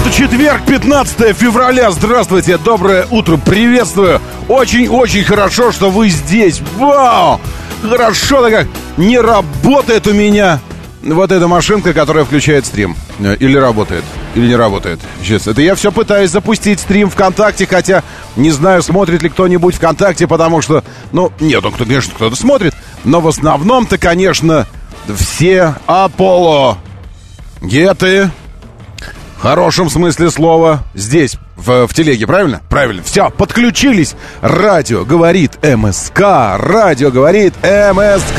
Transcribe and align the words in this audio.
Это 0.00 0.12
четверг, 0.12 0.62
15 0.66 1.36
февраля. 1.36 1.90
Здравствуйте, 1.90 2.56
доброе 2.56 3.06
утро, 3.10 3.36
приветствую. 3.36 4.18
Очень-очень 4.48 5.24
хорошо, 5.24 5.72
что 5.72 5.90
вы 5.90 6.08
здесь. 6.08 6.62
Вау! 6.78 7.38
Хорошо-то 7.82 8.50
как 8.50 8.66
не 8.96 9.18
работает 9.18 10.06
у 10.06 10.14
меня 10.14 10.58
вот 11.02 11.30
эта 11.32 11.46
машинка, 11.48 11.92
которая 11.92 12.24
включает 12.24 12.64
стрим. 12.64 12.96
Э, 13.18 13.36
или 13.38 13.58
работает, 13.58 14.04
или 14.34 14.46
не 14.46 14.56
работает. 14.56 15.00
Сейчас, 15.22 15.46
это 15.46 15.60
я 15.60 15.74
все 15.74 15.92
пытаюсь 15.92 16.30
запустить 16.30 16.80
стрим 16.80 17.10
ВКонтакте, 17.10 17.66
хотя 17.66 18.02
не 18.36 18.50
знаю, 18.50 18.82
смотрит 18.82 19.22
ли 19.22 19.28
кто-нибудь 19.28 19.74
ВКонтакте, 19.74 20.26
потому 20.26 20.62
что, 20.62 20.82
ну, 21.12 21.30
нет, 21.40 21.62
ну, 21.62 21.70
кто, 21.72 21.84
конечно, 21.84 22.14
кто-то 22.14 22.36
смотрит, 22.36 22.74
но 23.04 23.20
в 23.20 23.28
основном-то, 23.28 23.98
конечно, 23.98 24.66
все 25.14 25.74
Аполло, 25.86 26.78
Геты, 27.60 28.30
в 28.39 28.39
хорошем 29.40 29.90
смысле 29.90 30.30
слова, 30.30 30.84
здесь, 30.94 31.36
в, 31.56 31.86
в 31.86 31.94
телеге, 31.94 32.26
правильно? 32.26 32.60
Правильно. 32.68 33.02
Все, 33.02 33.30
подключились. 33.30 34.14
Радио 34.40 35.04
говорит 35.04 35.52
МСК. 35.62 36.20
Радио 36.58 37.10
говорит 37.10 37.54
МСК. 37.62 38.38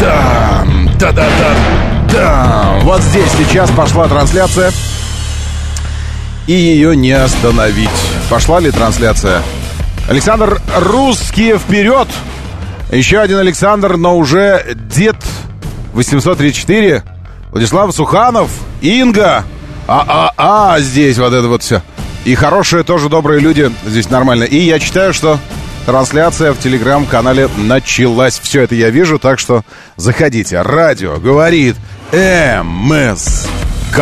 Да, 0.00 0.64
да, 0.98 1.12
да, 1.12 1.12
да, 1.12 1.54
да. 2.12 2.78
Вот 2.82 3.02
здесь 3.02 3.30
сейчас 3.32 3.70
пошла 3.70 4.08
трансляция. 4.08 4.72
И 6.46 6.52
ее 6.52 6.96
не 6.96 7.12
остановить. 7.12 7.88
Пошла 8.28 8.60
ли 8.60 8.70
трансляция? 8.70 9.42
Александр 10.08 10.60
Русские 10.78 11.58
вперед! 11.58 12.08
Еще 12.90 13.20
один 13.20 13.38
Александр, 13.38 13.96
но 13.96 14.16
уже 14.16 14.74
дед 14.74 15.16
834. 15.92 17.04
Владислав 17.50 17.94
Суханов, 17.94 18.50
Инга. 18.80 19.44
А-а-а, 19.86 20.78
здесь 20.80 21.18
вот 21.18 21.32
это 21.32 21.48
вот 21.48 21.62
все. 21.62 21.82
И 22.24 22.34
хорошие 22.34 22.84
тоже 22.84 23.08
добрые 23.08 23.40
люди 23.40 23.70
здесь 23.86 24.10
нормально. 24.10 24.44
И 24.44 24.58
я 24.58 24.78
читаю, 24.78 25.12
что 25.12 25.38
трансляция 25.86 26.52
в 26.52 26.58
телеграм-канале 26.58 27.48
началась. 27.56 28.38
Все 28.38 28.62
это 28.62 28.74
я 28.74 28.90
вижу, 28.90 29.18
так 29.18 29.38
что 29.38 29.64
заходите. 29.96 30.60
Радио 30.62 31.18
говорит 31.18 31.76
МСК. 32.12 34.00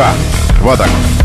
Вот 0.61 0.77
так 0.77 0.89
вот. 0.89 1.18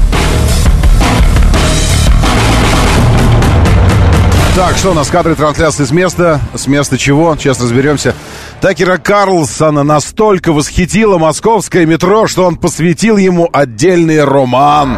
Так, 4.54 4.76
что 4.76 4.92
у 4.92 4.94
нас 4.94 5.10
кадры 5.10 5.34
трансляции 5.34 5.82
с 5.82 5.90
места? 5.90 6.40
С 6.54 6.68
места 6.68 6.96
чего? 6.96 7.34
Сейчас 7.34 7.60
разберемся. 7.60 8.14
Такера 8.60 8.98
Карлсона 8.98 9.82
настолько 9.82 10.52
восхитило 10.52 11.18
московское 11.18 11.86
метро, 11.86 12.28
что 12.28 12.44
он 12.44 12.56
посвятил 12.56 13.16
ему 13.16 13.50
отдельный 13.52 14.22
роман 14.22 14.96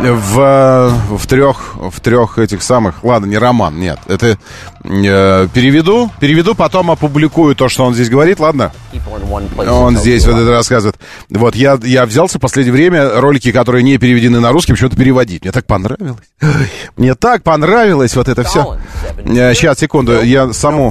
в, 0.00 0.40
э, 0.40 1.16
в 1.16 1.26
трех 1.26 1.76
в 1.76 2.00
трех 2.00 2.38
этих 2.38 2.62
самых 2.62 3.04
ладно 3.04 3.26
не 3.26 3.38
роман 3.38 3.78
нет 3.78 3.98
это 4.06 4.38
э, 4.84 5.48
переведу 5.52 6.10
переведу 6.20 6.54
потом 6.54 6.90
опубликую 6.90 7.54
то 7.54 7.68
что 7.68 7.84
он 7.84 7.94
здесь 7.94 8.08
говорит 8.08 8.40
ладно? 8.40 8.72
Он 9.58 9.96
здесь 9.96 10.26
вот 10.26 10.36
это 10.36 10.50
рассказывает. 10.50 10.96
Вот 11.28 11.54
я 11.54 11.78
я 11.82 12.06
взялся 12.06 12.38
в 12.38 12.40
последнее 12.40 12.72
время 12.72 13.20
ролики 13.20 13.52
которые 13.52 13.82
не 13.82 13.98
переведены 13.98 14.40
на 14.40 14.52
русский 14.52 14.72
почему-то 14.72 14.96
переводить. 14.96 15.42
Мне 15.42 15.52
так 15.52 15.66
понравилось. 15.66 16.18
Мне 16.96 17.14
так 17.14 17.42
понравилось 17.42 18.16
вот 18.16 18.28
это 18.28 18.42
все 18.42 18.78
сейчас 19.26 19.78
э, 19.78 19.80
секунду 19.80 20.22
я 20.22 20.52
саму. 20.52 20.90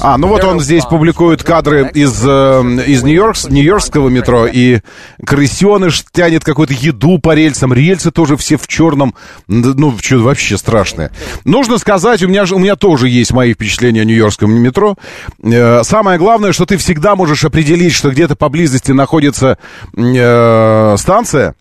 А 0.00 0.16
ну 0.16 0.28
вот 0.28 0.44
он 0.44 0.60
здесь 0.60 0.84
публикует 0.84 1.42
кадры 1.42 1.90
из 1.92 2.22
из 2.22 3.02
Нью-Йорк 3.02 3.36
Нью-Йоркского 3.48 4.08
метро 4.08 4.46
и 4.46 4.80
крысеныш 5.24 6.04
тянет 6.12 6.44
какую-то 6.44 6.74
еду 6.74 7.18
по 7.18 7.34
рельсам 7.34 7.72
рельсы 7.72 8.11
тоже 8.12 8.36
все 8.36 8.56
в 8.56 8.66
черном. 8.68 9.14
Ну, 9.46 9.96
что 9.98 10.18
вообще 10.18 10.58
страшное. 10.58 11.10
Нужно 11.44 11.78
сказать, 11.78 12.22
у 12.22 12.28
меня, 12.28 12.44
у 12.50 12.58
меня 12.58 12.76
тоже 12.76 13.08
есть 13.08 13.32
мои 13.32 13.54
впечатления 13.54 14.02
о 14.02 14.04
нью-йоркском 14.04 14.50
метро. 14.52 14.96
Э, 15.42 15.82
самое 15.82 16.18
главное, 16.18 16.52
что 16.52 16.66
ты 16.66 16.76
всегда 16.76 17.16
можешь 17.16 17.44
определить, 17.44 17.92
что 17.92 18.10
где-то 18.10 18.36
поблизости 18.36 18.92
находится 18.92 19.58
э, 19.96 20.96
станция 20.98 21.54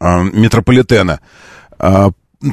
э, 0.00 0.22
метрополитена. 0.32 1.20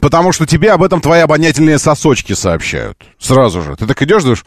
Потому 0.01 0.31
что 0.31 0.45
тебе 0.45 0.71
об 0.71 0.81
этом 0.81 1.01
твои 1.01 1.21
обонятельные 1.21 1.77
сосочки 1.77 2.33
сообщают. 2.33 2.97
Сразу 3.19 3.61
же. 3.61 3.75
Ты 3.75 3.85
так 3.85 4.01
идешь, 4.01 4.23
думаешь, 4.23 4.45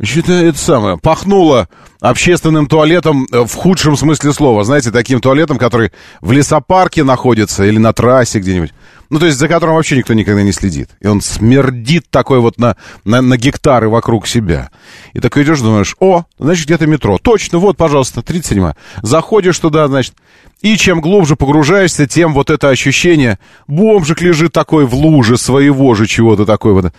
что-то 0.00 0.32
это 0.32 0.58
самое, 0.58 0.96
пахнуло 0.96 1.68
общественным 2.00 2.66
туалетом 2.66 3.26
э, 3.32 3.40
в 3.44 3.54
худшем 3.54 3.96
смысле 3.96 4.32
слова. 4.32 4.62
Знаете, 4.62 4.92
таким 4.92 5.20
туалетом, 5.20 5.58
который 5.58 5.92
в 6.20 6.30
лесопарке 6.30 7.02
находится 7.02 7.64
или 7.64 7.78
на 7.78 7.92
трассе 7.92 8.38
где-нибудь. 8.38 8.72
Ну, 9.10 9.18
то 9.18 9.26
есть 9.26 9.38
за 9.38 9.48
которым 9.48 9.76
вообще 9.76 9.96
никто 9.96 10.14
никогда 10.14 10.42
не 10.42 10.52
следит. 10.52 10.90
И 11.00 11.06
он 11.06 11.20
смердит 11.20 12.10
такой 12.10 12.40
вот 12.40 12.58
на, 12.58 12.76
на, 13.04 13.22
на 13.22 13.36
гектары 13.36 13.88
вокруг 13.88 14.26
себя. 14.26 14.70
И 15.12 15.20
такой 15.20 15.44
идешь, 15.44 15.60
думаешь, 15.60 15.96
о, 16.00 16.24
значит, 16.38 16.66
где-то 16.66 16.86
метро. 16.86 17.18
Точно, 17.18 17.58
вот, 17.58 17.76
пожалуйста, 17.76 18.22
37 18.22 18.72
Заходишь 19.02 19.58
туда, 19.58 19.86
значит, 19.88 20.14
и 20.62 20.76
чем 20.76 21.00
глубже 21.00 21.36
погружаешься, 21.36 22.06
тем 22.06 22.32
вот 22.32 22.50
это 22.50 22.70
ощущение, 22.70 23.38
бомжик 23.66 24.20
лежит 24.22 24.52
такой 24.52 24.86
в 24.86 24.94
луже 24.94 25.36
своего 25.36 25.94
же 25.94 26.06
чего-то 26.06 26.46
такой 26.46 26.72
вот. 26.72 26.92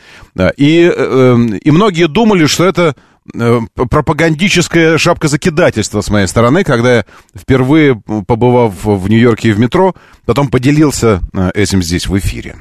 И, 0.57 0.81
э, 0.81 0.91
эм, 0.93 1.47
и 1.55 1.71
многие 1.71 2.07
думали, 2.07 2.45
что 2.45 2.65
это 2.65 2.95
пропагандическое 3.33 4.97
шапкозакидательство 4.97 6.01
с 6.01 6.09
моей 6.09 6.27
стороны, 6.27 6.63
когда 6.63 6.97
я 6.97 7.05
впервые, 7.35 7.95
побывав 7.95 8.73
в 8.83 9.09
Нью-Йорке 9.09 9.49
и 9.49 9.53
в 9.53 9.59
метро, 9.59 9.95
потом 10.25 10.49
поделился 10.49 11.21
э, 11.33 11.51
этим 11.53 11.83
здесь 11.83 12.07
в 12.07 12.17
эфире. 12.17 12.55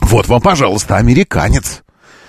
Вот 0.00 0.28
вам, 0.28 0.40
пожалуйста, 0.40 0.96
американец, 0.96 1.82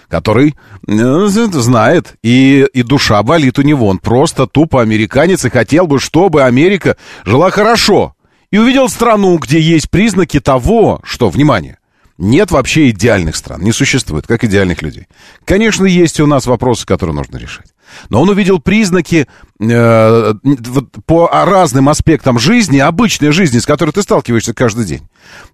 который 0.08 0.56
э, 0.88 1.28
знает, 1.28 2.16
и, 2.24 2.68
и 2.74 2.84
душа 2.84 3.22
болит 3.24 3.60
у 3.60 3.62
него. 3.62 3.88
Он 3.88 4.00
просто 4.00 4.48
тупо 4.48 4.82
американец 4.82 5.46
и 5.46 5.50
хотел 5.50 5.88
бы, 5.88 6.00
чтобы 6.00 6.44
Америка 6.44 6.98
жила 7.26 7.52
хорошо. 7.52 8.16
И 8.52 8.58
увидел 8.58 8.90
страну, 8.90 9.38
где 9.38 9.60
есть 9.60 9.90
признаки 9.90 10.40
того, 10.40 11.02
что, 11.04 11.30
внимание, 11.30 11.79
нет 12.20 12.52
вообще 12.52 12.90
идеальных 12.90 13.36
стран, 13.36 13.62
не 13.62 13.72
существует, 13.72 14.28
как 14.28 14.44
идеальных 14.44 14.82
людей. 14.82 15.08
Конечно, 15.46 15.86
есть 15.86 16.20
у 16.20 16.28
нас 16.28 16.46
вопросы, 16.46 16.86
которые 16.86 17.16
нужно 17.16 17.38
решать. 17.38 17.68
Но 18.10 18.22
он 18.22 18.30
увидел 18.30 18.60
признаки 18.60 19.28
э, 19.60 20.34
вот, 20.44 20.86
по 21.06 21.28
разным 21.32 21.90
аспектам 21.90 22.38
жизни, 22.38 22.78
обычной 22.78 23.32
жизни, 23.32 23.58
с 23.60 23.66
которой 23.66 23.92
ты 23.92 24.04
сталкиваешься 24.04 24.54
каждый 24.54 24.86
день. 24.86 25.02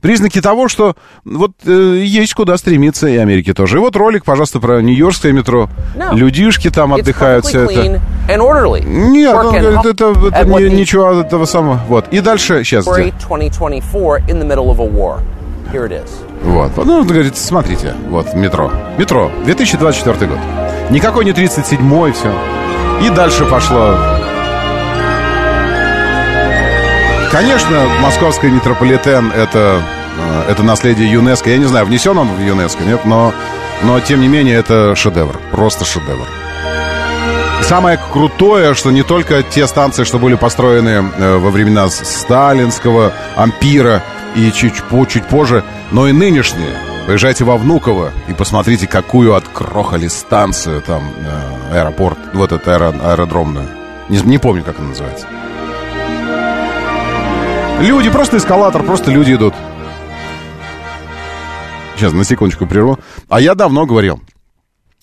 Признаки 0.01 0.41
того, 0.41 0.67
что 0.67 0.95
вот 1.23 1.51
э, 1.65 2.03
есть 2.03 2.33
куда 2.33 2.57
стремиться, 2.57 3.07
и 3.07 3.15
Америке 3.15 3.53
тоже. 3.53 3.77
И 3.77 3.79
вот 3.79 3.95
ролик, 3.95 4.25
пожалуйста, 4.25 4.59
про 4.59 4.81
Нью-Йоркское 4.81 5.31
метро. 5.31 5.69
No. 5.95 6.13
Людишки 6.15 6.69
там 6.69 6.93
отдыхают, 6.93 7.45
все 7.45 7.63
это. 7.63 7.73
Нет, 8.81 9.33
он 9.33 9.59
говорит, 9.61 9.85
это, 9.85 10.13
это 10.27 10.45
не, 10.45 10.69
ничего 10.69 11.21
этого 11.21 11.45
самого. 11.45 11.79
Вот. 11.87 12.07
И 12.09 12.19
дальше, 12.19 12.63
сейчас. 12.63 12.85
Где? 13.11 13.13
Вот. 16.45 16.77
Ну, 16.77 16.99
он 16.99 17.07
говорит, 17.07 17.37
смотрите, 17.37 17.95
вот, 18.07 18.35
метро. 18.35 18.71
Метро, 18.97 19.31
2024 19.45 20.27
год. 20.27 20.39
Никакой 20.91 21.25
не 21.25 21.31
37-й, 21.31 22.11
все. 22.13 22.31
И 23.03 23.09
дальше 23.09 23.45
пошло. 23.45 23.97
Конечно, 27.31 27.87
московский 27.99 28.47
метрополитен 28.47 29.31
это, 29.31 29.81
э, 30.17 30.51
это 30.51 30.63
наследие 30.63 31.11
ЮНЕСКО. 31.11 31.49
Я 31.49 31.57
не 31.57 31.65
знаю, 31.65 31.85
внесен 31.87 32.17
он 32.17 32.29
в 32.29 32.39
ЮНЕСКО, 32.39 32.83
нет, 32.83 33.05
но, 33.05 33.33
но 33.83 33.99
тем 33.99 34.21
не 34.21 34.27
менее 34.27 34.57
это 34.57 34.95
шедевр. 34.95 35.37
Просто 35.51 35.83
шедевр. 35.83 36.27
Самое 37.63 37.99
крутое, 38.13 38.73
что 38.75 38.91
не 38.91 39.03
только 39.03 39.41
те 39.41 39.65
станции, 39.67 40.03
что 40.03 40.19
были 40.19 40.35
построены 40.35 40.89
э, 40.89 41.37
во 41.37 41.49
времена 41.49 41.89
сталинского 41.89 43.11
ампира 43.35 44.03
и 44.35 44.51
чуть, 44.51 44.75
чуть 45.09 45.25
позже, 45.25 45.63
но 45.91 46.07
и 46.07 46.11
нынешние. 46.11 46.75
Поезжайте 47.07 47.43
во 47.43 47.57
Внуково 47.57 48.11
и 48.27 48.33
посмотрите, 48.33 48.87
какую 48.87 49.35
открохали 49.35 50.07
станцию 50.07 50.81
там, 50.81 51.03
э, 51.71 51.79
аэропорт, 51.79 52.17
вот 52.33 52.51
это 52.51 52.75
аэро, 52.75 52.93
аэродромную. 53.03 53.67
Не, 54.09 54.19
не 54.19 54.37
помню, 54.37 54.63
как 54.63 54.79
она 54.79 54.89
называется. 54.89 55.27
Люди, 57.81 58.09
просто 58.09 58.37
эскалатор, 58.37 58.83
просто 58.83 59.11
люди 59.11 59.33
идут. 59.33 59.53
Сейчас, 61.95 62.13
на 62.13 62.23
секундочку 62.23 62.65
прерву. 62.65 62.99
А 63.29 63.39
я 63.39 63.55
давно 63.55 63.85
говорил, 63.85 64.21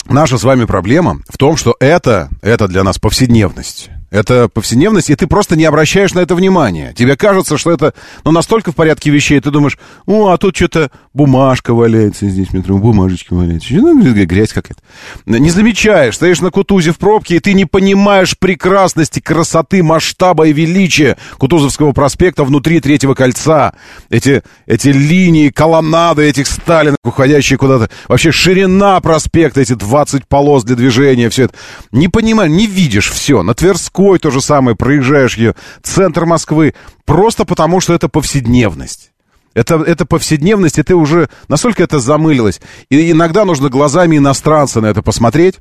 наша 0.09 0.39
с 0.39 0.45
вами 0.45 0.65
проблема 0.65 1.21
в 1.29 1.37
том, 1.37 1.57
что 1.57 1.77
это, 1.81 2.31
это 2.43 2.69
для 2.69 2.83
нас 2.83 2.99
повседневность. 2.99 3.91
Это 4.13 4.51
повседневность, 4.51 5.09
и 5.09 5.15
ты 5.15 5.27
просто 5.27 5.57
не 5.57 5.65
обращаешь 5.65 6.13
на 6.13 6.21
это 6.21 6.35
внимания. 6.35 6.93
Тебе 6.95 7.17
кажется, 7.17 7.57
что 7.57 7.73
это 7.73 7.95
ну, 8.25 8.31
настолько 8.31 8.71
в 8.71 8.75
порядке 8.75 9.09
вещей, 9.09 9.41
ты 9.41 9.51
думаешь, 9.51 9.79
о, 10.05 10.29
а 10.29 10.37
тут 10.37 10.55
что-то 10.55 10.91
бумажка 11.15 11.73
валяется 11.73 12.29
здесь, 12.29 12.53
метро, 12.53 12.77
бумажечки 12.77 13.33
валяются, 13.33 13.73
ну, 13.73 13.99
грязь 14.03 14.53
какая-то. 14.53 14.83
Не 15.25 15.49
замечаешь, 15.49 16.17
стоишь 16.17 16.43
на 16.43 16.51
Кутузе 16.51 16.93
в 16.93 16.99
пробке, 16.99 17.37
и 17.37 17.41
ты 17.41 17.55
не 17.55 17.65
понимаешь 17.65 18.37
прекрасности, 18.39 19.19
красоты, 19.19 19.83
масштаба 19.83 20.47
и 20.47 20.53
величия 20.53 21.17
Кутузовского 21.39 21.93
проспекта 21.93 22.45
внутри 22.45 22.81
Третьего 22.81 23.15
кольца. 23.15 23.73
Эти, 24.11 24.43
эти 24.67 24.89
линии, 24.89 25.49
колоннады 25.49 26.25
этих 26.25 26.49
Сталинов, 26.49 26.99
уходящие 27.03 27.59
куда-то. 27.59 27.89
Вообще 28.09 28.31
ширина 28.31 29.01
проспекта, 29.01 29.63
эти 29.63 29.73
20 29.73 30.29
полос 30.29 30.65
для 30.65 30.77
движения, 30.77 31.31
все 31.31 31.45
это. 31.45 31.55
Не 31.93 32.09
понимаешь, 32.09 32.53
не 32.53 32.67
видишь 32.67 33.11
все. 33.11 33.43
На 33.43 33.55
Тверском 33.55 34.02
Тверской 34.03 34.19
то 34.19 34.31
же 34.31 34.41
самое, 34.41 34.77
проезжаешь 34.77 35.37
ее, 35.37 35.55
центр 35.83 36.25
Москвы, 36.25 36.75
просто 37.05 37.45
потому 37.45 37.81
что 37.81 37.95
это 37.95 38.09
повседневность. 38.09 39.13
Это, 39.55 39.77
это 39.77 40.07
повседневность, 40.07 40.79
и 40.79 40.83
ты 40.83 40.95
уже 40.95 41.29
настолько 41.49 41.83
это 41.83 42.01
замылилось. 42.01 42.61
И 42.91 43.11
иногда 43.11 43.45
нужно 43.45 43.69
глазами 43.69 44.17
иностранца 44.17 44.81
на 44.81 44.87
это 44.87 45.03
посмотреть, 45.03 45.61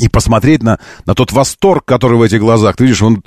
и 0.00 0.08
посмотреть 0.08 0.62
на, 0.62 0.78
на 1.06 1.14
тот 1.14 1.30
восторг, 1.32 1.84
который 1.84 2.18
в 2.18 2.22
этих 2.22 2.40
глазах. 2.40 2.76
Ты 2.76 2.84
видишь, 2.84 3.02
он... 3.02 3.22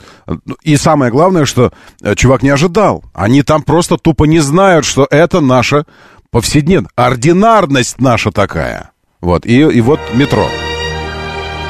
И 0.63 0.75
самое 0.75 1.11
главное, 1.11 1.45
что 1.45 1.71
э, 2.01 2.13
чувак 2.15 2.43
не 2.43 2.49
ожидал. 2.49 3.05
Они 3.13 3.41
там 3.41 3.61
просто 3.61 3.97
тупо 3.97 4.25
не 4.25 4.39
знают, 4.39 4.83
что 4.83 5.07
это 5.09 5.39
наша 5.39 5.85
повседневность. 6.29 6.91
Ординарность 6.97 8.01
наша 8.01 8.31
такая. 8.31 8.91
Вот. 9.21 9.45
И, 9.45 9.59
и 9.61 9.79
вот 9.79 10.01
метро. 10.13 10.45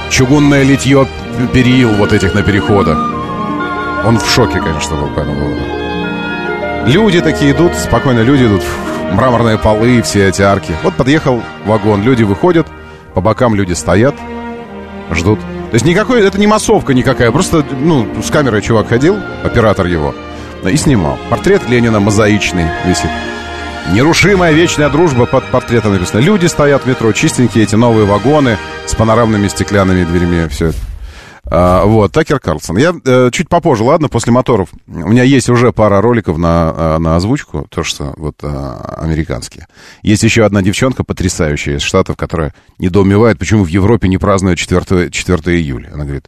Чугунное 0.09 0.63
литье 0.63 1.07
перил 1.53 1.93
вот 1.95 2.13
этих 2.13 2.33
на 2.33 2.41
переходах. 2.41 2.97
Он 4.05 4.17
в 4.17 4.29
шоке, 4.29 4.59
конечно, 4.59 4.95
был 4.95 5.07
по 5.07 5.19
этому 5.19 5.39
поводу. 5.39 5.61
Люди 6.87 7.21
такие 7.21 7.51
идут, 7.51 7.75
спокойно 7.75 8.21
люди 8.21 8.45
идут, 8.45 8.63
мраморные 9.11 9.57
полы, 9.57 10.01
все 10.01 10.29
эти 10.29 10.41
арки. 10.41 10.73
Вот 10.83 10.95
подъехал 10.95 11.41
вагон, 11.65 12.03
люди 12.03 12.23
выходят, 12.23 12.67
по 13.13 13.21
бокам 13.21 13.55
люди 13.55 13.73
стоят, 13.73 14.15
ждут. 15.11 15.39
То 15.39 15.73
есть 15.73 15.85
никакой, 15.85 16.25
это 16.25 16.39
не 16.39 16.47
массовка 16.47 16.93
никакая, 16.93 17.31
просто, 17.31 17.65
ну, 17.77 18.07
с 18.23 18.29
камерой 18.31 18.61
чувак 18.61 18.87
ходил, 18.87 19.17
оператор 19.43 19.85
его, 19.85 20.15
и 20.63 20.77
снимал. 20.77 21.17
Портрет 21.29 21.67
Ленина 21.67 21.99
мозаичный 21.99 22.67
висит. 22.85 23.11
Нерушимая 23.93 24.51
вечная 24.51 24.89
дружба 24.89 25.25
под 25.25 25.45
портретом 25.45 25.93
написано. 25.93 26.19
Люди 26.19 26.45
стоят 26.47 26.83
в 26.83 26.87
метро, 26.87 27.13
чистенькие 27.13 27.63
эти 27.63 27.75
новые 27.75 28.05
вагоны 28.05 28.57
с 28.85 28.93
панорамными 28.93 29.47
стеклянными 29.47 30.03
дверьми, 30.03 30.47
все 30.49 30.67
это. 30.67 30.77
А, 31.49 31.85
вот, 31.85 32.11
Такер 32.11 32.41
Карлсон. 32.41 32.77
Я 32.77 32.93
э, 33.05 33.29
чуть 33.31 33.47
попозже, 33.47 33.85
ладно, 33.85 34.09
после 34.09 34.33
моторов. 34.33 34.69
У 34.87 35.07
меня 35.07 35.23
есть 35.23 35.49
уже 35.49 35.71
пара 35.71 36.01
роликов 36.01 36.37
на, 36.37 36.73
э, 36.75 36.97
на 36.97 37.15
озвучку, 37.15 37.65
то, 37.69 37.83
что 37.83 38.13
вот 38.17 38.35
э, 38.43 38.75
американские. 38.97 39.67
Есть 40.01 40.23
еще 40.23 40.43
одна 40.43 40.61
девчонка 40.61 41.05
потрясающая 41.05 41.77
из 41.77 41.81
Штатов, 41.81 42.17
которая 42.17 42.53
недоумевает, 42.79 43.39
почему 43.39 43.63
в 43.63 43.69
Европе 43.69 44.09
не 44.09 44.17
празднуют 44.17 44.59
4, 44.59 45.09
4 45.09 45.57
июля. 45.57 45.91
Она 45.93 46.03
говорит, 46.03 46.25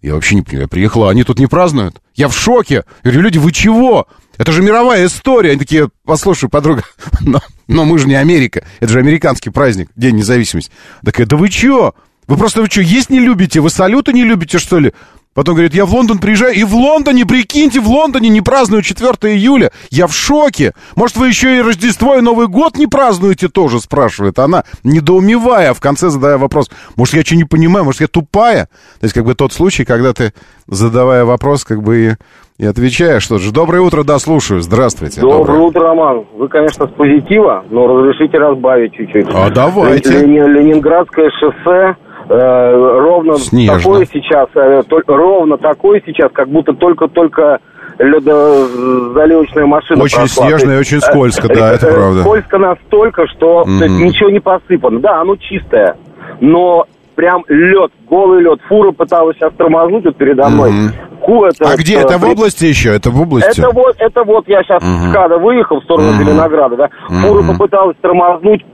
я 0.00 0.14
вообще 0.14 0.36
не 0.36 0.42
понимаю, 0.42 0.62
я 0.62 0.68
приехала, 0.68 1.10
они 1.10 1.24
тут 1.24 1.40
не 1.40 1.48
празднуют. 1.48 2.00
Я 2.14 2.28
в 2.28 2.36
шоке. 2.36 2.84
Я 3.02 3.10
говорю, 3.10 3.22
люди, 3.22 3.38
вы 3.38 3.50
чего? 3.50 4.06
Это 4.40 4.52
же 4.52 4.62
мировая 4.62 5.04
история. 5.04 5.50
Они 5.50 5.58
такие, 5.58 5.90
послушай, 6.02 6.48
подруга, 6.48 6.82
но, 7.20 7.40
но 7.68 7.84
мы 7.84 7.98
же 7.98 8.08
не 8.08 8.14
Америка. 8.14 8.64
Это 8.80 8.90
же 8.90 8.98
американский 8.98 9.50
праздник, 9.50 9.90
День 9.96 10.16
независимости. 10.16 10.72
Такая, 11.04 11.26
да 11.26 11.36
вы 11.36 11.50
чё? 11.50 11.94
Вы 12.26 12.38
просто, 12.38 12.62
вы 12.62 12.68
что, 12.68 12.80
есть 12.80 13.10
не 13.10 13.20
любите? 13.20 13.60
Вы 13.60 13.68
салюты 13.68 14.14
не 14.14 14.24
любите, 14.24 14.58
что 14.58 14.78
ли? 14.78 14.94
Потом 15.34 15.56
говорит, 15.56 15.74
я 15.74 15.84
в 15.84 15.92
Лондон 15.92 16.18
приезжаю, 16.18 16.54
и 16.54 16.64
в 16.64 16.74
Лондоне, 16.74 17.26
прикиньте, 17.26 17.80
в 17.80 17.88
Лондоне 17.88 18.30
не 18.30 18.40
празднуют 18.40 18.86
4 18.86 19.10
июля. 19.34 19.72
Я 19.90 20.06
в 20.06 20.14
шоке. 20.14 20.72
Может, 20.96 21.18
вы 21.18 21.28
еще 21.28 21.58
и 21.58 21.60
Рождество, 21.60 22.16
и 22.16 22.22
Новый 22.22 22.48
год 22.48 22.78
не 22.78 22.86
празднуете 22.86 23.48
тоже, 23.48 23.78
спрашивает 23.78 24.38
она, 24.38 24.64
недоумевая, 24.84 25.74
в 25.74 25.80
конце 25.80 26.08
задая 26.08 26.38
вопрос. 26.38 26.70
Может, 26.96 27.14
я 27.14 27.22
что 27.22 27.36
не 27.36 27.44
понимаю, 27.44 27.84
может, 27.84 28.00
я 28.00 28.06
тупая? 28.06 28.70
То 29.00 29.04
есть, 29.04 29.12
как 29.12 29.26
бы 29.26 29.34
тот 29.34 29.52
случай, 29.52 29.84
когда 29.84 30.14
ты, 30.14 30.32
задавая 30.66 31.26
вопрос, 31.26 31.64
как 31.64 31.82
бы 31.82 32.16
и, 32.60 32.66
отвечаешь, 32.66 33.22
что 33.22 33.38
же. 33.38 33.52
Доброе 33.52 33.80
утро, 33.80 34.04
да, 34.04 34.18
слушаю. 34.18 34.60
Здравствуйте. 34.60 35.20
Доброе, 35.20 35.38
Доброе 35.38 35.60
утро, 35.60 35.82
Роман. 35.82 36.24
Вы, 36.36 36.48
конечно, 36.48 36.86
с 36.86 36.90
позитива, 36.90 37.64
но 37.70 37.86
разрешите 37.86 38.38
разбавить 38.38 38.92
чуть-чуть. 38.94 39.26
А 39.32 39.50
давайте. 39.50 40.24
Ленинградское 40.26 41.30
шоссе 41.40 41.96
Э, 42.30 42.98
ровно 43.00 43.34
Снежно. 43.38 43.78
такой 43.78 44.06
сейчас, 44.06 44.46
э, 44.54 44.82
ровно 45.08 45.56
такой 45.58 46.00
сейчас, 46.06 46.30
как 46.32 46.48
будто 46.48 46.72
только-только 46.74 47.58
ледозаливочная 47.98 49.66
машина 49.66 50.04
Очень 50.04 50.18
прошла. 50.18 50.46
снежно 50.46 50.70
и 50.70 50.78
очень 50.78 51.00
скользко, 51.00 51.48
да, 51.48 51.72
это 51.72 51.88
э, 51.88 51.92
правда. 51.92 52.20
Скользко 52.20 52.58
настолько, 52.58 53.26
что 53.26 53.62
mm-hmm. 53.62 53.88
ничего 53.88 54.30
не 54.30 54.38
посыпано. 54.38 55.00
Да, 55.00 55.20
оно 55.22 55.34
чистое, 55.34 55.96
но 56.40 56.86
прям 57.20 57.44
лед, 57.48 57.92
голый 58.08 58.42
лед. 58.42 58.60
Фура 58.66 58.92
пыталась 58.92 59.36
сейчас 59.36 59.52
тормознуть 59.58 60.06
вот 60.06 60.16
передо 60.16 60.48
мной. 60.48 60.70
Mm-hmm. 60.70 61.48
Это, 61.50 61.70
а 61.70 61.76
где? 61.76 61.98
Это 61.98 62.16
в 62.16 62.24
области 62.24 62.64
еще? 62.64 62.94
Это 62.96 63.10
в 63.10 63.20
области? 63.20 63.60
Это 63.60 63.70
вот, 63.70 63.94
это 63.98 64.24
вот 64.24 64.48
я 64.48 64.62
сейчас 64.62 64.82
mm-hmm. 64.82 65.10
с 65.10 65.12
КАДа 65.12 65.38
выехал 65.38 65.80
в 65.80 65.84
сторону 65.84 66.08
mm-hmm. 66.08 66.24
Зеленограда, 66.24 66.76
да. 66.76 66.88
Фура 67.08 67.42
mm-hmm. 67.42 67.52
попыталась 67.52 67.96
тормознуть, 68.00 68.64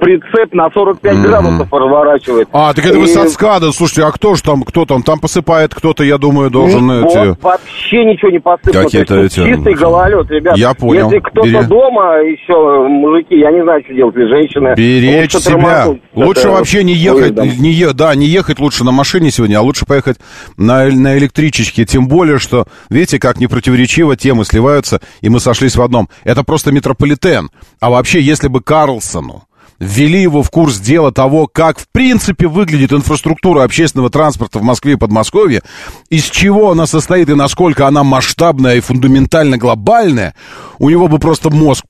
прицеп 0.00 0.52
на 0.52 0.68
45 0.70 1.14
mm-hmm. 1.14 1.22
градусов 1.22 1.72
разворачивает. 1.72 2.48
А, 2.52 2.74
так 2.74 2.84
это 2.84 2.98
и... 2.98 3.00
вы 3.00 3.06
с 3.06 3.28
СКАДа, 3.30 3.70
слушайте, 3.72 4.02
а 4.02 4.10
кто 4.10 4.34
же 4.34 4.42
там, 4.42 4.62
кто 4.62 4.84
там? 4.84 5.02
Там 5.02 5.20
посыпает 5.20 5.74
кто-то, 5.74 6.02
я 6.02 6.18
думаю, 6.18 6.50
должен 6.50 6.86
ну, 6.86 7.06
эти... 7.06 7.28
Вот, 7.28 7.42
вообще 7.42 8.04
ничего 8.04 8.30
не 8.30 8.40
посыпано. 8.40 8.84
Какие-то 8.84 9.20
эти... 9.20 9.44
Чистый 9.44 9.74
гололед, 9.74 10.28
ребят. 10.30 10.56
Я 10.56 10.74
понял. 10.74 11.04
Если 11.04 11.20
кто-то 11.20 11.48
Бери... 11.48 11.66
дома 11.66 12.16
еще, 12.22 12.88
мужики, 12.88 13.36
я 13.38 13.52
не 13.52 13.62
знаю, 13.62 13.82
что 13.84 13.94
делать, 13.94 14.14
женщины... 14.16 14.74
Беречь 14.76 15.32
себя. 15.32 15.86
Лучше 16.14 16.48
вообще 16.48 16.82
не 16.82 16.94
ехать, 16.94 17.36
не 17.36 17.70
е... 17.70 17.92
да, 17.92 18.14
не 18.14 18.26
ехать 18.26 18.58
лучше 18.58 18.84
на 18.84 18.90
машине 18.90 19.30
сегодня, 19.30 19.58
а 19.58 19.62
лучше 19.62 19.86
поехать 19.86 20.18
на, 20.56 20.86
на 20.86 21.16
электричечке. 21.16 21.84
Тем 21.84 22.08
более, 22.08 22.38
что, 22.38 22.66
видите, 22.90 23.20
как 23.20 23.38
непротиворечиво 23.38 24.16
темы 24.16 24.44
сливаются, 24.44 25.00
и 25.20 25.28
мы 25.28 25.38
сошлись 25.38 25.76
в 25.76 25.82
одном. 25.82 26.08
Это 26.24 26.42
просто 26.42 26.72
метрополитен. 26.72 27.50
А 27.80 27.90
вообще, 27.90 28.20
если 28.20 28.48
бы 28.48 28.60
Карлсону 28.60 29.44
ввели 29.82 30.22
его 30.22 30.42
в 30.42 30.50
курс 30.50 30.78
дела 30.78 31.12
того, 31.12 31.48
как 31.48 31.78
в 31.78 31.88
принципе 31.90 32.46
выглядит 32.46 32.92
инфраструктура 32.92 33.64
общественного 33.64 34.10
транспорта 34.10 34.60
в 34.60 34.62
Москве 34.62 34.92
и 34.92 34.96
Подмосковье, 34.96 35.62
из 36.08 36.24
чего 36.24 36.70
она 36.70 36.86
состоит 36.86 37.28
и 37.28 37.34
насколько 37.34 37.88
она 37.88 38.04
масштабная 38.04 38.76
и 38.76 38.80
фундаментально 38.80 39.58
глобальная, 39.58 40.34
у 40.78 40.88
него 40.88 41.08
бы 41.08 41.18
просто 41.18 41.50
мозг 41.50 41.84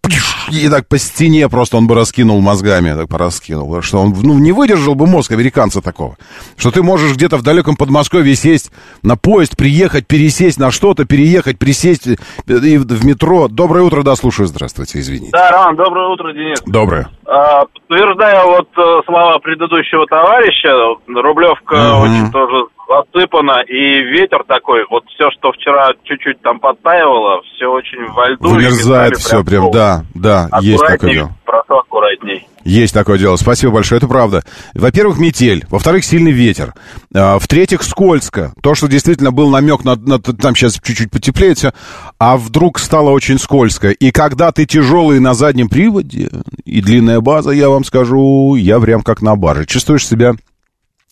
и 0.59 0.69
так 0.69 0.87
по 0.89 0.99
стене 0.99 1.49
просто 1.49 1.77
он 1.77 1.87
бы 1.87 1.95
раскинул 1.95 2.41
мозгами, 2.41 2.95
так 2.95 3.09
пораскинул. 3.09 3.83
Что 3.83 3.99
он 3.99 4.15
ну, 4.23 4.39
не 4.39 4.53
выдержал 4.53 4.95
бы 4.95 5.07
мозг 5.07 5.33
американца 5.33 5.81
такого. 5.81 6.17
Что 6.57 6.71
ты 6.71 6.83
можешь 6.83 7.15
где-то 7.15 7.37
в 7.37 7.43
далеком 7.43 7.77
Подмосковье 7.77 8.35
сесть 8.35 8.71
на 9.03 9.17
поезд, 9.17 9.57
приехать, 9.57 10.07
пересесть 10.07 10.59
на 10.59 10.71
что-то, 10.71 11.05
переехать, 11.05 11.59
присесть 11.59 12.07
и 12.07 12.79
в 12.79 13.05
метро. 13.05 13.49
Доброе 13.49 13.85
утро, 13.85 14.03
да, 14.03 14.15
слушаю, 14.17 14.47
здравствуйте, 14.47 14.99
извините. 15.01 15.31
Да, 15.33 15.51
Роман, 15.51 15.77
доброе 15.77 16.09
утро, 16.13 16.33
Денис. 16.33 16.63
Доброе. 16.67 17.09
А, 17.27 17.65
подтверждая 17.65 18.45
вот 18.45 18.69
э, 18.77 19.01
слова 19.07 19.39
предыдущего 19.39 20.07
товарища, 20.07 20.69
Рублевка 21.07 21.97
угу. 21.97 22.05
очень 22.05 22.31
тоже 22.31 22.67
засыпано, 22.93 23.63
и 23.63 24.03
ветер 24.03 24.45
такой, 24.47 24.85
вот 24.91 25.05
все, 25.15 25.31
что 25.31 25.53
вчера 25.53 25.91
чуть-чуть 26.05 26.41
там 26.43 26.61
подтаивало, 26.61 27.43
все 27.43 27.67
очень 27.67 28.05
во 28.13 28.31
льду. 28.31 28.51
Вымерзает 28.51 29.17
все 29.17 29.43
прям, 29.45 29.71
да, 29.71 30.05
да, 30.15 30.49
есть 30.61 30.85
такое 30.85 31.15
дело. 31.15 31.31
Прошу 31.45 31.79
аккуратней. 31.79 32.47
Есть 32.65 32.95
такое 32.95 33.19
дело. 33.19 33.37
Спасибо 33.37 33.73
большое, 33.73 33.99
это 33.99 34.07
правда. 34.07 34.45
Во-первых, 34.75 35.19
метель. 35.19 35.65
Во-вторых, 35.69 36.05
сильный 36.05 36.31
ветер. 36.31 36.75
А, 37.15 37.39
в-третьих, 37.39 37.83
скользко. 37.83 38.53
То, 38.63 38.75
что 38.75 38.87
действительно 38.87 39.33
был 39.33 39.51
намек 39.51 39.85
на, 39.85 39.97
на... 39.97 40.21
Там 40.21 40.55
сейчас 40.55 40.75
чуть-чуть 40.81 41.11
потеплеет 41.11 41.59
все. 41.59 41.73
А 42.19 42.37
вдруг 42.37 42.79
стало 42.79 43.11
очень 43.11 43.39
скользко. 43.39 43.91
И 43.91 44.13
когда 44.13 44.53
ты 44.53 44.65
тяжелый 44.65 45.19
на 45.19 45.35
заднем 45.35 45.69
приводе, 45.69 46.31
и 46.65 46.81
длинная 46.81 47.21
база, 47.21 47.51
я 47.51 47.69
вам 47.69 47.85
скажу, 47.85 48.55
я 48.55 48.79
прям 48.79 49.03
как 49.03 49.23
на 49.23 49.35
барже. 49.35 49.67
Чувствуешь 49.67 50.07
себя 50.07 50.35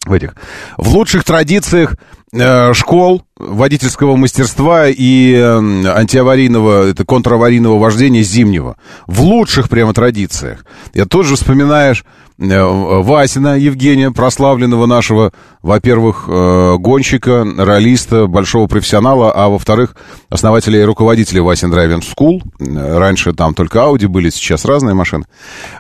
в 0.07 0.13
этих 0.13 0.35
в 0.77 0.89
лучших 0.89 1.25
традициях 1.25 1.95
э, 2.33 2.73
школ 2.75 3.23
водительского 3.41 4.17
мастерства 4.17 4.89
и 4.89 5.35
э, 5.35 5.59
антиаварийного, 5.87 6.89
это 6.89 7.05
контраварийного 7.05 7.79
вождения 7.79 8.23
зимнего. 8.23 8.77
В 9.07 9.23
лучших 9.23 9.69
прямо 9.69 9.95
традициях. 9.95 10.65
Я 10.95 11.07
тут 11.07 11.27
же 11.27 11.37
вспоминаешь 11.37 12.05
Э, 12.41 13.03
Васина 13.03 13.59
Евгения, 13.59 14.11
прославленного 14.11 14.87
нашего, 14.87 15.33
во-первых, 15.63 16.25
э, 16.27 16.77
гонщика, 16.79 17.47
ролиста, 17.59 18.27
большого 18.27 18.67
профессионала, 18.67 19.31
а 19.31 19.49
во-вторых, 19.49 19.95
основателя 20.31 20.81
и 20.81 20.85
руководителя 20.85 21.43
Васин 21.43 21.71
Драйвинг 21.71 22.03
School. 22.03 22.41
Раньше 22.59 23.35
там 23.35 23.53
только 23.53 23.83
Ауди 23.83 24.07
были, 24.07 24.31
сейчас 24.31 24.65
разные 24.65 24.95
машины. 24.95 25.25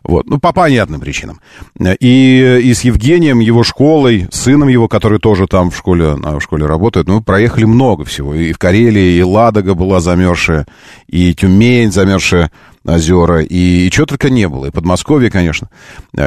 Вот. 0.04 0.26
Ну, 0.28 0.38
по 0.38 0.52
понятным 0.52 1.00
причинам. 1.00 1.40
И, 1.78 2.60
и 2.62 2.74
с 2.74 2.82
Евгением, 2.82 3.40
его 3.40 3.62
школой, 3.62 4.28
сыном 4.30 4.68
его, 4.68 4.86
который 4.86 5.18
тоже 5.18 5.46
там 5.46 5.70
в 5.70 5.76
школе, 5.76 6.14
в 6.14 6.40
школе 6.40 6.66
работает, 6.66 7.08
ну, 7.08 7.22
проехали 7.22 7.49
много 7.56 8.04
всего. 8.04 8.34
И 8.34 8.52
в 8.52 8.58
Карелии, 8.58 9.16
и 9.16 9.22
Ладога 9.22 9.74
была 9.74 10.00
замерзшая, 10.00 10.66
и 11.06 11.34
Тюмень 11.34 11.92
замерзшая 11.92 12.50
озера, 12.84 13.42
и, 13.42 13.86
и 13.86 13.90
чего 13.90 14.06
только 14.06 14.30
не 14.30 14.48
было, 14.48 14.66
и 14.66 14.70
Подмосковье, 14.70 15.30
конечно. 15.30 15.68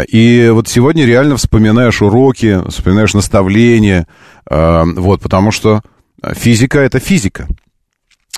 И 0.08 0.50
вот 0.52 0.68
сегодня 0.68 1.06
реально 1.06 1.38
вспоминаешь 1.38 2.02
уроки, 2.02 2.60
вспоминаешь 2.70 3.14
наставления, 3.14 4.08
э, 4.50 4.84
вот, 4.96 5.22
потому 5.22 5.52
что 5.52 5.82
физика— 6.34 6.80
это 6.82 7.00
физика. 7.00 7.48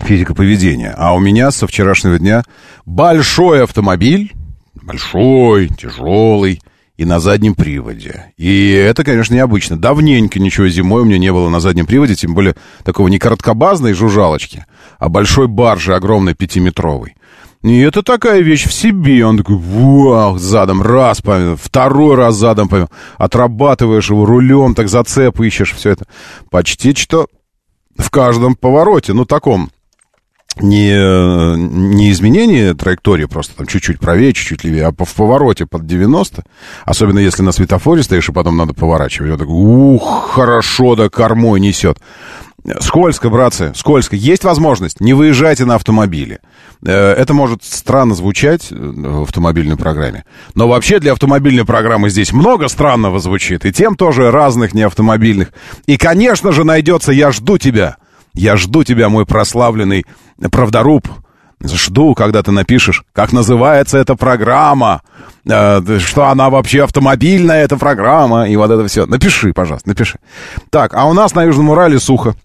Физика 0.01 0.33
поведения. 0.33 0.93
А 0.97 1.13
у 1.13 1.19
меня 1.19 1.51
со 1.51 1.67
вчерашнего 1.67 2.19
дня 2.19 2.43
большой 2.85 3.63
автомобиль, 3.63 4.33
большой, 4.81 5.69
тяжелый, 5.69 6.61
и 6.97 7.05
на 7.05 7.19
заднем 7.19 7.55
приводе. 7.55 8.33
И 8.37 8.71
это, 8.71 9.03
конечно, 9.03 9.33
необычно. 9.33 9.77
Давненько 9.77 10.39
ничего 10.39 10.67
зимой 10.67 11.01
у 11.01 11.05
меня 11.05 11.17
не 11.17 11.31
было 11.31 11.49
на 11.49 11.59
заднем 11.59 11.85
приводе, 11.85 12.15
тем 12.15 12.33
более 12.33 12.55
такого 12.83 13.07
не 13.07 13.19
короткобазной 13.19 13.93
жужжалочки, 13.93 14.65
а 14.97 15.09
большой 15.09 15.47
баржи 15.47 15.93
огромной 15.93 16.35
пятиметровой. 16.35 17.15
И 17.63 17.79
это 17.79 18.03
такая 18.03 18.41
вещь 18.41 18.67
в 18.67 18.73
себе. 18.73 19.25
Он 19.25 19.37
такой, 19.37 19.57
вау, 19.57 20.37
задом, 20.37 20.81
раз, 20.83 21.21
поймем, 21.21 21.57
второй 21.57 22.15
раз 22.15 22.35
задом, 22.35 22.69
поймем. 22.69 22.89
Отрабатываешь 23.17 24.09
его 24.09 24.25
рулем, 24.25 24.75
так 24.75 24.87
зацеп 24.87 25.41
ищешь, 25.41 25.73
все 25.73 25.91
это. 25.91 26.05
Почти 26.51 26.93
что 26.93 27.27
в 27.97 28.11
каждом 28.11 28.55
повороте, 28.55 29.13
ну, 29.13 29.25
таком, 29.25 29.71
не, 30.61 31.57
не 31.57 32.11
изменение 32.11 32.73
траектории, 32.73 33.25
просто 33.25 33.55
там 33.55 33.67
чуть-чуть 33.67 33.99
правее, 33.99 34.33
чуть-чуть 34.33 34.63
левее, 34.63 34.87
а 34.87 35.05
в 35.05 35.13
повороте 35.13 35.65
под 35.65 35.85
90, 35.85 36.43
особенно 36.85 37.19
если 37.19 37.43
на 37.43 37.51
светофоре 37.51 38.03
стоишь, 38.03 38.29
и 38.29 38.33
потом 38.33 38.57
надо 38.57 38.73
поворачивать. 38.73 39.31
Он 39.31 39.37
такой, 39.37 39.53
ух, 39.53 40.31
хорошо, 40.31 40.95
да 40.95 41.09
кормой 41.09 41.59
несет. 41.59 41.97
Скользко, 42.79 43.29
братцы, 43.29 43.73
скользко. 43.75 44.15
Есть 44.15 44.43
возможность, 44.43 44.99
не 44.99 45.13
выезжайте 45.13 45.65
на 45.65 45.75
автомобиле. 45.75 46.39
Э, 46.83 47.11
это 47.13 47.35
может 47.35 47.63
странно 47.63 48.15
звучать 48.15 48.71
э, 48.71 48.75
в 48.75 49.23
автомобильной 49.23 49.77
программе. 49.77 50.25
Но 50.55 50.67
вообще 50.67 50.99
для 50.99 51.11
автомобильной 51.11 51.65
программы 51.65 52.09
здесь 52.09 52.33
много 52.33 52.67
странного 52.67 53.19
звучит. 53.19 53.65
И 53.65 53.71
тем 53.71 53.95
тоже 53.95 54.31
разных 54.31 54.73
неавтомобильных. 54.73 55.53
И, 55.85 55.97
конечно 55.97 56.51
же, 56.51 56.63
найдется 56.63 57.11
«Я 57.11 57.31
жду 57.31 57.59
тебя». 57.59 57.97
Я 58.35 58.57
жду 58.57 58.83
тебя, 58.83 59.09
мой 59.09 59.25
прославленный 59.25 60.05
правдоруб. 60.51 61.07
Жду, 61.63 62.13
когда 62.13 62.43
ты 62.43 62.51
напишешь, 62.51 63.03
как 63.13 63.31
называется 63.31 63.97
эта 63.97 64.15
программа, 64.15 65.01
э, 65.49 65.99
что 65.99 66.27
она 66.27 66.49
вообще 66.49 66.83
автомобильная, 66.83 67.63
эта 67.63 67.77
программа, 67.77 68.49
и 68.49 68.55
вот 68.57 68.69
это 68.69 68.85
все. 68.87 69.05
Напиши, 69.05 69.53
пожалуйста, 69.53 69.87
напиши. 69.87 70.19
Так, 70.69 70.93
а 70.93 71.05
у 71.05 71.13
нас 71.13 71.33
на 71.33 71.43
Южном 71.43 71.69
Урале 71.69 71.97
сухо. 71.97 72.35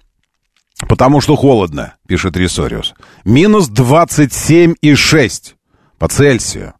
Потому 0.88 1.20
что 1.20 1.36
холодно, 1.36 1.94
пишет 2.06 2.36
Рисориус. 2.36 2.94
Минус 3.24 3.68
27,6 3.68 5.54
по 5.98 6.08
Цельсию. 6.08 6.72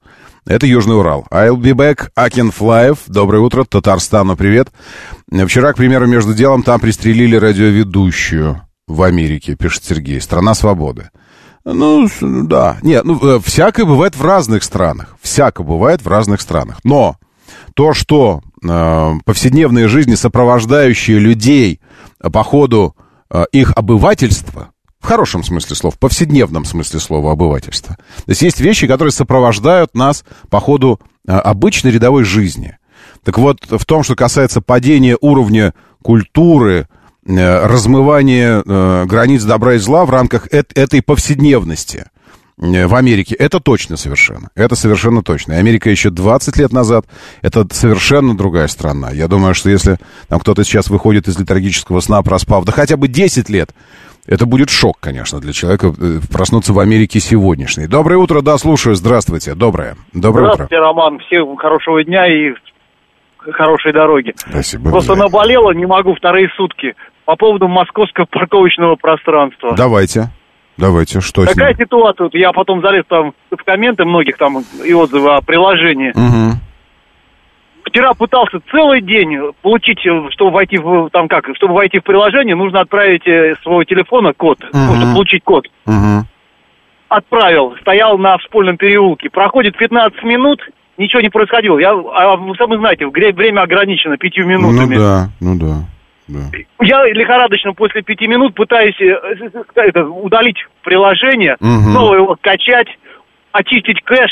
Это 0.46 0.66
Южный 0.66 0.96
Урал. 0.96 1.26
I'll 1.30 1.56
be 1.56 1.72
back, 1.72 2.08
Акен 2.14 2.52
Флаев. 2.52 2.98
Доброе 3.08 3.40
утро, 3.40 3.64
Татарстану 3.64 4.36
привет. 4.36 4.68
Вчера, 5.30 5.72
к 5.72 5.76
примеру, 5.76 6.06
между 6.06 6.32
делом 6.32 6.62
там 6.62 6.80
пристрелили 6.80 7.36
радиоведущую 7.36 8.62
в 8.94 9.02
Америке, 9.02 9.54
пишет 9.54 9.84
Сергей. 9.84 10.20
Страна 10.20 10.54
свободы. 10.54 11.10
Ну, 11.64 12.08
да. 12.22 12.78
Нет, 12.82 13.04
ну, 13.04 13.36
э, 13.36 13.40
всякое 13.44 13.84
бывает 13.84 14.16
в 14.16 14.24
разных 14.24 14.64
странах. 14.64 15.16
Всякое 15.20 15.64
бывает 15.64 16.02
в 16.02 16.08
разных 16.08 16.40
странах. 16.40 16.80
Но 16.84 17.16
то, 17.74 17.92
что 17.92 18.40
э, 18.62 19.12
повседневные 19.24 19.88
жизни, 19.88 20.14
сопровождающие 20.14 21.18
людей 21.18 21.80
по 22.32 22.42
ходу 22.42 22.94
Э, 23.30 23.44
их 23.52 23.72
обывательство, 23.76 24.72
в 24.98 25.06
хорошем 25.06 25.44
смысле 25.44 25.76
слов, 25.76 25.94
в 25.94 25.98
повседневном 25.98 26.64
смысле 26.64 26.98
слова 26.98 27.32
обывательство. 27.32 27.96
То 27.96 28.30
есть 28.30 28.42
есть 28.42 28.60
вещи, 28.60 28.86
которые 28.86 29.12
сопровождают 29.12 29.94
нас 29.94 30.24
по 30.50 30.60
ходу 30.60 31.00
э, 31.26 31.32
обычной 31.32 31.92
рядовой 31.92 32.24
жизни. 32.24 32.76
Так 33.22 33.38
вот, 33.38 33.58
в 33.70 33.84
том, 33.84 34.02
что 34.02 34.16
касается 34.16 34.60
падения 34.60 35.16
уровня 35.20 35.74
культуры, 36.02 36.88
э, 37.26 37.66
размывания 37.66 38.62
границ 39.06 39.44
добра 39.44 39.74
и 39.74 39.78
зла 39.78 40.04
в 40.04 40.10
рамках 40.10 40.48
этой 40.50 41.02
повседневности– 41.02 42.06
в 42.60 42.94
Америке. 42.94 43.34
Это 43.34 43.58
точно 43.58 43.96
совершенно. 43.96 44.50
Это 44.54 44.74
совершенно 44.74 45.22
точно. 45.22 45.56
Америка 45.56 45.88
еще 45.88 46.10
20 46.10 46.56
лет 46.58 46.72
назад, 46.72 47.06
это 47.42 47.66
совершенно 47.70 48.36
другая 48.36 48.68
страна. 48.68 49.10
Я 49.10 49.28
думаю, 49.28 49.54
что 49.54 49.70
если 49.70 49.98
там 50.28 50.40
кто-то 50.40 50.62
сейчас 50.62 50.90
выходит 50.90 51.26
из 51.26 51.38
литургического 51.38 52.00
сна, 52.00 52.22
проспав, 52.22 52.64
да 52.64 52.72
хотя 52.72 52.96
бы 52.96 53.08
10 53.08 53.48
лет, 53.48 53.70
это 54.26 54.44
будет 54.44 54.68
шок, 54.68 54.98
конечно, 55.00 55.40
для 55.40 55.52
человека 55.54 55.94
э, 55.98 56.18
проснуться 56.30 56.74
в 56.74 56.78
Америке 56.78 57.18
сегодняшней. 57.18 57.86
Доброе 57.86 58.16
утро, 58.16 58.42
да, 58.42 58.58
слушаю. 58.58 58.94
Здравствуйте. 58.94 59.54
Доброе. 59.54 59.96
Доброе 60.12 60.52
Здравствуйте, 60.52 60.76
утро. 60.76 60.86
Роман. 60.86 61.18
Всем 61.20 61.56
хорошего 61.56 62.04
дня 62.04 62.26
и 62.26 62.52
хорошей 63.52 63.92
дороги. 63.92 64.34
Спасибо. 64.36 64.90
Просто 64.90 65.14
наболело, 65.14 65.72
не 65.72 65.86
могу 65.86 66.14
вторые 66.14 66.48
сутки. 66.56 66.94
По 67.24 67.36
поводу 67.36 67.68
московского 67.68 68.26
парковочного 68.26 68.96
пространства. 68.96 69.74
Давайте. 69.76 70.30
Давайте, 70.76 71.20
что 71.20 71.44
Какая 71.44 71.74
ситуация? 71.74 72.24
Вот 72.24 72.34
я 72.34 72.52
потом 72.52 72.80
залез 72.80 73.04
там 73.06 73.34
в 73.50 73.62
комменты 73.64 74.04
многих 74.04 74.38
там 74.38 74.64
и 74.84 74.92
отзывы 74.94 75.34
о 75.34 75.42
приложении. 75.42 76.10
Угу. 76.10 76.58
Вчера 77.84 78.14
пытался 78.14 78.58
целый 78.70 79.02
день 79.02 79.36
получить, 79.62 80.00
чтобы 80.30 80.52
войти 80.52 80.78
в 80.78 81.10
там 81.10 81.28
как, 81.28 81.44
чтобы 81.56 81.74
войти 81.74 81.98
в 81.98 82.04
приложение, 82.04 82.56
нужно 82.56 82.80
отправить 82.80 83.26
э, 83.26 83.54
своего 83.62 83.84
телефона 83.84 84.32
код, 84.32 84.58
угу. 84.64 84.78
ну, 84.78 84.94
чтобы 84.96 85.14
получить 85.14 85.44
код. 85.44 85.66
Угу. 85.86 86.26
Отправил, 87.08 87.74
стоял 87.80 88.16
на 88.16 88.38
вспольном 88.38 88.76
переулке. 88.76 89.28
Проходит 89.28 89.76
15 89.76 90.22
минут, 90.22 90.60
ничего 91.00 91.22
не 91.22 91.30
происходило. 91.30 91.78
Я, 91.78 91.90
а 91.90 92.36
вы 92.36 92.54
сами 92.56 92.76
знаете, 92.76 93.06
время 93.06 93.62
ограничено 93.62 94.16
пятью 94.16 94.46
минутами. 94.46 94.96
Ну 94.96 95.00
да, 95.00 95.28
ну 95.40 95.58
да. 95.58 95.86
Да. 96.28 96.58
Я 96.80 97.04
лихорадочно 97.06 97.72
после 97.72 98.02
пяти 98.02 98.28
минут 98.28 98.54
пытаюсь 98.54 98.94
э, 99.00 99.14
это, 99.74 100.04
удалить 100.04 100.58
приложение, 100.82 101.56
угу. 101.58 101.90
снова 101.90 102.14
его 102.14 102.36
качать, 102.40 102.86
очистить 103.50 104.00
кэш, 104.04 104.30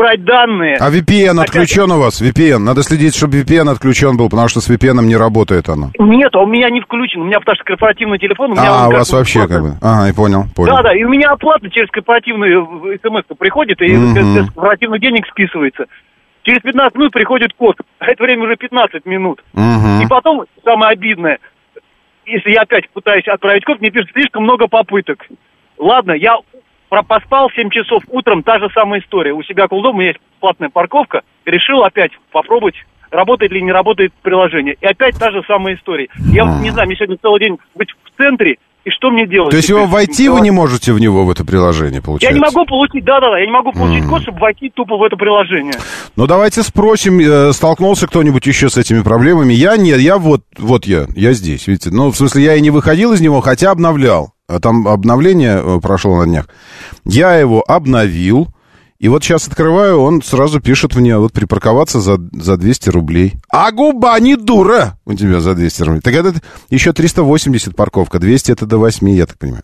брать 0.00 0.24
данные. 0.24 0.76
А 0.80 0.90
VPN 0.90 1.40
отключен 1.40 1.90
у 1.92 1.98
вас? 1.98 2.22
VPN. 2.22 2.58
Надо 2.58 2.82
следить, 2.82 3.14
чтобы 3.14 3.40
VPN 3.40 3.70
отключен 3.70 4.16
был, 4.16 4.30
потому 4.30 4.48
что 4.48 4.60
с 4.60 4.70
VPN 4.70 5.04
не 5.04 5.16
работает 5.16 5.68
оно. 5.68 5.90
Нет, 5.98 6.34
у 6.36 6.46
меня 6.46 6.70
не 6.70 6.80
включен. 6.80 7.20
У 7.20 7.24
меня 7.24 7.38
потому 7.38 7.56
что 7.56 7.64
корпоративный 7.64 8.18
телефон. 8.18 8.52
У 8.52 8.54
меня 8.54 8.84
а, 8.84 8.88
у 8.88 8.92
вас 8.92 9.12
вообще 9.12 9.46
как 9.46 9.62
бы. 9.62 9.72
Ага, 9.82 10.06
я 10.08 10.14
понял, 10.14 10.44
понял. 10.56 10.76
Да, 10.76 10.82
да, 10.82 10.94
и 10.96 11.04
у 11.04 11.08
меня 11.08 11.30
оплата 11.30 11.68
через 11.68 11.90
корпоративный 11.90 12.48
э, 12.48 12.98
смс 13.02 13.24
приходит, 13.38 13.80
и 13.82 13.94
угу. 13.94 14.16
с 14.16 14.52
корпоративных 14.54 15.00
денег 15.00 15.26
списывается. 15.28 15.84
Через 16.44 16.62
15 16.62 16.96
минут 16.96 17.12
приходит 17.12 17.52
код. 17.52 17.76
А 17.98 18.06
это 18.06 18.24
время 18.24 18.44
уже 18.44 18.56
15 18.56 19.04
минут. 19.04 19.44
Угу. 19.52 20.02
И 20.02 20.06
потом, 20.08 20.44
самое 20.64 20.92
обидное, 20.92 21.38
если 22.24 22.52
я 22.52 22.62
опять 22.62 22.88
пытаюсь 22.90 23.28
отправить 23.28 23.64
код, 23.66 23.80
мне 23.80 23.90
пишут 23.90 24.10
слишком 24.14 24.44
много 24.44 24.66
попыток. 24.66 25.26
Ладно, 25.76 26.12
я 26.12 26.36
поспал 26.90 27.50
7 27.50 27.70
часов 27.70 28.02
утром, 28.08 28.42
та 28.42 28.58
же 28.58 28.68
самая 28.74 29.00
история. 29.00 29.32
У 29.32 29.42
себя 29.42 29.64
около 29.66 29.82
дома 29.82 30.04
есть 30.04 30.18
платная 30.40 30.68
парковка. 30.68 31.22
Решил 31.44 31.84
опять 31.84 32.10
попробовать, 32.32 32.74
работает 33.10 33.52
ли 33.52 33.62
не 33.62 33.72
работает 33.72 34.12
приложение. 34.22 34.76
И 34.80 34.86
опять 34.86 35.18
та 35.18 35.30
же 35.30 35.42
самая 35.46 35.76
история. 35.76 36.08
Я 36.32 36.44
вот 36.44 36.60
не 36.60 36.70
знаю, 36.70 36.86
мне 36.88 36.96
сегодня 36.96 37.16
целый 37.20 37.40
день 37.40 37.58
быть 37.74 37.90
в 37.90 38.16
центре, 38.16 38.56
и 38.84 38.90
что 38.90 39.10
мне 39.10 39.26
делать? 39.26 39.50
То 39.50 39.56
есть 39.56 39.68
его 39.68 39.84
войти 39.84 40.28
вы 40.28 40.40
не 40.40 40.50
можете 40.50 40.92
в 40.92 41.00
него, 41.00 41.24
в 41.24 41.30
это 41.30 41.44
приложение, 41.44 42.00
получается? 42.00 42.28
Я 42.28 42.34
не 42.34 42.40
могу 42.40 42.64
получить, 42.64 43.04
да-да-да, 43.04 43.38
я 43.38 43.44
не 43.44 43.52
могу 43.52 43.72
получить 43.72 44.04
mm. 44.04 44.08
код, 44.08 44.22
чтобы 44.22 44.38
войти 44.38 44.70
тупо 44.74 44.96
в 44.96 45.02
это 45.02 45.16
приложение. 45.16 45.74
Ну, 46.16 46.26
давайте 46.26 46.62
спросим, 46.62 47.18
э, 47.20 47.52
столкнулся 47.52 48.06
кто-нибудь 48.06 48.46
еще 48.46 48.70
с 48.70 48.78
этими 48.78 49.02
проблемами? 49.02 49.52
Я 49.52 49.76
нет, 49.76 50.00
я 50.00 50.16
вот, 50.16 50.42
вот 50.56 50.86
я, 50.86 51.06
я 51.14 51.34
здесь, 51.34 51.66
видите. 51.66 51.90
Ну, 51.92 52.10
в 52.10 52.16
смысле, 52.16 52.42
я 52.42 52.54
и 52.54 52.60
не 52.62 52.70
выходил 52.70 53.12
из 53.12 53.20
него, 53.20 53.42
хотя 53.42 53.70
обновлял. 53.70 54.32
А 54.50 54.58
там 54.58 54.88
обновление 54.88 55.62
э, 55.62 55.80
прошло 55.80 56.18
на 56.18 56.26
днях. 56.26 56.48
Я 57.04 57.36
его 57.36 57.64
обновил, 57.66 58.48
И 58.98 59.08
вот 59.08 59.24
сейчас 59.24 59.48
открываю, 59.48 60.00
он 60.00 60.20
сразу 60.22 60.60
пишет 60.60 60.94
мне, 60.94 61.16
вот 61.16 61.32
припарковаться 61.32 62.00
за, 62.00 62.18
за 62.32 62.56
200 62.56 62.90
рублей. 62.90 63.34
А 63.48 63.72
губа 63.72 64.18
не 64.20 64.36
дура 64.36 64.98
у 65.06 65.14
тебя 65.14 65.40
за 65.40 65.54
200 65.54 65.82
рублей. 65.82 66.00
Так 66.02 66.14
это 66.14 66.34
еще 66.68 66.92
380 66.92 67.74
парковка, 67.74 68.18
200 68.18 68.52
это 68.52 68.66
до 68.66 68.78
8, 68.78 69.08
я 69.10 69.26
так 69.26 69.38
понимаю. 69.38 69.62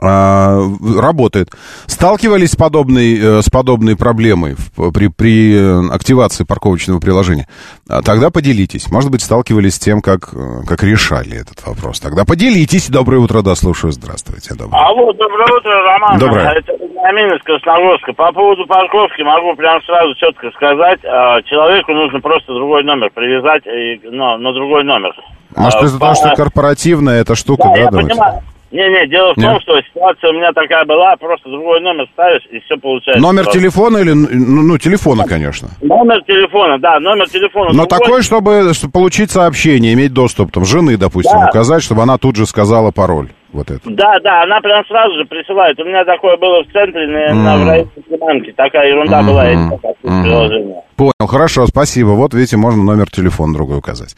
А, 0.00 0.60
работает. 0.96 1.48
Сталкивались 1.86 2.52
с 2.52 2.56
подобной, 2.56 3.18
э, 3.18 3.42
с 3.42 3.50
подобной 3.50 3.96
проблемой 3.96 4.56
при, 4.94 5.08
при 5.08 5.54
э, 5.54 5.92
активации 5.92 6.44
парковочного 6.44 7.00
приложения? 7.00 7.48
А 7.88 8.02
тогда 8.02 8.30
поделитесь. 8.30 8.90
Может 8.90 9.10
быть, 9.10 9.22
сталкивались 9.22 9.74
с 9.74 9.78
тем, 9.78 10.00
как, 10.00 10.30
э, 10.32 10.62
как 10.66 10.82
решали 10.82 11.40
этот 11.40 11.66
вопрос. 11.66 12.00
Тогда 12.00 12.24
поделитесь. 12.24 12.88
Доброе 12.88 13.18
утро, 13.18 13.42
да, 13.42 13.54
слушаю. 13.54 13.92
Здравствуйте. 13.92 14.54
Доброе. 14.54 14.80
Алло, 14.80 15.12
доброе 15.12 15.58
утро, 15.58 15.82
Роман. 15.82 16.18
Доброе. 16.18 16.52
Это 16.52 16.72
Амин 17.04 17.34
из 17.34 17.42
Красногорска. 17.42 18.12
По 18.12 18.32
поводу 18.32 18.66
парковки 18.66 19.22
могу 19.22 19.54
прям 19.56 19.82
сразу 19.82 20.14
четко 20.14 20.50
сказать. 20.52 21.00
А, 21.04 21.42
человеку 21.42 21.92
нужно 21.92 22.20
просто 22.20 22.52
другой 22.54 22.84
номер 22.84 23.10
привязать 23.12 23.66
и, 23.66 24.00
ну, 24.04 24.38
на 24.38 24.52
другой 24.52 24.84
номер. 24.84 25.12
Может, 25.56 25.82
из-за 25.82 25.98
того, 25.98 26.14
что 26.14 26.34
корпоративная 26.36 27.20
эта 27.20 27.34
штука, 27.34 27.64
да, 27.64 27.72
да 27.72 27.78
я 27.80 27.90
давайте? 27.90 28.10
понимаю. 28.10 28.42
Не-не, 28.70 29.08
дело 29.08 29.34
в 29.34 29.36
Нет? 29.36 29.50
том, 29.50 29.60
что 29.62 29.80
ситуация 29.82 30.30
у 30.30 30.34
меня 30.34 30.52
такая 30.52 30.84
была, 30.84 31.16
просто 31.16 31.50
другой 31.50 31.80
номер 31.80 32.06
ставишь, 32.12 32.46
и 32.52 32.60
все 32.60 32.76
получается. 32.76 33.20
Номер 33.20 33.42
просто. 33.42 33.58
телефона 33.58 33.98
или... 33.98 34.12
Ну, 34.12 34.62
ну, 34.62 34.78
телефона, 34.78 35.24
конечно. 35.24 35.68
Номер 35.80 36.22
телефона, 36.22 36.78
да, 36.78 37.00
номер 37.00 37.28
телефона. 37.28 37.72
Но 37.72 37.86
другой. 37.86 37.98
такой, 37.98 38.22
чтобы, 38.22 38.72
чтобы 38.74 38.92
получить 38.92 39.32
сообщение, 39.32 39.92
иметь 39.94 40.12
доступ, 40.12 40.52
там, 40.52 40.64
жены, 40.64 40.96
допустим, 40.96 41.38
Да. 41.40 41.48
указать, 41.48 41.82
чтобы 41.82 42.02
она 42.02 42.16
тут 42.16 42.36
же 42.36 42.46
сказала 42.46 42.92
пароль. 42.92 43.30
Вот 43.52 43.68
это. 43.68 43.80
Да, 43.84 44.20
да, 44.22 44.44
она 44.44 44.60
прям 44.60 44.84
сразу 44.86 45.16
же 45.16 45.24
присылает. 45.24 45.80
У 45.80 45.84
меня 45.84 46.04
такое 46.04 46.36
было 46.36 46.62
в 46.62 46.72
центре, 46.72 47.08
на, 47.08 47.34
на 47.34 47.56
в 47.58 47.68
Раисовской 47.68 48.18
банке. 48.18 48.52
Такая 48.56 48.88
ерунда 48.88 49.22
была, 49.24 49.48
я 49.48 49.68
приложение. 50.02 50.82
Понял, 50.94 51.26
хорошо, 51.28 51.66
спасибо. 51.66 52.10
Вот, 52.10 52.32
видите, 52.34 52.56
можно 52.56 52.84
номер 52.84 53.10
телефона 53.10 53.52
другой 53.54 53.78
указать. 53.78 54.14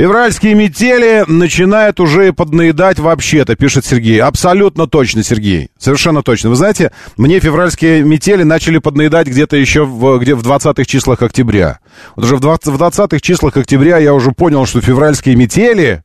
Февральские 0.00 0.54
метели 0.54 1.24
начинают 1.26 2.00
уже 2.00 2.32
поднаедать 2.32 2.98
вообще-то, 2.98 3.54
пишет 3.54 3.84
Сергей. 3.84 4.18
Абсолютно 4.18 4.86
точно, 4.86 5.22
Сергей. 5.22 5.68
Совершенно 5.76 6.22
точно. 6.22 6.48
Вы 6.48 6.56
знаете, 6.56 6.90
мне 7.18 7.38
февральские 7.38 8.02
метели 8.02 8.42
начали 8.42 8.78
поднаедать 8.78 9.26
где-то 9.26 9.58
еще 9.58 9.84
в, 9.84 10.18
где 10.18 10.34
в 10.34 10.40
20-х 10.40 10.86
числах 10.86 11.20
октября. 11.20 11.80
Вот 12.16 12.24
уже 12.24 12.36
в 12.36 12.40
20 12.40 12.68
в 12.68 12.82
20-х 12.82 13.20
числах 13.20 13.58
октября 13.58 13.98
я 13.98 14.14
уже 14.14 14.32
понял, 14.32 14.64
что 14.64 14.80
февральские 14.80 15.36
метели 15.36 16.02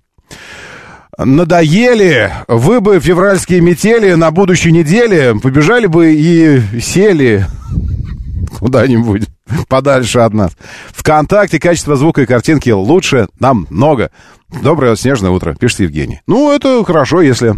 надоели. 1.17 2.33
Вы 2.49 2.81
бы 2.81 2.99
февральские 2.99 3.61
метели 3.61 4.13
на 4.15 4.29
будущей 4.29 4.73
неделе 4.73 5.35
побежали 5.41 5.85
бы 5.85 6.13
и 6.13 6.59
сели 6.81 7.45
куда-нибудь 8.59 9.27
подальше 9.67 10.19
от 10.19 10.33
нас. 10.33 10.51
Вконтакте 10.91 11.59
качество 11.59 11.95
звука 11.95 12.21
и 12.21 12.25
картинки 12.25 12.69
лучше 12.69 13.27
намного. 13.39 14.11
Доброе 14.61 14.95
снежное 14.95 15.31
утро, 15.31 15.55
пишет 15.55 15.81
Евгений. 15.81 16.21
Ну, 16.27 16.51
это 16.51 16.83
хорошо, 16.83 17.21
если 17.21 17.55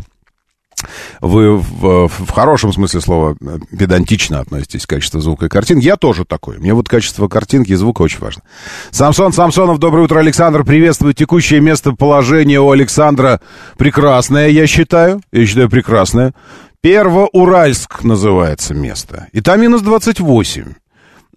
вы 1.22 1.58
в, 1.58 2.08
в 2.08 2.29
хорошем 2.29 2.72
смысле 2.72 3.01
слова 3.01 3.36
э, 3.41 3.58
педантично 3.77 4.39
относитесь 4.39 4.86
к 4.86 4.89
качеству 4.89 5.20
звука 5.20 5.48
и 5.48 5.50
картинки. 5.50 5.86
Я 5.86 5.98
тоже 5.98 6.24
такой. 6.24 6.60
Мне 6.60 6.74
вот 6.74 6.88
качество 6.88 7.27
картинки 7.27 7.72
и 7.72 7.75
звука 7.75 8.03
очень 8.03 8.20
важно. 8.20 8.44
Самсон 8.91 9.34
Самсонов, 9.34 9.79
доброе 9.79 10.03
утро, 10.03 10.20
Александр. 10.20 10.63
Приветствую. 10.63 11.13
Текущее 11.13 11.62
местоположение 11.62 12.60
у 12.60 12.70
Александра 12.70 13.41
прекрасное, 13.77 14.50
я 14.50 14.67
считаю. 14.67 15.22
Я 15.32 15.46
считаю, 15.46 15.70
прекрасное. 15.70 16.34
Первоуральск 16.82 18.04
называется 18.04 18.74
место. 18.74 19.28
И 19.34 19.42
там 19.42 19.62
минус 19.62 19.82
28. 19.82 20.74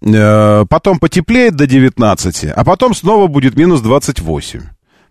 Э, 0.03 0.65
Потом 0.69 0.99
потеплеет 0.99 1.55
до 1.55 1.67
19, 1.67 2.45
а 2.55 2.63
потом 2.63 2.93
снова 2.93 3.27
будет 3.27 3.55
минус 3.55 3.81
28. 3.81 4.61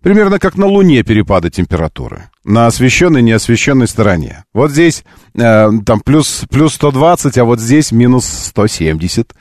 Примерно 0.02 0.38
как 0.38 0.56
на 0.56 0.66
Луне 0.66 1.02
перепады 1.02 1.50
температуры. 1.50 2.30
На 2.42 2.66
освещенной 2.66 3.20
и 3.20 3.22
неосвещенной 3.22 3.86
стороне. 3.86 4.44
Вот 4.54 4.70
здесь 4.70 5.04
э, 5.34 5.68
там 5.84 6.00
плюс, 6.00 6.44
плюс 6.48 6.74
120, 6.74 7.36
а 7.36 7.44
вот 7.44 7.60
здесь 7.60 7.92
минус 7.92 8.24
170. 8.26 9.34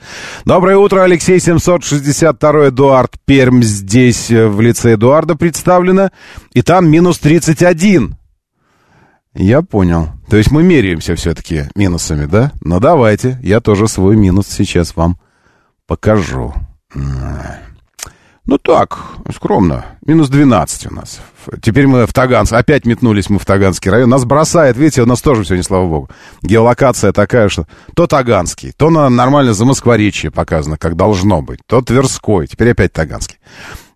Доброе 0.44 0.76
утро, 0.76 1.02
Алексей 1.02 1.40
762 1.40 2.68
Эдуард 2.68 3.12
Пермь 3.24 3.62
здесь 3.62 4.30
э, 4.30 4.48
в 4.48 4.60
лице 4.60 4.94
Эдуарда 4.94 5.34
представлено. 5.34 6.10
И 6.52 6.60
там 6.60 6.90
минус 6.90 7.18
31. 7.20 8.16
Я 9.34 9.62
понял. 9.62 10.08
То 10.28 10.36
есть 10.36 10.50
мы 10.50 10.62
меряемся 10.62 11.14
все-таки 11.14 11.64
минусами, 11.74 12.26
да? 12.26 12.52
Ну 12.62 12.80
давайте, 12.80 13.38
я 13.42 13.60
тоже 13.60 13.86
свой 13.86 14.16
минус 14.16 14.48
сейчас 14.48 14.96
вам 14.96 15.18
покажу. 15.86 16.52
Ну 18.46 18.58
так, 18.58 18.98
скромно. 19.32 19.84
Минус 20.04 20.28
12 20.28 20.90
у 20.90 20.94
нас. 20.94 21.20
Теперь 21.62 21.86
мы 21.86 22.06
в 22.06 22.12
Таганск. 22.12 22.52
Опять 22.52 22.84
метнулись 22.84 23.30
мы 23.30 23.38
в 23.38 23.44
Таганский 23.46 23.90
район. 23.90 24.10
Нас 24.10 24.24
бросает, 24.24 24.76
видите, 24.76 25.02
у 25.02 25.06
нас 25.06 25.20
тоже 25.22 25.44
сегодня, 25.44 25.62
слава 25.62 25.86
богу. 25.86 26.10
Геолокация 26.42 27.12
такая, 27.12 27.48
что 27.48 27.68
то 27.94 28.08
Таганский, 28.08 28.72
то 28.72 28.90
на 28.90 29.08
нормально 29.08 29.54
за 29.54 29.64
Москворечье 29.64 30.32
показано, 30.32 30.78
как 30.78 30.96
должно 30.96 31.42
быть. 31.42 31.60
То 31.66 31.80
Тверской, 31.80 32.48
теперь 32.48 32.72
опять 32.72 32.92
Таганский. 32.92 33.38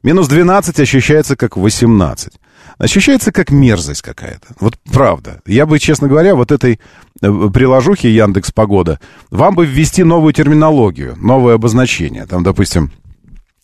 Минус 0.04 0.28
12 0.28 0.78
ощущается 0.78 1.35
как 1.35 1.56
18. 1.56 2.35
Ощущается 2.78 3.32
как 3.32 3.50
мерзость 3.50 4.02
какая-то. 4.02 4.48
Вот 4.60 4.74
правда. 4.92 5.40
Я 5.46 5.66
бы, 5.66 5.78
честно 5.78 6.08
говоря, 6.08 6.34
вот 6.34 6.50
этой 6.50 6.80
э, 7.22 7.48
приложухе 7.52 8.14
Яндекс 8.14 8.50
Погода, 8.52 9.00
вам 9.30 9.54
бы 9.54 9.66
ввести 9.66 10.02
новую 10.02 10.32
терминологию, 10.32 11.16
новое 11.16 11.54
обозначение. 11.54 12.26
Там, 12.26 12.42
допустим, 12.42 12.90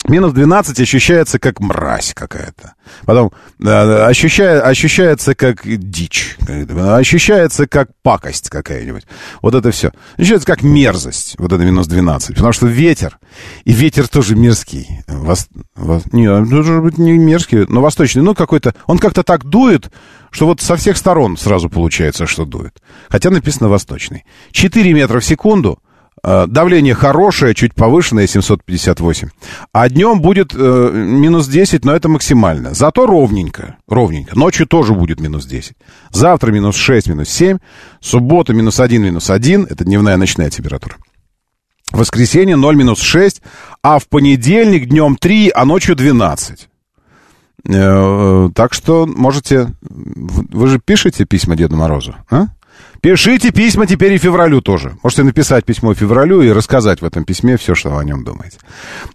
Минус 0.08 0.32
12 0.32 0.80
ощущается 0.80 1.38
как 1.38 1.60
мразь 1.60 2.14
какая-то. 2.14 2.74
Потом 3.04 3.32
э, 3.62 3.68
ощущая, 3.68 4.62
ощущается 4.62 5.34
как 5.34 5.60
дичь. 5.64 6.38
Ощущается 6.48 7.66
как 7.66 7.90
пакость 8.02 8.48
какая-нибудь. 8.48 9.06
Вот 9.42 9.54
это 9.54 9.70
все. 9.70 9.92
Ощущается 10.16 10.46
как 10.46 10.62
мерзость. 10.62 11.34
Вот 11.38 11.52
это 11.52 11.62
минус 11.62 11.86
12. 11.86 12.34
Потому 12.34 12.52
что 12.52 12.66
ветер. 12.66 13.18
И 13.64 13.72
ветер 13.72 14.08
тоже 14.08 14.36
мерзкий. 14.36 14.88
Вос, 15.06 15.48
вос, 15.76 16.04
не, 16.12 16.26
должен 16.26 16.82
быть 16.82 16.96
не 16.96 17.12
мерзкий, 17.18 17.66
но 17.68 17.82
восточный. 17.82 18.22
Ну, 18.22 18.34
какой-то... 18.34 18.74
Он 18.86 18.98
как-то 18.98 19.22
так 19.22 19.44
дует, 19.44 19.92
что 20.30 20.46
вот 20.46 20.62
со 20.62 20.76
всех 20.76 20.96
сторон 20.96 21.36
сразу 21.36 21.68
получается, 21.68 22.26
что 22.26 22.46
дует. 22.46 22.80
Хотя 23.10 23.28
написано 23.28 23.68
восточный. 23.68 24.24
4 24.52 24.94
метра 24.94 25.20
в 25.20 25.24
секунду. 25.24 25.78
Э, 26.22 26.46
Давление 26.46 26.94
хорошее, 26.94 27.54
чуть 27.54 27.74
повышенное, 27.74 28.26
758. 28.26 29.28
А 29.72 29.88
днем 29.88 30.20
будет 30.20 30.54
э, 30.54 30.90
минус 30.92 31.48
10, 31.48 31.84
но 31.84 31.92
это 31.94 32.08
максимально. 32.08 32.74
Зато 32.74 33.06
ровненько, 33.06 33.76
ровненько. 33.88 34.38
Ночью 34.38 34.66
тоже 34.66 34.92
будет 34.92 35.20
минус 35.20 35.46
10. 35.46 35.74
Завтра 36.10 36.52
минус 36.52 36.76
6, 36.76 37.08
минус 37.08 37.28
7. 37.30 37.58
Суббота 38.00 38.52
минус 38.52 38.80
1, 38.80 39.02
минус 39.02 39.30
1. 39.30 39.66
Это 39.70 39.84
дневная 39.84 40.16
ночная 40.16 40.50
температура. 40.50 40.96
Воскресенье 41.92 42.56
0, 42.56 42.76
минус 42.76 43.00
6. 43.00 43.40
А 43.82 43.98
в 43.98 44.06
понедельник 44.08 44.86
днем 44.86 45.16
3, 45.16 45.52
а 45.54 45.64
ночью 45.64 45.96
12. 45.96 46.68
Э, 47.66 48.48
так 48.54 48.74
что 48.74 49.06
можете... 49.06 49.72
Вы 49.80 50.66
же 50.68 50.80
пишете 50.84 51.24
письма 51.24 51.56
Деду 51.56 51.76
Морозу, 51.76 52.14
а? 52.30 52.48
Пишите 53.00 53.50
письма 53.50 53.86
теперь 53.86 54.12
и 54.12 54.18
февралю 54.18 54.60
тоже. 54.60 54.96
Можете 55.02 55.22
написать 55.22 55.64
письмо 55.64 55.94
февралю 55.94 56.42
и 56.42 56.52
рассказать 56.52 57.00
в 57.00 57.04
этом 57.04 57.24
письме 57.24 57.56
все, 57.56 57.74
что 57.74 57.88
вы 57.90 58.00
о 58.00 58.04
нем 58.04 58.24
думаете. 58.24 58.58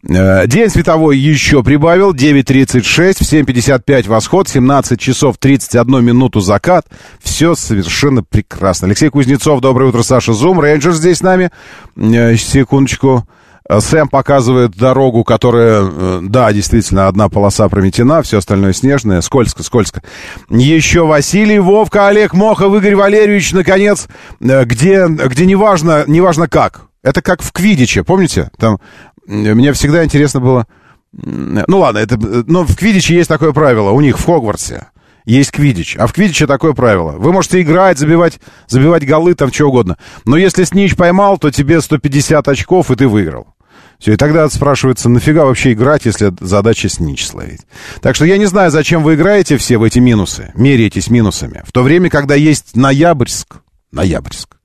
Э, 0.07 0.47
День 0.47 0.69
световой 0.69 1.17
еще 1.17 1.61
прибавил. 1.63 2.13
9.36, 2.13 2.81
в 3.13 3.21
7.55 3.21 4.07
восход, 4.07 4.49
17 4.49 4.99
часов 4.99 5.37
31 5.37 6.03
минуту 6.03 6.39
закат. 6.39 6.87
Все 7.21 7.53
совершенно 7.53 8.23
прекрасно. 8.23 8.87
Алексей 8.87 9.09
Кузнецов, 9.09 9.61
доброе 9.61 9.89
утро, 9.89 10.01
Саша 10.01 10.33
Зум. 10.33 10.59
Рейнджер 10.59 10.93
здесь 10.93 11.17
с 11.17 11.21
нами. 11.21 11.51
Э, 11.95 12.35
Секундочку. 12.35 13.27
Сэм 13.67 14.09
показывает 14.09 14.75
дорогу, 14.75 15.23
которая, 15.23 15.81
э, 15.83 16.19
да, 16.21 16.53
действительно, 16.53 17.07
одна 17.07 17.29
полоса 17.29 17.67
прометена, 17.67 18.21
все 18.21 18.37
остальное 18.37 18.73
снежное, 18.73 19.21
скользко, 19.21 19.63
скользко. 19.63 20.03
Еще 20.49 21.05
Василий, 21.05 21.57
Вовка, 21.57 22.07
Олег 22.07 22.33
Мохов, 22.33 22.75
Игорь 22.75 22.95
Валерьевич, 22.95 23.53
наконец, 23.53 24.07
э, 24.39 24.65
где, 24.65 25.07
где 25.07 25.45
неважно, 25.47 26.03
неважно 26.05 26.47
как. 26.47 26.81
Это 27.01 27.21
как 27.23 27.41
в 27.41 27.51
Квидиче, 27.51 28.03
помните? 28.03 28.51
Там 28.57 28.79
э, 29.27 29.53
мне 29.53 29.73
всегда 29.73 30.05
интересно 30.05 30.41
было... 30.41 30.67
Ну 31.11 31.79
ладно, 31.79 31.99
это, 31.99 32.15
э, 32.15 32.43
но 32.45 32.65
в 32.65 32.75
Квидиче 32.75 33.15
есть 33.15 33.29
такое 33.29 33.51
правило, 33.51 33.89
у 33.91 34.01
них 34.01 34.19
в 34.19 34.25
Хогвартсе 34.25 34.87
есть 35.25 35.51
квидич. 35.51 35.97
А 35.97 36.07
в 36.07 36.13
квидиче 36.13 36.47
такое 36.47 36.73
правило. 36.73 37.13
Вы 37.13 37.33
можете 37.33 37.61
играть, 37.61 37.97
забивать, 37.97 38.39
забивать 38.67 39.05
голы, 39.05 39.33
там 39.33 39.51
что 39.51 39.65
угодно. 39.65 39.97
Но 40.25 40.37
если 40.37 40.63
снич 40.63 40.95
поймал, 40.95 41.37
то 41.37 41.51
тебе 41.51 41.81
150 41.81 42.47
очков, 42.47 42.91
и 42.91 42.95
ты 42.95 43.07
выиграл. 43.07 43.54
Все, 43.99 44.13
и 44.13 44.17
тогда 44.17 44.49
спрашивается, 44.49 45.09
нафига 45.09 45.45
вообще 45.45 45.73
играть, 45.73 46.05
если 46.05 46.33
задача 46.39 46.89
снич 46.89 47.25
словить? 47.25 47.61
Так 48.01 48.15
что 48.15 48.25
я 48.25 48.37
не 48.37 48.45
знаю, 48.45 48.71
зачем 48.71 49.03
вы 49.03 49.15
играете 49.15 49.57
все 49.57 49.77
в 49.77 49.83
эти 49.83 49.99
минусы, 49.99 50.51
меряетесь 50.55 51.09
минусами. 51.09 51.63
В 51.65 51.71
то 51.71 51.81
время, 51.81 52.09
когда 52.09 52.35
есть 52.35 52.75
Ноябрьск, 52.75 53.55
Ноябрьск, 53.91 54.57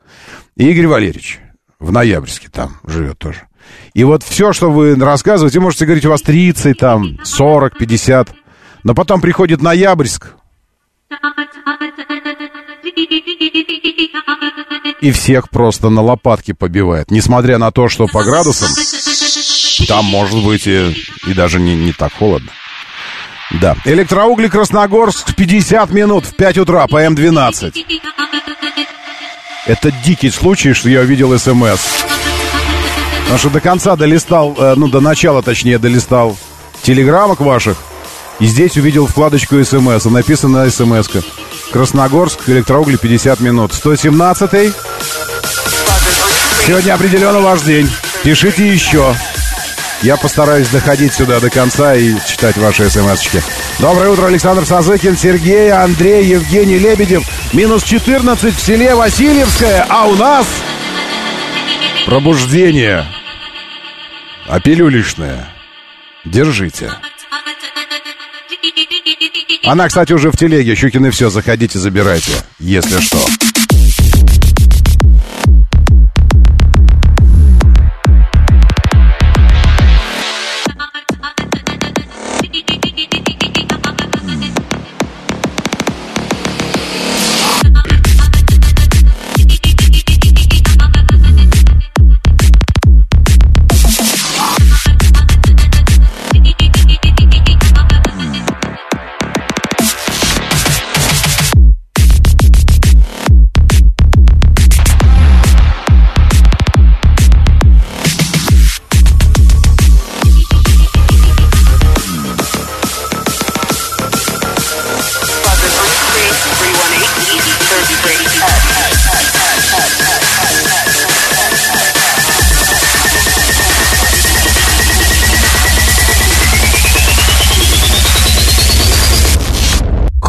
и 0.56 0.70
Игорь 0.70 0.88
Валерьевич, 0.88 1.40
В 1.78 1.92
Ноябрьске 1.92 2.48
там 2.50 2.76
живет 2.86 3.18
тоже. 3.18 3.46
И 3.94 4.04
вот 4.04 4.22
все, 4.22 4.52
что 4.52 4.70
вы 4.70 4.94
рассказываете, 4.96 5.60
можете 5.60 5.86
говорить, 5.86 6.04
у 6.04 6.10
вас 6.10 6.22
30, 6.22 6.76
там, 6.76 7.18
40, 7.24 7.78
50. 7.78 8.34
Но 8.82 8.94
потом 8.94 9.20
приходит 9.20 9.62
Ноябрьск, 9.62 10.34
и 15.00 15.12
всех 15.12 15.50
просто 15.50 15.88
на 15.90 16.02
лопатки 16.02 16.52
побивает. 16.52 17.10
Несмотря 17.10 17.58
на 17.58 17.70
то, 17.70 17.88
что 17.88 18.06
по 18.06 18.22
градусам 18.24 18.68
там 19.88 20.04
может 20.04 20.44
быть 20.44 20.66
и, 20.66 20.94
и 21.26 21.34
даже 21.34 21.58
не, 21.60 21.74
не 21.74 21.92
так 21.92 22.12
холодно. 22.12 22.50
Да. 23.60 23.76
Электроугли 23.84 24.48
Красногорск 24.48 25.34
50 25.34 25.90
минут 25.90 26.26
в 26.26 26.34
5 26.36 26.58
утра 26.58 26.86
по 26.86 27.04
М12. 27.04 27.84
Это 29.66 29.90
дикий 30.04 30.30
случай, 30.30 30.72
что 30.72 30.88
я 30.88 31.00
увидел 31.00 31.36
СМС. 31.38 31.80
Потому 33.22 33.38
что 33.38 33.50
до 33.50 33.60
конца 33.60 33.96
долистал, 33.96 34.56
э, 34.58 34.74
ну, 34.76 34.88
до 34.88 35.00
начала, 35.00 35.42
точнее, 35.42 35.78
долистал 35.78 36.36
телеграммок 36.82 37.40
ваших. 37.40 37.76
И 38.40 38.46
здесь 38.46 38.76
увидел 38.76 39.06
вкладочку 39.06 39.62
СМС. 39.62 40.04
Написано 40.06 40.68
смс 40.70 41.08
-ка. 41.08 41.24
Красногорск, 41.72 42.48
электроугли 42.48 42.96
50 42.96 43.40
минут. 43.40 43.72
117-й. 43.72 44.72
Сегодня 46.66 46.94
определенно 46.94 47.40
ваш 47.40 47.62
день. 47.62 47.88
Пишите 48.22 48.68
еще. 48.68 49.14
Я 50.02 50.16
постараюсь 50.16 50.68
доходить 50.68 51.12
сюда 51.12 51.40
до 51.40 51.50
конца 51.50 51.94
и 51.94 52.14
читать 52.26 52.56
ваши 52.56 52.88
смс-очки. 52.88 53.40
Доброе 53.78 54.10
утро, 54.10 54.26
Александр 54.26 54.64
Сазыкин, 54.64 55.16
Сергей, 55.16 55.70
Андрей, 55.70 56.24
Евгений 56.24 56.78
Лебедев. 56.78 57.24
Минус 57.52 57.82
14 57.82 58.54
в 58.54 58.60
селе 58.60 58.94
Васильевское, 58.94 59.86
а 59.88 60.06
у 60.06 60.16
нас 60.16 60.46
пробуждение. 62.06 63.06
А 64.48 64.58
пилюлишное. 64.58 65.48
Держите. 66.24 66.90
Она, 69.64 69.88
кстати, 69.88 70.12
уже 70.12 70.30
в 70.30 70.36
телеге. 70.36 70.74
Щукины 70.74 71.10
все, 71.10 71.30
заходите, 71.30 71.78
забирайте, 71.78 72.32
если 72.58 73.00
что. 73.00 73.49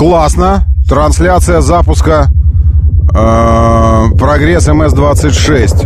Классно. 0.01 0.63
Трансляция 0.89 1.61
запуска 1.61 2.31
э, 3.13 4.05
Прогресс 4.17 4.67
МС-26. 4.67 5.85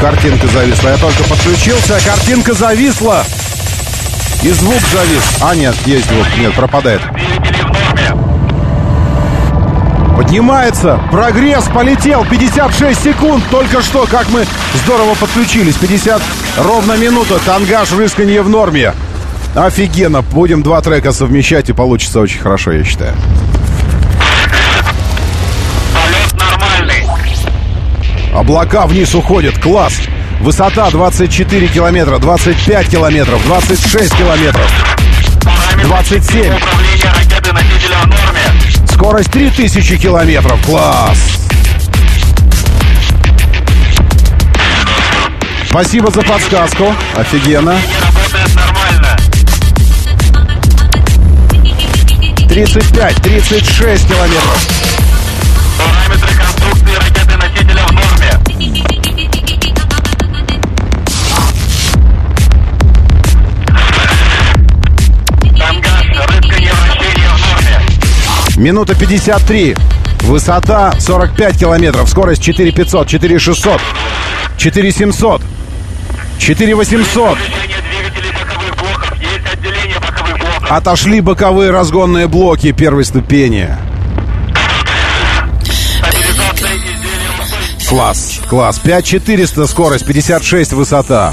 Картинка 0.00 0.46
зависла. 0.46 0.88
Я 0.90 0.96
только 0.98 1.24
подключился, 1.24 1.96
а 1.96 2.08
картинка 2.08 2.54
зависла. 2.54 3.24
И 4.44 4.50
звук 4.50 4.80
завис. 4.92 5.38
А, 5.42 5.56
нет, 5.56 5.74
есть 5.84 6.08
звук. 6.08 6.26
Нет, 6.38 6.54
пропадает. 6.54 7.00
Поднимается. 10.16 11.00
Прогресс 11.10 11.64
полетел. 11.74 12.24
56 12.24 13.02
секунд. 13.02 13.42
Только 13.50 13.82
что, 13.82 14.06
как 14.06 14.28
мы 14.28 14.46
здорово 14.84 15.16
подключились. 15.16 15.74
50 15.74 16.22
ровно 16.58 16.96
минута. 16.96 17.40
Тангаж 17.44 17.90
рысканье 17.90 18.42
в 18.42 18.48
норме. 18.48 18.92
Офигенно. 19.54 20.22
Будем 20.22 20.62
два 20.62 20.80
трека 20.80 21.12
совмещать, 21.12 21.68
и 21.68 21.72
получится 21.72 22.20
очень 22.20 22.40
хорошо, 22.40 22.72
я 22.72 22.84
считаю. 22.84 23.14
Полет 25.94 26.34
нормальный. 26.34 27.06
Облака 28.34 28.86
вниз 28.86 29.14
уходят. 29.14 29.58
Класс. 29.58 29.94
Высота 30.40 30.88
24 30.90 31.66
километра, 31.68 32.18
25 32.18 32.88
километров, 32.88 33.42
26 33.44 34.16
километров, 34.16 34.70
27. 35.82 36.54
Управление 36.54 37.12
ракеты 37.12 37.52
носителя 37.52 37.96
в 38.04 38.06
норме. 38.06 38.86
Скорость 38.92 39.32
3000 39.32 39.96
километров. 39.96 40.64
Класс. 40.64 41.38
Спасибо 45.68 46.10
за 46.10 46.22
подсказку. 46.22 46.94
Офигенно. 47.16 47.76
35, 52.66 53.22
36 53.22 54.08
километров. 54.08 54.68
Параметры 55.78 56.34
конструкции 56.34 56.96
ракеты 56.96 57.36
носителя 57.36 57.86
в 57.86 57.92
норме. 57.92 58.32
Тангаж, 65.56 66.06
рысканье 66.26 66.72
вращение 66.72 67.28
в 67.28 67.40
норме. 67.46 67.80
Минута 68.56 68.96
53. 68.96 69.76
Высота 70.22 70.98
45 70.98 71.60
километров. 71.60 72.10
Скорость 72.10 72.42
4500, 72.42 73.06
4600, 73.06 73.80
4700, 74.56 75.42
4800. 76.40 77.38
Отошли 80.68 81.20
боковые 81.20 81.70
разгонные 81.70 82.28
блоки 82.28 82.72
первой 82.72 83.04
ступени. 83.04 83.70
Класс, 87.88 88.40
класс. 88.50 88.78
5400 88.78 89.66
скорость, 89.66 90.06
56 90.06 90.74
высота. 90.74 91.32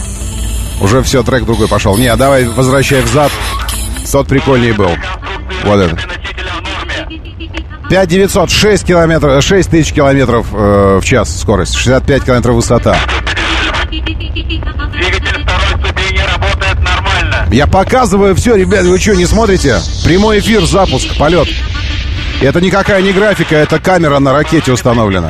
Уже 0.79 1.03
все, 1.03 1.21
трек 1.21 1.43
другой 1.43 1.67
пошел. 1.67 1.97
Не, 1.97 2.15
давай 2.15 2.45
возвращай 2.45 3.01
взад. 3.01 3.31
Тот 4.09 4.27
прикольнее 4.27 4.71
был. 4.71 4.91
Вот 5.65 5.79
этот. 5.79 5.99
Носителя 6.05 6.51
в 6.53 6.61
норме. 6.63 7.89
5900, 7.89 8.49
6 8.49 8.85
километров, 8.85 9.43
6 9.43 9.69
тысяч 9.69 9.91
километров 9.91 10.47
э, 10.53 10.99
в 11.01 11.05
час 11.05 11.41
скорость, 11.41 11.75
65 11.75 12.23
километров 12.23 12.55
высота. 12.55 12.97
Двигатель 13.89 15.43
второй 15.43 15.83
ступени 15.83 16.19
работает 16.19 16.79
нормально. 16.79 17.34
Я 17.51 17.67
показываю 17.67 18.35
все, 18.35 18.55
ребят, 18.55 18.85
вы 18.85 18.99
что, 18.99 19.15
не 19.15 19.25
смотрите? 19.25 19.79
Прямой 20.03 20.39
эфир, 20.39 20.65
запуск, 20.65 21.15
полет. 21.17 21.47
Это 22.41 22.59
никакая 22.59 23.01
не 23.01 23.11
графика, 23.13 23.55
это 23.55 23.79
камера 23.79 24.19
на 24.19 24.33
ракете 24.33 24.71
установлена. 24.71 25.29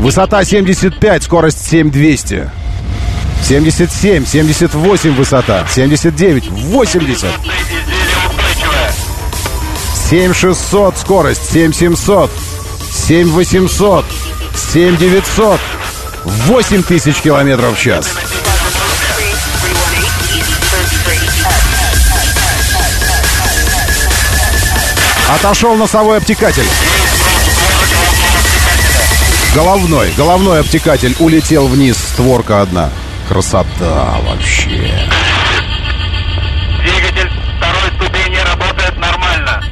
Высота 0.00 0.44
75, 0.44 1.22
скорость 1.22 1.68
7200. 1.68 2.50
77, 3.42 4.24
78 4.24 5.14
высота, 5.14 5.66
79, 5.68 6.48
80. 6.48 7.24
Изделие 7.24 7.32
устойчивое. 8.30 8.92
7600 10.10 10.96
скорость, 10.98 11.52
7700, 11.52 12.30
7800, 12.90 14.04
7900, 14.72 15.60
8000 16.24 17.20
километров 17.20 17.78
в 17.78 17.80
час. 17.80 18.41
Отошел 25.34 25.74
носовой 25.76 26.18
обтекатель. 26.18 26.66
Головной, 29.54 30.10
головной 30.16 30.60
обтекатель 30.60 31.16
улетел 31.20 31.68
вниз, 31.68 31.96
створка 31.96 32.60
одна. 32.60 32.90
Красота 33.28 34.18
вообще. 34.26 35.08
Двигатель 36.82 37.30
второй 37.56 37.90
ступени 37.96 38.38
работает 38.46 38.98
нормально. 38.98 39.62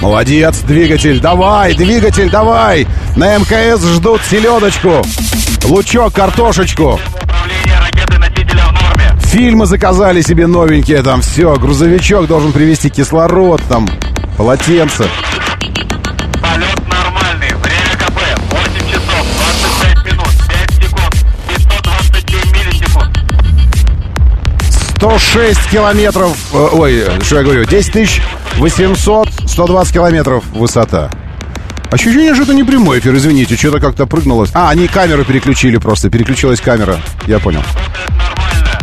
Молодец, 0.00 0.58
двигатель, 0.60 1.18
давай, 1.18 1.74
двигатель, 1.74 2.30
давай! 2.30 2.86
На 3.16 3.36
МКС 3.38 3.84
ждут 3.84 4.20
селедочку, 4.30 5.02
лучок, 5.64 6.12
картошечку. 6.12 7.00
Фильмы 9.24 9.66
заказали 9.66 10.20
себе 10.20 10.46
новенькие, 10.46 11.02
там 11.02 11.20
все, 11.20 11.56
грузовичок 11.56 12.28
должен 12.28 12.52
привезти 12.52 12.90
кислород, 12.90 13.60
там, 13.68 13.88
полотенце. 14.36 15.04
Полет 16.42 16.88
нормальный. 16.88 17.48
Время 17.48 17.96
КП 17.98 18.20
8 18.50 18.90
часов 18.90 19.26
25 19.94 20.12
минут 20.12 20.28
5 20.48 20.84
секунд 20.84 21.26
527 21.48 22.52
миллисекунд. 22.52 23.18
106 24.96 25.70
километров, 25.70 26.36
э, 26.52 26.68
ой, 26.72 27.04
что 27.22 27.36
я 27.36 27.42
говорю, 27.42 27.64
10 27.64 27.92
тысяч 27.92 28.22
800, 28.56 29.28
120 29.46 29.92
километров 29.92 30.44
высота. 30.52 31.10
Ощущение, 31.90 32.34
что 32.34 32.42
это 32.44 32.54
не 32.54 32.64
прямой 32.64 32.98
эфир, 32.98 33.14
извините, 33.14 33.56
что-то 33.56 33.78
как-то 33.78 34.06
прыгнуло. 34.06 34.46
А, 34.52 34.70
они 34.70 34.88
камеру 34.88 35.24
переключили 35.24 35.76
просто, 35.76 36.10
переключилась 36.10 36.60
камера, 36.60 36.98
я 37.26 37.38
понял. 37.38 37.62
Нормально. 38.18 38.80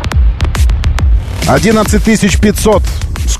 11 1.48 2.40
500 2.40 2.84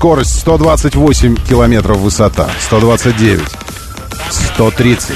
скорость, 0.02 0.40
128 0.40 1.36
километров 1.48 1.98
высота, 1.98 2.50
129, 2.58 3.40
130. 4.30 5.14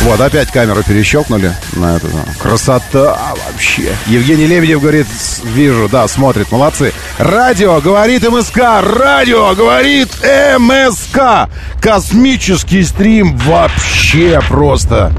Вот, 0.00 0.20
опять 0.22 0.50
камеру 0.50 0.82
перещелкнули 0.82 1.54
на 1.74 1.96
это. 1.96 2.06
Красота 2.40 3.18
вообще. 3.46 3.94
Евгений 4.06 4.46
Лебедев 4.46 4.80
говорит, 4.80 5.06
вижу, 5.42 5.86
да, 5.92 6.08
смотрит, 6.08 6.50
молодцы. 6.50 6.94
Радио 7.18 7.78
говорит 7.82 8.26
МСК, 8.26 8.80
радио 8.80 9.54
говорит 9.54 10.08
МСК. 10.58 11.50
Космический 11.78 12.84
стрим 12.84 13.36
вообще 13.36 14.40
просто. 14.48 15.12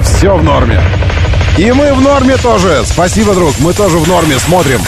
Все 0.00 0.34
в 0.34 0.42
норме. 0.42 0.80
И 1.56 1.70
мы 1.70 1.94
в 1.94 2.00
норме 2.00 2.36
тоже. 2.36 2.82
Спасибо, 2.84 3.32
друг. 3.32 3.54
Мы 3.60 3.72
тоже 3.72 3.98
в 3.98 4.08
норме. 4.08 4.38
Смотрим. 4.40 4.80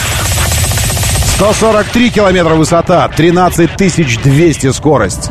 143 1.37 2.09
километра 2.09 2.55
высота, 2.55 3.07
13 3.07 3.77
200 4.21 4.71
скорость. 4.73 5.29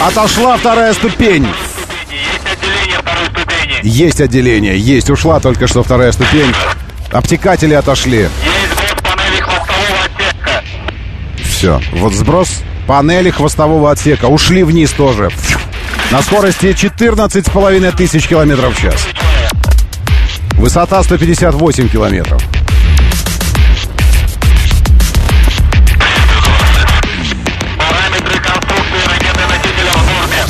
Отошла 0.00 0.56
вторая 0.56 0.94
ступень. 0.94 1.46
Есть 2.08 2.46
отделение. 2.52 3.80
Есть 3.82 4.20
отделение, 4.20 4.78
есть. 4.78 5.10
Ушла 5.10 5.40
только 5.40 5.66
что 5.66 5.82
вторая 5.82 6.12
ступень. 6.12 6.54
Обтекатели 7.10 7.74
отошли. 7.74 8.20
Есть 8.20 8.30
сброс 8.72 9.02
панели 9.02 9.40
хвостового 9.40 9.98
отсека. 10.04 10.64
Все. 11.42 11.80
Вот 11.92 12.12
сброс 12.12 12.62
панели 12.90 13.30
хвостового 13.30 13.92
отсека. 13.92 14.24
Ушли 14.24 14.64
вниз 14.64 14.90
тоже. 14.90 15.28
На 16.10 16.22
скорости 16.22 16.66
14,5 16.66 17.96
тысяч 17.96 18.26
километров 18.26 18.76
в 18.76 18.80
час. 18.82 19.06
Высота 20.56 21.00
158 21.04 21.88
километров. 21.88 22.42
В 22.42 22.58
норме. 30.10 30.44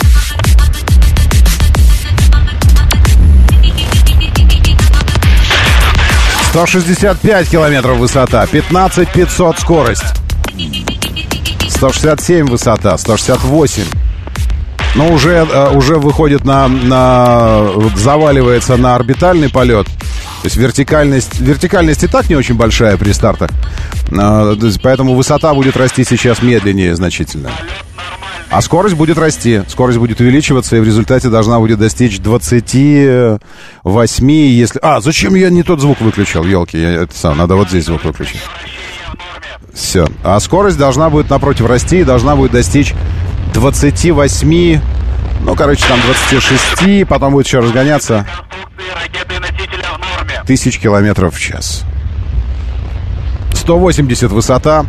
—165 6.53 7.49
километров 7.51 7.99
высота, 7.99 8.47
15 8.47 9.13
500 9.13 9.59
скорость. 9.59 10.15
167 11.81 12.47
высота, 12.47 12.99
168. 12.99 13.85
Но 14.97 15.15
уже, 15.15 15.47
э, 15.51 15.75
уже 15.75 15.95
выходит 15.95 16.45
на, 16.45 16.69
на... 16.69 17.69
заваливается 17.97 18.77
на 18.77 18.97
орбитальный 18.97 19.49
полет. 19.49 19.87
То 19.87 20.45
есть 20.45 20.57
вертикальность... 20.57 21.41
Вертикальность 21.41 22.05
и 22.05 22.07
так 22.07 22.29
не 22.29 22.37
очень 22.37 22.55
большая 22.55 22.99
при 22.99 23.13
стартах. 23.13 23.49
А, 24.13 24.55
Поэтому 24.83 25.15
высота 25.15 25.55
будет 25.55 25.79
расти 25.79 26.05
сейчас 26.05 26.43
медленнее 26.43 26.95
значительно. 26.95 27.51
А 28.51 28.61
скорость 28.61 28.97
будет 28.97 29.17
расти, 29.17 29.63
скорость 29.67 29.99
будет 29.99 30.21
увеличиваться, 30.21 30.77
и 30.77 30.81
в 30.81 30.85
результате 30.85 31.31
должна 31.31 31.59
будет 31.61 31.79
достичь 31.79 32.19
28, 32.19 34.31
если... 34.31 34.79
А, 34.83 35.01
зачем 35.01 35.35
я 35.35 35.49
не 35.49 35.63
тот 35.63 35.81
звук 35.81 36.03
выключил, 36.03 36.45
елки, 36.45 36.79
я, 36.79 37.05
это 37.05 37.17
сам, 37.17 37.39
надо 37.39 37.55
вот 37.55 37.71
здесь 37.71 37.87
звук 37.87 38.05
выключить. 38.05 38.43
Все. 39.75 40.07
А 40.25 40.39
скорость 40.41 40.79
должна 40.79 41.11
будет, 41.11 41.31
напротив, 41.31 41.67
расти, 41.67 42.01
и 42.01 42.05
должна 42.05 42.37
будет 42.37 42.53
достичь 42.53 42.95
28, 43.55 44.81
ну, 45.43 45.55
короче, 45.55 45.85
там 45.89 45.99
26, 46.01 47.07
потом 47.09 47.33
будет 47.33 47.47
еще 47.47 47.61
разгоняться 47.61 48.27
тысяч 50.47 50.79
километров 50.79 51.35
в 51.35 51.41
час. 51.41 51.85
180 53.55 54.31
высота, 54.33 54.87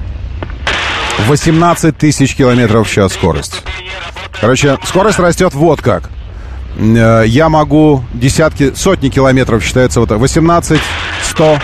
18 1.28 1.98
тысяч 1.98 2.36
километров 2.36 2.88
в 2.88 2.92
час 2.92 3.14
скорость. 3.14 3.62
Короче, 4.40 4.78
скорость 4.86 5.20
растет 5.20 5.54
вот 5.54 5.82
как. 5.82 6.10
Э, 6.80 7.24
Я 7.28 7.50
могу 7.50 8.04
десятки, 8.14 8.74
сотни 8.74 9.10
километров 9.10 9.64
считается 9.64 10.00
вот 10.00 10.10
так. 10.10 10.18
18, 10.18 10.80
100, 11.24 11.60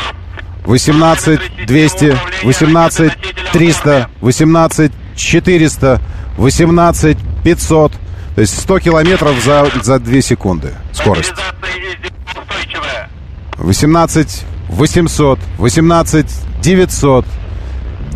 18, 0.68 1.66
200, 1.66 2.18
18, 2.44 3.12
300, 3.54 4.10
18, 4.22 4.92
400, 5.16 6.02
18, 6.38 7.18
500. 7.44 7.92
То 8.36 8.42
есть 8.42 8.62
100 8.62 8.80
километров 8.80 9.36
за, 9.44 9.72
за 9.82 10.00
2 10.00 10.22
секунды 10.22 10.74
скорость. 10.92 11.30
Стабилизация 11.30 11.90
везде 11.90 12.14
устойчивая. 12.28 13.10
18 13.58 14.46
800, 14.70 15.40
18 15.58 16.26
900, 16.62 17.26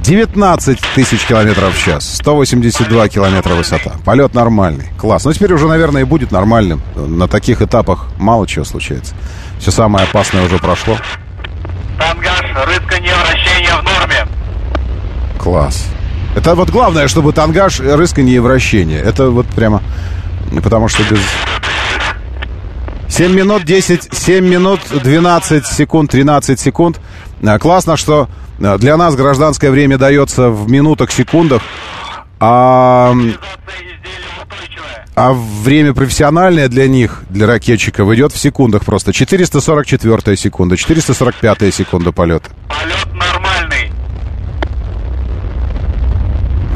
19 0.03 0.79
тысяч 0.95 1.25
километров 1.25 1.73
в 1.73 1.83
час, 1.83 2.17
182 2.17 3.07
километра 3.07 3.53
высота. 3.53 3.93
Полет 4.03 4.33
нормальный. 4.33 4.89
Класс. 4.99 5.23
Ну, 5.25 5.31
теперь 5.31 5.53
уже, 5.53 5.67
наверное, 5.67 6.01
и 6.01 6.05
будет 6.05 6.31
нормальным. 6.31 6.81
На 6.95 7.27
таких 7.27 7.61
этапах 7.61 8.07
мало 8.17 8.45
чего 8.45 8.65
случается. 8.65 9.15
Все 9.59 9.71
самое 9.71 10.05
опасное 10.05 10.45
уже 10.45 10.57
прошло. 10.57 10.97
Тангаж, 12.01 12.45
рысканье, 12.65 13.13
вращение 13.13 13.73
в 13.75 13.83
норме. 13.83 14.27
Класс. 15.37 15.85
Это 16.35 16.55
вот 16.55 16.71
главное, 16.71 17.07
чтобы 17.07 17.31
тангаж, 17.31 17.79
рысканье 17.79 18.37
и 18.37 18.39
вращение. 18.39 18.99
Это 18.99 19.29
вот 19.29 19.45
прямо... 19.47 19.83
Потому 20.63 20.87
что 20.87 21.03
без... 21.03 21.19
7 23.07 23.33
минут 23.33 23.65
10, 23.65 24.09
7 24.11 24.43
минут 24.43 24.79
12 24.89 25.67
секунд, 25.67 26.09
13 26.09 26.59
секунд. 26.59 26.99
А, 27.45 27.59
Классно, 27.59 27.97
что 27.97 28.29
а, 28.59 28.79
для 28.79 28.97
нас 28.97 29.15
гражданское 29.15 29.69
время 29.69 29.99
дается 29.99 30.49
в 30.49 30.71
минутах, 30.71 31.11
секундах, 31.11 31.61
а. 32.39 33.13
А 35.15 35.33
время 35.33 35.93
профессиональное 35.93 36.67
для 36.67 36.87
них, 36.87 37.23
для 37.29 37.47
ракетчиков, 37.47 38.11
идет 38.13 38.31
в 38.31 38.37
секундах 38.37 38.85
просто. 38.85 39.13
444 39.13 40.37
секунда, 40.37 40.77
445 40.77 41.73
секунда 41.73 42.11
полета. 42.11 42.49
Полет 42.69 43.13
нормальный. 43.13 43.91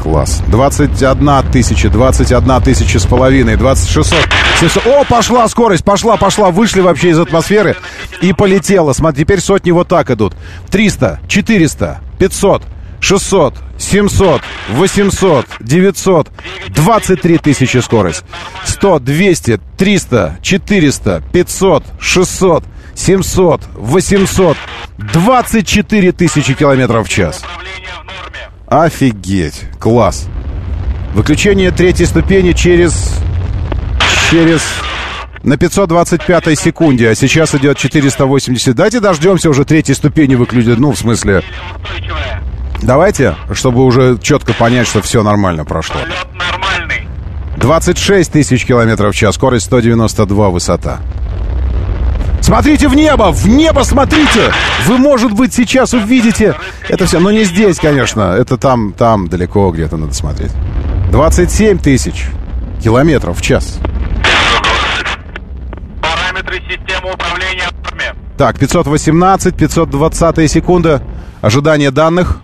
Класс. 0.02 0.42
21 0.48 1.50
тысяча, 1.50 1.88
21 1.88 2.62
тысяча 2.62 2.98
с 2.98 3.06
половиной, 3.06 3.56
2600, 3.56 4.18
700. 4.60 4.86
О, 4.86 5.04
пошла 5.04 5.48
скорость, 5.48 5.84
пошла, 5.84 6.16
пошла. 6.16 6.50
Вышли 6.50 6.80
вообще 6.80 7.10
из 7.10 7.18
атмосферы 7.18 7.76
и 8.20 8.32
полетела. 8.32 8.92
Смотри, 8.92 9.24
теперь 9.24 9.40
сотни 9.40 9.70
вот 9.70 9.88
так 9.88 10.10
идут. 10.10 10.34
300, 10.70 11.20
400, 11.26 12.00
500, 12.18 12.62
600, 13.06 13.54
700, 13.78 14.42
800, 14.70 15.46
900, 15.60 16.28
23 16.70 17.38
тысячи 17.38 17.78
скорость. 17.78 18.24
100, 18.64 18.98
200, 18.98 19.60
300, 19.76 20.38
400, 20.42 21.22
500, 21.32 21.84
600, 22.00 22.64
700, 22.96 23.60
800, 23.76 24.56
24 24.98 26.12
тысячи 26.12 26.54
километров 26.54 27.06
в 27.06 27.08
час. 27.08 27.44
Офигеть, 28.66 29.62
класс. 29.78 30.26
Выключение 31.14 31.70
третьей 31.70 32.06
ступени 32.06 32.54
через... 32.54 33.14
Через... 34.32 34.62
На 35.44 35.56
525 35.56 36.58
секунде, 36.58 37.08
а 37.08 37.14
сейчас 37.14 37.54
идет 37.54 37.78
480. 37.78 38.74
Давайте 38.74 38.98
дождемся 38.98 39.48
уже 39.48 39.64
третьей 39.64 39.94
ступени 39.94 40.34
выключить. 40.34 40.76
Ну, 40.76 40.90
в 40.90 40.98
смысле. 40.98 41.44
Давайте, 42.82 43.36
чтобы 43.52 43.84
уже 43.84 44.18
четко 44.18 44.52
понять, 44.54 44.86
что 44.86 45.02
все 45.02 45.22
нормально 45.22 45.64
прошло. 45.64 46.00
Полет 46.00 46.26
нормальный. 46.34 47.08
26 47.56 48.32
тысяч 48.32 48.64
километров 48.64 49.14
в 49.14 49.18
час, 49.18 49.34
скорость 49.34 49.66
192 49.66 50.50
высота. 50.50 51.00
Смотрите 52.46 52.86
в 52.86 52.94
небо! 52.94 53.32
В 53.32 53.48
небо 53.48 53.82
смотрите! 53.82 54.52
Вы, 54.86 54.98
может 54.98 55.32
быть, 55.32 55.52
сейчас 55.52 55.94
увидите 55.94 56.54
это 56.88 57.06
все. 57.06 57.18
Но 57.18 57.32
не 57.32 57.44
здесь, 57.44 57.78
конечно. 57.78 58.36
Это 58.38 58.56
там, 58.56 58.92
там 58.92 59.28
далеко 59.28 59.70
где-то 59.72 59.96
надо 59.96 60.14
смотреть. 60.14 60.52
27 61.10 61.78
тысяч 61.78 62.26
километров 62.82 63.38
в 63.38 63.42
час. 63.42 63.78
Параметры 66.00 66.60
системы 66.68 67.12
управления 67.14 67.68
Так, 68.36 68.58
518, 68.58 69.56
520 69.56 70.50
секунда. 70.50 71.02
Ожидание 71.40 71.90
данных. 71.90 72.38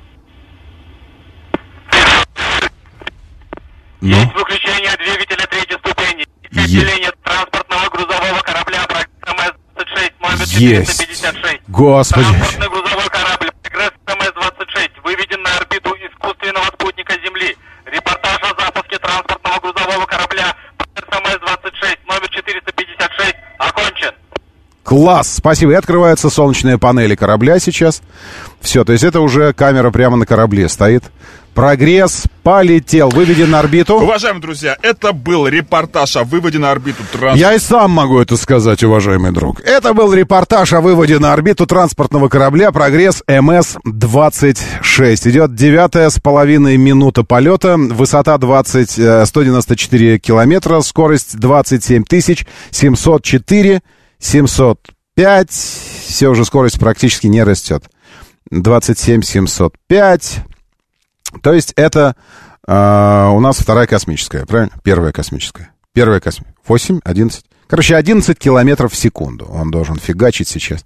Ну? 4.02 4.16
Есть 4.16 4.34
выключение 4.34 4.90
двигателя 4.98 5.46
третьей 5.46 5.78
ступени. 5.78 6.26
Отделение 6.50 7.12
транспортного 7.22 7.88
грузового 7.88 8.40
корабля 8.42 8.84
МС-26 9.22 10.12
номер 10.20 10.44
Есть. 10.58 10.98
456. 10.98 11.60
Господи. 11.68 12.26
Транспортный 12.26 12.68
грузовой 12.68 13.08
корабль 13.10 13.50
Прогресс 13.62 13.92
МС-26 14.06 14.90
выведен 15.04 15.42
на 15.42 15.56
орбиту 15.56 15.94
искусственного 15.94 16.64
спутника 16.74 17.14
Земли. 17.24 17.56
Репортаж 17.86 18.38
о 18.42 18.60
запуске 18.60 18.98
транспортного 18.98 19.60
грузового 19.60 20.06
корабля 20.06 20.56
Прогресс 20.78 21.08
МС-26 21.22 21.98
номер 22.08 22.28
456 22.28 23.36
окончен. 23.58 24.12
Класс, 24.82 25.34
спасибо. 25.36 25.72
И 25.72 25.76
открываются 25.76 26.28
солнечные 26.28 26.76
панели 26.76 27.14
корабля 27.14 27.60
сейчас. 27.60 28.02
Все, 28.60 28.84
то 28.84 28.92
есть 28.92 29.04
это 29.04 29.20
уже 29.20 29.52
камера 29.52 29.92
прямо 29.92 30.16
на 30.16 30.26
корабле 30.26 30.68
стоит. 30.68 31.04
Прогресс 31.54 32.24
полетел, 32.42 33.10
выведен 33.10 33.50
на 33.50 33.60
орбиту. 33.60 33.96
Уважаемые 33.96 34.40
друзья, 34.40 34.76
это 34.82 35.12
был 35.12 35.46
репортаж 35.46 36.16
о 36.16 36.24
выводе 36.24 36.58
на 36.58 36.70
орбиту 36.70 37.02
транспорта. 37.12 37.38
Я 37.38 37.54
и 37.54 37.58
сам 37.58 37.90
могу 37.90 38.18
это 38.18 38.38
сказать, 38.38 38.82
уважаемый 38.82 39.32
друг. 39.32 39.60
Это 39.60 39.92
был 39.92 40.12
репортаж 40.14 40.72
о 40.72 40.80
выводе 40.80 41.18
на 41.18 41.32
орбиту 41.32 41.66
транспортного 41.66 42.28
корабля 42.28 42.72
«Прогресс 42.72 43.22
МС-26». 43.28 45.30
Идет 45.30 45.54
девятая 45.54 46.08
с 46.08 46.18
половиной 46.18 46.78
минута 46.78 47.22
полета, 47.22 47.76
высота 47.76 48.38
20, 48.38 48.98
э, 48.98 49.26
194 49.26 50.18
километра, 50.18 50.80
скорость 50.80 51.38
27 51.38 52.04
тысяч 52.04 52.46
704, 52.70 53.82
705. 54.18 55.50
Все, 55.50 56.28
уже 56.28 56.46
скорость 56.46 56.80
практически 56.80 57.26
не 57.26 57.42
растет. 57.42 57.84
27 58.50 59.22
705. 59.22 60.44
То 61.40 61.52
есть 61.52 61.72
это 61.76 62.16
э, 62.66 63.28
у 63.32 63.40
нас 63.40 63.58
вторая 63.58 63.86
космическая, 63.86 64.44
правильно? 64.46 64.74
Первая 64.82 65.12
космическая. 65.12 65.70
Первая 65.92 66.20
космическая. 66.20 66.54
8, 66.66 67.00
11. 67.04 67.44
Короче, 67.66 67.96
11 67.96 68.38
километров 68.38 68.92
в 68.92 68.96
секунду 68.96 69.46
он 69.46 69.70
должен 69.70 69.96
фигачить 69.96 70.48
сейчас. 70.48 70.84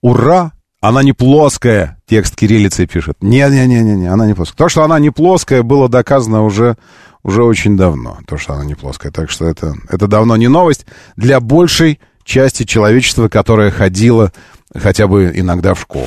Ура! 0.00 0.52
Она 0.80 1.02
не 1.02 1.12
плоская, 1.12 1.98
текст 2.06 2.36
кириллицей 2.36 2.86
пишет. 2.86 3.16
Не-не-не-не, 3.20 4.06
она 4.06 4.26
не 4.26 4.32
плоская. 4.32 4.56
То, 4.56 4.68
что 4.70 4.82
она 4.82 4.98
не 4.98 5.10
плоская, 5.10 5.62
было 5.62 5.90
доказано 5.90 6.42
уже, 6.42 6.76
уже 7.22 7.44
очень 7.44 7.76
давно. 7.76 8.18
То, 8.26 8.38
что 8.38 8.54
она 8.54 8.64
не 8.64 8.74
плоская. 8.74 9.12
Так 9.12 9.28
что 9.28 9.46
это, 9.46 9.74
это 9.90 10.06
давно 10.06 10.36
не 10.36 10.48
новость 10.48 10.86
для 11.16 11.38
большей 11.40 12.00
части 12.24 12.62
человечества, 12.62 13.28
которое 13.28 13.70
ходило 13.70 14.32
хотя 14.74 15.06
бы 15.06 15.32
иногда 15.34 15.74
в 15.74 15.80
школу. 15.80 16.06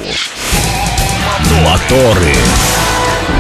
Моторы. 1.64 2.34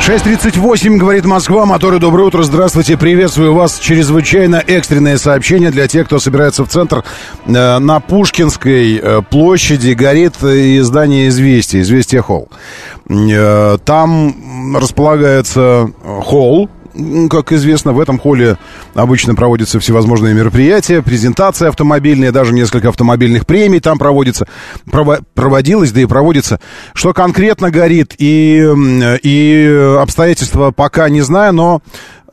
6.38, 0.05 0.97
говорит 0.97 1.25
Москва. 1.25 1.65
Моторы, 1.65 1.97
доброе 1.97 2.23
утро. 2.23 2.43
Здравствуйте. 2.43 2.97
Приветствую 2.97 3.53
вас. 3.53 3.79
Чрезвычайно 3.79 4.57
экстренное 4.57 5.17
сообщение 5.17 5.71
для 5.71 5.87
тех, 5.87 6.07
кто 6.07 6.19
собирается 6.19 6.65
в 6.65 6.67
центр. 6.67 7.05
Э, 7.45 7.79
на 7.79 7.99
Пушкинской 8.01 8.97
э, 8.97 9.21
площади 9.21 9.91
горит 9.93 10.35
э, 10.43 10.79
издание 10.79 11.29
«Известия», 11.29 11.81
«Известия 11.81 12.21
Холл». 12.21 12.49
Там 13.85 14.75
располагается 14.77 15.91
холл, 16.03 16.69
как 17.29 17.51
известно, 17.51 17.93
в 17.93 17.99
этом 17.99 18.19
холле 18.19 18.57
обычно 18.93 19.35
проводятся 19.35 19.79
всевозможные 19.79 20.33
мероприятия, 20.33 21.01
презентации 21.01 21.67
автомобильные, 21.67 22.31
даже 22.31 22.53
несколько 22.53 22.89
автомобильных 22.89 23.45
премий 23.45 23.79
там 23.79 23.97
проводится, 23.97 24.47
прово- 24.85 25.23
проводилось, 25.33 25.91
да 25.91 26.01
и 26.01 26.05
проводится. 26.05 26.59
Что 26.93 27.13
конкретно 27.13 27.71
горит 27.71 28.13
и, 28.17 28.63
и 29.23 29.97
обстоятельства 29.99 30.71
пока 30.71 31.09
не 31.09 31.21
знаю, 31.21 31.53
но 31.53 31.81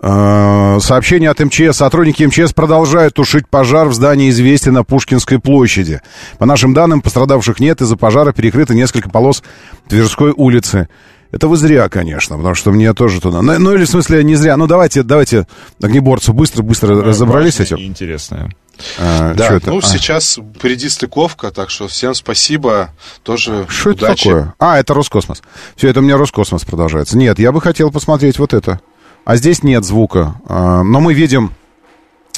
э, 0.03 0.79
сообщение 0.81 1.31
от 1.31 1.41
МЧС. 1.41 1.77
Сотрудники 1.77 2.25
МЧС 2.25 2.53
продолжают 2.53 3.15
тушить 3.15 3.49
пожар 3.49 3.89
в 3.89 3.95
здании 3.95 4.31
«Известия» 4.31 4.73
на 4.73 4.85
Пушкинской 4.85 5.39
площади. 5.39 6.01
По 6.39 6.47
нашим 6.47 6.75
данным, 6.75 7.01
пострадавших 7.01 7.61
нет. 7.61 7.81
Из-за 7.81 7.97
пожара 7.97 8.33
перекрыто 8.33 8.75
несколько 8.75 9.11
полос 9.11 9.43
Тверской 9.89 10.33
улицы. 10.37 10.89
Это 11.33 11.47
вы 11.47 11.57
зря, 11.57 11.89
конечно, 11.89 12.37
потому 12.37 12.55
что 12.55 12.73
мне 12.73 12.93
тоже 12.93 13.21
туда... 13.21 13.41
Ну, 13.41 13.59
ну, 13.59 13.75
или 13.75 13.85
в 13.85 13.89
смысле 13.89 14.25
не 14.25 14.35
зря. 14.35 14.57
Ну, 14.57 14.67
давайте, 14.67 15.03
давайте, 15.05 15.47
огнеборцы, 15.81 16.33
быстро-быстро 16.33 17.03
разобрались 17.03 17.55
с 17.55 17.61
этим. 17.61 17.79
Интересное. 17.79 18.51
А, 18.99 19.35
Да, 19.35 19.55
это? 19.55 19.71
ну 19.71 19.79
А, 19.79 19.83
сейчас 19.83 20.39
впереди 20.57 20.89
стыковка, 20.89 21.51
так 21.51 21.71
что 21.71 21.87
всем 21.87 22.15
спасибо, 22.15 22.91
тоже 23.23 23.67
Что 23.69 23.91
это 23.91 24.17
такое? 24.17 24.55
А, 24.59 24.79
это 24.79 24.95
Роскосмос. 24.95 25.43
Все, 25.77 25.89
это 25.89 26.01
у 26.01 26.03
меня 26.03 26.17
Роскосмос 26.17 26.65
продолжается. 26.65 27.17
Нет, 27.17 27.39
я 27.39 27.53
бы 27.53 27.61
хотел 27.61 27.91
посмотреть 27.93 28.39
вот 28.39 28.53
это. 28.55 28.81
А 29.25 29.37
здесь 29.37 29.63
нет 29.63 29.85
звука. 29.85 30.35
А, 30.49 30.83
Но 30.83 30.99
мы 31.01 31.15
видим... 31.15 31.53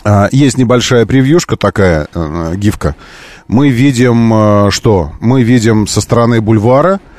а, 0.05 0.29
Есть 0.33 0.59
небольшая 0.59 1.07
превьюшка 1.07 1.57
такая, 1.57 2.09
э, 2.13 2.55
гифка. 2.57 2.97
Мы 3.49 3.71
видим 3.71 4.33
э, 4.67 4.71
что? 4.71 5.13
Мы 5.21 5.45
видим 5.45 5.87
со 5.87 6.01
стороны 6.01 6.41
бульвара 6.41 6.95
э, 6.97 7.12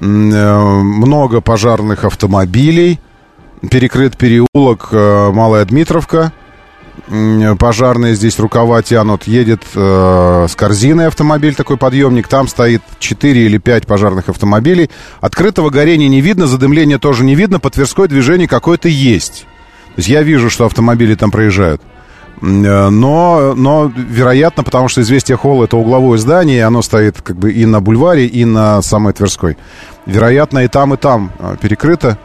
много 0.00 1.40
пожарных 1.40 2.04
автомобилей. 2.04 3.00
Перекрыт 3.70 4.16
переулок 4.16 4.88
э, 4.92 5.30
Малая 5.32 5.64
Дмитровка. 5.64 6.32
М, 7.08 7.56
Пожарные 7.56 8.14
здесь 8.14 8.38
рукава 8.38 8.82
тянут. 8.82 9.24
Едет 9.24 9.62
э, 9.74 10.46
с 10.48 10.54
корзиной 10.54 11.06
автомобиль, 11.08 11.54
такой 11.54 11.76
подъемник. 11.76 12.28
Там 12.28 12.48
стоит 12.48 12.82
4 12.98 13.46
или 13.46 13.58
5 13.58 13.86
пожарных 13.86 14.28
автомобилей. 14.28 14.90
Открытого 15.20 15.70
горения 15.70 16.08
не 16.08 16.20
видно, 16.20 16.46
задымления 16.46 16.98
тоже 16.98 17.24
не 17.24 17.34
видно. 17.34 17.58
По 17.58 17.70
Тверской 17.70 18.08
движение 18.08 18.48
какое-то 18.48 18.88
есть. 18.88 19.46
То 19.94 20.00
есть 20.00 20.08
я 20.08 20.22
вижу, 20.22 20.50
что 20.50 20.66
автомобили 20.66 21.14
там 21.14 21.30
проезжают. 21.30 21.80
Э, 22.40 22.88
Но, 22.90 23.54
но, 23.54 23.92
вероятно, 23.94 24.62
потому 24.62 24.88
что 24.88 25.00
«Известия 25.00 25.36
Холл»— 25.36 25.62
это 25.64 25.76
угловое 25.76 26.18
здание, 26.18 26.58
и 26.58 26.60
оно 26.60 26.82
стоит 26.82 27.20
как 27.22 27.36
бы 27.36 27.52
и 27.52 27.64
на 27.66 27.80
бульваре, 27.80 28.26
и 28.26 28.44
на 28.44 28.82
самой 28.82 29.12
Тверской. 29.12 29.56
Вероятно, 30.06 30.60
и 30.60 30.68
там, 30.68 30.94
и 30.94 30.96
там 30.96 31.32
э, 31.38 31.56
перекрыто. 31.60 32.18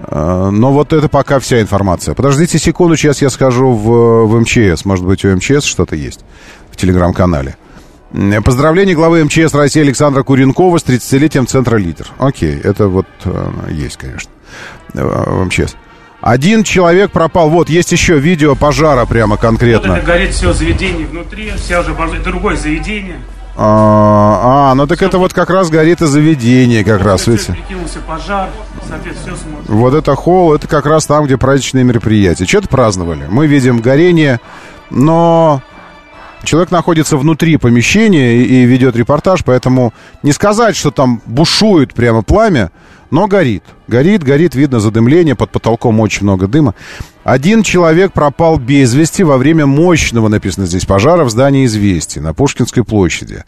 Э, 0.00 0.50
Но 0.52 0.72
вот 0.72 0.92
это 0.92 1.08
пока 1.08 1.38
вся 1.38 1.60
информация. 1.60 2.14
Подождите 2.14 2.58
секунду, 2.58 2.96
сейчас 2.96 3.22
я 3.22 3.30
схожу 3.30 3.72
в, 3.72 4.26
в 4.26 4.40
МЧС. 4.40 4.84
Может 4.84 5.04
быть, 5.06 5.24
у 5.24 5.34
МЧС 5.34 5.64
что-то 5.64 5.96
есть 5.96 6.20
в 6.70 6.76
телеграм-канале. 6.76 7.56
Поздравление 8.44 8.94
главы 8.94 9.24
МЧС 9.24 9.54
России 9.54 9.80
Александра 9.80 10.22
Куренкова 10.22 10.78
с 10.78 10.84
30-летием 10.84 11.46
Центра 11.46 11.76
Лидер. 11.76 12.06
Окей, 12.18 12.60
это 12.62 12.86
вот 12.86 13.06
есть, 13.70 13.96
конечно, 13.96 14.30
в 14.92 15.44
МЧС. 15.46 15.74
Один 16.24 16.64
человек 16.64 17.10
пропал. 17.10 17.50
Вот, 17.50 17.68
есть 17.68 17.92
еще 17.92 18.18
видео 18.18 18.54
пожара 18.54 19.04
прямо 19.04 19.32
Вот 19.32 19.40
конкретно. 19.40 19.92
это 19.92 20.06
горит 20.06 20.32
все 20.32 20.54
заведение 20.54 21.06
внутри, 21.06 21.52
вся 21.56 21.80
уже 21.80 21.90
пожар- 21.92 22.16
это 22.16 22.30
другое 22.30 22.56
заведение. 22.56 23.16
А, 23.58 24.70
а, 24.70 24.74
ну 24.74 24.86
так 24.86 25.02
это 25.02 25.18
вот 25.18 25.34
как 25.34 25.50
раз 25.50 25.68
горит 25.68 26.00
и 26.00 26.06
заведение 26.06 26.82
как 26.82 27.02
раз, 27.02 27.20
Всё, 27.20 27.32
видите. 27.32 27.54
Пожар, 28.08 28.48
соответственно, 28.88 29.36
все 29.36 29.44
смотрит. 29.44 29.68
Вот 29.68 29.92
это 29.94 30.14
холл, 30.14 30.54
это 30.54 30.66
как 30.66 30.86
раз 30.86 31.04
там, 31.04 31.26
где 31.26 31.36
праздничные 31.36 31.84
мероприятия. 31.84 32.46
Что-то 32.46 32.68
праздновали. 32.68 33.26
Мы 33.28 33.46
видим 33.46 33.80
горение, 33.80 34.40
но 34.88 35.60
человек 36.42 36.70
находится 36.70 37.18
внутри 37.18 37.58
помещения 37.58 38.36
и, 38.38 38.44
и 38.44 38.64
ведет 38.64 38.96
репортаж, 38.96 39.44
поэтому 39.44 39.92
не 40.22 40.32
сказать, 40.32 40.74
что 40.74 40.90
там 40.90 41.20
бушует 41.26 41.92
прямо 41.92 42.22
пламя, 42.22 42.70
но 43.10 43.26
горит. 43.26 43.64
Горит, 43.88 44.22
горит, 44.22 44.54
видно 44.54 44.80
задымление, 44.80 45.34
под 45.34 45.50
потолком 45.50 46.00
очень 46.00 46.24
много 46.24 46.46
дыма. 46.46 46.74
Один 47.22 47.62
человек 47.62 48.12
пропал 48.12 48.58
без 48.58 48.94
вести 48.94 49.22
во 49.22 49.36
время 49.36 49.66
мощного, 49.66 50.28
написано 50.28 50.66
здесь, 50.66 50.84
пожара 50.84 51.24
в 51.24 51.30
здании 51.30 51.66
«Известий» 51.66 52.20
на 52.20 52.34
Пушкинской 52.34 52.84
площади. 52.84 53.44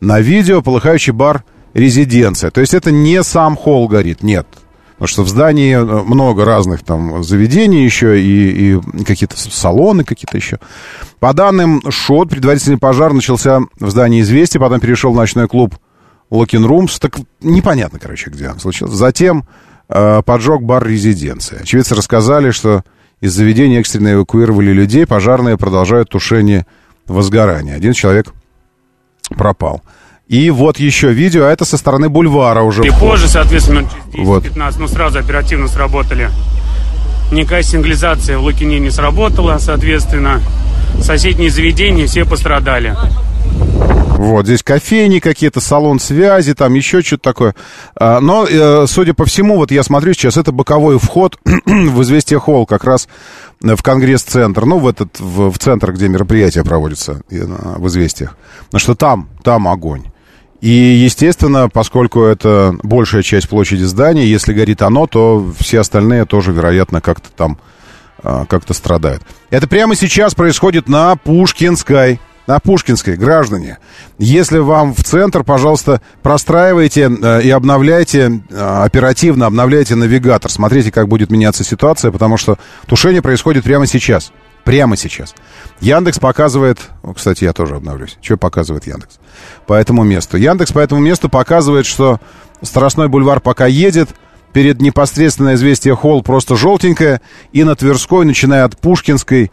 На 0.00 0.20
видео 0.20 0.62
полыхающий 0.62 1.12
бар 1.12 1.44
«Резиденция». 1.74 2.50
То 2.50 2.60
есть 2.60 2.74
это 2.74 2.90
не 2.90 3.22
сам 3.22 3.56
холл 3.56 3.88
горит, 3.88 4.22
нет. 4.22 4.46
Потому 4.98 5.08
что 5.08 5.22
в 5.22 5.28
здании 5.28 5.76
э, 5.76 6.02
много 6.02 6.44
разных 6.44 6.82
там 6.82 7.22
заведений 7.22 7.84
еще 7.84 8.20
и, 8.20 8.74
и 8.74 9.04
какие-то 9.04 9.36
салоны 9.38 10.02
какие-то 10.02 10.36
еще. 10.36 10.58
По 11.20 11.32
данным 11.32 11.80
ШОТ, 11.88 12.30
предварительный 12.30 12.78
пожар 12.78 13.12
начался 13.12 13.60
в 13.78 13.90
здании 13.90 14.22
«Известия», 14.22 14.60
потом 14.60 14.80
перешел 14.80 15.12
в 15.12 15.16
ночной 15.16 15.46
клуб 15.46 15.76
Локин 16.30 16.64
Румс. 16.64 16.98
Так 16.98 17.18
непонятно, 17.40 17.98
короче, 17.98 18.30
где 18.30 18.48
он 18.50 18.58
случился. 18.60 18.94
Затем 18.96 19.44
э, 19.88 20.22
поджег 20.24 20.62
бар 20.62 20.86
«Резиденция». 20.86 21.60
Очевидцы 21.60 21.94
рассказали, 21.94 22.50
что 22.50 22.82
Из 23.20 23.32
заведения 23.34 23.80
экстренно 23.80 24.12
эвакуировали 24.12 24.70
людей. 24.72 25.04
Пожарные 25.06 25.56
продолжают 25.56 26.08
тушение 26.08 26.66
возгорания. 27.06 27.74
Один 27.74 27.92
человек 27.92 28.32
пропал. 29.36 29.82
И 30.28 30.50
вот 30.50 30.78
еще 30.78 31.12
видео, 31.12 31.46
а 31.46 31.50
это 31.50 31.64
со 31.64 31.76
стороны 31.78 32.08
бульвара 32.08 32.62
уже. 32.62 32.86
И 32.86 32.90
позже, 32.90 33.28
соответственно, 33.28 33.88
через 34.12 34.28
10-15, 34.28 34.52
Вот. 34.54 34.78
ну, 34.78 34.88
сразу 34.88 35.18
оперативно 35.18 35.68
сработали. 35.68 36.30
Никакая 37.32 37.62
сигнализация 37.62 38.38
в 38.38 38.42
Лукине 38.42 38.78
не 38.78 38.90
сработала, 38.90 39.58
соответственно. 39.58 40.40
Соседние 41.02 41.50
заведения 41.50 42.06
все 42.06 42.24
пострадали. 42.24 42.94
Вот, 44.18 44.46
здесь 44.46 44.64
кофейни 44.64 45.20
какие-то, 45.20 45.60
салон 45.60 46.00
связи, 46.00 46.52
там 46.52 46.74
еще 46.74 47.02
что-то 47.02 47.22
такое. 47.22 47.54
А, 47.94 48.20
Но, 48.20 48.46
э, 48.46 48.86
судя 48.88 49.14
по 49.14 49.24
всему, 49.24 49.56
вот 49.56 49.70
я 49.70 49.84
смотрю 49.84 50.12
сейчас, 50.12 50.36
это 50.36 50.50
боковой 50.50 50.98
вход 50.98 51.38
в 51.44 52.02
«Известия 52.02 52.40
Холл», 52.40 52.66
как 52.66 52.82
раз 52.82 53.08
э, 53.62 53.76
в 53.76 53.82
Конгресс-центр, 53.82 54.64
ну, 54.64 54.78
в 54.78 54.88
этот, 54.88 55.20
в, 55.20 55.52
в 55.52 55.58
центр, 55.58 55.92
где 55.92 56.08
мероприятия 56.08 56.64
проводятся 56.64 57.20
э, 57.30 57.44
в 57.44 57.86
«Известиях». 57.86 58.36
Потому 58.66 58.80
что 58.80 58.94
там, 58.96 59.28
там 59.44 59.68
огонь. 59.68 60.06
И, 60.60 60.68
естественно, 60.68 61.68
поскольку 61.68 62.22
это 62.22 62.76
большая 62.82 63.22
часть 63.22 63.48
площади 63.48 63.84
здания, 63.84 64.26
если 64.26 64.52
горит 64.52 64.82
оно, 64.82 65.06
то 65.06 65.46
все 65.60 65.78
остальные 65.78 66.24
тоже, 66.24 66.50
вероятно, 66.50 67.00
как-то 67.00 67.28
там 67.30 67.58
а, 68.20 68.44
как-то 68.46 68.74
страдают. 68.74 69.22
Это 69.50 69.68
прямо 69.68 69.94
сейчас 69.94 70.34
происходит 70.34 70.88
на 70.88 71.14
Пушкинской. 71.14 72.18
На 72.48 72.60
Пушкинской, 72.60 73.16
граждане. 73.16 73.76
Если 74.18 74.56
вам 74.56 74.94
в 74.94 75.04
центр, 75.04 75.44
пожалуйста, 75.44 76.00
простраивайте 76.22 77.10
э, 77.10 77.42
и 77.42 77.50
обновляйте, 77.50 78.40
э, 78.48 78.82
оперативно 78.84 79.44
обновляйте 79.44 79.96
навигатор. 79.96 80.50
Смотрите, 80.50 80.90
как 80.90 81.08
будет 81.08 81.30
меняться 81.30 81.62
ситуация, 81.62 82.10
потому 82.10 82.38
что 82.38 82.56
тушение 82.86 83.20
происходит 83.20 83.64
прямо 83.64 83.86
сейчас. 83.86 84.32
Прямо 84.64 84.96
сейчас. 84.96 85.34
Яндекс 85.80 86.18
показывает... 86.20 86.78
Кстати, 87.14 87.44
я 87.44 87.52
тоже 87.52 87.76
обновлюсь. 87.76 88.16
Что 88.22 88.38
показывает 88.38 88.86
Яндекс? 88.86 89.18
По 89.66 89.74
этому 89.74 90.02
месту. 90.02 90.38
Яндекс 90.38 90.72
по 90.72 90.78
этому 90.78 91.02
месту 91.02 91.28
показывает, 91.28 91.84
что 91.84 92.18
Страстной 92.62 93.08
бульвар 93.08 93.40
пока 93.40 93.66
едет. 93.66 94.08
Перед 94.54 94.80
непосредственно 94.80 95.54
известие 95.54 95.94
холл 95.94 96.22
просто 96.22 96.56
желтенькое. 96.56 97.20
И 97.52 97.62
на 97.62 97.76
Тверской, 97.76 98.24
начиная 98.24 98.64
от 98.64 98.78
Пушкинской, 98.78 99.50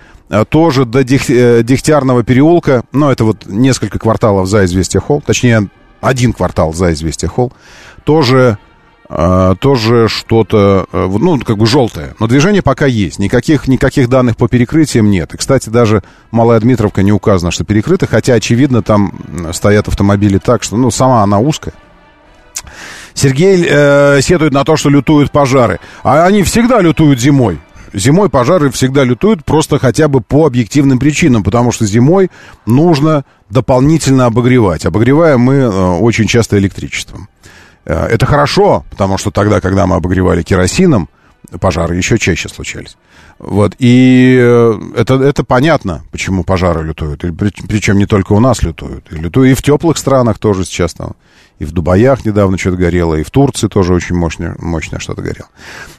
тоже 0.50 0.86
до 0.86 1.04
Дех- 1.04 1.30
э, 1.30 1.64
Дегтярного 1.64 2.24
переулка. 2.24 2.84
Ну, 2.92 3.10
это 3.10 3.24
вот 3.24 3.46
несколько 3.46 4.00
кварталов 4.00 4.48
за 4.48 4.66
известие 4.66 5.02
холл. 5.02 5.22
Точнее, 5.26 5.70
один 6.02 6.34
квартал 6.34 6.74
за 6.74 6.94
известие 6.94 7.30
холл. 7.30 7.54
Тоже 8.04 8.58
а, 9.08 9.56
тоже 9.56 10.08
что-то, 10.08 10.88
э, 10.92 11.08
ну, 11.20 11.40
как 11.40 11.58
бы 11.58 11.68
желтое. 11.68 12.16
Но 12.20 12.28
движение 12.28 12.64
пока 12.64 12.88
есть. 12.88 13.20
Никаких, 13.20 13.68
никаких 13.68 14.10
данных 14.10 14.36
по 14.36 14.48
перекрытиям 14.48 15.12
нет. 15.12 15.34
И, 15.34 15.38
кстати, 15.38 15.70
даже 15.70 16.02
Малая 16.32 16.60
Дмитровка 16.60 17.04
не 17.04 17.12
указано, 17.12 17.52
что 17.52 17.64
перекрыта, 17.64 18.08
хотя, 18.08 18.34
очевидно, 18.34 18.82
там 18.82 19.14
стоят 19.54 19.88
автомобили 19.88 20.40
так, 20.40 20.64
что, 20.64 20.76
ну, 20.76 20.90
сама 20.90 21.22
она 21.22 21.40
узкая. 21.40 21.76
Сергей 23.14 23.66
э, 23.70 24.22
сетует 24.22 24.54
на 24.54 24.64
то, 24.64 24.76
что 24.76 24.90
лютуют 24.90 25.32
пожары. 25.32 25.80
А 26.04 26.26
они 26.26 26.42
всегда 26.42 26.82
лютуют 26.82 27.20
зимой. 27.20 27.60
Зимой 27.96 28.30
пожары 28.30 28.70
всегда 28.72 29.06
лютуют 29.06 29.46
просто 29.46 29.80
хотя 29.80 30.10
бы 30.10 30.20
по 30.20 30.46
объективным 30.46 31.00
причинам, 31.00 31.44
потому 31.44 31.72
что 31.72 31.86
зимой 31.86 32.30
нужно 32.66 33.24
дополнительно 33.50 34.26
обогревать. 34.26 34.86
Обогреваем 34.86 35.40
мы 35.40 35.54
э, 35.56 35.70
очень 35.70 36.28
часто 36.28 36.58
электричеством. 36.58 37.30
Э, 37.86 38.08
Это 38.08 38.26
хорошо, 38.26 38.84
потому 38.92 39.18
что 39.18 39.32
тогда, 39.32 39.62
когда 39.62 39.88
мы 39.88 39.96
обогревали 39.96 40.44
керосином, 40.44 41.08
пожары 41.62 41.96
еще 41.96 42.18
чаще 42.18 42.50
случались. 42.50 42.98
Вот, 43.40 43.76
и 43.80 44.38
э, 44.42 44.80
это, 44.98 45.14
это 45.16 45.46
понятно, 45.46 46.04
почему 46.12 46.44
пожары 46.44 46.84
лютуют. 46.84 47.22
Причем 47.22 47.98
не 47.98 48.06
только 48.06 48.34
у 48.34 48.42
нас 48.42 48.62
лютуют. 48.62 49.08
И, 49.12 49.16
лютуют, 49.16 49.52
и 49.52 49.56
в 49.56 49.64
теплых 49.64 49.98
странах 49.98 50.38
тоже 50.38 50.66
сейчас 50.66 50.94
там. 50.94 51.14
И 51.60 51.66
в 51.66 51.72
Дубаях 51.72 52.26
недавно 52.26 52.58
что-то 52.58 52.78
горело, 52.78 53.16
и 53.16 53.24
в 53.24 53.32
Турции 53.32 53.68
тоже 53.68 53.94
очень 53.94 54.16
мощно, 54.16 54.56
мощно 54.60 55.00
что-то 55.00 55.22
горело. 55.22 55.48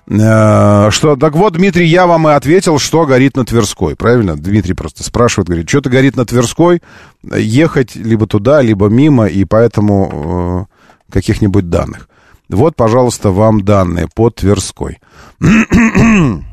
Э, 0.07 0.91
Что, 0.91 1.17
так 1.17 1.35
вот, 1.35 1.55
Дмитрий, 1.55 1.87
я 1.87 2.07
вам 2.07 2.29
и 2.29 2.33
ответил, 2.33 2.79
что 2.79 3.07
горит 3.07 3.37
на 3.37 3.45
Тверской, 3.47 3.97
правильно? 3.97 4.37
Дмитрий 4.37 4.75
просто 4.75 5.03
спрашивает, 5.03 5.49
говорит, 5.49 5.69
что-то 5.69 5.89
горит 5.89 6.17
на 6.17 6.27
Тверской, 6.27 6.83
ехать 7.23 7.97
либо 7.97 8.27
туда, 8.27 8.61
либо 8.61 8.89
мимо, 8.89 9.27
и 9.27 9.45
поэтому 9.45 10.69
э, 11.09 11.13
каких-нибудь 11.13 11.71
данных. 11.71 12.09
Вот, 12.49 12.77
пожалуйста, 12.77 13.31
вам 13.31 13.65
данные 13.65 14.09
по 14.15 14.31
Тверской. 14.31 14.99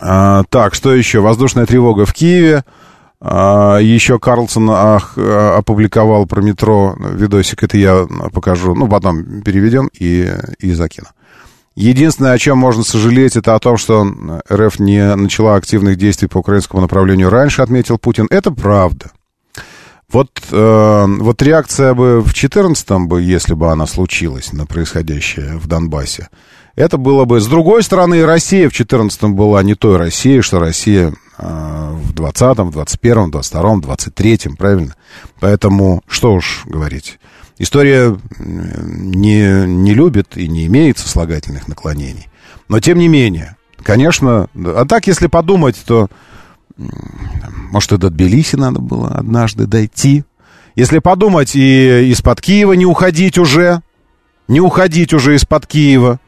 А, 0.00 0.42
так, 0.50 0.74
что 0.74 0.92
еще? 0.92 1.20
Воздушная 1.20 1.66
тревога 1.66 2.04
в 2.04 2.12
Киеве. 2.12 2.64
А, 3.26 3.78
еще 3.78 4.18
Карлсон 4.18 4.68
а, 4.70 5.00
опубликовал 5.56 6.26
про 6.26 6.42
метро 6.42 6.94
видосик. 6.98 7.62
Это 7.62 7.78
я 7.78 8.06
покажу. 8.32 8.74
Ну, 8.74 8.86
потом 8.86 9.40
переведем 9.40 9.88
и, 9.98 10.30
и 10.58 10.72
закину. 10.74 11.08
Единственное, 11.74 12.32
о 12.32 12.38
чем 12.38 12.58
можно 12.58 12.84
сожалеть, 12.84 13.34
это 13.34 13.54
о 13.54 13.58
том, 13.58 13.78
что 13.78 14.06
РФ 14.52 14.78
не 14.78 15.16
начала 15.16 15.56
активных 15.56 15.96
действий 15.96 16.28
по 16.28 16.38
украинскому 16.38 16.82
направлению 16.82 17.30
раньше, 17.30 17.62
отметил 17.62 17.96
Путин. 17.98 18.26
Это 18.30 18.52
правда. 18.52 19.10
Вот, 20.12 20.28
э, 20.52 21.06
вот 21.06 21.42
реакция 21.42 21.94
бы 21.94 22.20
в 22.20 22.32
14-м 22.32 23.08
бы, 23.08 23.22
если 23.22 23.54
бы 23.54 23.72
она 23.72 23.86
случилась 23.86 24.52
на 24.52 24.66
происходящее 24.66 25.56
в 25.56 25.66
Донбассе, 25.66 26.28
это 26.76 26.98
было 26.98 27.24
бы... 27.24 27.40
С 27.40 27.46
другой 27.46 27.82
стороны, 27.82 28.24
Россия 28.24 28.68
в 28.68 28.72
14-м 28.72 29.34
была 29.34 29.62
не 29.62 29.74
той 29.74 29.96
Россией, 29.96 30.42
что 30.42 30.60
Россия 30.60 31.08
э, 31.08 31.12
в 31.38 32.12
20-м, 32.12 32.70
в 32.70 32.78
21-м, 32.78 33.30
22-м, 33.30 33.80
23-м, 33.80 34.56
правильно? 34.56 34.94
Поэтому, 35.40 36.02
что 36.08 36.34
уж 36.34 36.64
говорить. 36.66 37.18
История 37.58 38.10
э, 38.10 38.16
не, 38.38 39.66
не 39.66 39.94
любит 39.94 40.36
и 40.36 40.48
не 40.48 40.66
имеет 40.66 40.98
сослагательных 40.98 41.68
наклонений. 41.68 42.28
Но, 42.68 42.80
тем 42.80 42.98
не 42.98 43.08
менее, 43.08 43.56
конечно... 43.82 44.48
А 44.54 44.84
так, 44.86 45.06
если 45.06 45.28
подумать, 45.28 45.80
то... 45.86 46.08
Может, 46.76 47.92
и 47.92 47.98
до 47.98 48.10
Тбилиси 48.10 48.56
надо 48.56 48.80
было 48.80 49.10
однажды 49.10 49.66
дойти. 49.66 50.24
Если 50.74 50.98
подумать, 50.98 51.54
и 51.54 52.10
из-под 52.10 52.40
Киева 52.40 52.72
не 52.72 52.86
уходить 52.86 53.38
уже, 53.38 53.80
не 54.48 54.60
уходить 54.60 55.12
уже 55.12 55.36
из-под 55.36 55.68
Киева, 55.68 56.18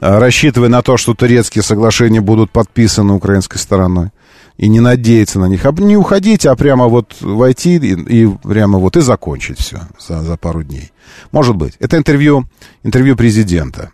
а, 0.00 0.18
рассчитывая 0.18 0.70
на 0.70 0.80
то, 0.80 0.96
что 0.96 1.14
турецкие 1.14 1.62
соглашения 1.62 2.22
будут 2.22 2.50
подписаны 2.50 3.12
украинской 3.12 3.58
стороной, 3.58 4.10
и 4.56 4.68
не 4.68 4.80
надеяться 4.80 5.38
на 5.38 5.46
них. 5.46 5.64
А 5.64 5.72
не 5.72 5.96
уходить, 5.96 6.46
а 6.46 6.54
прямо 6.56 6.86
вот 6.86 7.16
войти 7.20 7.76
и, 7.76 8.22
и 8.24 8.28
прямо 8.42 8.78
вот 8.78 8.96
и 8.96 9.00
закончить 9.00 9.58
все 9.58 9.80
за, 9.98 10.22
за 10.22 10.36
пару 10.36 10.62
дней. 10.62 10.92
Может 11.30 11.56
быть. 11.56 11.74
Это 11.80 11.96
интервью, 11.96 12.44
интервью 12.82 13.16
президента. 13.16 13.92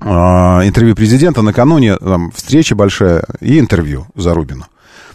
А, 0.00 0.66
интервью 0.66 0.94
президента 0.94 1.42
накануне, 1.42 1.96
там, 1.96 2.30
встреча 2.32 2.74
большая 2.74 3.24
и 3.40 3.58
интервью 3.58 4.06
Зарубину. 4.14 4.66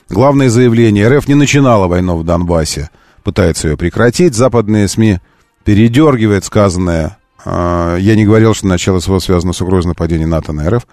Главное 0.10 0.50
заявление. 0.50 1.08
РФ 1.08 1.28
не 1.28 1.36
начинала 1.36 1.88
войну 1.88 2.18
в 2.18 2.26
Донбассе, 2.26 2.90
пытается 3.24 3.70
ее 3.70 3.78
прекратить. 3.78 4.36
Западные 4.36 4.88
СМИ 4.88 5.20
передергивает 5.64 6.44
сказанное. 6.44 7.18
А, 7.46 7.96
Я 7.98 8.16
не 8.16 8.26
говорил, 8.26 8.54
что 8.54 8.68
начало 8.68 9.00
СВО 9.00 9.20
связано 9.20 9.54
с 9.54 9.62
угрозой 9.62 9.90
нападения 9.90 10.28
НАТО 10.28 10.54
на 10.54 10.70
РФ. 10.70 10.86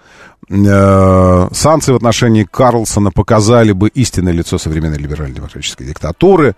Э, 0.49 1.47
Санкции 1.53 1.91
в 1.91 1.95
отношении 1.95 2.43
Карлсона 2.49 3.11
показали 3.11 3.71
бы 3.71 3.89
истинное 3.89 4.33
лицо 4.33 4.57
современной 4.57 4.97
либерально-демократической 4.97 5.85
диктатуры. 5.85 6.55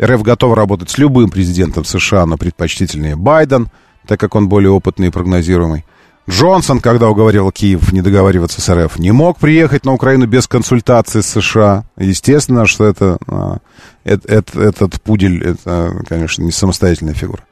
РФ 0.00 0.22
готова 0.22 0.54
работать 0.56 0.90
с 0.90 0.98
любым 0.98 1.30
президентом 1.30 1.84
США, 1.84 2.26
но 2.26 2.36
предпочтительнее 2.36 3.16
Байден, 3.16 3.68
так 4.06 4.18
как 4.20 4.34
он 4.34 4.48
более 4.48 4.70
опытный 4.70 5.08
и 5.08 5.10
прогнозируемый. 5.10 5.84
Джонсон, 6.30 6.80
когда 6.80 7.08
уговорил 7.08 7.50
Киев 7.50 7.92
не 7.92 8.00
договариваться 8.00 8.60
с 8.60 8.72
РФ, 8.72 8.96
не 9.00 9.10
мог 9.10 9.40
приехать 9.40 9.84
на 9.84 9.92
Украину 9.92 10.26
без 10.28 10.46
консультации 10.46 11.20
с 11.20 11.26
США. 11.26 11.84
Естественно, 11.96 12.64
что 12.66 12.84
это, 12.84 13.18
а, 13.26 13.58
эт- 14.04 14.26
эт- 14.26 14.56
этот 14.56 15.02
пудель, 15.02 15.42
это, 15.42 15.92
конечно, 16.08 16.42
не 16.44 16.52
самостоятельная 16.52 17.14
фигура. 17.14 17.42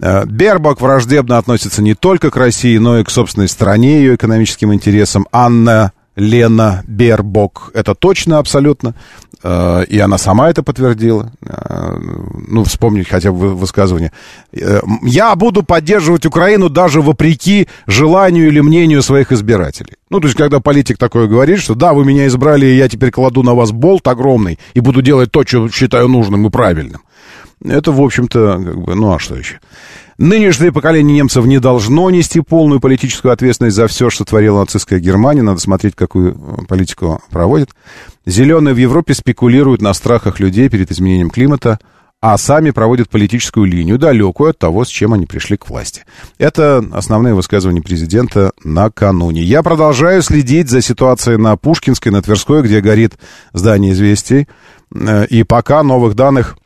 Э, 0.00 0.24
Бербак 0.26 0.80
враждебно 0.80 1.38
относится 1.38 1.82
не 1.82 1.94
только 1.94 2.30
к 2.30 2.36
России, 2.36 2.78
но 2.78 2.98
и 2.98 3.04
к 3.04 3.10
собственной 3.10 3.48
стране, 3.48 3.98
ее 3.98 4.14
экономическим 4.14 4.72
интересам. 4.72 5.26
Анна 5.32 5.92
Лена 6.16 6.82
Бербок, 6.86 7.70
это 7.74 7.94
точно 7.94 8.38
абсолютно. 8.38 8.94
Э, 9.42 9.84
И 9.88 9.98
она 9.98 10.18
сама 10.18 10.50
это 10.50 10.62
подтвердила. 10.62 11.32
Э, 11.46 11.96
Ну, 12.48 12.64
вспомнить 12.64 13.08
хотя 13.08 13.30
бы 13.30 13.54
высказывание. 13.54 14.10
Я 15.02 15.34
буду 15.36 15.62
поддерживать 15.62 16.26
Украину 16.26 16.68
даже 16.68 17.00
вопреки 17.00 17.68
желанию 17.86 18.48
или 18.48 18.60
мнению 18.60 19.02
своих 19.02 19.32
избирателей. 19.32 19.94
Ну, 20.10 20.20
то 20.20 20.26
есть, 20.26 20.36
когда 20.36 20.58
политик 20.60 20.98
такое 20.98 21.28
говорит, 21.28 21.60
что 21.60 21.74
да, 21.74 21.92
вы 21.92 22.04
меня 22.04 22.26
избрали, 22.26 22.66
и 22.66 22.76
я 22.76 22.88
теперь 22.88 23.10
кладу 23.10 23.42
на 23.42 23.54
вас 23.54 23.70
болт 23.70 24.08
огромный 24.08 24.58
и 24.74 24.80
буду 24.80 25.02
делать 25.02 25.30
то, 25.30 25.44
что 25.46 25.68
считаю 25.68 26.08
нужным 26.08 26.46
и 26.46 26.50
правильным. 26.50 27.00
Это, 27.64 27.92
в 27.92 28.00
общем-то, 28.00 28.62
как 28.64 28.80
бы, 28.80 28.94
ну 28.94 29.12
а 29.12 29.18
что 29.18 29.36
еще? 29.36 29.60
Нынешнее 30.16 30.72
поколение 30.72 31.16
немцев 31.16 31.44
не 31.46 31.58
должно 31.58 32.10
нести 32.10 32.40
полную 32.40 32.80
политическую 32.80 33.32
ответственность 33.32 33.76
за 33.76 33.86
все, 33.86 34.10
что 34.10 34.24
творила 34.24 34.60
нацистская 34.60 34.98
Германия. 34.98 35.42
Надо 35.42 35.60
смотреть, 35.60 35.94
какую 35.94 36.32
э, 36.32 36.64
политику 36.66 37.22
проводит. 37.30 37.70
Зеленые 38.26 38.74
в 38.74 38.78
Европе 38.78 39.14
спекулируют 39.14 39.80
на 39.80 39.94
страхах 39.94 40.40
людей 40.40 40.68
перед 40.68 40.90
изменением 40.90 41.30
климата, 41.30 41.78
а 42.20 42.36
сами 42.36 42.70
проводят 42.70 43.08
политическую 43.08 43.64
линию, 43.64 43.98
далекую 43.98 44.50
от 44.50 44.58
того, 44.58 44.84
с 44.84 44.88
чем 44.88 45.14
они 45.14 45.24
пришли 45.24 45.56
к 45.56 45.70
власти. 45.70 46.04
Это 46.36 46.84
основные 46.92 47.32
высказывания 47.32 47.80
президента 47.80 48.52
накануне. 48.62 49.42
Я 49.42 49.62
продолжаю 49.62 50.20
следить 50.20 50.68
за 50.68 50.82
ситуацией 50.82 51.38
на 51.38 51.56
Пушкинской, 51.56 52.12
на 52.12 52.20
Тверской, 52.20 52.62
где 52.62 52.82
горит 52.82 53.14
здание 53.54 53.92
известий. 53.92 54.48
Э, 54.94 55.24
и 55.26 55.44
пока 55.44 55.82
новых 55.82 56.14
данных 56.14 56.58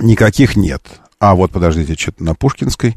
никаких 0.00 0.56
нет. 0.56 0.82
А 1.18 1.34
вот, 1.34 1.50
подождите, 1.50 1.94
что-то 1.94 2.24
на 2.24 2.34
Пушкинской. 2.34 2.96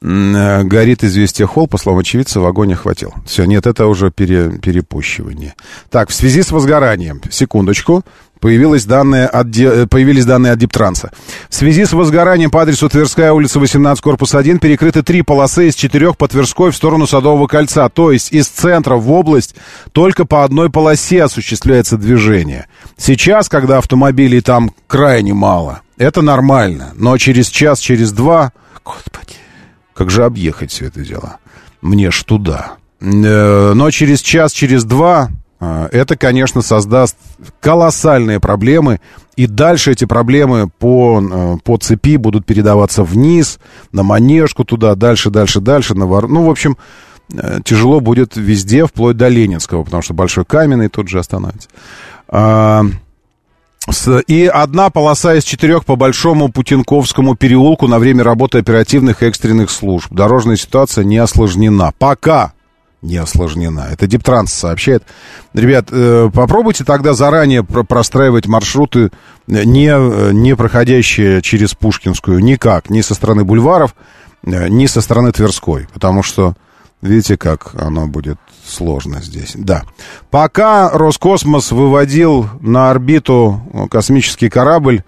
Э, 0.00 0.62
горит 0.62 1.02
известие 1.02 1.46
холл, 1.48 1.66
по 1.66 1.76
словам 1.76 2.00
очевидца, 2.00 2.40
в 2.40 2.46
огонь 2.46 2.72
охватил. 2.72 3.12
Все, 3.26 3.44
нет, 3.46 3.66
это 3.66 3.86
уже 3.86 4.12
пере, 4.12 4.50
перепущивание. 4.58 5.54
Так, 5.90 6.10
в 6.10 6.14
связи 6.14 6.42
с 6.42 6.52
возгоранием, 6.52 7.20
секундочку, 7.30 8.04
появились 8.38 8.84
данные 8.84 9.26
от, 9.26 9.48
э, 9.58 9.88
появились 9.88 10.24
данные 10.24 10.52
от 10.52 10.60
Диптранса. 10.60 11.10
В 11.48 11.54
связи 11.54 11.84
с 11.84 11.92
возгоранием 11.92 12.52
по 12.52 12.62
адресу 12.62 12.88
Тверская 12.88 13.32
улица 13.32 13.58
18, 13.58 14.00
корпус 14.00 14.36
1, 14.36 14.60
перекрыты 14.60 15.02
три 15.02 15.22
полосы 15.22 15.66
из 15.66 15.74
четырех 15.74 16.16
по 16.16 16.28
Тверской 16.28 16.70
в 16.70 16.76
сторону 16.76 17.08
Садового 17.08 17.48
кольца. 17.48 17.88
То 17.88 18.12
есть 18.12 18.32
из 18.32 18.46
центра 18.46 18.94
в 18.94 19.10
область 19.10 19.56
только 19.90 20.26
по 20.26 20.44
одной 20.44 20.70
полосе 20.70 21.24
осуществляется 21.24 21.96
движение. 21.96 22.67
Сейчас, 22.98 23.48
когда 23.48 23.78
автомобилей 23.78 24.40
там 24.40 24.72
крайне 24.88 25.32
мало, 25.32 25.80
это 25.96 26.20
нормально. 26.20 26.92
Но 26.96 27.16
через 27.16 27.48
час, 27.48 27.78
через 27.78 28.12
два... 28.12 28.52
Господи, 28.84 29.36
как 29.94 30.10
же 30.10 30.24
объехать 30.24 30.72
все 30.72 30.86
это 30.86 31.00
дело? 31.00 31.38
Мне 31.80 32.10
ж 32.10 32.24
туда. 32.24 32.72
Э, 33.00 33.72
но 33.74 33.90
через 33.92 34.20
час, 34.20 34.52
через 34.52 34.82
два 34.84 35.30
э, 35.60 35.88
это, 35.92 36.16
конечно, 36.16 36.60
создаст 36.60 37.16
колоссальные 37.60 38.40
проблемы. 38.40 39.00
И 39.36 39.46
дальше 39.46 39.92
эти 39.92 40.04
проблемы 40.04 40.68
по, 40.68 41.22
э, 41.22 41.56
по 41.62 41.76
цепи 41.76 42.16
будут 42.16 42.46
передаваться 42.46 43.04
вниз, 43.04 43.60
на 43.92 44.02
манежку 44.02 44.64
туда, 44.64 44.96
дальше, 44.96 45.30
дальше, 45.30 45.60
дальше. 45.60 45.94
На 45.94 46.06
вор... 46.06 46.26
Ну, 46.28 46.44
в 46.44 46.50
общем, 46.50 46.76
тяжело 47.62 48.00
будет 48.00 48.36
везде, 48.36 48.86
вплоть 48.86 49.16
до 49.16 49.28
Ленинского, 49.28 49.84
потому 49.84 50.02
что 50.02 50.14
Большой 50.14 50.44
Каменный 50.44 50.88
тут 50.88 51.08
же 51.08 51.20
остановится. 51.20 51.68
А, 52.28 52.82
и 54.26 54.46
одна 54.46 54.90
полоса 54.90 55.34
из 55.34 55.44
четырех 55.44 55.84
по 55.84 55.96
Большому 55.96 56.50
Путинковскому 56.50 57.36
переулку 57.36 57.86
на 57.86 57.98
время 57.98 58.22
работы 58.22 58.58
оперативных 58.58 59.22
экстренных 59.22 59.70
служб. 59.70 60.12
Дорожная 60.12 60.56
ситуация 60.56 61.04
не 61.04 61.18
осложнена. 61.18 61.92
Пока 61.98 62.52
не 63.00 63.16
осложнена. 63.16 63.88
Это 63.92 64.06
Диптранс 64.06 64.52
сообщает. 64.52 65.04
Ребят, 65.54 65.88
э, 65.90 66.30
попробуйте 66.34 66.84
тогда 66.84 67.14
заранее 67.14 67.62
простраивать 67.62 68.46
маршруты, 68.46 69.10
не, 69.46 70.32
не 70.32 70.56
проходящие 70.56 71.40
через 71.42 71.74
Пушкинскую, 71.74 72.40
никак, 72.40 72.90
ни 72.90 73.00
со 73.00 73.14
стороны 73.14 73.44
бульваров, 73.44 73.94
э, 74.44 74.68
ни 74.68 74.86
со 74.86 75.00
стороны 75.00 75.32
Тверской. 75.32 75.86
Потому 75.94 76.22
что, 76.22 76.54
видите, 77.00 77.36
как 77.36 77.74
оно 77.74 78.06
будет 78.06 78.38
сложно 78.68 79.22
здесь. 79.22 79.52
Да. 79.54 79.84
Пока 80.30 80.90
Роскосмос 80.90 81.72
выводил 81.72 82.48
на 82.60 82.90
орбиту 82.90 83.60
космический 83.90 84.48
корабль, 84.48 85.02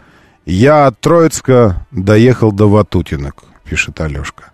я 0.47 0.87
от 0.87 1.01
Троицка 1.01 1.87
доехал 1.91 2.53
до 2.53 2.69
Ватутинок, 2.69 3.45
пишет 3.65 4.01
Алешка. 4.01 4.51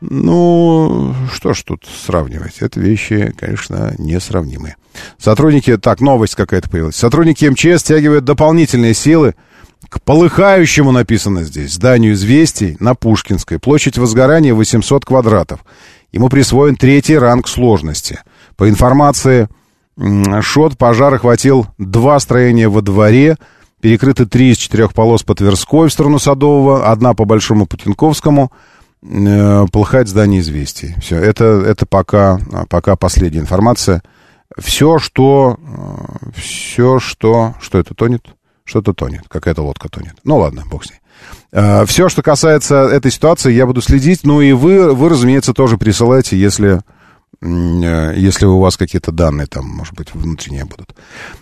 Ну, 0.00 1.14
что 1.32 1.52
ж 1.52 1.62
тут 1.62 1.84
сравнивать? 1.86 2.58
Это 2.60 2.80
вещи, 2.80 3.34
конечно, 3.38 3.94
несравнимые. 3.98 4.76
Сотрудники... 5.18 5.76
Так, 5.76 6.00
новость 6.00 6.36
какая-то 6.36 6.70
появилась. 6.70 6.96
Сотрудники 6.96 7.44
МЧС 7.44 7.82
стягивают 7.82 8.24
дополнительные 8.24 8.94
силы 8.94 9.34
к 9.88 10.00
полыхающему, 10.00 10.90
написано 10.90 11.44
здесь, 11.44 11.74
зданию 11.74 12.14
известий 12.14 12.76
на 12.80 12.94
Пушкинской. 12.94 13.58
Площадь 13.58 13.98
возгорания 13.98 14.54
800 14.54 15.04
квадратов. 15.04 15.60
Ему 16.12 16.28
присвоен 16.28 16.76
третий 16.76 17.18
ранг 17.18 17.46
сложности. 17.46 18.20
По 18.60 18.68
информации 18.68 19.48
ШОТ, 19.96 20.76
пожар 20.76 21.14
охватил 21.14 21.68
два 21.78 22.20
строения 22.20 22.68
во 22.68 22.82
дворе, 22.82 23.38
перекрыты 23.80 24.26
три 24.26 24.50
из 24.50 24.58
четырех 24.58 24.92
полос 24.92 25.22
по 25.22 25.34
Тверской 25.34 25.88
в 25.88 25.92
сторону 25.94 26.18
Садового, 26.18 26.86
одна 26.92 27.14
по 27.14 27.24
Большому 27.24 27.64
Путинковскому, 27.64 28.52
э, 29.02 29.66
полыхает 29.72 30.08
здание 30.08 30.42
известий. 30.42 30.94
Все, 31.00 31.16
это, 31.16 31.44
это 31.66 31.86
пока, 31.86 32.38
пока 32.68 32.96
последняя 32.96 33.40
информация. 33.40 34.02
Все, 34.58 34.98
что... 34.98 35.56
Э, 35.58 36.30
Все, 36.36 36.98
что... 36.98 37.54
Что 37.62 37.78
это 37.78 37.94
тонет? 37.94 38.26
Что-то 38.64 38.92
тонет. 38.92 39.22
Какая-то 39.26 39.62
лодка 39.62 39.88
тонет. 39.88 40.16
Ну 40.22 40.36
ладно, 40.36 40.64
бог 40.70 40.84
с 40.84 40.90
ней. 40.90 40.98
Э, 41.52 41.86
Все, 41.86 42.10
что 42.10 42.20
касается 42.20 42.74
этой 42.74 43.10
ситуации, 43.10 43.54
я 43.54 43.64
буду 43.64 43.80
следить. 43.80 44.20
Ну 44.24 44.42
и 44.42 44.52
вы, 44.52 44.92
вы 44.94 45.08
разумеется, 45.08 45.54
тоже 45.54 45.78
присылайте, 45.78 46.38
если, 46.38 46.82
если 47.42 48.44
у 48.44 48.58
вас 48.58 48.76
какие-то 48.76 49.12
данные 49.12 49.46
там, 49.46 49.66
может 49.66 49.94
быть, 49.94 50.14
внутренние 50.14 50.66
будут. 50.66 50.94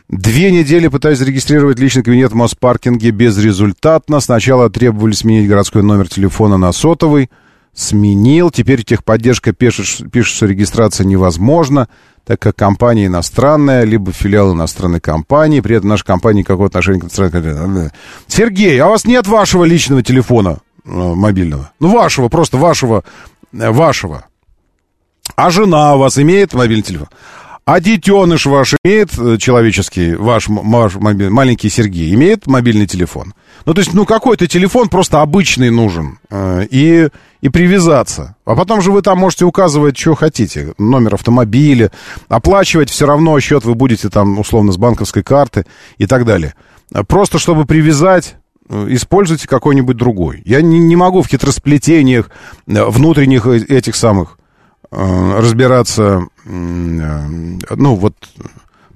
Две 0.09 0.53
недели 0.53 0.87
пытаюсь 0.87 1.19
зарегистрировать 1.19 1.79
личный 1.81 2.05
кабинет 2.05 2.31
в 2.31 2.37
Моспаркинге 2.37 3.11
безрезультатно. 3.11 4.21
Сначала 4.21 4.71
требовали 4.71 5.13
сменить 5.13 5.49
городской 5.49 5.83
номер 5.83 6.09
телефона 6.09 6.57
на 6.57 6.73
сотовый. 6.73 7.31
Сменил. 7.75 8.51
Теперь 8.51 8.85
техподдержка 8.85 9.53
пишет, 9.53 10.11
пишет, 10.11 10.37
что 10.37 10.47
регистрация 10.47 11.05
невозможна 11.05 11.89
так 12.29 12.41
как 12.41 12.57
компания 12.57 13.07
иностранная, 13.07 13.85
либо 13.85 14.13
филиал 14.13 14.53
иностранной 14.53 15.01
компании, 15.01 15.63
при 15.63 15.77
этом 15.77 15.89
наша 15.89 16.05
компания 16.05 16.41
никакого 16.41 16.67
отношения 16.67 17.01
к 17.01 17.05
иностранной. 17.05 17.89
Сергей, 18.27 18.79
а 18.81 18.87
у 18.89 18.91
вас 18.91 19.07
нет 19.07 19.27
вашего 19.27 19.65
личного 19.65 20.03
телефона 20.03 20.59
э, 20.85 20.91
мобильного? 20.91 21.71
Ну, 21.81 21.91
вашего, 21.91 22.29
просто 22.29 22.59
вашего, 22.59 23.03
э, 23.55 23.71
вашего. 23.71 24.27
А 25.39 25.51
жена 25.51 25.95
у 25.95 25.99
вас 26.01 26.19
имеет 26.19 26.53
мобильный 26.53 26.83
телефон? 26.83 27.07
А 27.65 27.79
детеныш 27.79 28.47
ваш 28.47 28.75
имеет 28.83 29.17
э, 29.17 29.37
человеческий, 29.39 30.17
ваш, 30.17 30.49
ваш 30.49 30.97
мобиль, 30.97 31.29
маленький 31.29 31.71
Сергей, 31.71 32.13
имеет 32.13 32.49
мобильный 32.49 32.89
телефон? 32.89 33.35
Ну, 33.65 33.73
то 33.73 33.81
есть, 33.81 33.95
ну, 33.95 34.05
какой-то 34.05 34.49
телефон 34.49 34.89
просто 34.89 35.23
обычный 35.23 35.71
нужен. 35.71 36.19
Э, 36.29 36.67
и, 36.69 37.09
и 37.41 37.49
привязаться. 37.51 38.35
А 38.45 38.57
потом 38.57 38.83
же 38.83 38.91
вы 38.91 39.01
там 39.01 39.19
можете 39.19 39.45
указывать, 39.45 39.97
что 39.97 40.17
хотите. 40.17 40.75
Номер 40.77 41.15
автомобиля. 41.15 41.93
Оплачивать 42.29 42.91
все 42.91 43.07
равно 43.07 43.39
счет 43.39 43.65
вы 43.65 43.77
будете 43.77 44.09
там, 44.09 44.41
условно, 44.41 44.73
с 44.73 44.77
банковской 44.77 45.23
карты 45.23 45.67
и 45.99 46.07
так 46.07 46.25
далее. 46.25 46.55
Просто 47.07 47.39
чтобы 47.39 47.65
привязать 47.65 48.35
э, 48.69 48.87
используйте 48.91 49.47
какой-нибудь 49.47 49.97
другой. 49.97 50.43
Я 50.45 50.63
не, 50.63 50.81
не 50.81 50.97
могу 50.97 51.23
в 51.23 51.29
хитросплетениях 51.29 52.29
э, 52.67 52.85
внутренних 52.87 53.47
этих 53.47 53.95
самых 53.95 54.37
э, 54.37 54.48
разбираться, 54.91 56.27
э, 56.45 56.49
ну, 56.49 57.95
вот 57.95 58.15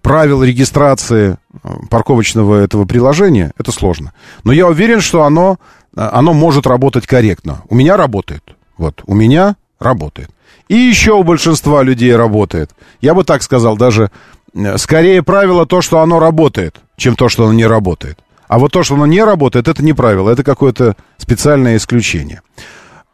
правил 0.02 0.42
регистрации 0.42 1.36
э, 1.62 1.68
парковочного 1.88 2.62
этого 2.62 2.84
приложения, 2.84 3.52
это 3.56 3.72
сложно. 3.72 4.12
Но 4.44 4.52
я 4.52 4.66
уверен, 4.66 5.00
что 5.00 5.22
оно, 5.22 5.58
э, 5.96 6.00
оно 6.00 6.34
может 6.34 6.66
работать 6.66 7.06
корректно. 7.06 7.62
У 7.68 7.74
меня 7.74 7.96
работает. 7.96 8.42
Вот, 8.76 9.02
у 9.06 9.14
меня 9.14 9.56
работает. 9.78 10.30
И 10.68 10.74
еще 10.74 11.12
у 11.12 11.22
большинства 11.22 11.82
людей 11.82 12.14
работает. 12.14 12.70
Я 13.00 13.14
бы 13.14 13.24
так 13.24 13.42
сказал, 13.42 13.76
даже 13.76 14.10
э, 14.54 14.76
скорее 14.78 15.22
правило 15.22 15.66
то, 15.66 15.80
что 15.80 16.00
оно 16.00 16.18
работает, 16.18 16.76
чем 16.96 17.14
то, 17.14 17.28
что 17.28 17.44
оно 17.44 17.52
не 17.52 17.66
работает. 17.66 18.18
А 18.48 18.58
вот 18.58 18.72
то, 18.72 18.82
что 18.82 18.96
оно 18.96 19.06
не 19.06 19.22
работает, 19.22 19.68
это 19.68 19.82
не 19.82 19.92
правило, 19.92 20.30
это 20.30 20.44
какое-то 20.44 20.96
специальное 21.16 21.76
исключение. 21.76 22.42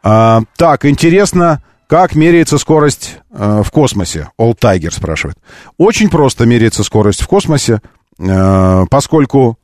А, 0.03 0.41
так, 0.57 0.85
интересно, 0.85 1.63
как 1.89 2.13
меряется 2.13 2.59
скорость 2.59 3.17
э, 3.31 3.63
в 3.65 3.71
космосе? 3.71 4.29
All 4.39 4.55
Tiger 4.55 4.91
спрашивает. 4.91 5.37
Очень 5.79 6.11
просто 6.11 6.45
меряется 6.45 6.83
скорость 6.83 7.23
в 7.23 7.27
космосе, 7.27 7.81
э, 8.19 8.85
поскольку 8.91 9.57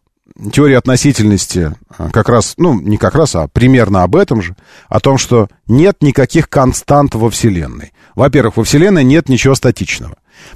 теория 0.51 0.79
относительности 0.79 1.75
э, 1.99 2.09
как 2.11 2.27
раз, 2.27 2.55
ну, 2.57 2.81
не 2.81 2.97
как 2.97 3.13
раз, 3.13 3.35
а 3.35 3.47
примерно 3.47 4.01
об 4.01 4.15
этом 4.15 4.41
же, 4.41 4.55
о 4.89 4.99
том, 4.99 5.19
что 5.19 5.49
нет 5.67 5.97
никаких 6.01 6.49
констант 6.49 7.13
во 7.13 7.29
Вселенной. 7.29 7.93
Во-первых, 8.15 8.57
во 8.57 8.63
Вселенной 8.63 9.03
нет 9.03 9.29
ничего 9.29 9.53
статичного. 9.53 10.15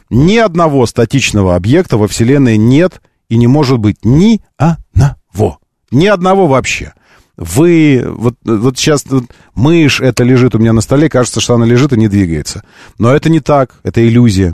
Ни 0.09 0.37
одного 0.37 0.87
статичного 0.87 1.55
объекта 1.55 1.97
во 1.97 2.07
Вселенной 2.07 2.57
нет 2.57 2.99
и 3.29 3.37
не 3.37 3.45
может 3.45 3.77
быть 3.77 4.03
ни 4.03 4.41
одного. 4.57 5.59
Ни 5.91 6.07
одного 6.07 6.47
вообще 6.47 6.93
вы, 7.39 8.03
вот, 8.05 8.35
вот 8.43 8.77
сейчас 8.77 9.05
вот, 9.07 9.23
мышь 9.55 10.01
это 10.01 10.25
лежит 10.25 10.55
у 10.55 10.59
меня 10.59 10.73
на 10.73 10.81
столе, 10.81 11.09
кажется, 11.09 11.39
что 11.39 11.55
она 11.55 11.65
лежит 11.65 11.93
и 11.93 11.97
не 11.97 12.09
двигается. 12.09 12.63
Но 12.97 13.15
это 13.15 13.29
не 13.29 13.39
так, 13.39 13.75
это 13.83 14.05
иллюзия. 14.05 14.53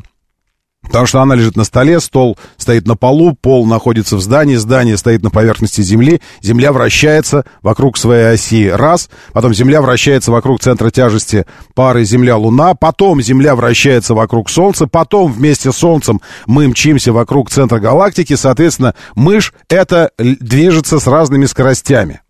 Потому 0.84 1.08
что 1.08 1.20
она 1.20 1.34
лежит 1.34 1.56
на 1.56 1.64
столе, 1.64 2.00
стол 2.00 2.38
стоит 2.58 2.86
на 2.86 2.96
полу, 2.96 3.34
пол 3.34 3.66
находится 3.66 4.18
в 4.18 4.22
здании, 4.22 4.56
здание 4.56 4.98
стоит 4.98 5.24
на 5.24 5.32
поверхности 5.32 5.82
Земли, 5.82 6.22
Земля 6.44 6.72
вращается 6.72 7.44
вокруг 7.64 7.98
своей 7.98 8.34
оси 8.34 8.70
раз, 8.70 9.10
потом 9.34 9.52
Земля 9.52 9.82
вращается 9.82 10.32
вокруг 10.32 10.62
центра 10.62 10.92
тяжести 10.92 11.48
пары 11.74 12.04
Земля-Луна, 12.04 12.76
потом 12.76 13.20
Земля 13.20 13.56
вращается 13.56 14.14
вокруг 14.14 14.48
Солнца, 14.48 14.86
потом 14.86 15.34
вместе 15.34 15.72
с 15.72 15.78
Солнцем 15.78 16.22
мы 16.46 16.68
мчимся 16.68 17.12
вокруг 17.12 17.50
центра 17.50 17.80
галактики, 17.80 18.36
соответственно, 18.36 18.94
мышь 19.16 19.56
это 19.70 20.12
движется 20.20 21.00
с 21.00 21.08
разными 21.08 21.46
скоростями. 21.46 22.22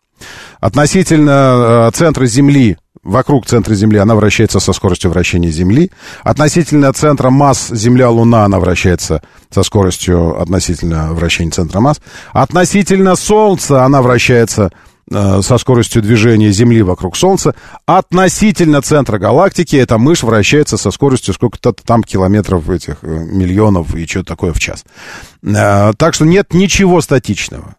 Относительно 0.66 1.90
э, 1.90 1.92
центра 1.94 2.26
Земли 2.26 2.78
вокруг 3.04 3.46
центра 3.46 3.76
Земли, 3.76 4.00
она 4.00 4.16
вращается 4.16 4.60
со 4.60 4.74
скоростью 4.74 5.12
вращения 5.12 5.52
Земли. 5.52 5.92
Относительно 6.24 6.92
центра 6.92 7.30
масс 7.30 7.68
Земля-Луна 7.70 8.46
она 8.46 8.60
вращается 8.60 9.22
со 9.52 9.62
скоростью 9.62 10.42
относительно 10.42 11.14
вращения 11.14 11.52
центра 11.52 11.82
масс. 11.82 12.02
Относительно 12.34 13.16
Солнца 13.16 13.84
она 13.84 14.02
вращается 14.02 14.72
э, 15.12 15.42
со 15.44 15.60
скоростью 15.60 16.02
движения 16.02 16.50
Земли 16.50 16.82
вокруг 16.82 17.16
Солнца. 17.16 17.54
Относительно 17.86 18.82
центра 18.82 19.20
галактики 19.20 19.76
эта 19.76 20.00
мышь 20.00 20.24
вращается 20.24 20.78
со 20.78 20.90
скоростью 20.90 21.36
сколько-то 21.36 21.74
там 21.74 22.02
километров 22.02 22.72
этих 22.72 23.04
э, 23.04 23.08
миллионов 23.08 23.94
и 23.94 24.08
что-то 24.08 24.30
такое 24.30 24.52
в 24.52 24.60
час. 24.60 24.84
Так 25.44 26.16
что 26.16 26.26
нет 26.26 26.56
ничего 26.56 27.02
статичного. 27.02 27.76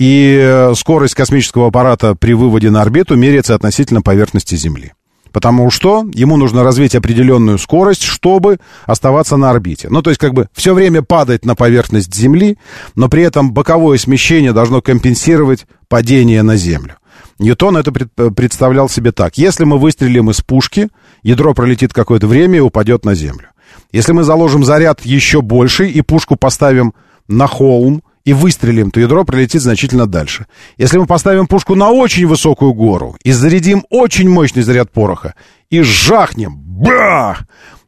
И 0.00 0.34
э, 0.40 0.72
скорость 0.76 1.14
космического 1.14 1.68
аппарата 1.68 2.14
при 2.14 2.32
выводе 2.32 2.70
на 2.70 2.80
орбиту 2.80 3.16
меряется 3.16 3.54
относительно 3.54 4.00
поверхности 4.00 4.54
Земли. 4.54 4.94
Потому 5.30 5.70
что 5.70 6.06
ему 6.14 6.38
нужно 6.38 6.64
развить 6.64 6.94
определенную 6.94 7.58
скорость, 7.58 8.04
чтобы 8.04 8.60
оставаться 8.86 9.36
на 9.36 9.50
орбите. 9.50 9.88
Ну, 9.90 10.00
то 10.00 10.08
есть, 10.08 10.18
как 10.18 10.32
бы 10.32 10.48
все 10.54 10.72
время 10.72 11.02
падать 11.02 11.44
на 11.44 11.54
поверхность 11.54 12.14
Земли, 12.14 12.56
но 12.94 13.10
при 13.10 13.24
этом 13.24 13.52
боковое 13.52 13.98
смещение 13.98 14.54
должно 14.54 14.80
компенсировать 14.80 15.66
падение 15.86 16.42
на 16.42 16.56
Землю. 16.56 16.94
Ньютон 17.38 17.76
это 17.76 17.92
э, 18.16 18.30
представлял 18.30 18.88
себе 18.88 19.12
так. 19.12 19.36
Если 19.36 19.64
мы 19.64 19.76
выстрелим 19.76 20.30
из 20.30 20.40
пушки, 20.40 20.88
ядро 21.22 21.52
пролетит 21.52 21.92
какое-то 21.92 22.26
время 22.26 22.56
и 22.56 22.60
упадет 22.60 23.04
на 23.04 23.14
Землю. 23.14 23.48
Если 23.92 24.12
мы 24.12 24.22
заложим 24.22 24.64
заряд 24.64 25.02
еще 25.02 25.42
больше 25.42 25.88
и 25.88 26.00
пушку 26.00 26.36
поставим 26.36 26.94
на 27.28 27.46
холм, 27.46 28.02
и 28.24 28.32
выстрелим, 28.32 28.90
то 28.90 29.00
ядро 29.00 29.24
пролетит 29.24 29.62
значительно 29.62 30.06
дальше. 30.06 30.46
Если 30.76 30.98
мы 30.98 31.06
поставим 31.06 31.46
пушку 31.46 31.74
на 31.74 31.90
очень 31.90 32.26
высокую 32.26 32.74
гору 32.74 33.16
и 33.22 33.32
зарядим 33.32 33.84
очень 33.90 34.28
мощный 34.28 34.62
заряд 34.62 34.90
пороха 34.90 35.34
и 35.70 35.82
жахнем, 35.82 36.56
бах, 36.56 37.42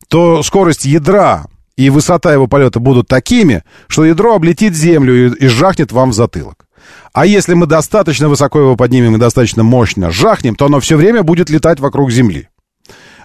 то 0.09 0.43
скорость 0.43 0.85
ядра 0.85 1.47
и 1.76 1.91
высота 1.91 2.33
его 2.33 2.47
полета 2.47 2.80
будут 2.80 3.09
такими, 3.09 3.62
что 3.89 4.05
ядро 4.05 4.35
облетит 4.35 4.74
землю 4.74 5.28
и, 5.28 5.45
и 5.45 5.49
жахнет 5.49 5.93
вам 5.93 6.11
в 6.11 6.14
затылок. 6.14 6.66
А 7.12 7.26
если 7.26 7.55
мы 7.55 7.66
достаточно 7.66 8.28
высоко 8.28 8.59
его 8.59 8.76
поднимем 8.76 9.16
и 9.16 9.18
достаточно 9.18 9.62
мощно 9.62 10.11
жахнем, 10.11 10.55
то 10.55 10.66
оно 10.66 10.80
все 10.80 10.97
время 10.97 11.22
будет 11.22 11.51
летать 11.51 11.78
вокруг 11.78 12.11
Земли. 12.11 12.49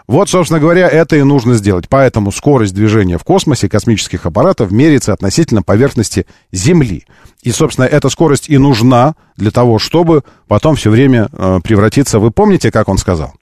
Вот, 0.08 0.30
собственно 0.30 0.62
говоря, 0.62 0.88
это 0.88 1.18
и 1.18 1.24
нужно 1.24 1.55
сделать. 1.55 1.89
Поэтому 1.89 2.32
скорость 2.32 2.74
движения 2.74 3.18
в 3.18 3.26
космосе 3.26 3.68
космических 3.68 4.26
аппаратов 4.26 4.72
меряется 4.72 5.12
относительно 5.12 5.64
поверхности 5.64 6.26
Земли. 6.51 7.05
И, 7.43 7.51
собственно, 7.51 7.86
эта 7.86 8.08
скорость 8.10 8.47
и 8.47 8.58
нужна 8.58 9.16
для 9.36 9.51
того, 9.51 9.80
чтобы 9.80 10.24
потом 10.47 10.76
все 10.76 10.89
время 10.89 11.28
э, 11.32 11.60
превратиться... 11.62 12.20
Вы 12.20 12.32
помните, 12.32 12.72
как 12.72 12.88
он 12.88 12.97
сказал? 12.97 13.34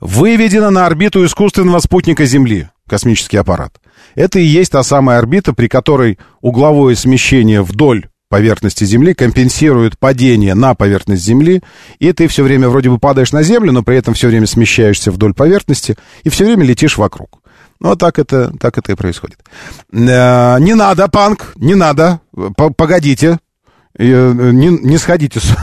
Выведена 0.00 0.70
на 0.70 0.86
орбиту 0.86 1.24
искусственного 1.24 1.78
спутника 1.78 2.24
Земли 2.24 2.68
космический 2.88 3.36
аппарат. 3.36 3.80
Это 4.16 4.40
и 4.40 4.44
есть 4.44 4.72
та 4.72 4.82
самая 4.82 5.18
орбита, 5.18 5.52
при 5.52 5.68
которой 5.68 6.18
угловое 6.40 6.96
смещение 6.96 7.62
вдоль 7.62 8.08
поверхности 8.28 8.84
Земли, 8.84 9.14
компенсирует 9.14 9.98
падение 9.98 10.54
на 10.54 10.74
поверхность 10.74 11.22
Земли, 11.22 11.62
и 11.98 12.12
ты 12.12 12.28
все 12.28 12.42
время 12.42 12.68
вроде 12.68 12.90
бы 12.90 12.98
падаешь 12.98 13.32
на 13.32 13.42
Землю, 13.42 13.72
но 13.72 13.82
при 13.82 13.96
этом 13.96 14.14
все 14.14 14.28
время 14.28 14.46
смещаешься 14.46 15.10
вдоль 15.10 15.34
поверхности 15.34 15.96
и 16.24 16.28
все 16.28 16.44
время 16.44 16.64
летишь 16.64 16.98
вокруг. 16.98 17.40
Ну, 17.80 17.94
так 17.94 18.18
это, 18.18 18.52
так 18.58 18.76
это 18.76 18.92
и 18.92 18.96
происходит. 18.96 19.38
Э, 19.92 20.58
не 20.60 20.74
надо, 20.74 21.08
панк, 21.08 21.52
не 21.56 21.74
надо. 21.74 22.20
Погодите. 22.56 23.38
Э, 23.96 24.32
не, 24.52 24.68
не 24.68 24.98
сходите 24.98 25.40
с... 25.40 25.56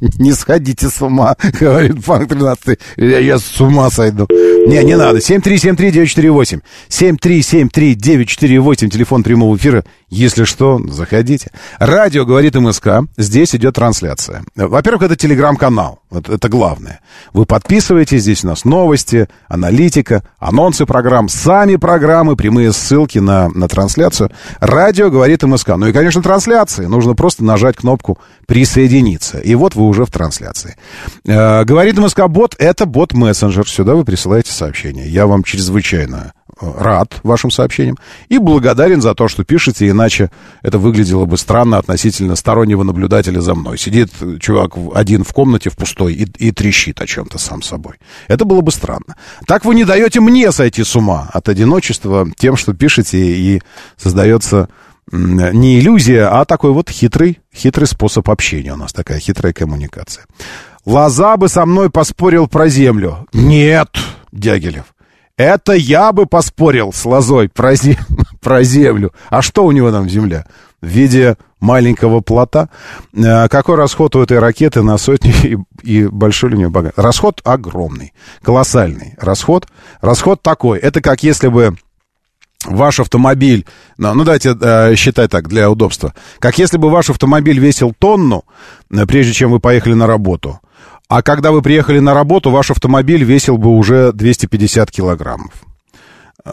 не 0.18 0.32
сходите 0.32 0.88
с 0.88 1.00
ума, 1.02 1.36
говорит 1.60 2.04
Панк 2.04 2.28
13. 2.28 2.78
Я, 2.96 3.18
я 3.18 3.38
с 3.38 3.60
ума 3.60 3.90
сойду. 3.90 4.26
Не, 4.66 4.84
не 4.84 4.96
надо. 4.96 5.18
7373948. 5.18 6.60
7373948. 6.88 8.88
Телефон 8.88 9.22
прямого 9.22 9.56
эфира. 9.56 9.84
Если 10.10 10.44
что, 10.44 10.80
заходите. 10.88 11.50
Радио 11.78 12.24
говорит 12.24 12.54
МСК. 12.54 12.88
Здесь 13.16 13.54
идет 13.54 13.74
трансляция. 13.74 14.44
Во-первых, 14.56 15.02
это 15.02 15.16
телеграм-канал. 15.16 16.00
Вот 16.10 16.30
это 16.30 16.48
главное. 16.48 17.00
Вы 17.34 17.44
подписываетесь. 17.44 18.22
Здесь 18.22 18.44
у 18.44 18.48
нас 18.48 18.64
новости, 18.64 19.28
аналитика, 19.48 20.22
анонсы 20.38 20.86
программ, 20.86 21.28
сами 21.28 21.76
программы, 21.76 22.36
прямые 22.36 22.72
ссылки 22.72 23.18
на, 23.18 23.48
на 23.48 23.68
трансляцию. 23.68 24.30
Радио 24.60 25.10
говорит 25.10 25.42
МСК. 25.42 25.70
Ну 25.76 25.88
и, 25.88 25.92
конечно, 25.92 26.22
трансляции. 26.22 26.86
Нужно 26.86 27.14
просто 27.14 27.44
нажать 27.44 27.76
кнопку 27.76 28.18
«Присоединиться». 28.46 29.38
И 29.38 29.54
вот 29.54 29.74
вы 29.74 29.84
уже 29.84 30.06
в 30.06 30.10
трансляции. 30.10 30.76
Э, 31.26 31.64
говорит 31.64 31.98
МСК-бот. 31.98 32.54
Это 32.58 32.86
бот-мессенджер. 32.86 33.68
Сюда 33.68 33.94
вы 33.94 34.04
присылаете 34.04 34.47
сообщения. 34.52 35.06
Я 35.06 35.26
вам 35.26 35.42
чрезвычайно 35.42 36.32
э, 36.60 36.72
рад 36.78 37.20
вашим 37.22 37.50
сообщениям 37.50 37.96
и 38.28 38.38
благодарен 38.38 39.00
за 39.00 39.14
то, 39.14 39.28
что 39.28 39.44
пишете, 39.44 39.88
иначе 39.88 40.30
это 40.62 40.78
выглядело 40.78 41.24
бы 41.24 41.36
странно 41.36 41.78
относительно 41.78 42.36
стороннего 42.36 42.82
наблюдателя 42.82 43.40
за 43.40 43.54
мной. 43.54 43.78
Сидит 43.78 44.10
чувак 44.40 44.72
один 44.94 45.24
в 45.24 45.32
комнате 45.32 45.70
в 45.70 45.76
пустой 45.76 46.14
и, 46.14 46.26
и 46.38 46.52
трещит 46.52 47.00
о 47.00 47.06
чем-то 47.06 47.38
сам 47.38 47.62
собой. 47.62 47.94
Это 48.28 48.44
было 48.44 48.60
бы 48.60 48.72
странно. 48.72 49.16
Так 49.46 49.64
вы 49.64 49.74
не 49.74 49.84
даете 49.84 50.20
мне 50.20 50.50
сойти 50.52 50.84
с 50.84 50.96
ума 50.96 51.28
от 51.32 51.48
одиночества 51.48 52.28
тем, 52.36 52.56
что 52.56 52.74
пишете, 52.74 53.18
и 53.18 53.60
создается 53.96 54.68
не 55.10 55.78
иллюзия, 55.78 56.28
а 56.28 56.44
такой 56.44 56.72
вот 56.72 56.90
хитрый, 56.90 57.40
хитрый 57.54 57.86
способ 57.86 58.28
общения 58.28 58.74
у 58.74 58.76
нас, 58.76 58.92
такая 58.92 59.18
хитрая 59.20 59.52
коммуникация. 59.52 60.26
Лоза 60.84 61.36
бы 61.36 61.48
со 61.48 61.66
мной 61.66 61.90
поспорил 61.90 62.46
про 62.48 62.68
землю. 62.68 63.26
Нет, 63.32 63.88
Дягилев. 64.32 64.94
Это 65.36 65.72
я 65.72 66.12
бы 66.12 66.26
поспорил 66.26 66.92
с 66.92 67.04
лозой 67.04 67.48
про, 67.48 67.76
зем... 67.76 67.96
про 68.40 68.64
землю. 68.64 69.12
А 69.30 69.40
что 69.40 69.64
у 69.64 69.72
него 69.72 69.92
там 69.92 70.08
земля? 70.08 70.46
В 70.82 70.86
виде 70.86 71.36
маленького 71.60 72.20
плота. 72.20 72.68
А 73.16 73.48
какой 73.48 73.76
расход 73.76 74.16
у 74.16 74.20
этой 74.20 74.40
ракеты 74.40 74.82
на 74.82 74.98
сотни 74.98 75.32
и, 75.44 75.58
и 75.82 76.06
большой 76.06 76.50
ли 76.50 76.56
у 76.56 76.58
нее 76.58 76.68
багаж? 76.70 76.92
Расход 76.96 77.40
огромный, 77.44 78.12
колоссальный 78.42 79.14
расход. 79.18 79.68
Расход 80.00 80.42
такой. 80.42 80.78
Это 80.78 81.00
как 81.00 81.22
если 81.22 81.48
бы 81.48 81.76
ваш 82.66 82.98
автомобиль, 83.00 83.64
ну, 83.96 84.14
ну 84.14 84.24
давайте 84.24 84.56
э, 84.60 84.96
считать 84.96 85.30
так 85.30 85.48
для 85.48 85.70
удобства, 85.70 86.14
как 86.40 86.58
если 86.58 86.76
бы 86.76 86.90
ваш 86.90 87.10
автомобиль 87.10 87.58
весил 87.58 87.94
тонну, 87.96 88.44
э, 88.90 89.06
прежде 89.06 89.32
чем 89.32 89.52
вы 89.52 89.60
поехали 89.60 89.94
на 89.94 90.06
работу, 90.06 90.60
а 91.08 91.22
когда 91.22 91.52
вы 91.52 91.62
приехали 91.62 91.98
на 91.98 92.14
работу, 92.14 92.50
ваш 92.50 92.70
автомобиль 92.70 93.24
весил 93.24 93.56
бы 93.56 93.70
уже 93.70 94.12
250 94.12 94.90
килограммов. 94.90 95.52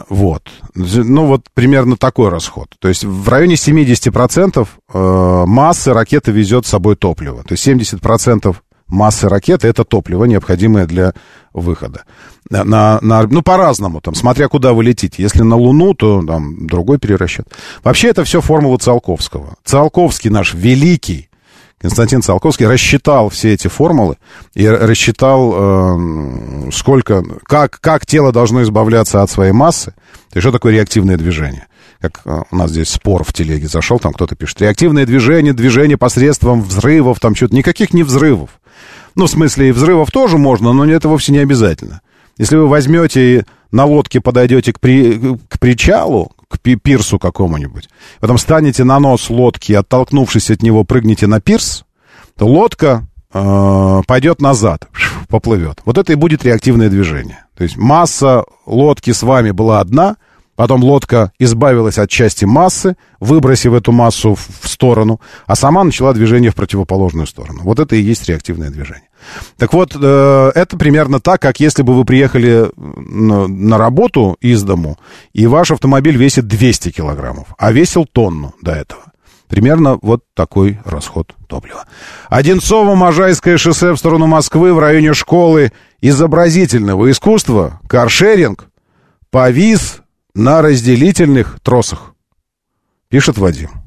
Вот. 0.08 0.42
Ну, 0.74 1.26
вот 1.26 1.46
примерно 1.54 1.96
такой 1.96 2.28
расход. 2.28 2.68
То 2.78 2.88
есть 2.88 3.04
в 3.04 3.28
районе 3.28 3.54
70% 3.54 4.66
э, 4.92 5.44
массы 5.46 5.92
ракеты 5.92 6.32
везет 6.32 6.66
с 6.66 6.70
собой 6.70 6.96
топливо. 6.96 7.42
То 7.44 7.52
есть 7.52 7.66
70% 7.66 8.54
массы 8.88 9.28
ракеты 9.28 9.68
это 9.68 9.84
топливо, 9.84 10.24
необходимое 10.24 10.86
для 10.86 11.12
выхода. 11.52 12.04
На, 12.48 12.98
на, 13.00 13.22
ну, 13.22 13.42
по-разному, 13.42 14.00
там, 14.00 14.14
смотря 14.14 14.48
куда 14.48 14.72
вы 14.72 14.84
летите. 14.84 15.22
Если 15.22 15.42
на 15.42 15.56
Луну, 15.56 15.94
то 15.94 16.22
там 16.24 16.66
другой 16.66 16.98
перерасчет. 16.98 17.46
Вообще 17.82 18.08
это 18.08 18.24
все 18.24 18.40
формула 18.40 18.78
Циолковского. 18.78 19.54
Циолковский 19.64 20.30
наш 20.30 20.54
великий 20.54 21.28
Константин 21.80 22.22
Циолковский 22.22 22.66
рассчитал 22.66 23.28
все 23.28 23.52
эти 23.52 23.68
формулы 23.68 24.16
и 24.54 24.66
рассчитал, 24.66 25.54
э, 25.54 26.70
сколько, 26.72 27.22
как, 27.44 27.80
как 27.80 28.06
тело 28.06 28.32
должно 28.32 28.62
избавляться 28.62 29.22
от 29.22 29.30
своей 29.30 29.52
массы. 29.52 29.94
То 30.32 30.40
что 30.40 30.52
такое 30.52 30.72
реактивное 30.72 31.18
движение? 31.18 31.66
Как 32.00 32.22
э, 32.24 32.42
у 32.50 32.56
нас 32.56 32.70
здесь 32.70 32.88
спор 32.88 33.24
в 33.24 33.32
телеге 33.34 33.68
зашел, 33.68 33.98
там 33.98 34.14
кто-то 34.14 34.34
пишет. 34.36 34.62
Реактивное 34.62 35.04
движение, 35.04 35.52
движение 35.52 35.98
посредством 35.98 36.62
взрывов, 36.62 37.20
там 37.20 37.34
что-то. 37.34 37.54
Никаких 37.54 37.92
не 37.92 38.04
взрывов. 38.04 38.50
Ну, 39.14 39.26
в 39.26 39.30
смысле, 39.30 39.68
и 39.68 39.72
взрывов 39.72 40.10
тоже 40.10 40.38
можно, 40.38 40.72
но 40.72 40.86
это 40.86 41.08
вовсе 41.08 41.32
не 41.32 41.38
обязательно. 41.38 42.00
Если 42.38 42.56
вы 42.56 42.68
возьмете 42.68 43.38
и 43.38 43.42
на 43.70 43.84
лодке 43.84 44.20
подойдете 44.20 44.72
к, 44.72 44.80
при, 44.80 45.18
к 45.48 45.58
причалу, 45.58 46.32
к 46.48 46.58
пирсу 46.58 47.18
какому-нибудь, 47.18 47.88
потом 48.20 48.38
станете 48.38 48.84
на 48.84 48.98
нос 48.98 49.30
лодки, 49.30 49.72
оттолкнувшись 49.72 50.50
от 50.50 50.62
него, 50.62 50.84
прыгнете 50.84 51.26
на 51.26 51.40
пирс, 51.40 51.84
то 52.36 52.46
лодка 52.46 53.06
э, 53.32 54.02
пойдет 54.06 54.40
назад, 54.40 54.88
поплывет. 55.28 55.80
Вот 55.84 55.98
это 55.98 56.12
и 56.12 56.16
будет 56.16 56.44
реактивное 56.44 56.88
движение. 56.88 57.44
То 57.56 57.64
есть 57.64 57.76
масса 57.76 58.44
лодки 58.66 59.12
с 59.12 59.22
вами 59.22 59.50
была 59.50 59.80
одна, 59.80 60.16
Потом 60.56 60.82
лодка 60.82 61.32
избавилась 61.38 61.98
от 61.98 62.08
части 62.08 62.46
массы, 62.46 62.96
выбросив 63.20 63.74
эту 63.74 63.92
массу 63.92 64.34
в, 64.34 64.68
сторону, 64.68 65.20
а 65.46 65.54
сама 65.54 65.84
начала 65.84 66.14
движение 66.14 66.50
в 66.50 66.54
противоположную 66.54 67.26
сторону. 67.26 67.60
Вот 67.62 67.78
это 67.78 67.94
и 67.94 68.00
есть 68.00 68.26
реактивное 68.28 68.70
движение. 68.70 69.05
Так 69.56 69.72
вот, 69.72 69.96
э, 70.00 70.52
это 70.54 70.76
примерно 70.76 71.20
так, 71.20 71.40
как 71.40 71.60
если 71.60 71.82
бы 71.82 71.94
вы 71.94 72.04
приехали 72.04 72.70
на, 72.76 73.78
работу 73.78 74.36
из 74.40 74.62
дому, 74.62 74.98
и 75.32 75.46
ваш 75.46 75.70
автомобиль 75.70 76.16
весит 76.16 76.46
200 76.46 76.90
килограммов, 76.90 77.48
а 77.58 77.72
весил 77.72 78.06
тонну 78.06 78.54
до 78.62 78.72
этого. 78.72 79.02
Примерно 79.48 79.98
вот 80.02 80.24
такой 80.34 80.80
расход 80.84 81.32
топлива. 81.48 81.84
Одинцово-Можайское 82.30 83.56
шоссе 83.58 83.92
в 83.92 83.96
сторону 83.96 84.26
Москвы 84.26 84.74
в 84.74 84.78
районе 84.78 85.14
школы 85.14 85.72
изобразительного 86.00 87.10
искусства, 87.10 87.80
каршеринг, 87.88 88.68
повис 89.30 90.00
на 90.34 90.62
разделительных 90.62 91.58
тросах. 91.62 92.14
Пишет 93.08 93.38
Вадим. 93.38 93.85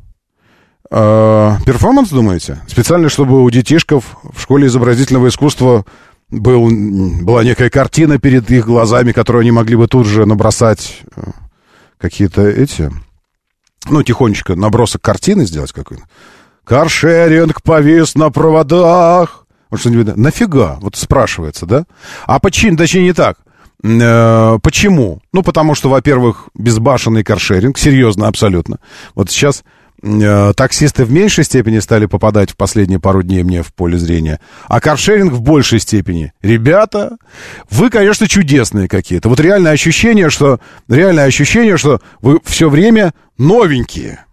Э, 0.92 1.58
перформанс, 1.66 2.10
думаете? 2.10 2.62
Специально, 2.68 3.10
чтобы 3.10 3.44
у 3.44 3.50
детишков 3.50 4.18
в 4.24 4.42
школе 4.42 4.68
изобразительного 4.68 5.28
искусства 5.28 5.86
был, 6.30 6.70
была 7.22 7.44
некая 7.44 7.70
картина 7.70 8.20
перед 8.20 8.50
их 8.50 8.66
глазами, 8.66 9.12
которую 9.12 9.42
они 9.42 9.52
могли 9.52 9.76
бы 9.76 9.88
тут 9.88 10.08
же 10.08 10.26
набросать 10.26 11.02
э, 11.16 11.22
какие-то 12.00 12.48
эти 12.48 12.92
ну, 13.90 14.04
тихонечко 14.04 14.56
набросок 14.56 15.02
картины 15.02 15.46
сделать 15.46 15.72
какой-то. 15.72 16.04
Каршеринг 16.64 17.62
повис 17.62 18.16
на 18.16 18.30
проводах. 18.30 19.46
Вот 19.70 19.80
что-нибудь. 19.80 20.16
Нафига? 20.18 20.78
Вот 20.82 20.96
спрашивается, 20.96 21.66
да? 21.66 21.86
А 22.26 22.40
почему? 22.40 22.78
Точнее, 22.78 23.04
не 23.04 23.14
так. 23.14 23.38
Э, 23.84 24.58
почему? 24.62 25.22
Ну, 25.34 25.44
потому 25.44 25.76
что, 25.76 25.90
во-первых, 25.90 26.50
безбашенный 26.56 27.24
каршеринг, 27.24 27.78
серьезно, 27.78 28.28
абсолютно. 28.28 28.80
Вот 29.16 29.30
сейчас 29.30 29.64
таксисты 30.02 31.06
в 31.06 31.12
меньшей 31.12 31.43
степени 31.43 31.80
стали 31.80 32.06
попадать 32.06 32.52
в 32.52 32.56
последние 32.56 33.00
пару 33.00 33.24
дней 33.24 33.43
мне 33.43 33.64
в 33.64 33.74
поле 33.74 33.97
зрения, 33.97 34.39
а 34.68 34.80
каршеринг 34.80 35.34
в 35.34 35.41
большей 35.41 35.80
степени. 35.80 36.34
Ребята, 36.41 37.18
вы, 37.70 37.89
конечно, 37.89 38.28
чудесные 38.28 38.88
какие-то. 38.88 39.30
Вот 39.30 39.39
реальное 39.39 39.74
ощущение, 39.74 40.30
что 40.30 40.60
реальное 40.88 41.26
ощущение, 41.26 41.78
что 41.78 42.02
вы 42.22 42.39
все 42.45 42.70
время 42.70 43.14
новенькие. 43.38 44.26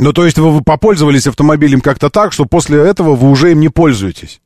Ну, 0.00 0.12
то 0.12 0.24
есть 0.24 0.38
вы 0.38 0.62
попользовались 0.62 1.26
автомобилем 1.26 1.80
как-то 1.80 2.08
так, 2.08 2.32
что 2.32 2.44
после 2.44 2.78
этого 2.78 3.16
вы 3.16 3.30
уже 3.30 3.50
им 3.50 3.60
не 3.60 3.68
пользуетесь. 3.68 4.40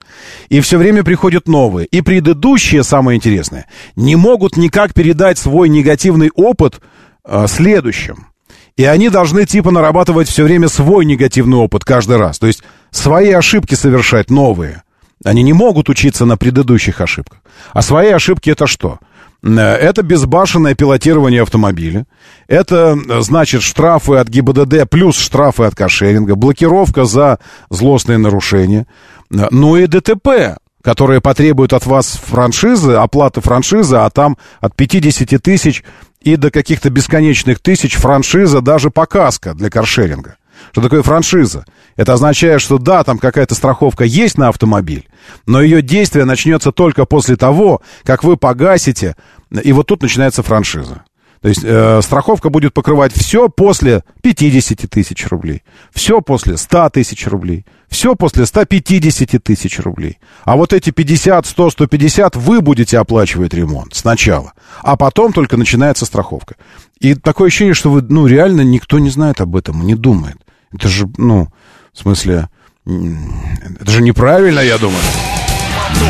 И 0.48 0.60
все 0.60 0.78
время 0.78 1.04
приходят 1.04 1.46
новые. 1.46 1.86
И 1.86 2.00
предыдущие, 2.00 2.82
самое 2.82 3.18
интересное, 3.18 3.66
не 3.94 4.16
могут 4.16 4.56
никак 4.56 4.94
передать 4.94 5.36
свой 5.36 5.68
негативный 5.68 6.30
опыт 6.34 6.80
э, 7.24 7.46
следующим. 7.48 8.31
И 8.76 8.84
они 8.84 9.10
должны 9.10 9.44
типа 9.44 9.70
нарабатывать 9.70 10.28
все 10.28 10.44
время 10.44 10.68
свой 10.68 11.04
негативный 11.04 11.58
опыт 11.58 11.84
каждый 11.84 12.16
раз. 12.16 12.38
То 12.38 12.46
есть 12.46 12.62
свои 12.90 13.30
ошибки 13.30 13.74
совершать 13.74 14.30
новые. 14.30 14.82
Они 15.24 15.42
не 15.42 15.52
могут 15.52 15.88
учиться 15.88 16.24
на 16.24 16.36
предыдущих 16.36 17.00
ошибках. 17.00 17.40
А 17.72 17.82
свои 17.82 18.08
ошибки 18.08 18.50
это 18.50 18.66
что? 18.66 18.98
Э, 19.42 19.60
это 19.60 20.02
безбашенное 20.02 20.74
пилотирование 20.74 21.42
автомобиля. 21.42 22.06
Это, 22.48 22.96
э, 23.08 23.20
значит, 23.20 23.62
штрафы 23.62 24.14
от 24.14 24.28
ГИБДД 24.28 24.88
плюс 24.88 25.16
штрафы 25.16 25.64
от 25.64 25.74
кошеринга, 25.74 26.34
блокировка 26.34 27.04
за 27.04 27.38
злостные 27.70 28.18
нарушения. 28.18 28.86
Э, 29.30 29.48
ну 29.50 29.76
и 29.76 29.86
ДТП, 29.86 30.58
которые 30.82 31.20
потребуют 31.20 31.72
от 31.72 31.86
вас 31.86 32.20
франшизы, 32.22 32.92
оплаты 32.92 33.40
франшизы, 33.40 33.96
а 33.96 34.10
там 34.10 34.36
от 34.60 34.74
50 34.76 35.40
тысяч 35.42 35.84
и 36.20 36.36
до 36.36 36.50
каких-то 36.50 36.90
бесконечных 36.90 37.60
тысяч 37.60 37.94
франшиза 37.94 38.60
даже 38.60 38.90
показка 38.90 39.54
для 39.54 39.70
каршеринга. 39.70 40.36
Что 40.70 40.82
такое 40.82 41.02
франшиза? 41.02 41.64
Это 41.96 42.12
означает, 42.12 42.60
что 42.60 42.78
да, 42.78 43.02
там 43.04 43.18
какая-то 43.18 43.54
страховка 43.54 44.04
есть 44.04 44.38
на 44.38 44.48
автомобиль, 44.48 45.08
но 45.46 45.60
ее 45.60 45.82
действие 45.82 46.24
начнется 46.24 46.72
только 46.72 47.04
после 47.04 47.36
того, 47.36 47.82
как 48.04 48.24
вы 48.24 48.36
погасите, 48.36 49.16
и 49.50 49.72
вот 49.72 49.88
тут 49.88 50.02
начинается 50.02 50.42
франшиза. 50.42 51.02
То 51.42 51.48
есть 51.48 51.62
э, 51.64 52.00
страховка 52.02 52.50
будет 52.50 52.72
покрывать 52.72 53.12
все 53.12 53.48
после 53.48 54.04
50 54.22 54.88
тысяч 54.88 55.26
рублей, 55.26 55.64
все 55.92 56.20
после 56.20 56.56
100 56.56 56.90
тысяч 56.90 57.26
рублей, 57.26 57.66
все 57.88 58.14
после 58.14 58.46
150 58.46 59.42
тысяч 59.42 59.80
рублей. 59.80 60.18
А 60.44 60.56
вот 60.56 60.72
эти 60.72 60.90
50, 60.90 61.44
100, 61.44 61.70
150 61.70 62.36
вы 62.36 62.60
будете 62.60 62.96
оплачивать 62.96 63.54
ремонт 63.54 63.92
сначала, 63.92 64.52
а 64.82 64.96
потом 64.96 65.32
только 65.32 65.56
начинается 65.56 66.06
страховка. 66.06 66.54
И 67.00 67.14
такое 67.14 67.48
ощущение, 67.48 67.74
что 67.74 67.90
вы, 67.90 68.02
ну, 68.02 68.28
реально 68.28 68.60
никто 68.60 69.00
не 69.00 69.10
знает 69.10 69.40
об 69.40 69.56
этом, 69.56 69.84
не 69.84 69.96
думает. 69.96 70.36
Это 70.72 70.86
же, 70.86 71.10
ну, 71.16 71.48
в 71.92 71.98
смысле, 71.98 72.48
это 72.86 73.90
же 73.90 74.00
неправильно, 74.00 74.60
я 74.60 74.78
думаю. 74.78 75.02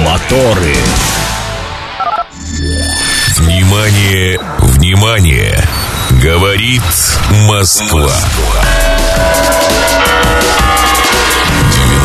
Моторы. 0.04 0.74
Внимание, 3.38 4.38
внимание! 4.58 5.56
Говорит 6.22 6.82
Москва. 7.48 8.12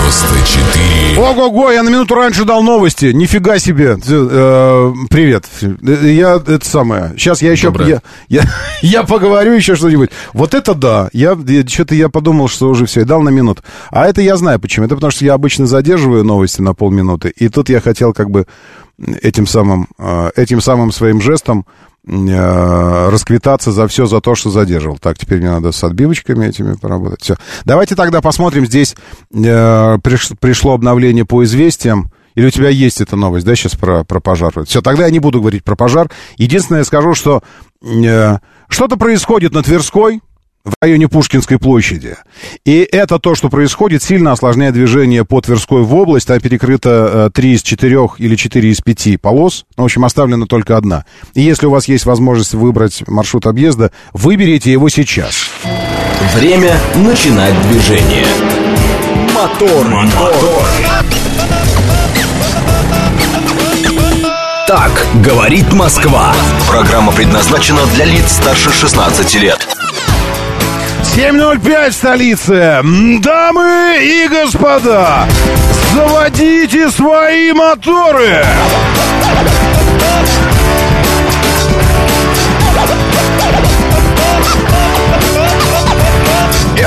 94. 0.07 1.19
Ого-го, 1.19 1.71
я 1.71 1.84
на 1.84 1.89
минуту 1.89 2.15
раньше 2.15 2.45
дал 2.45 2.63
новости. 2.63 3.07
Нифига 3.07 3.59
себе. 3.59 3.97
Э, 4.07 4.93
привет. 5.09 5.45
Я 5.82 6.36
это 6.36 6.65
самое. 6.65 7.11
Сейчас 7.17 7.41
я 7.41 7.51
еще 7.51 7.73
я, 7.86 8.01
я, 8.30 8.43
я 8.82 9.03
поговорю 9.03 9.51
еще 9.51 9.75
что-нибудь. 9.75 10.11
Вот 10.32 10.53
это 10.53 10.73
да. 10.75 11.09
Я 11.11 11.38
что-то 11.67 11.93
я 11.93 12.07
подумал, 12.07 12.47
что 12.47 12.69
уже 12.69 12.86
все, 12.86 13.01
и 13.01 13.03
дал 13.03 13.21
на 13.21 13.30
минуту. 13.30 13.63
А 13.91 14.07
это 14.07 14.21
я 14.21 14.38
знаю 14.38 14.61
почему. 14.61 14.86
Это 14.86 14.95
потому 14.95 15.11
что 15.11 15.25
я 15.25 15.34
обычно 15.34 15.67
задерживаю 15.67 16.23
новости 16.23 16.61
на 16.61 16.73
полминуты. 16.73 17.34
И 17.36 17.49
тут 17.49 17.67
я 17.67 17.82
хотел 17.82 18.13
как 18.13 18.30
бы 18.30 18.47
этим 19.00 19.48
самым, 19.48 19.88
э, 19.98 20.32
этим 20.36 20.62
самым 20.62 20.91
своим 20.91 21.22
жестом 21.22 21.66
э, 22.08 23.10
расквитаться 23.10 23.72
за 23.72 23.88
все, 23.88 24.06
за 24.06 24.22
то, 24.22 24.36
что 24.36 24.50
задерживал. 24.50 24.98
Так, 24.98 25.18
теперь 25.18 25.39
мне 25.39 25.52
надо 25.52 25.72
с 25.72 25.84
отбивочками 25.84 26.45
этими 26.48 26.74
поработать. 26.74 27.22
Все. 27.22 27.36
Давайте 27.66 27.95
тогда 27.95 28.22
посмотрим. 28.22 28.66
Здесь 28.66 28.95
э, 29.34 29.98
приш, 30.04 30.30
пришло 30.39 30.74
обновление 30.74 31.26
по 31.26 31.43
известиям. 31.43 32.12
Или 32.36 32.45
у 32.45 32.52
тебя 32.52 32.70
есть 32.70 33.02
эта 33.02 33.16
новость, 33.16 33.48
да, 33.48 33.56
сейчас 33.56 33.74
про, 33.74 34.04
про 34.04 34.20
пожар? 34.20 34.54
Все, 34.66 34.84
тогда 34.84 35.06
я 35.06 35.12
не 35.12 35.18
буду 35.18 35.39
говорить 35.39 35.64
про 35.64 35.76
пожар. 35.76 36.12
Единственное, 36.38 36.82
я 36.82 36.86
скажу, 36.86 37.16
что 37.16 37.41
э, 37.84 38.38
что-то 38.68 38.98
происходит 38.98 39.54
на 39.54 39.64
Тверской 39.64 40.22
в 40.68 40.74
районе 40.82 41.07
Пушкинской 41.07 41.57
площади. 41.57 42.18
И 42.65 42.88
это 42.91 43.20
то, 43.20 43.36
что 43.36 43.49
происходит, 43.49 44.03
сильно 44.03 44.34
осложняет 44.34 44.74
движение 44.74 45.24
по 45.24 45.41
Тверской 45.41 45.82
в 45.82 45.95
область. 45.95 46.28
Там 46.28 46.39
перекрыто 46.39 47.32
3 47.34 47.49
э, 47.49 47.53
из 47.53 47.63
4 47.63 47.97
или 48.18 48.36
4 48.36 48.70
из 48.70 48.82
5 48.82 49.22
полос. 49.22 49.65
В 49.78 49.84
общем, 49.84 50.03
оставлена 50.03 50.45
только 50.45 50.76
одна. 50.76 51.05
И 51.34 51.41
если 51.41 51.65
у 51.65 51.72
вас 51.72 51.88
есть 51.88 52.05
возможность 52.05 52.53
выбрать 52.53 53.07
маршрут 53.07 53.47
объезда, 53.47 53.91
выберите 54.13 54.72
его 54.72 54.89
сейчас. 54.89 55.49
Время 56.36 56.78
начинать 56.95 57.55
движение. 57.70 58.26
Мотор, 59.34 59.88
мотор. 59.88 60.65
Так 64.68 64.91
говорит 65.24 65.72
Москва. 65.72 66.36
Программа 66.68 67.13
предназначена 67.13 67.86
для 67.95 68.03
лиц 68.03 68.34
старше 68.34 68.70
16 68.70 69.36
лет. 69.36 69.76
7.05 71.18 71.89
в 71.89 71.93
столице. 71.93 72.82
Дамы 73.22 73.97
и 74.03 74.28
господа, 74.28 75.28
заводите 75.91 76.91
свои 76.91 77.51
моторы! 77.53 78.45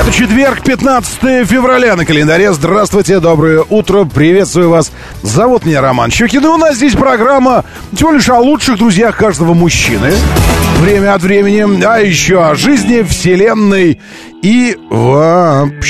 Это 0.01 0.11
четверг, 0.11 0.63
15 0.63 1.47
февраля 1.47 1.95
на 1.95 2.05
календаре. 2.05 2.51
Здравствуйте, 2.53 3.19
доброе 3.19 3.63
утро, 3.69 4.03
приветствую 4.03 4.71
вас. 4.71 4.91
Зовут 5.21 5.63
меня 5.63 5.79
Роман 5.81 6.09
Щукин, 6.09 6.43
и 6.43 6.47
у 6.47 6.57
нас 6.57 6.77
здесь 6.77 6.93
программа 6.93 7.65
всего 7.93 8.11
лишь 8.11 8.27
о 8.29 8.39
лучших 8.39 8.79
друзьях 8.79 9.15
каждого 9.15 9.53
мужчины. 9.53 10.11
Время 10.79 11.13
от 11.13 11.21
времени, 11.21 11.83
а 11.83 11.99
еще 11.99 12.43
о 12.43 12.55
жизни, 12.55 13.03
вселенной 13.03 14.01
и 14.41 14.75
вообще. 14.89 15.87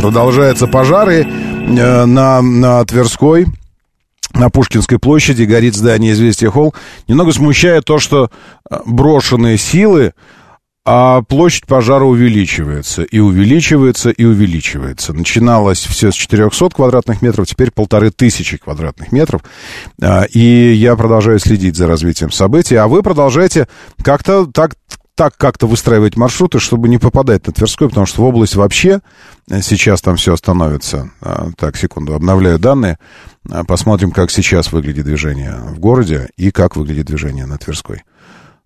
Продолжаются 0.00 0.68
пожары 0.68 1.26
э, 1.26 2.04
на, 2.04 2.40
на 2.40 2.84
Тверской 2.84 3.46
на 4.32 4.48
Пушкинской 4.48 5.00
площади 5.00 5.42
горит 5.42 5.74
здание 5.74 6.12
«Известия 6.12 6.50
Холл». 6.50 6.72
Немного 7.08 7.32
смущает 7.32 7.84
то, 7.84 7.98
что 7.98 8.30
э, 8.70 8.78
брошенные 8.86 9.58
силы 9.58 10.14
а 10.84 11.22
площадь 11.22 11.66
пожара 11.66 12.04
увеличивается, 12.04 13.02
и 13.02 13.18
увеличивается, 13.18 14.10
и 14.10 14.24
увеличивается. 14.24 15.12
Начиналось 15.12 15.84
все 15.84 16.10
с 16.10 16.14
400 16.14 16.70
квадратных 16.70 17.20
метров, 17.22 17.46
теперь 17.46 17.70
полторы 17.70 18.10
тысячи 18.10 18.56
квадратных 18.56 19.12
метров. 19.12 19.42
А, 20.02 20.24
и 20.24 20.72
я 20.72 20.96
продолжаю 20.96 21.38
следить 21.38 21.76
за 21.76 21.86
развитием 21.86 22.30
событий, 22.30 22.76
а 22.76 22.88
вы 22.88 23.02
продолжаете 23.02 23.68
как-то 24.02 24.46
так 24.46 24.74
так 25.20 25.36
как-то 25.36 25.66
выстраивать 25.66 26.16
маршруты, 26.16 26.60
чтобы 26.60 26.88
не 26.88 26.96
попадать 26.96 27.46
на 27.46 27.52
Тверской, 27.52 27.90
потому 27.90 28.06
что 28.06 28.22
в 28.22 28.24
область 28.24 28.56
вообще 28.56 29.00
э, 29.50 29.60
сейчас 29.60 30.00
там 30.00 30.16
все 30.16 30.32
остановится. 30.32 31.10
А, 31.20 31.50
так, 31.58 31.76
секунду, 31.76 32.14
обновляю 32.14 32.58
данные. 32.58 32.98
А, 33.50 33.64
посмотрим, 33.64 34.12
как 34.12 34.30
сейчас 34.30 34.72
выглядит 34.72 35.04
движение 35.04 35.56
в 35.56 35.78
городе 35.78 36.30
и 36.38 36.50
как 36.50 36.74
выглядит 36.74 37.04
движение 37.04 37.44
на 37.44 37.58
Тверской. 37.58 38.02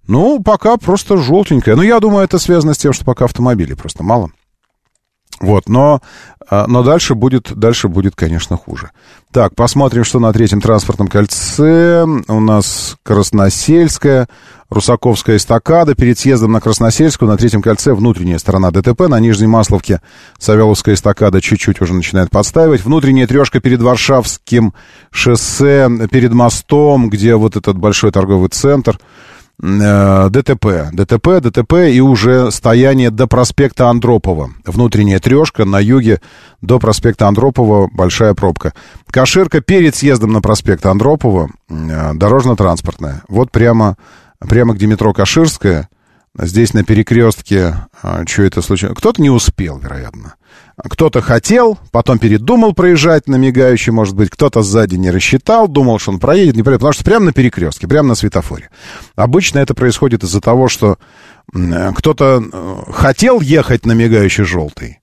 Ну, 0.07 0.42
пока 0.42 0.76
просто 0.76 1.16
желтенькое. 1.16 1.76
Но 1.76 1.82
я 1.82 2.00
думаю, 2.00 2.24
это 2.24 2.38
связано 2.38 2.74
с 2.74 2.78
тем, 2.78 2.92
что 2.92 3.05
пока 3.05 3.24
автомобилей 3.24 3.74
просто 3.74 4.02
мало. 4.02 4.30
Вот, 5.40 5.68
но, 5.68 6.00
а, 6.48 6.66
но 6.68 6.82
дальше 6.82 7.14
будет, 7.14 7.52
дальше 7.55 7.88
будет, 7.88 8.14
конечно, 8.14 8.57
хуже. 8.57 8.90
Так, 9.32 9.55
посмотрим, 9.57 10.05
что 10.05 10.20
на 10.20 10.32
третьем 10.32 10.61
транспортном 10.61 11.09
кольце. 11.09 12.05
У 12.28 12.40
нас 12.40 12.96
Красносельская, 13.02 14.28
Русаковская 14.70 15.36
эстакада. 15.36 15.96
Перед 15.96 16.18
съездом 16.18 16.52
на 16.52 16.61
Красносельскую 16.61 17.28
на 17.28 17.36
третьем 17.36 17.62
кольце 17.62 17.94
внутренняя 17.94 18.38
сторона 18.38 18.70
ДТП. 18.70 19.09
На 19.09 19.18
Нижней 19.18 19.48
Масловке 19.48 20.00
Савеловская 20.38 20.94
эстакада 20.94 21.40
чуть-чуть 21.40 21.80
уже 21.80 21.94
начинает 21.94 22.30
подстаивать. 22.30 22.84
Внутренняя 22.84 23.26
трешка 23.26 23.61
перед 23.61 23.82
Варшавским 23.82 24.72
шоссе, 25.11 25.90
перед 26.11 26.32
мостом, 26.32 27.11
где 27.11 27.34
вот 27.34 27.57
этот 27.57 27.76
большой 27.76 28.12
торговый 28.12 28.50
центр. 28.50 29.00
Э, 29.62 30.28
ДТП, 30.30 30.90
ДТП, 30.92 31.40
ДТП 31.40 31.72
и 31.88 32.00
уже 32.00 32.50
стояние 32.50 33.11
до 33.11 33.26
проспекта 33.26 33.88
Андропова. 33.88 34.50
Внутренняя 34.66 35.20
трешка 35.20 35.64
на 35.64 35.78
юге 35.78 36.20
до 36.61 36.80
проспекта 36.80 37.28
Андропова 37.28 37.88
большая 37.92 38.34
пробка. 38.34 38.72
Каширка 39.11 39.61
перед 39.61 39.94
съездом 39.94 40.32
на 40.32 40.40
проспект 40.40 40.84
Андропова 40.86 41.50
э, 41.68 42.14
дорожно-транспортная. 42.14 43.22
Вот 43.28 43.52
прямо, 43.52 43.96
прямо 44.40 44.74
где 44.74 44.86
метро 44.86 45.12
Каширская, 45.12 45.88
здесь 46.39 46.74
на 46.74 46.85
перекрестке, 46.85 47.76
э, 48.03 48.24
что 48.26 48.43
это 48.43 48.62
случилось? 48.62 48.97
Кто-то 48.97 49.22
не 49.22 49.30
успел, 49.30 49.78
вероятно. 49.78 50.35
Кто-то 50.76 51.20
хотел, 51.20 51.78
потом 51.93 52.18
передумал 52.18 52.74
проезжать 52.74 53.28
на 53.28 53.37
мигающий, 53.37 53.93
может 53.93 54.16
быть, 54.16 54.30
кто-то 54.30 54.62
сзади 54.62 54.97
не 54.97 55.11
рассчитал, 55.11 55.68
думал, 55.68 55.99
что 55.99 56.12
он 56.12 56.18
проедет, 56.18 56.57
не 56.57 56.62
проедет, 56.62 56.80
потому 56.80 56.93
что 56.93 57.05
прямо 57.05 57.26
на 57.26 57.32
перекрестке, 57.32 57.87
прямо 57.87 58.09
на 58.09 58.14
светофоре. 58.14 58.70
Обычно 59.14 59.61
это 59.61 59.74
происходит 59.74 60.24
из-за 60.24 60.41
того, 60.41 60.68
что 60.68 60.99
кто-то 61.53 62.43
э, 62.43 62.93
хотел 62.93 63.41
ехать 63.41 63.87
на 63.87 63.93
мигающий 63.93 64.45
желтый, 64.45 65.01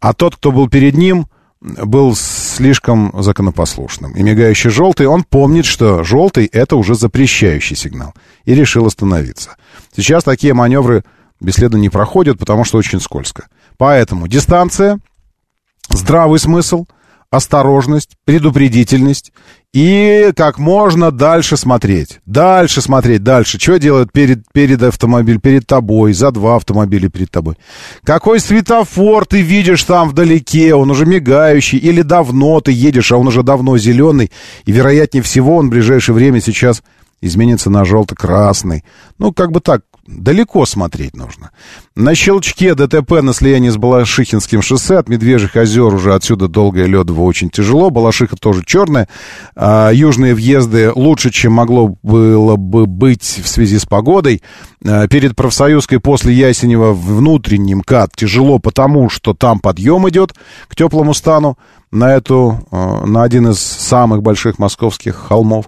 а 0.00 0.14
тот, 0.14 0.36
кто 0.36 0.50
был 0.50 0.68
перед 0.68 0.94
ним, 0.94 1.26
был 1.60 2.16
слишком 2.52 3.12
законопослушным. 3.22 4.12
И 4.12 4.22
мигающий 4.22 4.70
желтый, 4.70 5.06
он 5.06 5.24
помнит, 5.24 5.64
что 5.64 6.04
желтый— 6.04 6.46
это 6.52 6.76
уже 6.76 6.94
запрещающий 6.94 7.76
сигнал, 7.76 8.14
и 8.44 8.54
решил 8.54 8.86
остановиться. 8.86 9.56
Сейчас 9.94 10.24
такие 10.24 10.54
маневры 10.54 11.02
бесследно 11.40 11.76
не 11.78 11.88
проходят, 11.88 12.38
потому 12.38 12.64
что 12.64 12.78
очень 12.78 13.00
скользко. 13.00 13.46
Поэтому 13.78 14.28
дистанция— 14.28 15.00
здравый 15.88 16.38
смысл, 16.38 16.86
осторожность, 17.30 18.16
предупредительность 18.24 19.32
и 19.72 20.32
как 20.36 20.58
можно 20.58 21.10
дальше 21.10 21.56
смотреть. 21.56 22.20
Дальше 22.26 22.82
смотреть, 22.82 23.22
дальше. 23.22 23.58
Что 23.58 23.78
делают 23.78 24.12
перед, 24.12 24.44
перед 24.52 24.82
автомобилем, 24.82 25.40
перед 25.40 25.66
тобой, 25.66 26.12
за 26.12 26.30
два 26.30 26.56
автомобиля 26.56 27.08
перед 27.08 27.30
тобой. 27.30 27.56
Какой 28.04 28.38
светофор 28.40 29.24
ты 29.24 29.40
видишь 29.40 29.82
там 29.84 30.10
вдалеке, 30.10 30.74
он 30.74 30.90
уже 30.90 31.06
мигающий, 31.06 31.78
или 31.78 32.02
давно 32.02 32.60
ты 32.60 32.72
едешь, 32.72 33.12
а 33.12 33.16
он 33.16 33.28
уже 33.28 33.42
давно 33.42 33.78
зеленый, 33.78 34.30
и 34.66 34.72
вероятнее 34.72 35.22
всего 35.22 35.56
он 35.56 35.68
в 35.68 35.70
ближайшее 35.70 36.14
время 36.14 36.40
сейчас 36.40 36.82
изменится 37.22 37.70
на 37.70 37.84
желто-красный. 37.86 38.84
Ну, 39.18 39.32
как 39.32 39.52
бы 39.52 39.60
так, 39.60 39.82
далеко 40.06 40.66
смотреть 40.66 41.16
нужно. 41.16 41.50
На 41.94 42.14
щелчке 42.14 42.74
ДТП 42.74 43.22
на 43.22 43.32
слиянии 43.32 43.68
с 43.68 43.76
Балашихинским 43.76 44.62
шоссе 44.62 44.98
от 44.98 45.08
Медвежьих 45.08 45.56
озер 45.56 45.94
уже 45.94 46.14
отсюда 46.14 46.48
долгое 46.48 46.86
ледово 46.86 47.22
очень 47.22 47.50
тяжело. 47.50 47.90
Балашиха 47.90 48.36
тоже 48.36 48.64
черная. 48.64 49.08
А, 49.54 49.90
южные 49.90 50.34
въезды 50.34 50.90
лучше, 50.92 51.30
чем 51.30 51.52
могло 51.52 51.96
было 52.02 52.56
бы 52.56 52.86
быть 52.86 53.40
в 53.42 53.48
связи 53.48 53.78
с 53.78 53.86
погодой. 53.86 54.42
А, 54.84 55.06
перед 55.08 55.36
Профсоюзкой 55.36 56.00
после 56.00 56.34
Ясенева 56.34 56.92
внутренним 56.92 57.82
КАТ 57.82 58.12
тяжело, 58.16 58.58
потому 58.58 59.08
что 59.08 59.34
там 59.34 59.60
подъем 59.60 60.08
идет 60.08 60.34
к 60.68 60.74
теплому 60.74 61.14
стану 61.14 61.58
на 61.92 62.14
эту, 62.14 62.66
а, 62.70 63.04
на 63.06 63.22
один 63.22 63.50
из 63.50 63.58
самых 63.60 64.22
больших 64.22 64.58
московских 64.58 65.14
холмов. 65.14 65.66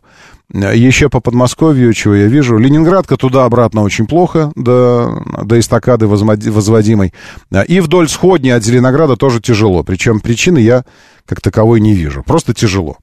Еще 0.52 1.08
по 1.08 1.20
Подмосковью, 1.20 1.92
чего 1.94 2.14
я 2.14 2.26
вижу, 2.26 2.58
Ленинградка 2.58 3.16
туда-обратно 3.16 3.82
очень 3.82 4.06
плохо, 4.06 4.52
до, 4.54 5.22
до 5.42 5.58
эстакады 5.58 6.06
возводимой. 6.06 7.14
И 7.66 7.80
вдоль 7.80 8.08
сходни 8.08 8.50
от 8.50 8.62
Зеленограда 8.62 9.16
тоже 9.16 9.40
тяжело. 9.40 9.82
Причем 9.82 10.20
причины 10.20 10.58
я 10.58 10.84
как 11.26 11.40
таковой 11.40 11.80
не 11.80 11.94
вижу. 11.94 12.22
Просто 12.22 12.52
тяжело. 12.52 12.98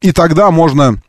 И 0.00 0.12
тогда 0.12 0.50
можно 0.50 1.02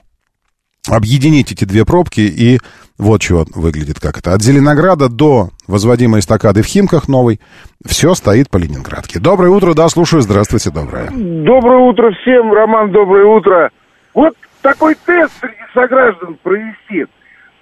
объединить 0.90 1.52
эти 1.52 1.66
две 1.66 1.86
пробки 1.86 2.22
и 2.22 2.60
вот 2.98 3.22
чего 3.22 3.46
выглядит 3.56 4.00
как 4.00 4.18
это. 4.18 4.34
От 4.34 4.42
Зеленограда 4.42 5.08
до 5.08 5.50
возводимой 5.68 6.20
эстакады 6.20 6.62
в 6.62 6.66
Химках 6.66 7.08
новой 7.08 7.40
все 7.86 8.16
стоит 8.16 8.50
по 8.50 8.58
Ленинградке. 8.58 9.20
Доброе 9.20 9.50
утро, 9.50 9.74
да, 9.74 9.88
слушаю. 9.88 10.22
Здравствуйте, 10.22 10.72
доброе. 10.72 11.10
Доброе 11.12 11.90
утро 11.90 12.12
всем, 12.22 12.52
Роман, 12.52 12.92
доброе 12.92 13.26
утро. 13.26 13.72
Вот 14.14 14.34
такой 14.64 14.96
тест 15.06 15.40
среди 15.40 15.62
сограждан 15.74 16.38
провести. 16.42 17.06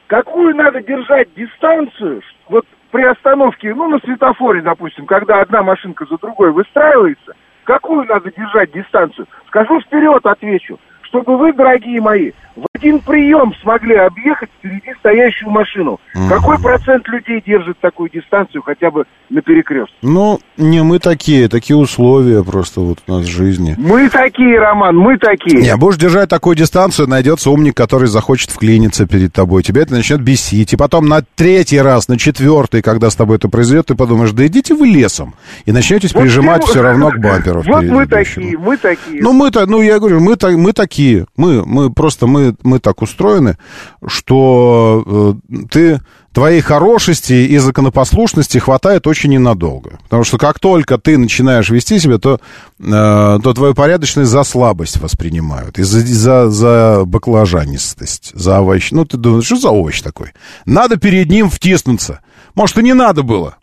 Какую 0.08 0.56
надо 0.56 0.82
держать 0.82 1.34
дистанцию, 1.34 2.22
вот 2.48 2.66
при 2.92 3.04
остановке, 3.04 3.74
ну, 3.74 3.90
на 3.90 4.00
светофоре, 4.00 4.62
допустим, 4.62 5.06
когда 5.06 5.42
одна 5.42 5.64
машинка 5.64 6.06
за 6.06 6.18
другой 6.18 6.52
выстраивается, 6.52 7.34
какую 7.64 8.06
надо 8.06 8.32
держать 8.32 8.72
дистанцию? 8.72 9.28
Скажу 9.48 9.82
вперед, 9.82 10.26
отвечу, 10.26 10.80
чтобы 11.04 11.38
вы, 11.38 11.54
дорогие 11.54 12.02
мои, 12.02 12.32
в 12.56 12.66
один 12.76 13.00
прием 13.00 13.54
смогли 13.62 13.96
объехать 13.96 14.50
впереди 14.58 14.94
стоящую 15.00 15.52
машину. 15.52 16.00
Mm-hmm. 16.16 16.30
Какой 16.30 16.60
процент 16.60 17.08
людей 17.08 17.42
держит 17.46 17.80
такую 17.80 18.10
дистанцию 18.10 18.62
хотя 18.64 18.92
бы 18.92 19.06
на 19.30 19.42
перекрестке? 19.42 19.94
Ну, 20.02 20.40
не 20.58 20.82
мы 20.84 21.00
такие, 21.00 21.48
такие 21.48 21.78
условия 21.78 22.44
просто 22.44 22.82
вот 22.82 23.00
у 23.08 23.12
нас 23.12 23.26
в 23.26 23.30
жизни. 23.30 23.76
Мы 23.78 24.10
такие, 24.10 24.60
Роман, 24.60 24.98
мы 24.98 25.18
такие. 25.18 25.62
Не, 25.62 25.76
будешь 25.78 25.98
держать 25.98 26.30
такую 26.30 26.56
дистанцию, 26.56 27.08
найдется 27.08 27.52
умник, 27.52 27.76
который 27.76 28.08
захочет 28.08 28.52
вклиниться 28.52 29.06
перед 29.06 29.32
тобой. 29.32 29.64
Тебя 29.64 29.84
это 29.84 29.94
начнет 29.94 30.22
бесить. 30.22 30.74
И 30.74 30.78
потом 30.78 31.08
на 31.08 31.22
третий 31.22 31.80
раз, 31.80 32.08
на 32.08 32.18
четвертый, 32.18 32.82
когда 32.82 33.10
с 33.10 33.16
тобой 33.16 33.38
это 33.38 33.48
произойдет, 33.48 33.88
ты 33.88 33.96
подумаешь, 33.96 34.32
да 34.32 34.46
идите 34.48 34.74
вы 34.74 34.88
лесом. 34.88 35.36
И 35.66 35.72
начнетесь 35.72 36.14
вот 36.14 36.24
прижимать 36.24 36.64
все 36.64 36.82
равно 36.82 37.12
к 37.12 37.20
бамперу. 37.20 37.64
Вот 37.66 37.84
мы 37.84 38.08
такие, 38.08 38.58
мы 38.58 38.78
такие. 38.78 39.22
Ну, 39.22 39.34
мы-то, 39.34 39.66
ну, 39.66 39.82
я 39.82 40.00
говорю, 40.00 40.20
мы, 40.20 40.36
мы 40.58 40.74
такие. 40.74 41.26
Мы, 41.38 41.66
мы 41.66 41.92
просто, 41.92 42.28
мы, 42.28 42.41
мы 42.64 42.80
так 42.80 43.02
устроены, 43.02 43.58
что 44.06 45.38
э, 45.50 45.58
ты 45.70 46.02
твоей 46.34 46.62
хорошести 46.62 47.34
и 47.34 47.58
законопослушности 47.58 48.58
хватает 48.58 49.08
очень 49.08 49.32
ненадолго. 49.32 50.00
Потому 50.04 50.24
что 50.24 50.38
как 50.38 50.60
только 50.60 50.98
ты 50.98 51.18
начинаешь 51.18 51.70
вести 51.70 52.00
себя, 52.00 52.18
то, 52.18 52.40
э, 52.80 53.40
то 53.44 53.54
твою 53.54 53.74
порядочность 53.74 54.32
за 54.32 54.44
слабость 54.44 54.98
воспринимают. 54.98 55.80
И 55.80 55.84
за, 55.84 56.00
за, 56.00 56.50
за 56.50 57.04
баклажанистость, 57.06 58.32
за 58.34 58.62
овощ. 58.62 58.92
Ну, 58.92 59.06
ты 59.06 59.18
думаешь, 59.18 59.46
что 59.46 59.58
за 59.58 59.70
овощ 59.70 60.02
такой? 60.02 60.32
Надо 60.66 60.98
перед 60.98 61.30
ним 61.30 61.50
втиснуться. 61.50 62.22
Может, 62.56 62.78
и 62.78 62.84
не 62.84 62.94
надо 62.94 63.24
было. 63.24 63.58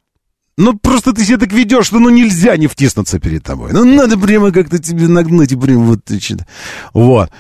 Ну, 0.59 0.77
просто 0.77 1.13
ты 1.13 1.25
себя 1.25 1.39
так 1.39 1.53
ведешь, 1.53 1.87
что 1.87 2.01
ну 2.01 2.11
нельзя 2.11 2.57
не 2.57 2.67
втиснуться 2.67 3.21
перед 3.21 3.45
тобой. 3.45 3.71
Ну, 3.73 3.85
надо 3.85 4.19
прямо 4.19 4.51
как-то 4.51 4.81
тебе 4.81 5.07
нагнуть 5.07 5.53
и 5.53 5.57
прям 5.57 5.85
вот... 5.85 6.01
Вот. 6.93 7.31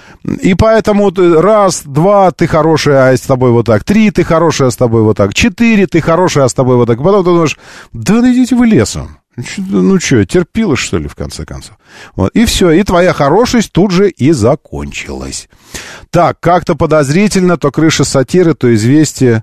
И 0.40 0.54
поэтому 0.54 1.10
ты 1.10 1.34
раз, 1.34 1.82
два, 1.84 2.30
ты 2.30 2.46
хорошая, 2.46 3.10
а 3.10 3.16
с 3.16 3.22
тобой 3.22 3.50
вот 3.50 3.66
так. 3.66 3.82
Три, 3.82 4.12
ты 4.12 4.22
хорошая, 4.22 4.68
а 4.68 4.70
с 4.70 4.76
тобой 4.76 5.02
вот 5.02 5.16
так. 5.16 5.34
Четыре, 5.34 5.88
ты 5.88 6.00
хорошая, 6.00 6.44
а 6.44 6.48
с 6.48 6.54
тобой 6.54 6.76
вот 6.76 6.86
так. 6.86 6.98
Потом 6.98 7.24
ты 7.24 7.30
думаешь, 7.30 7.58
да 7.92 8.14
ну 8.14 8.32
идите 8.32 8.54
вы 8.54 8.68
лесом. 8.68 9.18
Ну 9.56 9.98
что, 9.98 10.24
терпила, 10.24 10.76
что 10.76 10.98
ли, 10.98 11.08
в 11.08 11.16
конце 11.16 11.44
концов? 11.44 11.76
Вот. 12.14 12.30
И 12.36 12.44
все, 12.44 12.70
и 12.70 12.84
твоя 12.84 13.12
хорошесть 13.12 13.72
тут 13.72 13.90
же 13.90 14.10
и 14.10 14.30
закончилась. 14.30 15.48
Так, 16.10 16.38
как-то 16.38 16.76
подозрительно, 16.76 17.56
то 17.56 17.72
крыша 17.72 18.04
сатиры, 18.04 18.54
то 18.54 18.72
известие, 18.72 19.42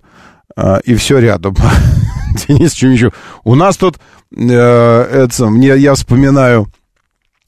э, 0.55 0.80
и 0.86 0.95
все 0.95 1.19
рядом. 1.19 1.57
Денис 2.47 2.73
Чумичев. 2.73 3.13
У 3.43 3.55
нас 3.55 3.77
тут, 3.77 3.97
э, 4.36 4.43
это, 4.51 5.47
мне, 5.47 5.75
я 5.77 5.93
вспоминаю 5.95 6.67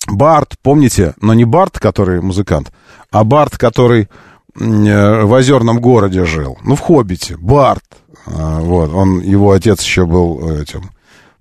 Барт, 0.07 0.55
помните, 0.61 1.13
но 1.21 1.33
не 1.33 1.45
Барт, 1.45 1.79
который 1.79 2.21
музыкант, 2.21 2.71
а 3.11 3.23
Барт, 3.23 3.57
который 3.57 4.03
э, 4.03 5.21
в 5.23 5.33
озерном 5.33 5.79
городе 5.79 6.25
жил. 6.25 6.57
Ну, 6.63 6.75
в 6.75 6.79
Хоббите. 6.79 7.35
Барт. 7.38 7.83
А, 8.25 8.59
вот. 8.59 8.93
Он, 8.93 9.19
его 9.21 9.51
отец 9.51 9.81
еще 9.83 10.05
был 10.05 10.59
этим 10.59 10.91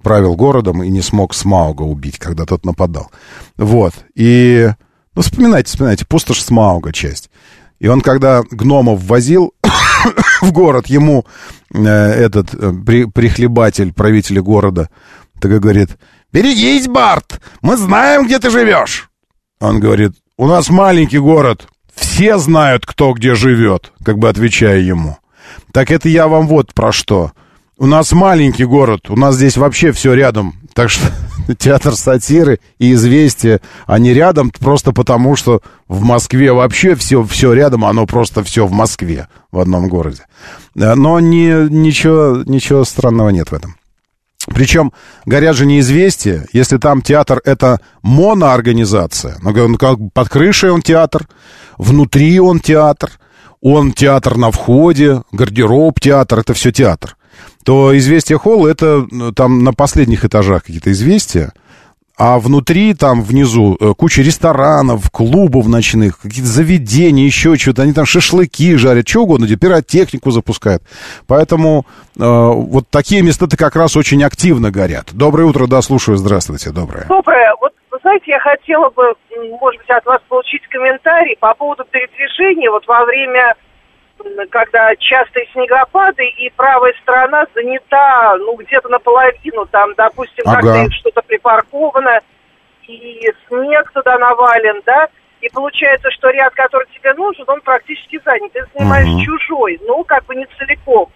правил 0.03 0.36
городом 0.36 0.82
и 0.82 0.88
не 0.88 1.03
смог 1.03 1.34
Смауга 1.34 1.82
убить, 1.82 2.18
когда 2.18 2.44
тот 2.44 2.64
нападал. 2.64 3.11
Вот. 3.57 3.92
И, 4.14 4.68
ну, 5.14 5.22
вспоминайте, 5.22 5.68
вспоминайте, 5.70 6.07
пустошь 6.07 6.42
Смауга 6.42 6.92
часть. 6.92 7.30
И 7.78 7.88
он, 7.88 8.01
когда 8.01 8.42
гномов 8.51 9.03
возил 9.05 9.53
в 10.40 10.53
город, 10.53 10.86
ему 10.86 11.26
э, 11.72 11.80
этот 11.80 12.55
э, 12.55 12.72
при, 12.84 13.05
прихлебатель, 13.05 13.92
правитель 13.92 14.40
города, 14.40 14.88
так 15.40 15.53
и 15.53 15.59
говорит, 15.59 15.90
«Берегись, 16.32 16.88
Барт, 16.88 17.40
мы 17.62 17.76
знаем, 17.76 18.26
где 18.26 18.38
ты 18.38 18.51
живешь». 18.51 19.11
Он 19.61 19.80
говорит, 19.80 20.12
«У 20.36 20.47
нас 20.47 20.68
маленький 20.70 21.18
город, 21.18 21.68
все 21.94 22.38
знают, 22.38 22.86
кто 22.86 23.12
где 23.12 23.34
живет», 23.34 23.92
как 24.05 24.18
бы 24.18 24.28
отвечая 24.28 24.80
ему. 24.80 25.16
Так 25.72 25.90
это 25.90 26.09
я 26.09 26.28
вам 26.28 26.47
вот 26.47 26.74
про 26.74 26.92
что. 26.92 27.32
У 27.78 27.86
нас 27.86 28.12
маленький 28.12 28.64
город, 28.64 29.11
у 29.11 29.16
нас 29.16 29.34
здесь 29.34 29.57
вообще 29.57 29.92
все 29.92 30.14
рядом. 30.14 30.55
Так 30.72 30.90
что 30.90 31.11
театр 31.59 31.95
сатиры 31.95 32.61
и 32.78 32.93
известия, 32.95 33.61
они 33.87 34.12
рядом 34.12 34.51
просто 34.51 34.93
потому, 34.93 35.37
что 35.37 35.62
в 35.89 36.03
Москве 36.03 36.53
вообще 36.53 36.95
все, 36.95 37.22
все 37.24 37.53
рядом, 37.53 37.84
оно 37.84 38.07
просто 38.07 38.43
все 38.43 38.66
в 38.66 38.72
Москве, 38.72 39.28
в 39.51 39.59
одном 39.59 39.89
городе. 39.89 40.22
Э, 40.76 40.95
но 40.95 41.20
не, 41.20 41.68
ничего, 41.70 42.43
ничего 42.45 42.84
странного 42.84 43.30
нет 43.30 43.51
в 43.51 43.55
этом. 43.55 43.76
Причем 44.55 44.93
горят 45.24 45.57
же 45.57 45.66
не 45.66 45.80
известия, 45.80 46.47
если 46.53 46.76
там 46.76 47.03
театр 47.03 47.41
это 47.45 47.80
моноорганизация, 48.03 49.39
ну, 49.43 49.76
как 49.76 49.99
под 50.12 50.28
крышей 50.28 50.70
он 50.70 50.82
театр, 50.82 51.26
внутри 51.78 52.39
он 52.39 52.61
театр, 52.61 53.11
он 53.61 53.93
театр 53.93 54.37
на 54.37 54.53
входе, 54.53 55.22
гардероб 55.32 55.99
театр, 55.99 56.41
это 56.41 56.55
все 56.55 56.70
театр 56.70 57.16
то 57.67 57.97
«Известия 57.99 58.39
Холл»— 58.39 58.64
это 58.69 59.05
ну, 59.11 59.33
там 59.33 59.64
на 59.64 59.73
последних 59.73 60.25
этажах 60.25 60.62
какие-то 60.62 60.93
известия, 60.93 61.53
а 62.17 62.39
внутри, 62.39 62.95
там 62.95 63.23
внизу, 63.23 63.77
э, 63.81 63.93
куча 63.99 64.23
ресторанов, 64.23 65.11
клубов 65.11 65.67
ночных, 65.67 66.21
какие-то 66.21 66.49
заведения, 66.49 67.25
еще 67.25 67.57
что-то. 67.57 67.83
Они 67.83 67.93
там 67.93 68.07
шашлыки 68.07 68.77
жарят, 68.77 69.09
что 69.09 69.25
угодно, 69.25 69.49
пиротехнику 69.49 70.31
запускают. 70.31 70.85
Поэтому 71.27 71.85
э, 72.17 72.23
вот 72.23 72.85
такие 72.89 73.23
места-то 73.23 73.57
как 73.57 73.75
раз 73.75 73.97
очень 73.97 74.23
активно 74.23 74.71
горят. 74.71 75.09
Доброе 75.12 75.47
утро, 75.47 75.67
да, 75.67 75.83
слушаю. 75.83 76.19
Здравствуйте, 76.19 76.71
доброе. 76.71 77.07
Доброе. 77.09 77.53
Вот, 77.61 77.73
вы 77.91 77.99
знаете, 78.01 78.27
я 78.29 78.39
хотела 78.39 78.91
бы, 78.91 79.12
может 79.61 79.81
быть, 79.81 79.91
от 79.91 80.07
вас 80.07 80.21
получить 80.29 80.62
комментарий 80.71 81.37
по 81.41 81.53
поводу 81.55 81.85
передвижения 81.91 82.71
вот 82.71 82.87
во 82.87 83.05
время 83.05 83.57
когда 84.51 84.95
частые 84.97 85.47
снегопады, 85.53 86.27
и 86.27 86.51
правая 86.51 86.95
сторона 87.03 87.47
занята, 87.55 88.37
ну, 88.39 88.57
где-то 88.57 88.89
наполовину, 88.89 89.67
там, 89.67 89.95
допустим, 89.95 90.45
ага. 90.47 90.61
как-то 90.62 90.93
что-то 90.95 91.23
припарковано, 91.23 92.21
и 92.87 93.33
снег 93.49 93.91
туда 93.93 94.19
навален, 94.19 94.83
да, 94.87 95.09
и 95.41 95.49
получается, 95.51 96.11
что 96.12 96.31
ряд, 96.31 96.55
который 96.55 96.87
тебе 96.95 97.12
нужен, 97.14 97.45
он 97.47 97.61
практически 97.61 98.21
занят. 98.25 98.53
Ты 98.53 98.64
занимаешь 98.75 99.09
угу. 99.09 99.23
чужой, 99.25 99.79
ну, 99.83 100.03
как 100.05 100.25
бы 100.25 100.35
не 100.35 100.47
целиком. 100.59 101.11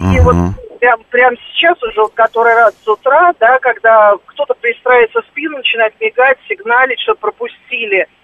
Угу. 0.00 0.10
И 0.12 0.20
вот 0.20 0.36
прям, 0.80 1.02
прям 1.10 1.34
сейчас 1.36 1.80
уже, 1.82 2.00
вот 2.00 2.14
который 2.14 2.54
раз 2.54 2.74
с 2.82 2.88
утра, 2.88 3.32
да, 3.38 3.58
когда 3.60 4.14
кто-то 4.26 4.54
пристраивается 4.54 5.22
в 5.22 5.26
спину, 5.26 5.58
начинает 5.58 5.94
мигать, 6.00 6.38
сигналить, 6.48 7.00
что 7.00 7.14
пропустили– 7.14 8.06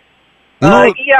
А, 0.60 0.86
и 0.86 1.10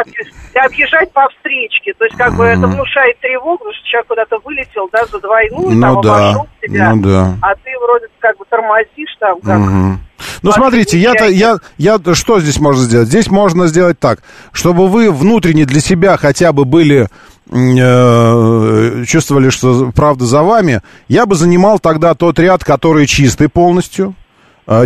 объезжать 0.59 1.11
по 1.13 1.27
встречке. 1.31 1.95
То 1.99 2.05
есть, 2.05 2.17
как 2.17 2.37
бы 2.37 2.45
это 2.45 2.67
внушает 2.67 3.19
тревогу, 3.21 3.65
что 3.73 3.87
человек 3.87 4.09
куда-то 4.09 4.39
вылетел, 4.45 4.89
да, 4.93 5.05
за 5.07 5.19
двойную, 5.21 5.71
ну, 5.71 5.81
там, 5.81 6.01
да. 6.03 6.29
обошел 6.29 6.49
тебя, 6.61 6.95
ну, 6.95 7.03
да. 7.03 7.35
а 7.41 7.55
ты 7.55 7.71
вроде 7.83 8.07
как 8.19 8.37
бы 8.37 8.45
тормозишь 8.49 9.17
там, 9.19 9.41
как... 9.41 9.61
Угу. 9.61 9.99
Ну, 10.43 10.53
смотрите, 10.53 10.99
я-то, 10.99 11.27
я, 11.27 11.57
я, 11.79 11.99
что 12.13 12.41
здесь 12.41 12.61
можно 12.61 12.83
сделать? 12.83 13.09
Здесь 13.09 13.31
можно 13.31 13.67
сделать 13.67 13.99
так, 13.99 14.23
чтобы 14.53 14.89
вы 14.89 15.11
внутренне 15.11 15.65
для 15.65 15.81
себя 15.81 16.17
хотя 16.19 16.53
бы 16.53 16.65
были 16.65 17.09
э, 17.51 19.05
чувствовали, 19.07 19.51
что 19.51 19.91
правда 19.95 20.25
за 20.25 20.43
вами, 20.43 20.83
я 21.09 21.27
бы 21.27 21.35
занимал 21.35 21.79
тогда 21.79 22.15
тот 22.15 22.39
ряд, 22.39 22.65
который 22.65 23.07
чистый 23.07 23.49
полностью, 23.49 24.15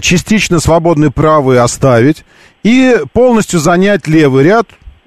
частично 0.01 0.61
свободный 0.61 1.11
правый 1.11 1.61
оставить, 1.61 2.25
и 2.63 2.97
полностью 3.13 3.61
занять 3.61 4.07
левый 4.09 4.45
ряд, 4.45 4.67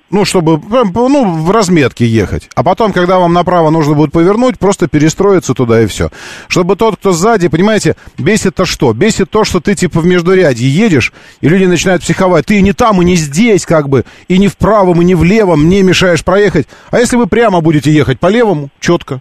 ну, 0.10 0.24
чтобы, 0.24 0.62
ну, 0.94 1.44
в 1.44 1.52
разметке 1.52 2.06
ехать. 2.06 2.50
А 2.56 2.64
потом, 2.64 2.94
когда 2.94 3.20
вам 3.20 3.34
направо 3.34 3.72
нужно 3.72 3.94
будет 3.94 4.14
повернуть, 4.14 4.58
просто 4.58 4.88
перестроиться 4.88 5.54
туда 5.54 5.82
и 5.82 5.88
все. 5.88 6.12
Чтобы 6.48 6.78
тот, 6.78 6.96
кто 6.96 7.12
сзади, 7.12 7.50
понимаете, 7.50 7.98
бесит-то 8.18 8.66
что? 8.66 8.94
Бесит 8.94 9.30
то, 9.30 9.44
что 9.44 9.60
ты, 9.60 9.76
типа, 9.76 10.00
в 10.00 10.06
междурядье 10.06 10.70
едешь, 10.70 11.12
и 11.42 11.50
люди 11.50 11.66
начинают 11.66 12.04
психовать. 12.04 12.46
Ты 12.46 12.62
не 12.62 12.72
там, 12.72 13.02
и 13.02 13.06
не 13.06 13.16
здесь, 13.16 13.66
как 13.66 13.90
бы, 13.90 14.06
и 14.30 14.38
не 14.38 14.48
в 14.48 14.56
правом, 14.56 15.02
и 15.02 15.06
не 15.06 15.16
в 15.16 15.24
левом, 15.26 15.68
не 15.68 15.82
мешаешь 15.82 16.24
проехать. 16.24 16.68
А 16.90 17.00
если 17.00 17.18
вы 17.18 17.28
прямо 17.28 17.60
будете 17.60 17.92
ехать 17.92 18.20
по 18.20 18.28
левому, 18.28 18.70
четко, 18.80 19.20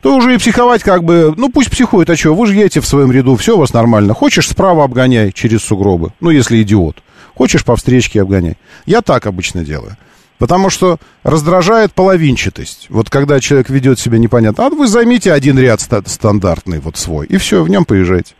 то 0.00 0.16
уже 0.16 0.34
и 0.34 0.38
психовать 0.38 0.82
как 0.82 1.04
бы, 1.04 1.34
ну 1.36 1.50
пусть 1.50 1.70
психует, 1.70 2.08
а 2.10 2.16
что, 2.16 2.34
вы 2.34 2.46
же 2.46 2.54
едете 2.54 2.80
в 2.80 2.86
своем 2.86 3.10
ряду, 3.12 3.36
все 3.36 3.56
у 3.56 3.60
вас 3.60 3.72
нормально. 3.72 4.14
Хочешь, 4.14 4.48
справа 4.48 4.84
обгоняй 4.84 5.32
через 5.32 5.62
сугробы, 5.62 6.12
ну 6.20 6.30
если 6.30 6.62
идиот. 6.62 6.96
Хочешь, 7.34 7.64
по 7.64 7.76
встречке 7.76 8.22
обгоняй. 8.22 8.56
Я 8.84 9.00
так 9.00 9.26
обычно 9.26 9.64
делаю. 9.64 9.96
Потому 10.38 10.70
что 10.70 10.98
раздражает 11.22 11.92
половинчатость. 11.92 12.86
Вот 12.90 13.10
когда 13.10 13.40
человек 13.40 13.70
ведет 13.70 13.98
себя 13.98 14.18
непонятно. 14.18 14.66
А 14.66 14.70
вы 14.70 14.86
займите 14.86 15.32
один 15.32 15.58
ряд 15.58 15.80
стандартный, 15.80 16.80
вот 16.80 16.96
свой, 16.96 17.26
и 17.26 17.36
все, 17.36 17.62
в 17.62 17.70
нем 17.70 17.84
поезжайте. 17.84 18.34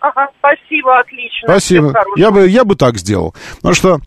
Ага, 0.00 0.28
спасибо, 0.38 0.98
отлично. 1.00 1.48
Спасибо. 1.48 1.94
Я 2.16 2.30
бы, 2.30 2.48
я 2.48 2.64
бы 2.64 2.76
так 2.76 2.98
сделал. 2.98 3.34
Потому 3.56 3.74
что 3.74 4.00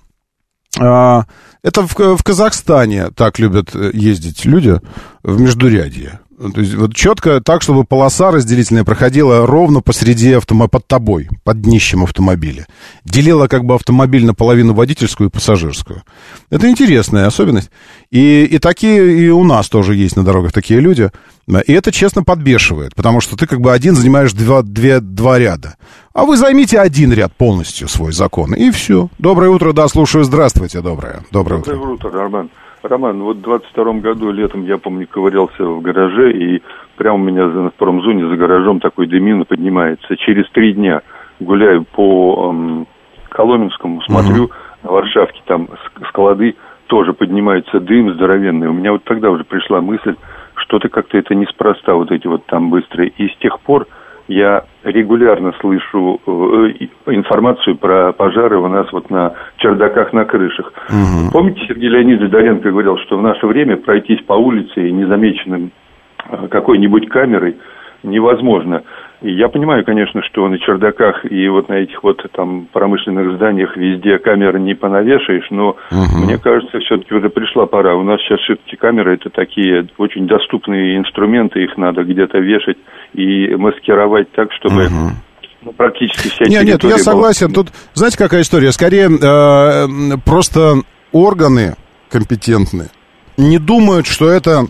а, 0.80 1.26
это 1.64 1.88
в, 1.88 2.18
в 2.18 2.24
Казахстане 2.24 3.10
так 3.12 3.40
любят 3.40 3.76
э, 3.76 3.92
ездить 3.94 4.46
люди 4.46 4.80
в 5.24 5.42
Междурядье. 5.42 6.20
То 6.40 6.62
есть 6.62 6.74
вот 6.76 6.96
четко 6.96 7.42
так, 7.42 7.62
чтобы 7.62 7.84
полоса 7.84 8.32
разделительная 8.32 8.86
проходила 8.86 9.46
ровно 9.46 9.82
посреди 9.82 10.32
автомобиля, 10.32 10.70
под 10.70 10.88
тобой, 10.88 11.28
под 11.44 11.62
днищем 11.62 12.04
автомобиля. 12.04 12.66
Делила 13.04 13.48
как 13.48 13.66
бы 13.66 13.76
автомобиль 13.76 14.26
на 14.26 14.34
половину 14.34 14.74
водительскую 14.74 15.28
и 15.28 15.32
пассажирскую. 15.32 16.04
Это 16.50 16.70
интересная 16.70 17.28
особенность. 17.28 17.72
И, 18.10 18.46
и 18.46 18.58
такие, 18.58 19.26
и 19.26 19.30
у 19.30 19.44
нас 19.44 19.68
тоже 19.68 19.96
есть 19.96 20.16
на 20.16 20.24
дорогах 20.24 20.54
такие 20.54 20.80
люди. 20.80 21.12
И 21.66 21.74
это, 21.74 21.92
честно, 21.92 22.24
подбешивает, 22.24 22.96
потому 22.96 23.20
что 23.20 23.36
ты 23.36 23.46
как 23.46 23.60
бы 23.60 23.74
один 23.74 23.96
занимаешь 23.96 24.32
два, 24.32 24.62
две, 24.62 25.02
два 25.02 25.40
ряда. 25.40 25.76
А 26.14 26.24
вы 26.24 26.38
займите 26.38 26.80
один 26.80 27.12
ряд 27.12 27.36
полностью 27.36 27.90
свой 27.90 28.14
закон, 28.14 28.54
и 28.54 28.72
все. 28.72 29.10
Доброе 29.18 29.50
утро, 29.50 29.74
да, 29.74 29.90
слушаю. 29.90 30.24
Здравствуйте, 30.24 30.80
доброе. 30.82 31.24
Доброе 31.32 31.60
утро. 31.62 31.74
Доброе 31.74 31.94
утро, 31.96 32.12
Роман. 32.12 32.50
Роман, 32.82 33.22
вот 33.22 33.38
в 33.38 33.42
22 33.42 33.94
году 33.96 34.32
летом, 34.32 34.64
я 34.66 34.78
помню, 34.78 35.08
ковырялся 35.08 35.64
в 35.64 35.82
гараже, 35.82 36.32
и 36.32 36.62
прямо 36.96 37.16
у 37.16 37.26
меня 37.26 37.46
в 37.46 37.72
промзоне 37.72 38.28
за 38.28 38.36
гаражом 38.36 38.80
такой 38.80 39.08
дымина 39.08 39.46
поднимается. 39.46 40.16
Через 40.18 40.50
три 40.52 40.74
дня 40.74 41.02
гуляю 41.40 41.84
по 41.84 42.52
эм, 42.52 42.88
Коломенскому, 43.30 44.02
смотрю, 44.04 44.46
uh-huh. 44.46 44.52
на 44.84 44.92
Варшавке 44.92 45.42
там 45.46 45.68
склады 46.08 46.56
тоже 46.88 47.14
поднимается 47.14 47.80
дым 47.80 48.14
здоровенный. 48.14 48.68
У 48.68 48.74
меня 48.74 48.94
вот 48.94 49.04
тогда 49.04 49.30
уже 49.30 49.44
пришла 49.44 49.82
мысль, 49.82 50.16
что-то 50.56 50.90
как-то 50.90 51.18
это 51.18 51.36
неспроста, 51.36 51.94
вот 51.96 52.12
эти 52.12 52.28
вот 52.28 52.46
там 52.46 52.70
быстрые. 52.70 53.10
И 53.18 53.28
с 53.28 53.36
тех 53.38 53.60
пор 53.60 53.88
я 54.30 54.64
регулярно 54.84 55.54
слышу 55.60 56.22
э, 56.26 56.32
информацию 57.08 57.76
про 57.78 58.14
пожары 58.14 58.58
у 58.58 58.68
нас 58.68 58.92
вот 58.94 59.10
на 59.10 59.34
чердаках, 59.58 60.14
на 60.14 60.26
крышах. 60.26 60.72
Угу. 60.88 61.32
Помните, 61.34 61.62
Сергей 61.68 61.90
Леонидович 61.90 62.32
Доренко 62.32 62.70
говорил, 62.70 62.98
что 63.00 63.18
в 63.18 63.24
наше 63.24 63.48
время 63.48 63.78
пройтись 63.78 64.22
по 64.26 64.34
улице 64.34 64.88
и 64.88 64.92
незамеченным 64.92 65.72
э, 66.30 66.48
какой-нибудь 66.48 67.10
камерой 67.10 67.58
невозможно. 68.04 68.84
И 69.22 69.32
я 69.34 69.50
понимаю, 69.50 69.84
конечно, 69.84 70.22
что 70.24 70.48
на 70.48 70.58
чердаках 70.60 71.30
и 71.30 71.50
вот 71.50 71.68
на 71.68 71.74
этих 71.74 72.02
вот 72.04 72.26
там 72.32 72.68
промышленных 72.72 73.36
зданиях 73.36 73.76
везде 73.76 74.18
камеры 74.18 74.62
не 74.62 74.76
понавешаешь, 74.76 75.48
но 75.50 75.76
угу. 75.92 76.24
мне 76.24 76.38
кажется, 76.38 76.80
все-таки 76.80 77.14
уже 77.14 77.30
пришла 77.30 77.66
пора. 77.66 77.96
У 77.96 78.04
нас 78.04 78.22
сейчас 78.22 78.40
все-таки 78.40 78.78
камеры 78.78 79.16
это 79.16 79.30
такие 79.30 79.88
очень 79.98 80.26
доступные 80.26 80.98
инструменты, 80.98 81.64
их 81.64 81.76
надо 81.78 82.04
где-то 82.04 82.38
вешать 82.40 82.78
и 83.14 83.54
маскировать 83.56 84.32
так, 84.32 84.52
чтобы 84.54 84.86
угу. 84.86 85.12
Ну, 85.62 85.74
практически 85.74 86.30
вся 86.30 86.46
Нет, 86.46 86.64
нет, 86.64 86.84
я 86.86 86.98
согласен. 86.98 87.48
Была... 87.48 87.66
Тут, 87.66 87.74
знаете, 87.94 88.18
какая 88.18 88.44
история? 88.44 88.72
Скорее, 88.72 89.10
э, 89.10 90.18
просто 90.24 90.76
органы 91.12 91.76
компетентные 92.10 92.88
не 93.40 93.58
думают, 93.58 94.06
что 94.06 94.30
это 94.30 94.68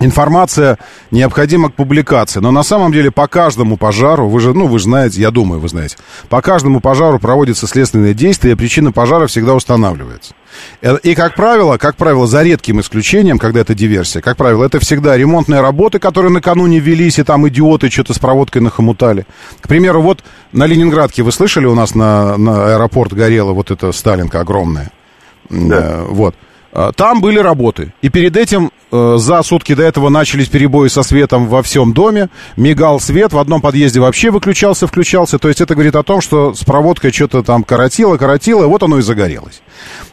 информация 0.00 0.78
необходима 1.10 1.70
к 1.70 1.74
публикации. 1.74 2.40
Но 2.40 2.50
на 2.50 2.62
самом 2.62 2.92
деле 2.92 3.10
по 3.10 3.28
каждому 3.28 3.76
пожару, 3.76 4.28
вы 4.28 4.40
же, 4.40 4.52
ну, 4.52 4.66
вы 4.66 4.78
же 4.78 4.84
знаете, 4.84 5.20
я 5.20 5.30
думаю, 5.30 5.60
вы 5.60 5.68
знаете, 5.68 5.96
по 6.28 6.42
каждому 6.42 6.80
пожару 6.80 7.18
проводится 7.18 7.66
следственное 7.66 8.14
действие, 8.14 8.54
и 8.54 8.56
причина 8.56 8.92
пожара 8.92 9.26
всегда 9.26 9.54
устанавливается. 9.54 10.34
Э, 10.82 10.96
и, 11.02 11.14
как 11.14 11.36
правило, 11.36 11.78
как 11.78 11.96
правило, 11.96 12.26
за 12.26 12.42
редким 12.42 12.80
исключением, 12.80 13.38
когда 13.38 13.60
это 13.60 13.74
диверсия, 13.74 14.20
как 14.20 14.36
правило, 14.36 14.64
это 14.64 14.80
всегда 14.80 15.16
ремонтные 15.16 15.60
работы, 15.60 15.98
которые 15.98 16.32
накануне 16.32 16.80
велись, 16.80 17.18
и 17.18 17.22
там 17.22 17.46
идиоты 17.48 17.88
что-то 17.88 18.14
с 18.14 18.18
проводкой 18.18 18.62
нахомутали. 18.62 19.26
К 19.60 19.68
примеру, 19.68 20.02
вот 20.02 20.24
на 20.52 20.66
Ленинградке, 20.66 21.22
вы 21.22 21.30
слышали, 21.30 21.66
у 21.66 21.74
нас 21.74 21.94
на, 21.94 22.36
на 22.36 22.74
аэропорт 22.74 23.12
горела 23.12 23.52
вот 23.52 23.70
эта 23.70 23.92
Сталинка 23.92 24.40
огромная? 24.40 24.90
Да. 25.50 25.76
Э, 25.76 26.06
вот. 26.08 26.34
А, 26.74 26.92
там 26.92 27.20
были 27.20 27.38
работы. 27.38 27.94
И 28.02 28.08
перед 28.08 28.36
этим, 28.36 28.66
э, 28.66 28.83
за 29.18 29.42
сутки 29.42 29.74
до 29.74 29.82
этого, 29.82 30.08
начались 30.08 30.48
перебои 30.48 30.88
со 30.88 31.02
светом 31.02 31.48
во 31.48 31.62
всем 31.62 31.92
доме. 31.92 32.28
Мигал 32.56 33.00
свет, 33.00 33.32
в 33.32 33.38
одном 33.38 33.60
подъезде 33.60 34.00
вообще 34.00 34.30
выключался, 34.30 34.86
включался. 34.86 35.38
То 35.38 35.48
есть 35.48 35.60
это 35.60 35.74
говорит 35.74 35.96
о 35.96 36.02
том, 36.02 36.20
что 36.20 36.54
с 36.54 36.64
проводкой 36.64 37.12
что-то 37.12 37.42
там 37.42 37.64
коротило, 37.64 38.16
коротило, 38.16 38.64
и 38.64 38.66
вот 38.66 38.82
оно 38.82 38.98
и 38.98 39.02
загорелось. 39.02 39.62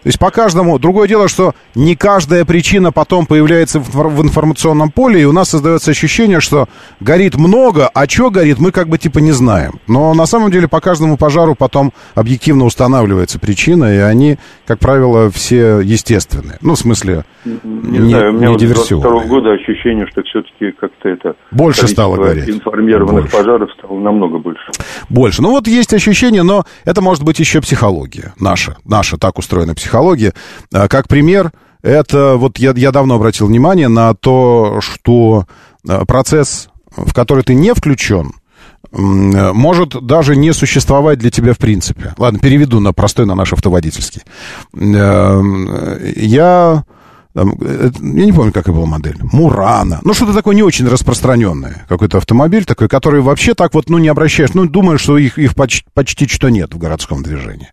То 0.03 0.07
есть 0.07 0.19
по 0.19 0.32
каждому... 0.32 0.79
Другое 0.79 1.07
дело, 1.07 1.27
что 1.27 1.53
не 1.75 1.95
каждая 1.95 2.43
причина 2.43 2.91
потом 2.91 3.25
появляется 3.25 3.79
в 3.79 4.21
информационном 4.21 4.89
поле, 4.89 5.21
и 5.21 5.25
у 5.25 5.32
нас 5.32 5.49
создается 5.49 5.91
ощущение, 5.91 6.39
что 6.39 6.67
горит 6.99 7.36
много, 7.36 7.88
а 7.88 8.09
что 8.09 8.32
горит, 8.32 8.59
мы 8.59 8.71
как 8.71 8.89
бы 8.89 8.97
типа 8.97 9.19
не 9.19 9.32
знаем. 9.32 9.79
Но 9.88 10.13
на 10.13 10.25
самом 10.25 10.49
деле 10.49 10.67
по 10.67 10.82
каждому 10.82 11.17
пожару 11.17 11.55
потом 11.55 11.93
объективно 12.15 12.65
устанавливается 12.65 13.38
причина, 13.38 13.93
и 13.93 13.97
они, 13.97 14.38
как 14.65 14.79
правило, 14.79 15.29
все 15.29 15.79
естественные. 15.79 16.57
Ну, 16.61 16.73
в 16.73 16.79
смысле, 16.79 17.25
не, 17.45 17.99
не 17.99 18.09
знаю, 18.09 18.34
не 18.34 18.47
вот 18.74 18.86
с 18.86 18.89
22 18.89 19.24
года 19.26 19.51
ощущение, 19.51 20.07
что 20.07 20.22
все-таки 20.24 20.72
как-то 20.80 21.09
это... 21.09 21.36
Больше 21.51 21.88
стало 21.88 22.15
гореть. 22.15 22.49
информированных 22.49 23.24
больше. 23.24 23.38
пожаров 23.38 23.69
стало 23.78 23.99
намного 23.99 24.39
больше. 24.39 24.72
Больше. 25.09 25.41
Ну, 25.41 25.51
вот 25.51 25.67
есть 25.67 25.93
ощущение, 25.93 26.43
но 26.43 26.63
это 26.86 27.01
может 27.01 27.24
быть 27.24 27.39
еще 27.39 27.61
психология 27.61 28.34
наша. 28.39 28.78
Наша 28.86 29.17
так 29.17 29.38
устроена 29.38 29.76
психология. 29.76 30.34
А, 30.74 30.88
как 30.88 31.07
пример, 31.07 31.51
это 31.82 32.36
вот 32.38 32.57
я, 32.57 32.74
я 32.76 32.91
давно 32.91 33.15
обратил 33.15 33.47
внимание 33.47 33.88
на 33.88 34.13
то, 34.13 34.80
что 34.82 35.45
а, 35.88 36.05
процесс, 36.05 36.69
в 36.95 37.13
который 37.13 37.43
ты 37.43 37.53
не 37.53 37.74
включен, 37.74 38.34
может 38.91 40.05
даже 40.05 40.36
не 40.36 40.53
существовать 40.53 41.19
для 41.19 41.30
тебя 41.30 41.53
в 41.53 41.57
принципе. 41.57 42.13
Ладно, 42.17 42.39
переведу 42.39 42.80
на 42.80 42.93
простой, 42.93 43.26
на 43.26 43.36
наш 43.36 43.53
автоводительский. 43.53 44.24
Эм, 44.74 45.69
я... 47.36 47.41
Э, 47.43 47.91
я 47.99 48.25
не 48.25 48.32
помню, 48.32 48.51
какая 48.51 48.73
была 48.73 48.86
модель. 48.86 49.17
Мурана. 49.21 49.99
Ну, 50.03 50.13
что-то 50.13 50.34
такое 50.34 50.55
не 50.55 50.63
очень 50.63 50.88
распространенное. 50.88 51.86
Какой-то 51.88 52.17
автомобиль 52.17 52.65
такой, 52.65 52.88
который 52.88 53.21
вообще 53.21 53.53
так 53.53 53.73
вот, 53.73 53.89
ну, 53.89 53.97
не 53.97 54.07
обращаешь. 54.07 54.53
Ну, 54.53 54.67
думаешь, 54.67 55.01
что 55.01 55.17
их, 55.17 55.38
их 55.38 55.55
почти, 55.55 55.86
почти 55.93 56.27
что 56.27 56.49
нет 56.49 56.73
в 56.73 56.77
городском 56.77 57.23
движении. 57.23 57.69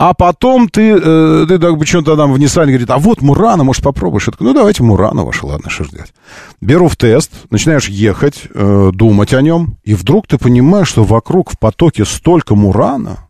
А 0.00 0.14
потом 0.14 0.70
ты, 0.70 0.92
э, 0.92 1.44
ты 1.46 1.58
так 1.58 1.86
что-то 1.86 2.16
там 2.16 2.32
в 2.32 2.38
Ниссане 2.38 2.72
говорит, 2.72 2.90
а 2.90 2.96
вот 2.96 3.20
Мурана, 3.20 3.64
может, 3.64 3.82
попробуешь? 3.82 4.28
Я 4.28 4.32
такой, 4.32 4.46
ну, 4.46 4.54
давайте 4.54 4.82
Мурана 4.82 5.24
ваша, 5.24 5.44
ладно, 5.44 5.68
что 5.68 5.84
ждать. 5.84 6.14
Беру 6.62 6.88
в 6.88 6.96
тест, 6.96 7.30
начинаешь 7.50 7.86
ехать, 7.86 8.44
э, 8.54 8.90
думать 8.94 9.34
о 9.34 9.42
нем, 9.42 9.76
и 9.84 9.92
вдруг 9.94 10.26
ты 10.26 10.38
понимаешь, 10.38 10.88
что 10.88 11.04
вокруг 11.04 11.50
в 11.50 11.58
потоке 11.58 12.06
столько 12.06 12.54
Мурана, 12.54 13.28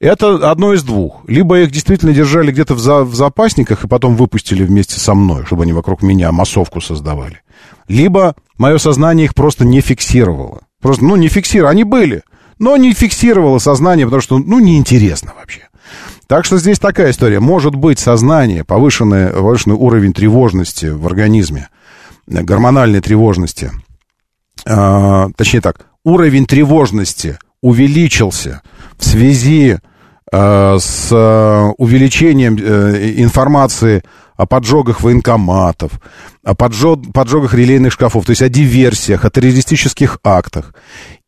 это 0.00 0.50
одно 0.50 0.72
из 0.74 0.82
двух. 0.82 1.22
Либо 1.26 1.60
их 1.60 1.70
действительно 1.70 2.12
держали 2.12 2.52
где-то 2.52 2.74
в, 2.74 2.78
за, 2.78 3.04
в 3.04 3.14
запасниках 3.14 3.84
и 3.84 3.88
потом 3.88 4.16
выпустили 4.16 4.64
вместе 4.64 4.98
со 4.98 5.14
мной, 5.14 5.44
чтобы 5.46 5.62
они 5.62 5.72
вокруг 5.72 6.02
меня 6.02 6.32
массовку 6.32 6.80
создавали. 6.80 7.40
Либо 7.88 8.34
мое 8.58 8.78
сознание 8.78 9.26
их 9.26 9.34
просто 9.34 9.64
не 9.64 9.80
фиксировало. 9.80 10.62
Просто, 10.80 11.04
ну, 11.04 11.16
не 11.16 11.28
фиксировало. 11.28 11.70
Они 11.70 11.84
были, 11.84 12.22
но 12.58 12.76
не 12.76 12.92
фиксировало 12.92 13.58
сознание, 13.58 14.06
потому 14.06 14.22
что, 14.22 14.38
ну, 14.38 14.58
неинтересно 14.58 15.32
вообще. 15.38 15.68
Так 16.26 16.44
что 16.44 16.58
здесь 16.58 16.78
такая 16.78 17.10
история. 17.10 17.40
Может 17.40 17.74
быть 17.74 17.98
сознание, 17.98 18.64
повышенный, 18.64 19.28
повышенный 19.28 19.76
уровень 19.76 20.12
тревожности 20.12 20.86
в 20.86 21.06
организме, 21.06 21.68
гормональной 22.26 23.00
тревожности. 23.00 23.70
Э, 24.66 25.28
точнее 25.36 25.60
так, 25.60 25.86
уровень 26.04 26.46
тревожности 26.46 27.38
увеличился 27.64 28.60
в 28.98 29.04
связи 29.06 29.78
э, 30.30 30.78
с 30.78 31.10
увеличением 31.78 32.58
э, 32.60 33.14
информации 33.16 34.02
о 34.36 34.46
поджогах 34.46 35.00
военкоматов, 35.00 35.92
о 36.44 36.54
поджог, 36.54 37.12
поджогах 37.12 37.54
релейных 37.54 37.92
шкафов, 37.92 38.24
то 38.26 38.30
есть 38.30 38.42
о 38.42 38.48
диверсиях, 38.48 39.24
о 39.24 39.30
террористических 39.30 40.18
актах. 40.24 40.74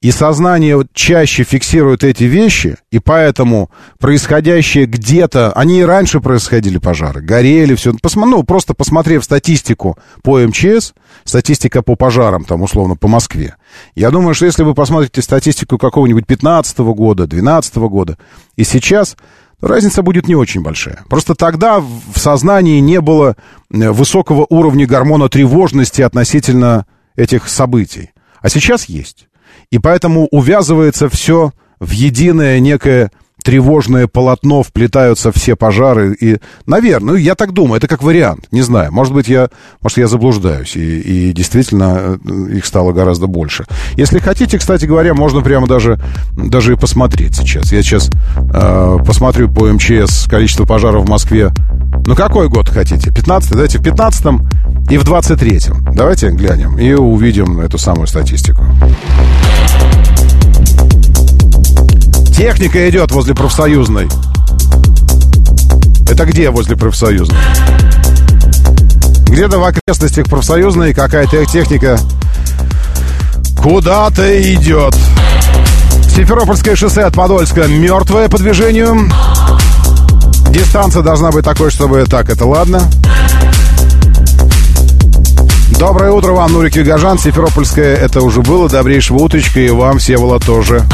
И 0.02 0.10
сознание 0.10 0.80
чаще 0.92 1.42
фиксирует 1.42 2.04
эти 2.04 2.24
вещи, 2.24 2.76
и 2.90 2.98
поэтому 2.98 3.70
происходящее 3.98 4.86
где-то, 4.86 5.52
они 5.52 5.80
и 5.80 5.84
раньше 5.84 6.20
происходили 6.20 6.78
пожары, 6.78 7.22
горели, 7.22 7.74
все. 7.74 7.94
Посма, 7.94 8.26
ну, 8.26 8.42
просто 8.42 8.74
посмотрев 8.74 9.24
статистику 9.24 9.98
по 10.22 10.38
МЧС, 10.38 10.92
статистика 11.24 11.82
по 11.82 11.96
пожарам, 11.96 12.44
там, 12.44 12.62
условно, 12.62 12.94
по 12.94 13.08
Москве, 13.08 13.56
я 13.94 14.10
думаю, 14.10 14.34
что 14.34 14.46
если 14.46 14.64
вы 14.64 14.74
посмотрите 14.74 15.22
статистику 15.22 15.78
какого-нибудь 15.78 16.26
15 16.26 16.78
года, 16.78 17.26
12 17.26 17.76
года, 17.76 18.18
и 18.56 18.64
сейчас, 18.64 19.16
разница 19.60 20.02
будет 20.02 20.28
не 20.28 20.34
очень 20.34 20.62
большая. 20.62 21.04
Просто 21.08 21.34
тогда 21.34 21.80
в 21.80 22.18
сознании 22.18 22.80
не 22.80 23.00
было 23.00 23.36
э, 23.70 23.90
высокого 23.90 24.46
уровня 24.48 24.86
гормона 24.86 25.28
тревожности 25.28 26.02
относительно 26.02 26.86
этих 27.16 27.48
событий. 27.48 28.10
А 28.40 28.48
сейчас 28.48 28.86
есть. 28.86 29.28
И 29.70 29.78
поэтому 29.78 30.26
увязывается 30.30 31.08
все 31.08 31.52
в 31.80 31.90
единое 31.90 32.60
некое 32.60 33.10
тревожное 33.46 34.08
полотно 34.08 34.64
вплетаются 34.64 35.30
все 35.30 35.54
пожары. 35.54 36.16
И, 36.20 36.38
наверное, 36.66 37.12
ну, 37.12 37.14
я 37.14 37.36
так 37.36 37.52
думаю, 37.52 37.78
это 37.78 37.86
как 37.86 38.02
вариант. 38.02 38.48
Не 38.50 38.62
знаю, 38.62 38.92
может 38.92 39.14
быть, 39.14 39.28
я, 39.28 39.50
может, 39.80 39.98
я 39.98 40.08
заблуждаюсь. 40.08 40.74
И, 40.74 41.28
и 41.28 41.32
действительно 41.32 42.18
э, 42.24 42.56
их 42.56 42.66
стало 42.66 42.92
гораздо 42.92 43.28
больше. 43.28 43.64
Если 43.94 44.18
хотите, 44.18 44.58
кстати 44.58 44.84
говоря, 44.84 45.14
можно 45.14 45.42
прямо 45.42 45.68
даже, 45.68 46.00
даже 46.32 46.72
и 46.72 46.76
посмотреть 46.76 47.36
сейчас. 47.36 47.70
Я 47.70 47.82
сейчас 47.82 48.10
э, 48.52 48.96
посмотрю 49.06 49.48
по 49.48 49.72
МЧС 49.72 50.26
количество 50.28 50.64
пожаров 50.64 51.04
в 51.04 51.08
Москве. 51.08 51.52
Ну, 52.04 52.16
какой 52.16 52.48
год 52.48 52.68
хотите? 52.68 53.12
15 53.12 53.52
Давайте 53.52 53.78
в 53.78 53.82
15 53.84 54.26
и 54.90 54.98
в 54.98 55.04
23-м. 55.04 55.94
Давайте 55.94 56.30
глянем 56.30 56.76
и 56.80 56.92
увидим 56.94 57.60
эту 57.60 57.78
самую 57.78 58.08
статистику. 58.08 58.64
Техника 62.36 62.86
идет 62.90 63.12
возле 63.12 63.34
профсоюзной. 63.34 64.08
Это 66.06 66.26
где 66.26 66.50
возле 66.50 66.76
профсоюзной? 66.76 67.38
Где-то 69.28 69.58
в 69.58 69.64
окрестностях 69.64 70.26
профсоюзной 70.26 70.92
какая-то 70.92 71.46
техника 71.46 71.98
куда-то 73.56 74.52
идет. 74.52 74.94
Симферопольское 76.14 76.76
шоссе 76.76 77.04
от 77.04 77.14
Подольска 77.14 77.68
мертвое 77.68 78.28
по 78.28 78.36
движению. 78.36 79.10
Дистанция 80.50 81.00
должна 81.00 81.30
быть 81.30 81.44
такой, 81.44 81.70
чтобы... 81.70 82.04
Так, 82.04 82.28
это 82.28 82.44
ладно. 82.44 82.82
Доброе 85.78 86.10
утро 86.10 86.32
вам, 86.32 86.52
Нурик 86.52 86.76
Югажан. 86.76 87.18
Симферопольское 87.18 87.96
это 87.96 88.20
уже 88.20 88.42
было. 88.42 88.68
Добрейшего 88.68 89.16
утречка 89.16 89.58
и 89.58 89.70
вам, 89.70 89.98
Севола, 89.98 90.38
тоже. 90.38 90.84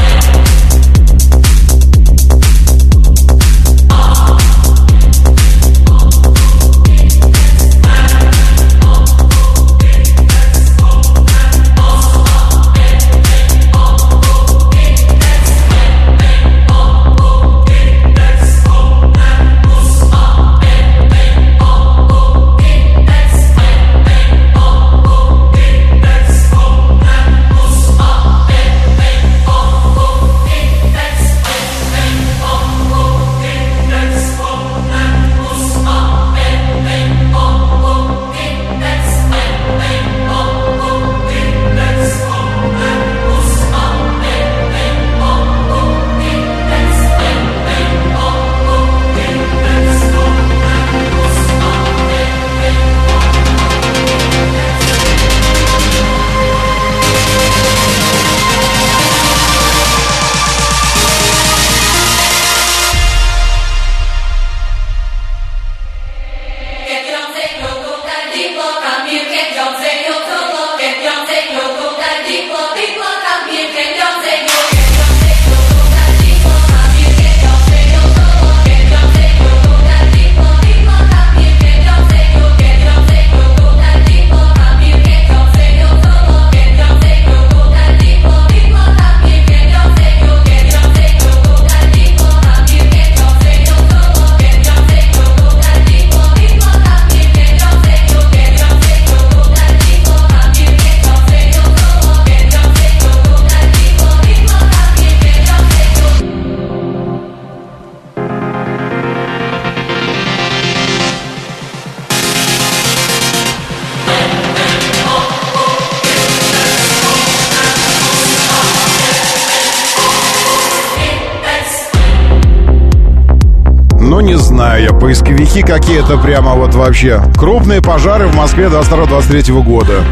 Какие-то 125.78 126.18
прямо 126.18 126.52
вот 126.52 126.74
вообще. 126.74 127.22
Крупные 127.38 127.80
пожары 127.80 128.26
в 128.26 128.34
Москве 128.34 128.66
22-23 128.66 129.62
года. 129.62 130.04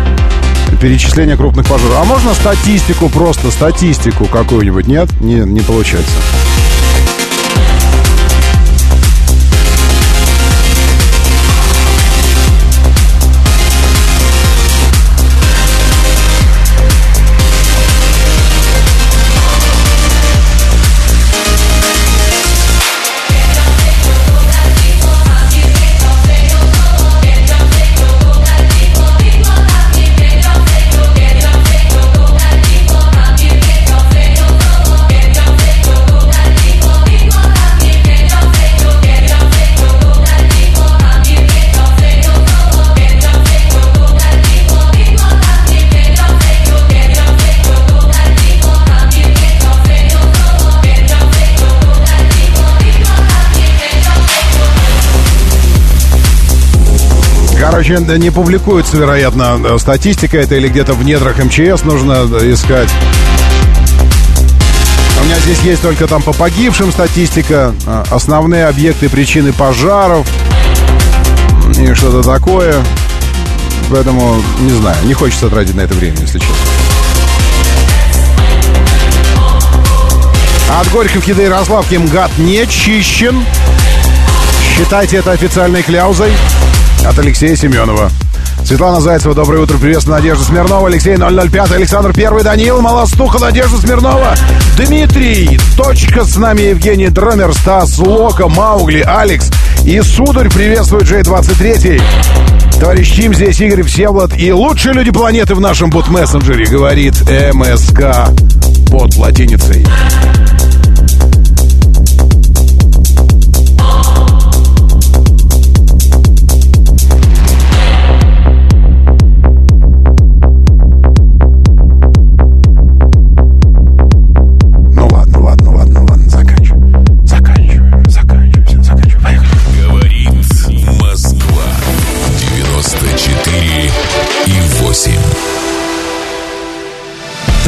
Перечисление 0.80 1.36
крупных 1.36 1.66
пожаров. 1.66 1.98
А 2.00 2.04
можно 2.04 2.32
статистику 2.32 3.10
просто, 3.10 3.50
статистику 3.50 4.24
какую-нибудь? 4.24 4.86
Нет? 4.86 5.08
Не, 5.20 5.40
не 5.40 5.60
получается. 5.60 6.12
Короче, 57.82 58.18
не 58.18 58.28
публикуется, 58.28 58.98
вероятно, 58.98 59.78
статистика 59.78 60.36
это 60.36 60.54
или 60.54 60.68
где-то 60.68 60.92
в 60.92 61.02
недрах 61.02 61.42
МЧС 61.42 61.82
нужно 61.82 62.28
искать. 62.42 62.90
У 65.18 65.24
меня 65.24 65.38
здесь 65.38 65.60
есть 65.60 65.80
только 65.80 66.06
там 66.06 66.20
по 66.20 66.34
погибшим 66.34 66.92
статистика, 66.92 67.74
а, 67.86 68.04
основные 68.10 68.66
объекты 68.66 69.08
причины 69.08 69.54
пожаров 69.54 70.28
и 71.78 71.94
что-то 71.94 72.22
такое. 72.22 72.74
Поэтому, 73.88 74.42
не 74.60 74.72
знаю, 74.72 74.98
не 75.04 75.14
хочется 75.14 75.48
тратить 75.48 75.74
на 75.74 75.80
это 75.80 75.94
время, 75.94 76.18
если 76.20 76.38
честно. 76.38 76.56
От 80.78 80.92
Горьковки 80.92 81.32
до 81.32 81.40
Ярославки 81.40 81.94
МГАТ 81.94 82.36
не 82.36 82.66
чищен. 82.66 83.42
Считайте 84.76 85.16
это 85.16 85.32
официальной 85.32 85.82
кляузой 85.82 86.30
от 87.04 87.18
Алексея 87.18 87.56
Семенова. 87.56 88.10
Светлана 88.64 89.00
Зайцева, 89.00 89.34
доброе 89.34 89.62
утро, 89.62 89.78
приветствую, 89.78 90.16
Надежда 90.16 90.44
Смирнова, 90.44 90.86
Алексей 90.86 91.16
005, 91.16 91.72
Александр 91.72 92.12
Первый, 92.12 92.44
Даниил 92.44 92.80
Малостуха, 92.80 93.38
Надежда 93.38 93.78
Смирнова, 93.78 94.34
Дмитрий, 94.76 95.58
Точка 95.76 96.24
с 96.24 96.36
нами, 96.36 96.62
Евгений 96.62 97.08
Дромер, 97.08 97.52
Стас, 97.54 97.98
Лока, 97.98 98.48
Маугли, 98.48 99.00
Алекс 99.00 99.50
и 99.84 100.00
Сударь, 100.02 100.50
приветствует 100.50 101.04
Джей-23. 101.04 102.02
Товарищ 102.78 103.14
Тим 103.14 103.34
здесь, 103.34 103.60
Игорь 103.60 103.82
Всеволод 103.82 104.36
и 104.36 104.52
лучшие 104.52 104.94
люди 104.94 105.10
планеты 105.10 105.54
в 105.54 105.60
нашем 105.60 105.90
бот-мессенджере, 105.90 106.66
говорит 106.66 107.14
МСК 107.52 108.28
под 108.90 109.16
латиницей. 109.16 109.84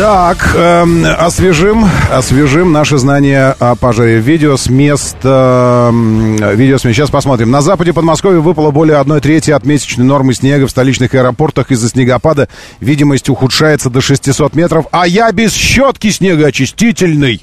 Так, 0.03 0.57
эм, 0.57 1.05
освежим, 1.17 1.89
освежим 2.11 2.73
наши 2.73 2.99
знания 2.99 3.55
о 3.61 3.77
пожаре. 3.77 4.19
Видео 4.19 4.57
с 4.57 4.69
места... 4.69 5.93
Э, 5.93 6.57
видео 6.57 6.79
с 6.79 6.85
места. 6.85 7.03
Сейчас 7.03 7.11
посмотрим. 7.11 7.53
На 7.53 7.63
западе 7.63 7.93
Подмосковья 7.93 8.41
выпало 8.41 8.73
более 8.73 8.97
одной 8.97 9.21
трети 9.21 9.53
от 9.53 9.65
месячной 9.65 10.05
нормы 10.05 10.35
снега 10.35 10.67
в 10.67 10.73
столичных 10.73 11.15
аэропортах. 11.15 11.71
Из-за 11.71 11.89
снегопада 11.89 12.49
видимость 12.81 13.29
ухудшается 13.29 13.91
до 13.91 14.01
600 14.01 14.57
метров. 14.57 14.87
А 14.91 15.07
я 15.07 15.31
без 15.31 15.53
щетки 15.53 16.11
снегоочистительный. 16.11 17.41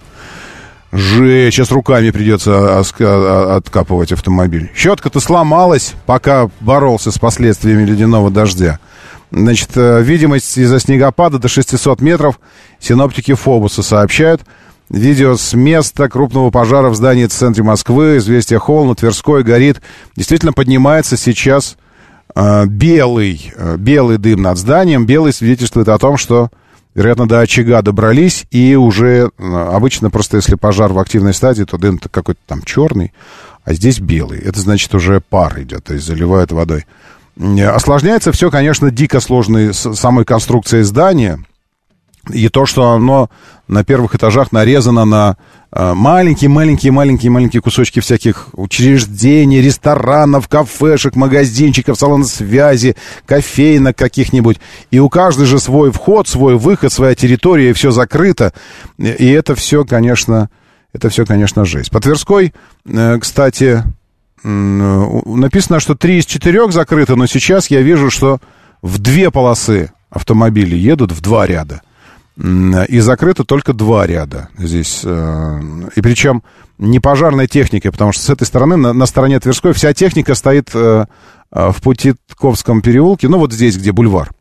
Же, 0.91 1.49
сейчас 1.52 1.72
руками 1.72 2.10
придется 2.10 2.77
откапывать 3.56 4.11
автомобиль. 4.11 4.69
Щетка-то 4.76 5.22
сломалась, 5.22 5.94
пока 6.06 6.49
боролся 6.60 7.14
с 7.14 7.19
последствиями 7.19 7.86
ледяного 7.86 8.30
дождя. 8.30 8.80
Значит, 9.32 9.70
э, 9.76 10.02
видимость 10.02 10.58
из-за 10.58 10.80
снегопада 10.80 11.38
до 11.38 11.48
600 11.48 12.02
метров. 12.02 12.40
Синоптики 12.80 13.34
Фобуса 13.34 13.84
сообщают. 13.84 14.42
Видео 14.90 15.38
с 15.38 15.54
места 15.54 16.10
крупного 16.10 16.50
пожара 16.50 16.90
в 16.90 16.96
здании 16.96 17.28
в 17.28 17.32
центре 17.32 17.64
Москвы. 17.64 18.18
Известия 18.18 18.58
Холл 18.58 18.86
на 18.86 18.96
Тверской 18.96 19.44
горит. 19.44 19.82
Действительно 20.16 20.52
поднимается 20.52 21.16
сейчас 21.16 21.78
э, 22.36 22.66
белый, 22.66 23.54
э, 23.56 23.78
белый 23.78 24.18
дым 24.18 24.42
над 24.42 24.58
зданием. 24.58 25.06
Белый 25.06 25.32
свидетельствует 25.32 25.90
о 25.90 26.00
том, 26.00 26.18
что, 26.18 26.50
вероятно, 26.96 27.28
до 27.28 27.40
очага 27.42 27.84
добрались. 27.84 28.48
И 28.50 28.76
уже 28.76 29.30
э, 29.38 29.70
обычно 29.72 30.10
просто 30.10 30.38
если 30.38 30.56
пожар 30.56 30.92
в 30.92 30.98
активной 30.98 31.36
стадии, 31.36 31.66
то 31.66 31.78
дым 31.78 32.00
какой-то 32.00 32.42
там 32.48 32.64
черный. 32.64 33.14
А 33.64 33.74
здесь 33.74 34.00
белый. 34.00 34.40
Это 34.40 34.60
значит 34.60 34.96
уже 34.96 35.22
пар 35.22 35.62
идет, 35.62 35.84
то 35.84 35.94
есть 35.94 36.08
заливают 36.08 36.52
водой. 36.52 36.88
Осложняется 37.40 38.32
все, 38.32 38.52
конечно, 38.52 38.91
дико 38.91 39.20
сложной 39.20 39.74
самой 39.74 40.26
конструкцией 40.26 40.84
здания. 40.84 41.40
И 42.32 42.49
то, 42.49 42.66
что 42.66 42.91
оно 42.91 43.30
на 43.68 43.84
первых 43.84 44.14
этажах 44.16 44.52
нарезано 44.52 45.06
на 45.06 45.38
маленькие-маленькие-маленькие-маленькие 45.72 47.61
кусочки 47.61 48.02
всяких 48.02 48.49
учреждений, 48.53 49.61
ресторанов, 49.61 50.48
кафешек, 50.48 51.16
магазинчиков, 51.16 51.98
салонов 51.98 52.28
связи, 52.28 52.95
кофейнок 53.26 53.95
каких-нибудь. 53.95 54.60
И 54.91 54.99
у 54.99 55.10
каждой 55.10 55.45
же 55.45 55.60
свой 55.60 55.91
вход, 55.91 56.28
свой 56.28 56.57
выход, 56.57 56.91
своя 56.91 57.16
территория, 57.16 57.70
и 57.70 57.74
все 57.74 57.91
закрыто. 57.91 58.53
И 58.98 59.30
это 59.30 59.56
все, 59.56 59.86
конечно, 59.86 60.49
это 60.91 61.10
все, 61.10 61.26
конечно, 61.26 61.66
жесть. 61.66 61.91
По 61.91 62.02
Тверской, 62.02 62.53
э, 62.86 63.18
кстати, 63.20 63.84
написано, 64.44 65.80
что 65.80 65.95
три 65.95 66.20
из 66.20 66.26
четырех 66.26 66.72
закрыто, 66.72 67.16
но 67.16 67.26
сейчас 67.26 67.70
я 67.70 67.82
вижу, 67.82 68.10
что 68.10 68.40
в 68.82 68.99
две 68.99 69.32
полосы 69.32 69.91
автомобили 70.10 70.76
едут 70.76 71.11
в 71.11 71.22
два 71.22 71.45
ряда. 71.45 71.82
И 72.88 72.99
закрыто 72.99 73.44
только 73.44 73.74
два 73.74 74.07
ряда 74.07 74.48
здесь. 74.57 75.02
Э, 75.03 75.60
и 75.98 76.02
причем 76.02 76.41
не 76.78 77.02
пожарной 77.02 77.48
техникой, 77.48 77.91
потому 77.91 78.14
что 78.14 78.24
с 78.24 78.30
этой 78.30 78.45
стороны, 78.45 78.78
на, 78.78 78.94
на 78.94 79.06
стороне 79.06 79.41
Тверской, 79.41 79.74
вся 79.74 79.94
техника 79.94 80.36
стоит 80.36 80.70
э, 80.74 81.06
э, 81.52 81.72
в 81.72 81.82
Путитковском 81.82 82.82
переулке, 82.82 83.28
ну 83.28 83.40
вот 83.40 83.52
здесь, 83.52 83.76
где 83.76 83.91
бульвар. 83.91 84.32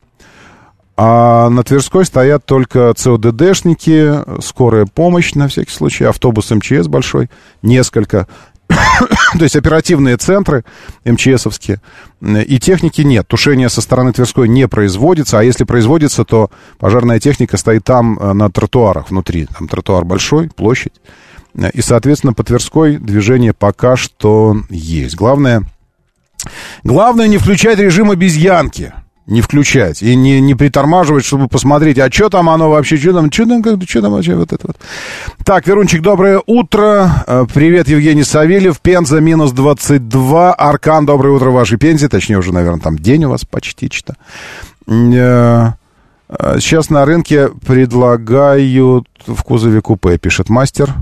А 0.96 1.48
на 1.48 1.64
Тверской 1.64 2.04
стоят 2.04 2.44
только 2.44 2.92
ЦОДДшники, 2.96 4.42
скорая 4.42 4.86
помощь 4.86 5.34
на 5.34 5.48
всякий 5.48 5.72
случай, 5.72 6.04
автобус 6.04 6.50
МЧС 6.50 6.86
большой, 6.86 7.30
несколько. 7.62 8.28
То 9.38 9.42
есть 9.42 9.56
оперативные 9.56 10.16
центры 10.16 10.64
МЧСовские. 11.04 11.80
И 12.20 12.58
техники 12.58 13.02
нет. 13.02 13.26
Тушение 13.26 13.68
со 13.68 13.80
стороны 13.80 14.12
Тверской 14.12 14.48
не 14.48 14.68
производится. 14.68 15.38
А 15.38 15.42
если 15.42 15.64
производится, 15.64 16.24
то 16.24 16.50
пожарная 16.78 17.20
техника 17.20 17.56
стоит 17.56 17.84
там 17.84 18.18
э, 18.18 18.32
на 18.32 18.50
тротуарах 18.50 19.10
внутри. 19.10 19.46
Там 19.56 19.68
тротуар 19.68 20.04
большой, 20.04 20.50
площадь. 20.50 20.94
И, 21.72 21.80
соответственно, 21.80 22.34
по 22.34 22.44
Тверской 22.44 22.98
движение 22.98 23.52
пока 23.52 23.96
что 23.96 24.56
есть. 24.68 25.16
Главное, 25.16 25.64
главное 26.84 27.26
не 27.26 27.38
включать 27.38 27.78
режим 27.78 28.10
обезьянки 28.10 28.92
не 29.28 29.42
включать 29.42 30.02
и 30.02 30.16
не, 30.16 30.40
не 30.40 30.54
притормаживать, 30.54 31.24
чтобы 31.24 31.48
посмотреть, 31.48 31.98
а 31.98 32.10
что 32.10 32.30
там 32.30 32.48
оно 32.48 32.70
вообще, 32.70 32.96
что 32.96 33.12
там, 33.12 33.30
что 33.30 33.44
там, 33.46 33.62
как, 33.62 33.82
что 33.86 34.00
там 34.00 34.12
вообще 34.12 34.34
вот 34.34 34.52
это 34.52 34.66
вот. 34.66 34.76
Так, 35.44 35.66
Верунчик, 35.66 36.00
доброе 36.00 36.42
утро. 36.46 37.24
Э, 37.26 37.46
привет, 37.52 37.88
Евгений 37.88 38.24
Савельев. 38.24 38.80
Пенза 38.80 39.20
минус 39.20 39.52
22. 39.52 40.54
Аркан, 40.54 41.04
доброе 41.04 41.34
утро 41.34 41.50
вашей 41.50 41.76
Пензе. 41.76 42.08
Точнее, 42.08 42.38
уже, 42.38 42.54
наверное, 42.54 42.80
там 42.80 42.98
день 42.98 43.24
у 43.26 43.30
вас 43.30 43.44
почти 43.44 43.90
что. 43.92 44.14
Э, 44.86 45.72
э, 46.30 46.56
сейчас 46.60 46.88
на 46.88 47.04
рынке 47.04 47.50
предлагают 47.66 49.06
в 49.26 49.42
кузове 49.42 49.82
купе, 49.82 50.16
пишет 50.16 50.48
мастер. 50.48 50.94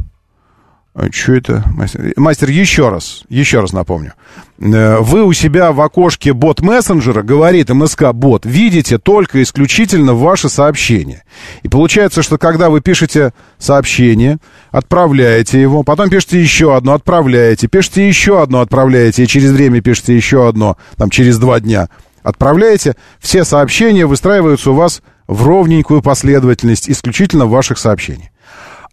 Что 1.12 1.32
это? 1.35 1.62
Мастер? 1.73 2.12
Мастер, 2.16 2.51
еще 2.51 2.89
раз, 2.89 3.23
еще 3.28 3.61
раз 3.61 3.73
напомню. 3.73 4.15
Э, 4.59 4.99
вы 5.01 5.24
у 5.24 5.33
себя 5.33 5.73
в 5.73 5.81
окошке 5.81 6.33
бот-мессенджера, 6.33 7.23
говорит 7.23 7.69
МСК-бот, 7.69 8.47
видите 8.47 8.99
только 8.99 9.43
исключительно 9.43 10.15
ваши 10.15 10.49
сообщения. 10.49 11.24
И 11.62 11.69
получается, 11.69 12.23
что 12.23 12.39
когда 12.39 12.70
вы 12.70 12.81
пишете 12.81 13.33
сообщение, 13.59 14.39
отправляете 14.70 15.61
его, 15.61 15.83
потом 15.83 16.09
пишете 16.09 16.41
еще 16.41 16.77
одно, 16.77 16.95
отправляете, 16.95 17.69
пишете 17.69 18.09
еще 18.09 18.43
одно, 18.43 18.61
отправляете, 18.61 19.24
и 19.24 19.27
через 19.27 19.51
время 19.51 19.81
пишете 19.83 20.16
еще 20.16 20.49
одно, 20.49 20.77
там 20.97 21.11
через 21.11 21.39
два 21.39 21.61
дня, 21.61 21.89
отправляете, 22.23 22.95
все 23.20 23.45
сообщения 23.45 24.07
выстраиваются 24.07 24.70
у 24.70 24.74
вас 24.74 25.03
в 25.27 25.45
ровненькую 25.45 26.03
последовательность 26.03 26.89
исключительно 26.89 27.47
ваших 27.47 27.78
сообщений. 27.78 28.31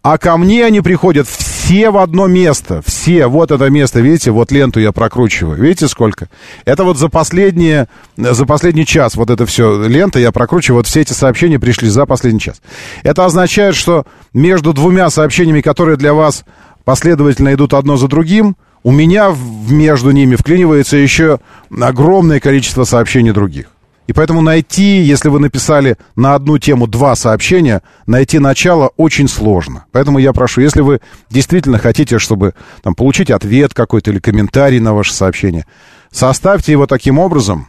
А 0.02 0.18
ко 0.18 0.36
мне 0.36 0.66
они 0.66 0.82
приходят 0.82 1.26
все 1.64 1.90
в 1.90 1.96
одно 1.96 2.26
место. 2.26 2.82
Все. 2.84 3.26
Вот 3.26 3.50
это 3.50 3.70
место, 3.70 4.00
видите, 4.00 4.30
вот 4.30 4.52
ленту 4.52 4.80
я 4.80 4.92
прокручиваю. 4.92 5.58
Видите, 5.58 5.88
сколько? 5.88 6.28
Это 6.66 6.84
вот 6.84 6.98
за 6.98 7.08
последние, 7.08 7.88
за 8.18 8.44
последний 8.44 8.84
час 8.84 9.14
вот 9.14 9.30
это 9.30 9.46
все 9.46 9.86
лента 9.88 10.18
я 10.18 10.30
прокручиваю. 10.30 10.80
Вот 10.80 10.86
все 10.86 11.00
эти 11.00 11.14
сообщения 11.14 11.58
пришли 11.58 11.88
за 11.88 12.04
последний 12.04 12.40
час. 12.40 12.60
Это 13.02 13.24
означает, 13.24 13.76
что 13.76 14.04
между 14.34 14.74
двумя 14.74 15.08
сообщениями, 15.08 15.62
которые 15.62 15.96
для 15.96 16.12
вас 16.12 16.44
последовательно 16.84 17.54
идут 17.54 17.72
одно 17.72 17.96
за 17.96 18.08
другим, 18.08 18.56
у 18.82 18.90
меня 18.90 19.34
между 19.70 20.10
ними 20.10 20.36
вклинивается 20.36 20.98
еще 20.98 21.40
огромное 21.80 22.40
количество 22.40 22.84
сообщений 22.84 23.32
других. 23.32 23.73
И 24.06 24.12
поэтому 24.12 24.42
найти, 24.42 25.00
если 25.00 25.28
вы 25.28 25.40
написали 25.40 25.96
на 26.14 26.34
одну 26.34 26.58
тему 26.58 26.86
два 26.86 27.14
сообщения, 27.16 27.82
найти 28.06 28.38
начало 28.38 28.90
очень 28.96 29.28
сложно. 29.28 29.86
Поэтому 29.92 30.18
я 30.18 30.32
прошу, 30.32 30.60
если 30.60 30.82
вы 30.82 31.00
действительно 31.30 31.78
хотите, 31.78 32.18
чтобы 32.18 32.54
там, 32.82 32.94
получить 32.94 33.30
ответ 33.30 33.72
какой-то 33.72 34.10
или 34.10 34.18
комментарий 34.18 34.78
на 34.78 34.92
ваше 34.92 35.14
сообщение, 35.14 35.66
составьте 36.10 36.72
его 36.72 36.86
таким 36.86 37.18
образом, 37.18 37.68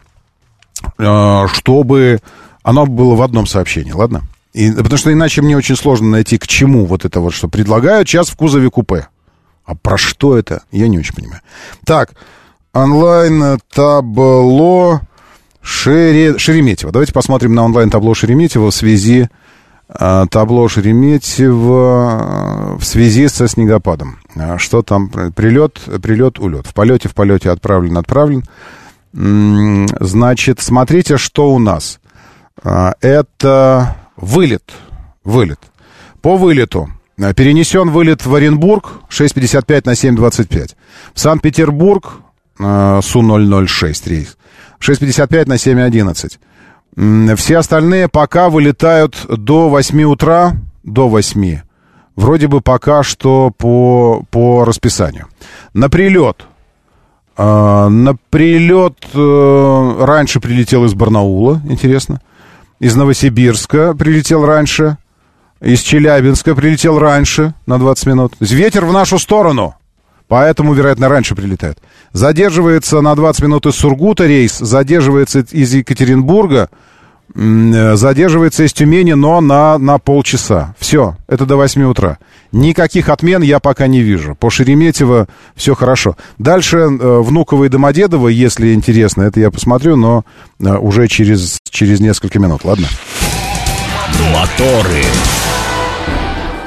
э, 0.98 1.46
чтобы 1.52 2.20
оно 2.62 2.84
было 2.84 3.14
в 3.14 3.22
одном 3.22 3.46
сообщении, 3.46 3.92
ладно? 3.92 4.22
И, 4.52 4.70
потому 4.70 4.96
что 4.96 5.12
иначе 5.12 5.40
мне 5.40 5.56
очень 5.56 5.76
сложно 5.76 6.08
найти, 6.08 6.36
к 6.36 6.46
чему 6.46 6.84
вот 6.84 7.04
это 7.04 7.20
вот, 7.20 7.32
что 7.32 7.48
предлагают 7.48 8.08
сейчас 8.08 8.28
в 8.28 8.36
кузове 8.36 8.70
купе. 8.70 9.08
А 9.64 9.74
про 9.74 9.96
что 9.96 10.36
это? 10.36 10.62
Я 10.70 10.88
не 10.88 10.98
очень 10.98 11.14
понимаю. 11.14 11.40
Так, 11.84 12.12
онлайн 12.72 13.58
табло 13.72 15.00
Шере... 15.66 16.38
Шереметьево. 16.38 16.92
Давайте 16.92 17.12
посмотрим 17.12 17.52
на 17.52 17.64
онлайн-табло 17.64 18.14
Шереметьево 18.14 18.70
в 18.70 18.74
связи 18.74 19.28
а, 19.88 20.26
табло 20.26 20.68
Шереметьево 20.68 22.12
а, 22.12 22.76
в 22.78 22.84
связи 22.84 23.26
со 23.26 23.48
снегопадом. 23.48 24.20
А, 24.36 24.58
что 24.58 24.82
там? 24.82 25.08
Прилет, 25.08 25.80
прилет, 26.00 26.38
улет. 26.38 26.68
В 26.68 26.72
полете, 26.72 27.08
в 27.08 27.14
полете 27.14 27.50
отправлен, 27.50 27.98
отправлен. 27.98 28.44
Значит, 29.12 30.60
смотрите, 30.60 31.16
что 31.16 31.52
у 31.52 31.58
нас. 31.58 31.98
Это 32.62 33.96
вылет. 34.16 34.72
Вылет. 35.24 35.58
По 36.22 36.36
вылету. 36.36 36.90
Перенесен 37.16 37.90
вылет 37.90 38.24
в 38.24 38.32
Оренбург 38.34 39.00
6.55 39.10 39.82
на 39.84 39.92
7.25. 39.92 40.76
В 41.12 41.18
Санкт-Петербург 41.18 42.20
Су-006 42.58 44.08
рейс 44.08 44.36
6.55 44.80 45.48
на 45.48 45.54
7.11. 45.54 47.36
Все 47.36 47.58
остальные 47.58 48.08
пока 48.08 48.48
вылетают 48.48 49.16
до 49.28 49.68
8 49.68 50.02
утра, 50.04 50.56
до 50.82 51.08
8. 51.08 51.60
Вроде 52.16 52.48
бы 52.48 52.62
пока 52.62 53.02
что 53.02 53.52
по, 53.56 54.22
по 54.30 54.64
расписанию. 54.64 55.26
На 55.74 55.90
прилет. 55.90 56.46
Э, 57.36 57.88
на 57.88 58.16
прилет 58.30 58.96
э, 59.12 59.96
раньше 60.00 60.40
прилетел 60.40 60.86
из 60.86 60.94
Барнаула, 60.94 61.60
интересно. 61.68 62.22
Из 62.80 62.96
Новосибирска 62.96 63.94
прилетел 63.94 64.46
раньше. 64.46 64.96
Из 65.60 65.80
Челябинска 65.80 66.54
прилетел 66.54 66.98
раньше 66.98 67.54
на 67.66 67.78
20 67.78 68.06
минут. 68.06 68.32
Ветер 68.40 68.86
в 68.86 68.92
нашу 68.92 69.18
сторону. 69.18 69.74
Поэтому, 70.28 70.74
вероятно, 70.74 71.08
раньше 71.08 71.34
прилетает. 71.34 71.78
Задерживается 72.12 73.00
на 73.00 73.14
20 73.14 73.42
минут 73.42 73.66
из 73.66 73.76
Сургута 73.76 74.26
рейс, 74.26 74.58
задерживается 74.58 75.40
из 75.50 75.72
Екатеринбурга, 75.74 76.68
э, 77.34 77.96
задерживается 77.96 78.64
из 78.64 78.72
Тюмени, 78.72 79.12
но 79.12 79.40
на, 79.40 79.78
на 79.78 79.98
полчаса. 79.98 80.74
Все, 80.78 81.16
это 81.28 81.46
до 81.46 81.56
8 81.56 81.82
утра. 81.84 82.18
Никаких 82.50 83.08
отмен 83.08 83.42
я 83.42 83.60
пока 83.60 83.86
не 83.86 84.00
вижу. 84.00 84.34
По 84.34 84.50
Шереметьево 84.50 85.28
все 85.54 85.74
хорошо. 85.74 86.16
Дальше 86.38 86.78
э, 86.78 87.20
Внуково 87.20 87.64
и 87.64 87.68
Домодедово, 87.68 88.28
если 88.28 88.74
интересно, 88.74 89.22
это 89.22 89.38
я 89.38 89.50
посмотрю, 89.52 89.96
но 89.96 90.24
э, 90.58 90.76
уже 90.76 91.06
через, 91.06 91.58
через 91.70 92.00
несколько 92.00 92.40
минут, 92.40 92.64
ладно? 92.64 92.88
Моторы. 94.32 95.04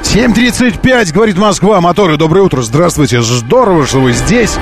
7.35, 0.02 1.12
говорит 1.12 1.38
Москва. 1.38 1.80
Моторы, 1.80 2.16
доброе 2.16 2.42
утро. 2.42 2.62
Здравствуйте. 2.62 3.22
Здорово, 3.22 3.86
что 3.86 4.00
вы 4.00 4.12
здесь. 4.12 4.56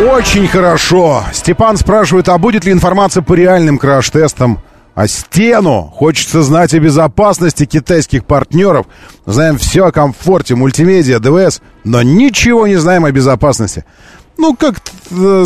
Очень 0.00 0.46
хорошо. 0.46 1.24
Степан 1.32 1.76
спрашивает, 1.76 2.28
а 2.28 2.36
будет 2.38 2.64
ли 2.64 2.72
информация 2.72 3.22
по 3.22 3.34
реальным 3.34 3.78
краш-тестам? 3.78 4.60
А 4.94 5.06
стену 5.08 5.90
хочется 5.94 6.42
знать 6.42 6.74
о 6.74 6.80
безопасности 6.80 7.64
китайских 7.64 8.26
партнеров. 8.26 8.86
Знаем 9.24 9.56
все 9.56 9.86
о 9.86 9.92
комфорте, 9.92 10.54
мультимедиа, 10.54 11.18
ДВС, 11.18 11.62
но 11.84 12.02
ничего 12.02 12.66
не 12.66 12.76
знаем 12.76 13.06
о 13.06 13.10
безопасности. 13.10 13.86
Ну, 14.38 14.56
как 14.56 14.80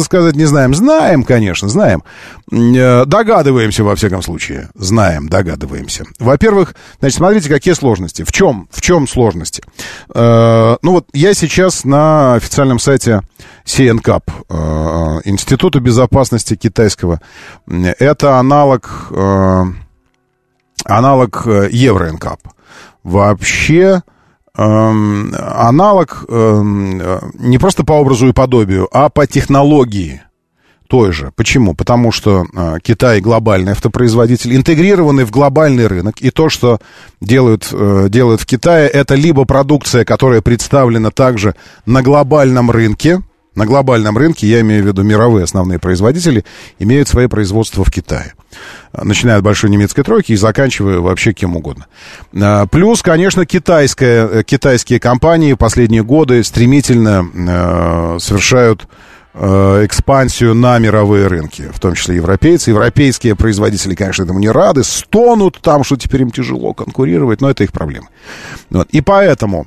сказать, 0.02 0.36
не 0.36 0.44
знаем. 0.44 0.74
Знаем, 0.74 1.24
конечно, 1.24 1.68
знаем. 1.68 2.02
Э, 2.52 3.04
догадываемся, 3.04 3.84
во 3.84 3.96
всяком 3.96 4.22
случае. 4.22 4.70
Знаем, 4.74 5.28
догадываемся. 5.28 6.04
Во-первых, 6.18 6.74
значит, 7.00 7.18
смотрите, 7.18 7.48
какие 7.48 7.74
сложности. 7.74 8.22
В 8.22 8.32
чем, 8.32 8.68
в 8.70 8.80
чем 8.80 9.08
сложности? 9.08 9.62
Э, 10.14 10.76
ну, 10.82 10.92
вот 10.92 11.08
я 11.12 11.34
сейчас 11.34 11.84
на 11.84 12.34
официальном 12.34 12.78
сайте 12.78 13.22
CNCAP, 13.64 14.22
э, 14.48 15.20
Института 15.24 15.80
безопасности 15.80 16.54
китайского. 16.54 17.20
Это 17.66 18.38
аналог, 18.38 19.10
аналог 20.84 21.46
Евроинкап. 21.46 22.40
Вообще, 23.02 24.02
аналог 24.56 26.24
эм, 26.28 27.02
не 27.34 27.58
просто 27.58 27.84
по 27.84 27.92
образу 27.92 28.28
и 28.28 28.32
подобию, 28.32 28.88
а 28.90 29.08
по 29.08 29.26
технологии 29.26 30.22
той 30.86 31.12
же. 31.12 31.32
Почему? 31.36 31.74
Потому 31.74 32.12
что 32.12 32.46
э, 32.52 32.76
Китай 32.82 33.20
глобальный 33.20 33.72
автопроизводитель, 33.72 34.56
интегрированный 34.56 35.24
в 35.24 35.30
глобальный 35.30 35.86
рынок, 35.86 36.20
и 36.20 36.30
то, 36.30 36.48
что 36.48 36.78
делают, 37.20 37.68
э, 37.72 38.06
делают 38.08 38.40
в 38.40 38.46
Китае, 38.46 38.88
это 38.88 39.14
либо 39.14 39.44
продукция, 39.44 40.04
которая 40.04 40.40
представлена 40.40 41.10
также 41.10 41.54
на 41.84 42.02
глобальном 42.02 42.70
рынке, 42.70 43.20
на 43.56 43.66
глобальном 43.66 44.16
рынке, 44.16 44.46
я 44.46 44.60
имею 44.60 44.84
в 44.84 44.86
виду 44.86 45.02
мировые 45.02 45.44
основные 45.44 45.78
производители, 45.78 46.44
имеют 46.78 47.08
свои 47.08 47.26
производства 47.26 47.84
в 47.84 47.90
Китае. 47.90 48.34
Начиная 48.92 49.38
от 49.38 49.42
большой 49.42 49.70
немецкой 49.70 50.02
тройки 50.02 50.32
и 50.32 50.36
заканчивая 50.36 51.00
вообще 51.00 51.32
кем 51.32 51.56
угодно. 51.56 51.86
А, 52.40 52.66
плюс, 52.66 53.02
конечно, 53.02 53.44
китайская, 53.44 54.28
э, 54.28 54.42
китайские 54.44 55.00
компании 55.00 55.54
последние 55.54 56.04
годы 56.04 56.42
стремительно 56.44 57.26
э, 57.34 58.18
совершают 58.20 58.86
э, 59.34 59.84
экспансию 59.84 60.54
на 60.54 60.78
мировые 60.78 61.26
рынки, 61.26 61.70
в 61.72 61.80
том 61.80 61.94
числе 61.94 62.16
европейцы. 62.16 62.70
Европейские 62.70 63.36
производители, 63.36 63.94
конечно, 63.94 64.22
этому 64.22 64.38
не 64.38 64.50
рады, 64.50 64.84
стонут 64.84 65.60
там, 65.60 65.84
что 65.84 65.96
теперь 65.96 66.22
им 66.22 66.30
тяжело 66.30 66.72
конкурировать, 66.72 67.40
но 67.40 67.50
это 67.50 67.64
их 67.64 67.72
проблема. 67.72 68.08
Вот. 68.70 68.88
И 68.90 69.00
поэтому 69.00 69.66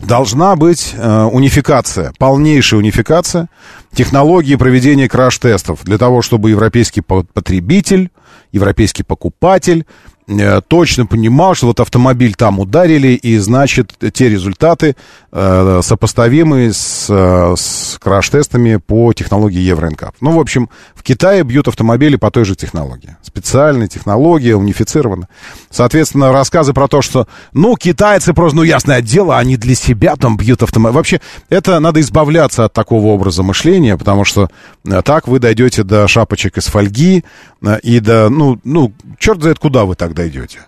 должна 0.00 0.56
быть 0.56 0.94
э, 0.94 1.22
унификация, 1.24 2.12
полнейшая 2.18 2.78
унификация 2.78 3.48
технологии 3.92 4.56
проведения 4.56 5.08
краш-тестов 5.08 5.84
для 5.84 5.98
того, 5.98 6.22
чтобы 6.22 6.50
европейский 6.50 7.00
потребитель, 7.00 8.10
европейский 8.52 9.02
покупатель 9.02 9.86
точно 10.68 11.06
понимал, 11.06 11.54
что 11.54 11.68
вот 11.68 11.78
автомобиль 11.78 12.34
там 12.34 12.58
ударили, 12.58 13.08
и 13.08 13.38
значит 13.38 13.92
те 14.12 14.28
результаты 14.28 14.96
э, 15.30 15.80
сопоставимы 15.84 16.72
с, 16.72 17.06
э, 17.08 17.54
с 17.56 17.96
краш-тестами 18.00 18.76
по 18.76 19.12
технологии 19.12 19.60
Евроинкап. 19.60 20.16
Ну, 20.20 20.32
в 20.32 20.40
общем, 20.40 20.68
в 20.96 21.04
Китае 21.04 21.44
бьют 21.44 21.68
автомобили 21.68 22.16
по 22.16 22.32
той 22.32 22.44
же 22.44 22.56
технологии. 22.56 23.16
Специальная 23.22 23.86
технология, 23.86 24.56
унифицирована. 24.56 25.28
Соответственно, 25.70 26.32
рассказы 26.32 26.72
про 26.72 26.88
то, 26.88 27.02
что, 27.02 27.28
ну, 27.52 27.76
китайцы 27.76 28.34
просто, 28.34 28.56
ну, 28.56 28.62
ясное 28.64 29.02
дело, 29.02 29.38
они 29.38 29.56
для 29.56 29.76
себя 29.76 30.16
там 30.16 30.36
бьют 30.36 30.60
автомобиль. 30.62 30.96
Вообще, 30.96 31.20
это 31.50 31.78
надо 31.78 32.00
избавляться 32.00 32.64
от 32.64 32.72
такого 32.72 33.08
образа 33.08 33.44
мышления, 33.44 33.96
потому 33.96 34.24
что 34.24 34.50
э, 34.84 35.02
так 35.02 35.28
вы 35.28 35.38
дойдете 35.38 35.84
до 35.84 36.08
шапочек 36.08 36.58
из 36.58 36.64
фольги, 36.64 37.24
и 37.82 38.00
до, 38.00 38.28
ну, 38.28 38.58
ну, 38.64 38.92
черт 39.18 39.40
знает 39.40 39.58
куда 39.58 39.84
вы 39.84 39.94
так 39.94 40.14
дойдете. 40.16 40.60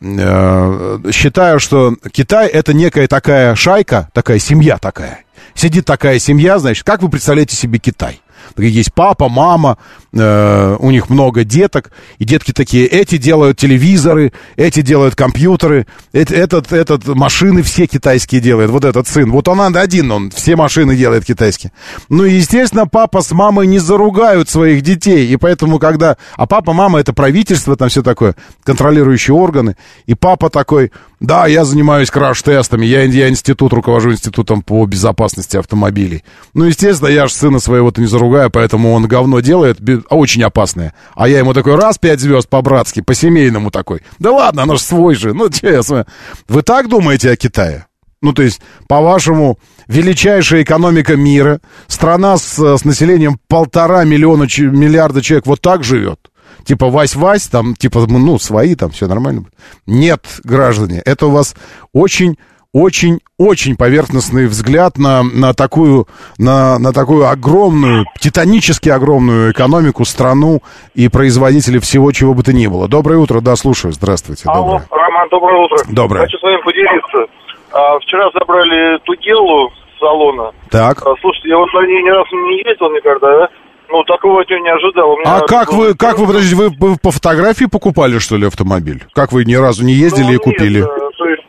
э, 0.00 0.98
считаю, 1.12 1.60
что 1.60 1.94
Китай 2.10 2.48
это 2.48 2.72
некая 2.72 3.06
такая 3.06 3.54
шайка, 3.54 4.08
такая 4.12 4.38
семья 4.38 4.78
такая. 4.78 5.24
Сидит 5.54 5.84
такая 5.84 6.18
семья, 6.18 6.58
значит, 6.58 6.84
как 6.84 7.02
вы 7.02 7.08
представляете 7.08 7.56
себе 7.56 7.78
Китай? 7.78 8.20
Есть 8.56 8.92
папа, 8.94 9.28
мама, 9.28 9.78
э, 10.12 10.76
у 10.78 10.90
них 10.90 11.10
много 11.10 11.44
деток, 11.44 11.90
и 12.18 12.24
детки 12.24 12.52
такие, 12.52 12.86
эти 12.86 13.18
делают 13.18 13.58
телевизоры, 13.58 14.32
эти 14.56 14.82
делают 14.82 15.14
компьютеры, 15.14 15.86
эт- 16.12 16.32
этот, 16.32 16.72
этот 16.72 17.06
машины 17.06 17.62
все 17.62 17.86
китайские 17.86 18.40
делает, 18.40 18.70
вот 18.70 18.84
этот 18.84 19.06
сын. 19.06 19.30
Вот 19.30 19.48
он 19.48 19.76
один, 19.76 20.10
он 20.10 20.30
все 20.30 20.56
машины 20.56 20.96
делает 20.96 21.24
китайские. 21.24 21.72
Ну 22.08 22.24
естественно, 22.24 22.86
папа 22.86 23.22
с 23.22 23.32
мамой 23.32 23.66
не 23.66 23.78
заругают 23.78 24.48
своих 24.48 24.82
детей, 24.82 25.26
и 25.28 25.36
поэтому, 25.36 25.78
когда... 25.78 26.16
А 26.36 26.46
папа, 26.46 26.72
мама, 26.72 27.00
это 27.00 27.12
правительство, 27.12 27.76
там 27.76 27.88
все 27.88 28.02
такое, 28.02 28.34
контролирующие 28.64 29.34
органы, 29.34 29.76
и 30.06 30.14
папа 30.14 30.50
такой, 30.50 30.92
да, 31.20 31.46
я 31.46 31.64
занимаюсь 31.64 32.10
краш-тестами, 32.10 32.86
я, 32.86 33.02
я 33.02 33.28
институт, 33.28 33.72
руковожу 33.72 34.12
институтом 34.12 34.62
по 34.62 34.86
безопасности 34.86 35.56
автомобилей. 35.56 36.22
Ну, 36.54 36.64
естественно, 36.64 37.08
я 37.08 37.26
же 37.26 37.34
сына 37.34 37.58
своего-то 37.58 38.00
не 38.00 38.06
заругаю, 38.06 38.37
поэтому 38.50 38.92
он 38.92 39.06
говно 39.06 39.40
делает, 39.40 39.78
очень 40.10 40.42
опасное. 40.42 40.94
А 41.14 41.28
я 41.28 41.38
ему 41.38 41.54
такой, 41.54 41.76
раз, 41.76 41.98
пять 41.98 42.20
звезд 42.20 42.48
по-братски, 42.48 43.00
по-семейному 43.00 43.70
такой. 43.70 44.02
Да 44.18 44.32
ладно, 44.32 44.62
оно 44.62 44.76
ж 44.76 44.80
свой 44.80 45.14
же, 45.14 45.34
ну, 45.34 45.50
честно. 45.50 46.06
Вы 46.48 46.62
так 46.62 46.88
думаете 46.88 47.30
о 47.30 47.36
Китае? 47.36 47.86
Ну, 48.20 48.32
то 48.32 48.42
есть, 48.42 48.60
по-вашему, 48.88 49.58
величайшая 49.86 50.62
экономика 50.62 51.16
мира, 51.16 51.60
страна 51.86 52.36
с, 52.36 52.58
с 52.58 52.84
населением 52.84 53.38
полтора 53.48 54.04
миллиона, 54.04 54.44
миллиарда 54.44 55.22
человек 55.22 55.46
вот 55.46 55.60
так 55.60 55.84
живет? 55.84 56.30
Типа 56.64 56.86
Вась-Вась, 56.86 57.48
там, 57.50 57.76
типа, 57.76 58.06
ну, 58.08 58.38
свои, 58.38 58.74
там, 58.74 58.90
все 58.90 59.06
нормально. 59.06 59.44
Нет, 59.86 60.40
граждане, 60.42 61.00
это 61.04 61.26
у 61.26 61.30
вас 61.30 61.54
очень 61.92 62.36
очень, 62.74 63.20
очень 63.38 63.76
поверхностный 63.76 64.46
взгляд 64.46 64.98
на, 64.98 65.22
на, 65.22 65.54
такую, 65.54 66.06
на, 66.38 66.78
на 66.78 66.92
такую 66.92 67.28
огромную, 67.28 68.04
титанически 68.20 68.88
огромную 68.88 69.52
экономику, 69.52 70.04
страну 70.04 70.62
и 70.94 71.08
производителей 71.08 71.80
всего, 71.80 72.12
чего 72.12 72.34
бы 72.34 72.42
то 72.42 72.52
ни 72.52 72.66
было. 72.66 72.88
Доброе 72.88 73.18
утро, 73.18 73.40
да, 73.40 73.56
слушаю. 73.56 73.92
Здравствуйте. 73.92 74.44
Алло, 74.46 74.80
Доброе. 74.80 74.86
Роман, 74.90 75.28
доброе 75.30 75.64
утро. 75.64 75.78
Доброе. 75.88 76.20
Хочу 76.24 76.38
с 76.38 76.42
вами 76.42 76.62
поделиться. 76.62 77.32
А, 77.72 77.98
вчера 78.00 78.30
забрали 78.38 78.98
Тугелу 79.04 79.70
с 79.70 79.98
салона. 79.98 80.52
Так. 80.70 80.98
А, 81.06 81.14
слушайте, 81.20 81.48
я 81.48 81.56
вот 81.58 81.72
на 81.72 81.86
ней 81.86 82.02
ни 82.02 82.10
разу 82.10 82.36
не 82.36 82.58
ездил 82.58 82.90
никогда, 82.90 83.40
да? 83.40 83.48
Ну, 83.90 84.04
такого 84.04 84.42
от 84.42 84.48
нее 84.50 84.60
не 84.60 84.68
ожидал. 84.70 85.16
А 85.24 85.40
как 85.46 85.72
вы, 85.72 85.94
как 85.94 86.18
вы, 86.18 86.26
подождите, 86.26 86.56
вы, 86.56 86.96
по 86.98 87.10
фотографии 87.10 87.64
покупали, 87.64 88.18
что 88.18 88.36
ли, 88.36 88.46
автомобиль? 88.46 89.02
Как 89.14 89.32
вы 89.32 89.46
ни 89.46 89.54
разу 89.54 89.82
не 89.82 89.94
ездили 89.94 90.24
Ну, 90.24 90.28
и 90.28 90.32
нет, 90.34 90.42
купили? 90.42 90.82
э, 90.82 91.10
то 91.16 91.24
есть, 91.26 91.42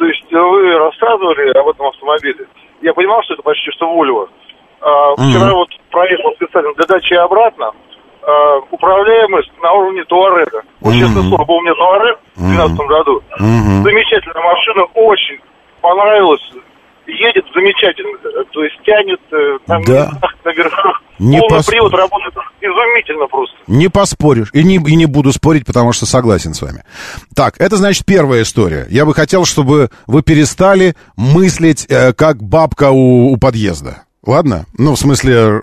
то 0.00 0.06
есть 0.06 0.32
э, 0.32 0.38
вы 0.38 0.78
рассказывали 0.78 1.50
об 1.58 1.68
этом 1.68 1.86
автомобиле. 1.88 2.46
Я 2.80 2.94
понимал, 2.94 3.22
что 3.22 3.34
это 3.34 3.42
почти 3.42 3.70
что 3.72 3.86
Вольво. 3.86 4.28
А, 4.80 5.12
вчера 5.12 5.44
Мгм. 5.52 5.56
вот 5.56 5.68
проехал 5.90 6.32
специально 6.36 6.72
для 6.72 6.86
дачи 6.86 7.12
и 7.12 7.16
обратно. 7.16 7.70
а, 8.22 8.58
управляемость 8.70 9.50
на 9.62 9.72
уровне 9.72 10.04
Туарега. 10.04 10.62
Вот, 10.82 10.92
честное 10.92 11.22
слово, 11.22 11.42
был 11.46 11.58
мне 11.62 11.72
Туарек 11.72 12.18
в 12.36 12.40
2012 12.40 12.86
году. 12.86 13.22
Мгм. 13.40 13.82
Замечательная 13.82 14.44
машина, 14.44 14.82
очень 14.94 15.38
понравилась. 15.80 16.42
Едет 17.10 17.44
замечательно. 17.54 18.16
э, 18.24 18.44
То 18.52 18.62
есть 18.64 18.76
тянет 18.84 19.20
э, 19.32 19.58
там 19.66 19.82
Да. 19.84 20.12
на 20.44 20.52
верхах. 20.52 21.00
Не 21.18 21.38
Полный 21.38 21.58
пос- 21.58 21.66
привод 21.66 21.92
работает 21.92 22.34
изумительно 22.60 23.26
просто. 23.26 23.54
Не 23.66 23.88
поспоришь. 23.88 24.48
И 24.52 24.62
не, 24.64 24.76
и 24.76 24.94
не 24.96 25.06
буду 25.06 25.32
спорить, 25.32 25.66
потому 25.66 25.92
что 25.92 26.06
согласен 26.06 26.54
с 26.54 26.62
вами. 26.62 26.84
Так, 27.34 27.60
это 27.60 27.76
значит 27.76 28.06
первая 28.06 28.42
история. 28.42 28.86
Я 28.88 29.04
бы 29.04 29.12
хотел, 29.14 29.44
чтобы 29.44 29.90
вы 30.06 30.22
перестали 30.22 30.94
мыслить 31.16 31.86
э, 31.90 32.12
как 32.14 32.42
бабка 32.42 32.90
у, 32.90 33.32
у 33.32 33.36
подъезда. 33.36 34.02
Ладно? 34.24 34.64
Ну, 34.78 34.94
в 34.94 34.98
смысле 34.98 35.60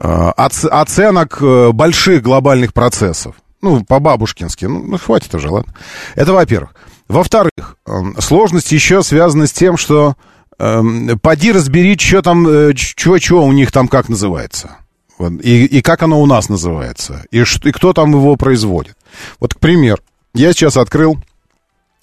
э, 0.00 0.30
оц- 0.36 0.64
оценок 0.68 1.38
э, 1.42 1.70
больших 1.72 2.22
глобальных 2.22 2.72
процессов. 2.72 3.34
Ну, 3.62 3.84
по-бабушкински. 3.84 4.64
Ну, 4.64 4.82
ну, 4.82 4.98
хватит 4.98 5.34
уже, 5.34 5.50
ладно? 5.50 5.74
Это 6.14 6.32
во-первых. 6.32 6.74
Во-вторых, 7.10 7.76
эм, 7.86 8.14
сложность 8.20 8.70
еще 8.70 9.02
связана 9.02 9.48
с 9.48 9.52
тем, 9.52 9.76
что 9.76 10.14
эм, 10.60 11.18
поди 11.18 11.50
разбери, 11.50 11.98
что 11.98 12.22
там, 12.22 12.44
чего-чего 12.76 13.44
у 13.44 13.50
них 13.50 13.72
там 13.72 13.88
как 13.88 14.08
называется. 14.08 14.76
И, 15.42 15.64
и 15.64 15.82
как 15.82 16.04
оно 16.04 16.22
у 16.22 16.26
нас 16.26 16.48
называется. 16.48 17.24
И, 17.32 17.40
и 17.40 17.72
кто 17.72 17.92
там 17.92 18.12
его 18.12 18.36
производит. 18.36 18.96
Вот, 19.40 19.54
к 19.54 19.58
примеру, 19.58 20.00
я 20.34 20.52
сейчас 20.52 20.76
открыл, 20.76 21.18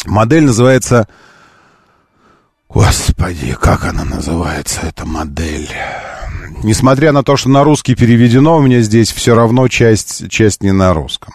модель 0.06 0.44
называется... 0.44 1.08
Господи, 2.68 3.54
как 3.54 3.86
она 3.86 4.04
называется, 4.04 4.82
эта 4.84 5.06
модель? 5.06 5.70
Несмотря 6.64 7.14
на 7.14 7.24
то, 7.24 7.38
что 7.38 7.48
на 7.48 7.64
русский 7.64 7.96
переведено, 7.96 8.58
у 8.58 8.62
меня 8.62 8.82
здесь 8.82 9.14
все 9.14 9.36
равно 9.36 9.70
часть, 9.70 10.30
часть 10.30 10.62
не 10.64 10.74
на 10.74 10.94
русском. 10.94 11.34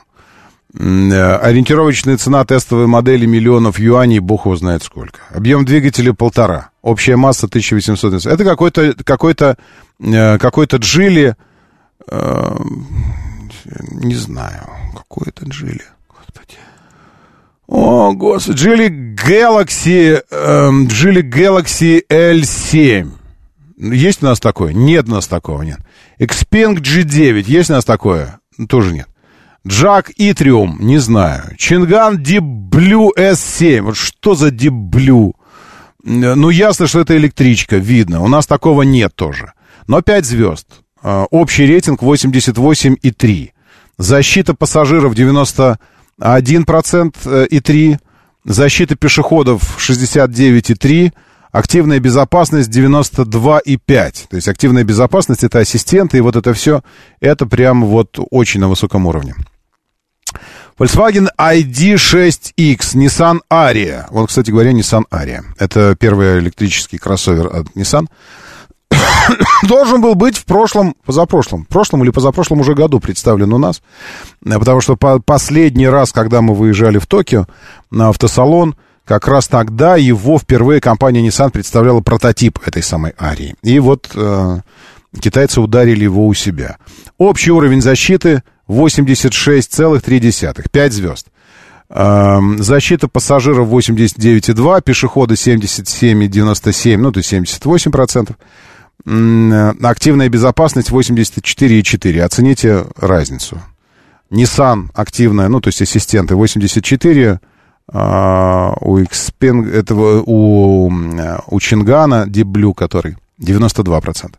Э, 0.78 1.36
Ориентировочная 1.36 2.16
цена 2.16 2.44
тестовой 2.44 2.86
модели 2.86 3.26
миллионов 3.26 3.78
юаней, 3.78 4.20
бог 4.20 4.46
его 4.46 4.56
знает 4.56 4.82
сколько. 4.82 5.20
Объем 5.30 5.64
двигателя 5.64 6.14
полтора. 6.14 6.70
Общая 6.80 7.16
масса 7.16 7.46
1800. 7.46 8.26
Это 8.26 8.44
какой-то 8.44 8.94
какой-то 9.04 9.58
э, 10.00 10.38
какой-то 10.38 10.78
джили, 10.78 11.36
э, 12.08 12.56
не 13.92 14.14
знаю, 14.14 14.68
какой-то 14.96 15.44
джили. 15.46 15.82
Господи. 16.08 16.58
О, 17.66 18.12
господи, 18.12 18.56
джили 18.56 19.14
Galaxy, 19.14 20.22
эм, 20.30 20.86
джили 20.88 21.22
Galaxy 21.22 22.02
L7. 22.08 23.10
Есть 23.76 24.22
у 24.22 24.26
нас 24.26 24.40
такое? 24.40 24.72
Нет 24.72 25.08
у 25.08 25.12
нас 25.12 25.26
такого, 25.26 25.62
нет. 25.62 25.78
Xpeng 26.18 26.76
G9, 26.76 27.42
есть 27.46 27.70
у 27.70 27.74
нас 27.74 27.84
такое? 27.84 28.40
Тоже 28.68 28.92
нет. 28.92 29.08
Джак 29.66 30.10
Итриум, 30.16 30.78
не 30.80 30.98
знаю. 30.98 31.54
Чинган 31.56 32.18
Blue 32.18 33.10
S7. 33.16 33.82
Вот 33.82 33.96
что 33.96 34.34
за? 34.34 34.48
Э, 34.48 35.32
Ну, 36.04 36.50
ясно, 36.50 36.86
что 36.86 37.00
это 37.00 37.16
электричка, 37.16 37.76
видно. 37.76 38.22
У 38.22 38.28
нас 38.28 38.46
такого 38.46 38.82
нет 38.82 39.14
тоже. 39.14 39.52
Но 39.86 40.02
5 40.02 40.24
звезд. 40.24 40.66
Э, 41.02 41.26
Общий 41.30 41.66
рейтинг 41.66 42.02
88,3. 42.02 43.50
Защита 43.98 44.54
пассажиров 44.54 45.14
91% 45.14 47.14
э, 47.24 47.46
и 47.50 47.60
3. 47.60 47.98
Защита 48.44 48.96
пешеходов 48.96 49.78
69,3. 49.78 51.12
Активная 51.52 52.00
безопасность 52.00 52.70
92,5. 52.70 54.26
То 54.28 54.36
есть 54.36 54.48
активная 54.48 54.84
безопасность 54.84 55.44
это 55.44 55.60
ассистенты, 55.60 56.16
и 56.16 56.20
вот 56.22 56.34
это 56.34 56.54
все, 56.54 56.82
это 57.20 57.46
прям 57.46 57.84
вот 57.84 58.18
очень 58.30 58.60
на 58.60 58.68
высоком 58.68 59.06
уровне. 59.06 59.34
Volkswagen 60.82 61.28
ID6X, 61.38 62.96
Nissan 62.96 63.38
Aria. 63.48 64.06
Вот, 64.10 64.26
кстати 64.30 64.50
говоря, 64.50 64.72
Nissan 64.72 65.04
Aria. 65.12 65.42
Это 65.56 65.94
первый 65.94 66.40
электрический 66.40 66.98
кроссовер 66.98 67.46
от 67.46 67.68
Nissan. 67.76 68.08
Должен 69.62 70.00
был 70.02 70.16
быть 70.16 70.36
в 70.36 70.44
прошлом, 70.44 70.96
позапрошлом, 71.06 71.66
прошлом 71.66 72.02
или 72.02 72.10
позапрошлом 72.10 72.58
уже 72.58 72.74
году 72.74 72.98
представлен 72.98 73.52
у 73.52 73.58
нас. 73.58 73.80
Э, 74.44 74.58
Потому 74.58 74.80
что 74.80 74.96
по- 74.96 75.20
последний 75.20 75.86
раз, 75.86 76.10
когда 76.10 76.42
мы 76.42 76.52
выезжали 76.52 76.98
в 76.98 77.06
Токио 77.06 77.46
на 77.92 78.08
автосалон, 78.08 78.74
как 79.04 79.28
раз 79.28 79.46
тогда 79.46 79.94
его 79.94 80.36
впервые 80.36 80.80
компания 80.80 81.24
Nissan 81.24 81.50
представляла 81.50 82.00
прототип 82.00 82.58
этой 82.66 82.82
самой 82.82 83.14
Арии. 83.20 83.54
И 83.62 83.78
вот 83.78 84.10
э, 84.16 84.58
китайцы 85.20 85.60
ударили 85.60 86.02
его 86.02 86.26
у 86.26 86.34
себя. 86.34 86.78
Общий 87.18 87.52
уровень 87.52 87.82
защиты 87.82 88.42
86,3, 88.72 90.68
5 90.70 90.92
звезд. 90.92 91.26
Эм, 91.88 92.62
Защита 92.62 93.06
пассажиров 93.08 93.68
89,2, 93.68 94.80
пешеходы 94.80 95.34
77,97, 95.34 96.96
ну, 96.96 97.12
то 97.12 97.18
есть 97.18 97.32
78%. 97.32 98.36
М, 99.04 99.52
э, 99.52 99.74
Активная 99.82 100.28
безопасность 100.28 100.90
84,4. 100.90 102.24
Оцените 102.24 102.86
разницу. 102.96 103.60
Nissan 104.30 104.88
активная, 104.94 105.48
ну, 105.48 105.60
то 105.60 105.68
есть 105.68 105.82
ассистенты 105.82 106.34
84, 106.34 107.40
а, 107.92 108.74
у 108.80 108.98
Xpeng, 108.98 109.70
этого, 109.70 110.22
у, 110.24 110.88
м, 110.88 111.20
у 111.46 111.60
Чингана 111.60 112.24
Deep 112.26 112.44
Blue, 112.44 112.72
который 112.72 113.18
92%. 113.38 114.38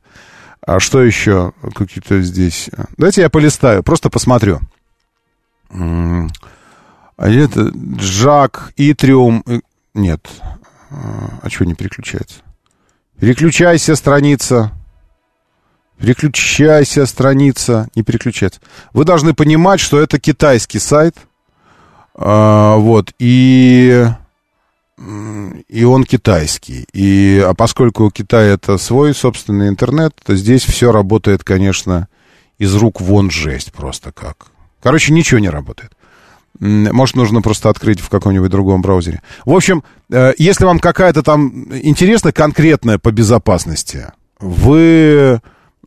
А 0.66 0.80
что 0.80 1.02
еще? 1.04 1.54
Какие-то 1.76 2.22
здесь... 2.22 2.70
Давайте 2.98 3.22
я 3.22 3.30
полистаю, 3.30 3.84
просто 3.84 4.10
посмотрю. 4.10 4.60
А 5.70 7.30
это 7.30 7.72
Джак, 7.98 8.74
Итриум... 8.78 9.44
э, 9.46 9.60
Нет. 9.94 10.28
А 10.90 11.50
что 11.50 11.66
не 11.66 11.74
переключается? 11.74 12.42
Переключайся, 13.20 13.96
страница. 13.96 14.72
Переключайся, 15.98 17.06
страница. 17.06 17.88
Не 17.96 18.04
переключается. 18.04 18.60
Вы 18.94 19.06
должны 19.06 19.34
понимать, 19.34 19.80
что 19.80 20.00
это 20.00 20.20
китайский 20.20 20.80
сайт. 20.80 21.16
А, 22.16 22.76
вот, 22.76 23.12
и, 23.20 24.06
и 24.98 25.84
он 25.84 26.04
китайский. 26.04 26.86
И, 26.94 27.44
а 27.46 27.54
поскольку 27.54 28.06
у 28.06 28.12
Китая 28.12 28.54
это 28.54 28.78
свой 28.78 29.14
собственный 29.14 29.68
интернет, 29.68 30.14
то 30.24 30.36
здесь 30.36 30.64
все 30.64 30.92
работает, 30.92 31.44
конечно, 31.44 32.08
из 32.58 32.76
рук 32.76 33.02
вон 33.02 33.32
жесть 33.32 33.74
просто 33.74 34.12
как. 34.12 34.48
Короче, 34.82 35.14
ничего 35.14 35.40
не 35.40 35.50
работает. 35.50 35.92
Может, 36.60 37.16
нужно 37.16 37.42
просто 37.42 37.70
открыть 37.70 38.00
в 38.00 38.10
каком-нибудь 38.10 38.52
другом 38.52 38.82
браузере. 38.82 39.22
В 39.44 39.54
общем, 39.54 39.84
э, 40.12 40.34
если 40.38 40.66
вам 40.66 40.80
какая-то 40.80 41.24
там 41.24 41.68
интересная 41.74 42.32
конкретная 42.32 43.00
по 43.00 43.12
безопасности, 43.12 44.12
вы 44.40 45.42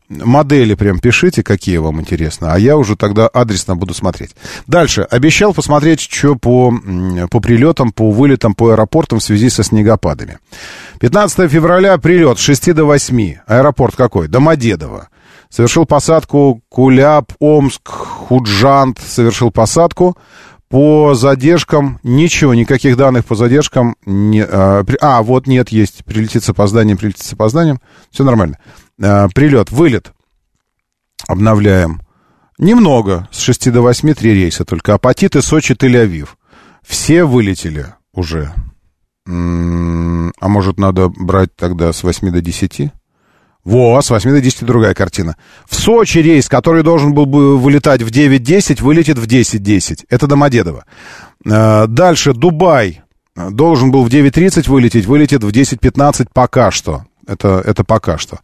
модели 0.09 0.75
прям 0.75 0.99
пишите, 0.99 1.43
какие 1.43 1.79
вам 1.79 2.01
интересно, 2.01 2.53
а 2.53 2.59
я 2.59 2.77
уже 2.77 2.97
тогда 2.97 3.27
адресно 3.29 3.77
буду 3.77 3.95
смотреть. 3.95 4.35
Дальше. 4.67 5.03
Обещал 5.03 5.53
посмотреть, 5.53 6.01
что 6.01 6.37
по, 6.37 6.73
по 7.31 7.41
прилетам, 7.41 7.93
по 7.93 8.11
вылетам, 8.11 8.55
по 8.55 8.71
аэропортам 8.71 9.19
в 9.19 9.23
связи 9.23 9.51
со 9.51 9.63
снегопадами. 9.63 10.39
15 11.01 11.51
февраля 11.51 11.99
прилет 11.99 12.39
с 12.39 12.43
6 12.43 12.75
до 12.75 12.85
8. 12.85 13.35
Аэропорт 13.47 13.97
какой? 13.97 14.29
Домодедово. 14.29 15.09
Совершил 15.49 15.87
посадку 15.87 16.63
Куляб, 16.69 17.33
Омск, 17.39 17.89
Худжант. 17.89 18.99
Совершил 19.01 19.51
посадку. 19.51 20.17
По 20.69 21.15
задержкам 21.15 22.01
ничего, 22.03 22.53
никаких 22.53 22.97
данных 22.97 23.25
по 23.25 23.37
задержкам. 23.37 23.95
Не, 24.05 24.45
а, 24.45 24.85
а, 25.01 25.23
вот 25.23 25.47
нет, 25.47 25.69
есть. 25.69 26.05
Прилетит 26.05 26.43
с 26.43 26.49
опозданием, 26.49 26.99
прилетит 26.99 27.23
с 27.23 27.33
опозданием. 27.33 27.81
Все 28.11 28.25
нормально. 28.25 28.59
А, 29.03 29.29
прилет, 29.29 29.71
вылет. 29.71 30.13
Обновляем. 31.27 32.01
Немного, 32.59 33.29
с 33.31 33.41
6 33.41 33.71
до 33.71 33.83
8, 33.83 34.15
три 34.15 34.33
рейса 34.33 34.65
только. 34.65 34.95
Апатиты, 34.95 35.43
Сочи, 35.43 35.73
Тель-Авив. 35.73 36.29
Все 36.83 37.25
вылетели 37.25 37.95
уже. 38.15 38.53
М-м, 39.27 40.33
а 40.41 40.49
может, 40.49 40.79
надо 40.79 41.09
брать 41.09 41.55
тогда 41.55 41.93
с 41.93 42.03
8 42.03 42.31
до 42.31 42.41
10? 42.41 42.93
Во, 43.65 44.01
с 44.01 44.11
8 44.11 44.31
до 44.31 44.41
10 44.41 44.65
другая 44.65 44.95
картина. 44.95 45.37
В 45.69 45.75
Сочи 45.75 46.19
рейс, 46.19 46.49
который 46.49 46.83
должен 46.83 47.13
был 47.13 47.27
бы 47.27 47.59
вылетать 47.59 48.01
в 48.03 48.09
9.10, 48.09 48.83
вылетит 48.83 49.19
в 49.19 49.27
10.10. 49.27 50.07
Это 50.09 50.27
Домодедово. 50.27 50.85
А, 51.45 51.87
дальше 51.87 52.33
Дубай. 52.33 53.03
Должен 53.35 53.91
был 53.91 54.03
в 54.05 54.09
9.30 54.09 54.71
вылететь, 54.71 55.05
вылетит 55.05 55.45
в 55.45 55.49
10.15 55.49 56.29
пока 56.33 56.71
что. 56.71 57.05
Это, 57.27 57.61
это 57.65 57.85
пока 57.85 58.19
что. 58.19 58.39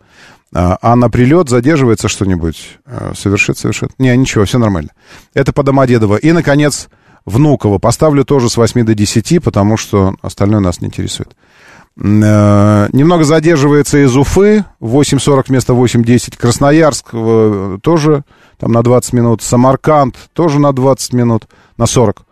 А, 0.54 0.78
а 0.80 0.96
на 0.96 1.08
прилет 1.08 1.48
задерживается 1.48 2.08
что-нибудь? 2.08 2.78
А, 2.86 3.12
совершит, 3.14 3.58
совершит. 3.58 3.90
Не, 3.98 4.16
ничего, 4.16 4.44
все 4.44 4.58
нормально. 4.58 4.90
Это 5.34 5.52
по 5.52 5.62
Домодедово. 5.62 6.16
И, 6.16 6.32
наконец, 6.32 6.88
Внуково. 7.24 7.78
Поставлю 7.78 8.24
тоже 8.24 8.50
с 8.50 8.56
8 8.56 8.84
до 8.84 8.94
10, 8.94 9.42
потому 9.44 9.76
что 9.76 10.14
остальное 10.22 10.60
нас 10.60 10.80
не 10.80 10.88
интересует. 10.88 11.36
Э, 11.96 12.88
немного 12.92 13.24
задерживается 13.24 14.04
из 14.04 14.16
Уфы, 14.16 14.64
8.40 14.80 15.44
вместо 15.48 15.72
8.10. 15.72 16.36
Красноярск 16.36 17.10
э, 17.12 17.78
тоже 17.82 18.24
там 18.58 18.72
на 18.72 18.82
20 18.82 19.12
минут. 19.12 19.42
Самарканд 19.42 20.16
тоже 20.32 20.58
на 20.58 20.72
20 20.72 21.12
минут, 21.12 21.46
на 21.76 21.86
40. 21.86 22.22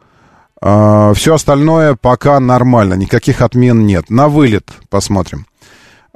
Э, 0.62 1.12
Все 1.14 1.34
остальное 1.34 1.94
пока 1.94 2.40
нормально, 2.40 2.94
никаких 2.94 3.42
отмен 3.42 3.86
нет. 3.86 4.10
На 4.10 4.28
вылет 4.28 4.70
посмотрим. 4.88 5.46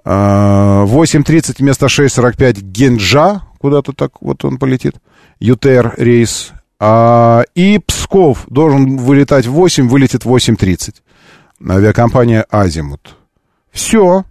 8.30 0.04 1.56
вместо 1.58 1.86
6.45 1.86 2.60
Генджа, 2.60 3.42
куда-то 3.58 3.92
так 3.92 4.20
вот 4.20 4.44
он 4.44 4.58
полетит. 4.58 4.96
ЮТР 5.40 5.94
рейс. 5.96 6.52
И 7.54 7.80
Псков 7.86 8.44
должен 8.48 8.98
вылетать 8.98 9.46
в 9.46 9.52
8, 9.52 9.88
вылетит 9.88 10.24
в 10.24 10.34
8.30. 10.34 10.96
Авиакомпания 11.66 12.44
«Азимут». 12.50 13.16
Все, 13.72 14.24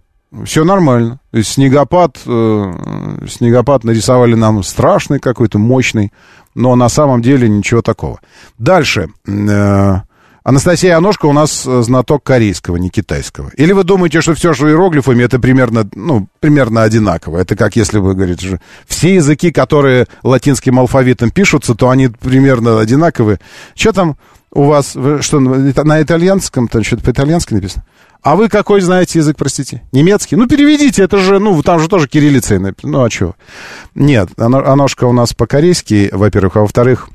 все 0.44 0.64
нормально. 0.64 1.20
То 1.30 1.38
есть 1.38 1.52
снегопад, 1.52 2.18
э, 2.26 3.26
снегопад 3.28 3.84
нарисовали 3.84 4.34
нам 4.34 4.62
страшный 4.62 5.20
какой-то, 5.20 5.58
мощный, 5.58 6.12
но 6.54 6.74
на 6.76 6.88
самом 6.88 7.22
деле 7.22 7.48
ничего 7.48 7.82
такого. 7.82 8.20
Дальше. 8.58 9.08
Э, 9.26 10.00
Анастасия 10.44 10.98
Аношка 10.98 11.24
у 11.24 11.32
нас 11.32 11.66
э, 11.66 11.82
знаток 11.82 12.22
корейского, 12.22 12.76
не 12.76 12.90
китайского. 12.90 13.50
Или 13.56 13.72
вы 13.72 13.82
думаете, 13.82 14.20
что 14.20 14.34
все, 14.34 14.52
что 14.52 14.68
иероглифами, 14.68 15.22
это 15.22 15.38
примерно, 15.38 15.88
ну, 15.94 16.28
примерно 16.38 16.82
одинаково? 16.82 17.38
Это 17.38 17.56
как 17.56 17.76
если 17.76 17.96
вы 17.96 18.14
говорите, 18.14 18.46
что 18.46 18.60
все 18.86 19.14
языки, 19.14 19.50
которые 19.50 20.06
латинским 20.22 20.78
алфавитом 20.78 21.30
пишутся, 21.30 21.74
то 21.74 21.88
они 21.88 22.08
примерно 22.08 22.78
одинаковые. 22.78 23.40
Что 23.74 23.92
там 23.92 24.16
у 24.52 24.64
вас, 24.64 24.94
что, 25.20 25.40
на 25.40 26.02
итальянском, 26.02 26.68
там 26.68 26.84
что-то 26.84 27.04
по-итальянски 27.04 27.54
написано? 27.54 27.84
А 28.20 28.36
вы 28.36 28.50
какой 28.50 28.82
знаете 28.82 29.20
язык, 29.20 29.38
простите? 29.38 29.82
Немецкий? 29.92 30.36
Ну, 30.36 30.46
переведите, 30.46 31.04
это 31.04 31.16
же, 31.20 31.38
ну, 31.38 31.62
там 31.62 31.80
же 31.80 31.88
тоже 31.88 32.06
кириллицей. 32.06 32.60
Ну, 32.82 33.02
а 33.02 33.08
что? 33.08 33.34
Нет, 33.94 34.28
Аношка 34.36 35.04
у 35.04 35.12
нас 35.14 35.32
по-корейски, 35.32 36.10
во-первых, 36.12 36.56
а 36.56 36.60
во-вторых, 36.60 37.08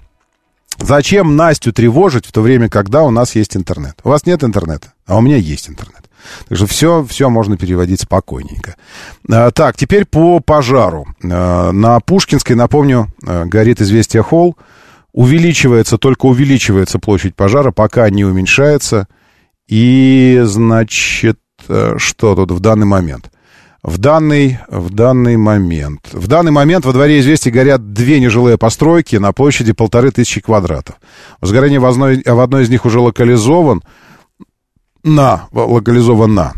зачем 0.81 1.35
Настю 1.35 1.73
тревожить 1.73 2.25
в 2.25 2.31
то 2.31 2.41
время, 2.41 2.69
когда 2.69 3.03
у 3.03 3.11
нас 3.11 3.35
есть 3.35 3.55
интернет? 3.55 3.95
У 4.03 4.09
вас 4.09 4.25
нет 4.25 4.43
интернета, 4.43 4.93
а 5.05 5.17
у 5.17 5.21
меня 5.21 5.37
есть 5.37 5.69
интернет. 5.69 6.03
Так 6.47 6.57
что 6.57 6.67
все, 6.67 7.05
все 7.05 7.29
можно 7.29 7.57
переводить 7.57 8.01
спокойненько. 8.01 8.75
А, 9.31 9.51
так, 9.51 9.77
теперь 9.77 10.05
по 10.05 10.39
пожару. 10.39 11.07
А, 11.23 11.71
на 11.71 11.99
Пушкинской, 11.99 12.55
напомню, 12.55 13.07
а, 13.25 13.45
горит 13.45 13.81
«Известия 13.81 14.21
Холл». 14.21 14.57
Увеличивается, 15.11 15.97
только 15.97 16.27
увеличивается 16.27 16.99
площадь 16.99 17.35
пожара, 17.35 17.71
пока 17.71 18.09
не 18.09 18.25
уменьшается– 18.25 19.07
и, 19.69 20.41
значит, 20.45 21.39
э, 21.67 21.95
что 21.97 22.35
тут 22.35 22.51
в 22.51 22.59
данный 22.59 22.87
момент? 22.87 23.31
В 23.81 23.97
данный, 23.97 24.59
в 24.67 24.89
данный 24.89 25.37
момент. 25.37 26.09
В 26.11 26.27
данный 26.27 26.51
момент 26.51 26.85
во 26.85 26.91
дворе 26.91 27.19
известий 27.19 27.49
горят 27.49 27.93
две 27.93 28.19
нежилые 28.19 28.57
постройки 28.57 29.15
на 29.15 29.31
площади 29.31 29.71
полторы 29.71 30.11
тысячи 30.11 30.41
квадратов. 30.41 30.95
Возгорание 31.39 31.79
в 31.79 31.85
одной, 31.85 32.21
в 32.25 32.39
одной 32.39 32.63
из 32.63 32.69
них 32.69 32.85
уже 32.85 32.99
локализован. 32.99 33.81
На, 35.03 35.47
локализован 35.53 36.33
на. 36.33 36.53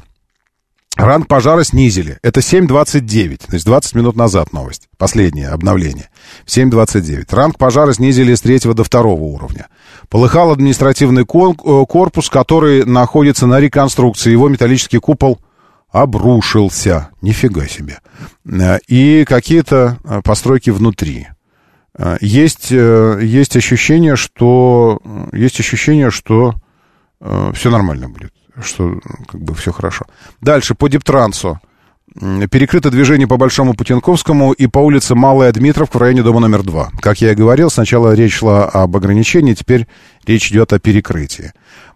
Ранг 0.97 1.27
пожара 1.27 1.63
снизили. 1.63 2.17
Это 2.21 2.41
7.29, 2.41 3.47
то 3.47 3.53
есть 3.53 3.65
20 3.65 3.95
минут 3.95 4.15
назад 4.15 4.51
новость. 4.51 4.89
Последнее 4.97 5.49
обновление. 5.49 6.09
7.29. 6.47 7.25
Ранг 7.33 7.57
пожара 7.57 7.93
снизили 7.93 8.33
с 8.33 8.41
третьего 8.41 8.73
до 8.73 8.83
второго 8.83 9.21
уровня. 9.21 9.67
Полыхал 10.09 10.51
административный 10.51 11.21
э, 11.23 11.25
корпус, 11.25 12.29
который 12.29 12.83
находится 12.83 13.47
на 13.47 13.59
реконструкции. 13.59 14.31
Его 14.31 14.49
металлический 14.49 14.97
купол 14.97 15.39
обрушился. 15.91 17.09
Нифига 17.21 17.67
себе. 17.67 17.99
Э, 18.45 18.79
и 18.87 19.25
какие-то 19.25 19.97
э, 20.03 20.21
постройки 20.23 20.69
внутри. 20.69 21.27
Есть, 22.21 22.71
есть 22.71 23.57
ощущение, 23.57 24.15
что 24.15 25.01
есть 25.33 25.59
ощущение, 25.59 26.09
что 26.09 26.55
все 27.19 27.69
нормально 27.69 28.07
будет, 28.07 28.31
что 28.63 28.97
как 29.27 29.41
бы 29.41 29.53
все 29.53 29.73
хорошо. 29.73 30.05
Дальше 30.39 30.73
по 30.73 30.87
Диптрансу. 30.87 31.59
Перекрыто 32.15 32.91
движение 32.91 33.27
по 33.27 33.37
Большому 33.37 33.73
Путинковскому 33.73 34.51
и 34.51 34.67
по 34.67 34.79
улице 34.79 35.15
Малая 35.15 35.51
Дмитровка 35.51 35.97
в 35.97 36.01
районе 36.01 36.23
дома 36.23 36.39
номер 36.39 36.63
два. 36.63 36.91
Как 37.01 37.21
я 37.21 37.31
и 37.31 37.35
говорил, 37.35 37.69
сначала 37.69 38.13
речь 38.13 38.35
шла 38.35 38.65
об 38.65 38.97
ограничении, 38.97 39.53
теперь 39.53 39.87
речь 40.25 40.51
идет 40.51 40.73
о 40.73 40.79
перекрытии. 40.79 41.51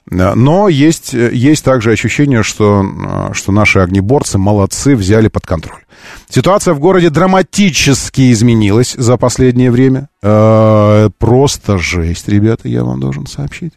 Но 0.07 0.69
есть, 0.69 1.13
есть 1.13 1.65
также 1.65 1.91
ощущение, 1.91 2.43
что, 2.43 3.31
что 3.33 3.51
наши 3.51 3.79
огнеборцы 3.79 4.37
молодцы, 4.37 4.95
взяли 4.95 5.29
под 5.29 5.47
контроль. 5.47 5.81
Ситуация 6.29 6.73
в 6.73 6.79
городе 6.79 7.09
драматически 7.09 8.31
изменилась 8.31 8.93
за 8.93 9.17
последнее 9.17 9.71
время. 9.71 10.09
Э, 10.21 11.09
просто 11.17 11.77
жесть, 11.77 12.27
ребята, 12.27 12.67
я 12.67 12.83
вам 12.83 12.99
должен 12.99 13.25
сообщить. 13.25 13.73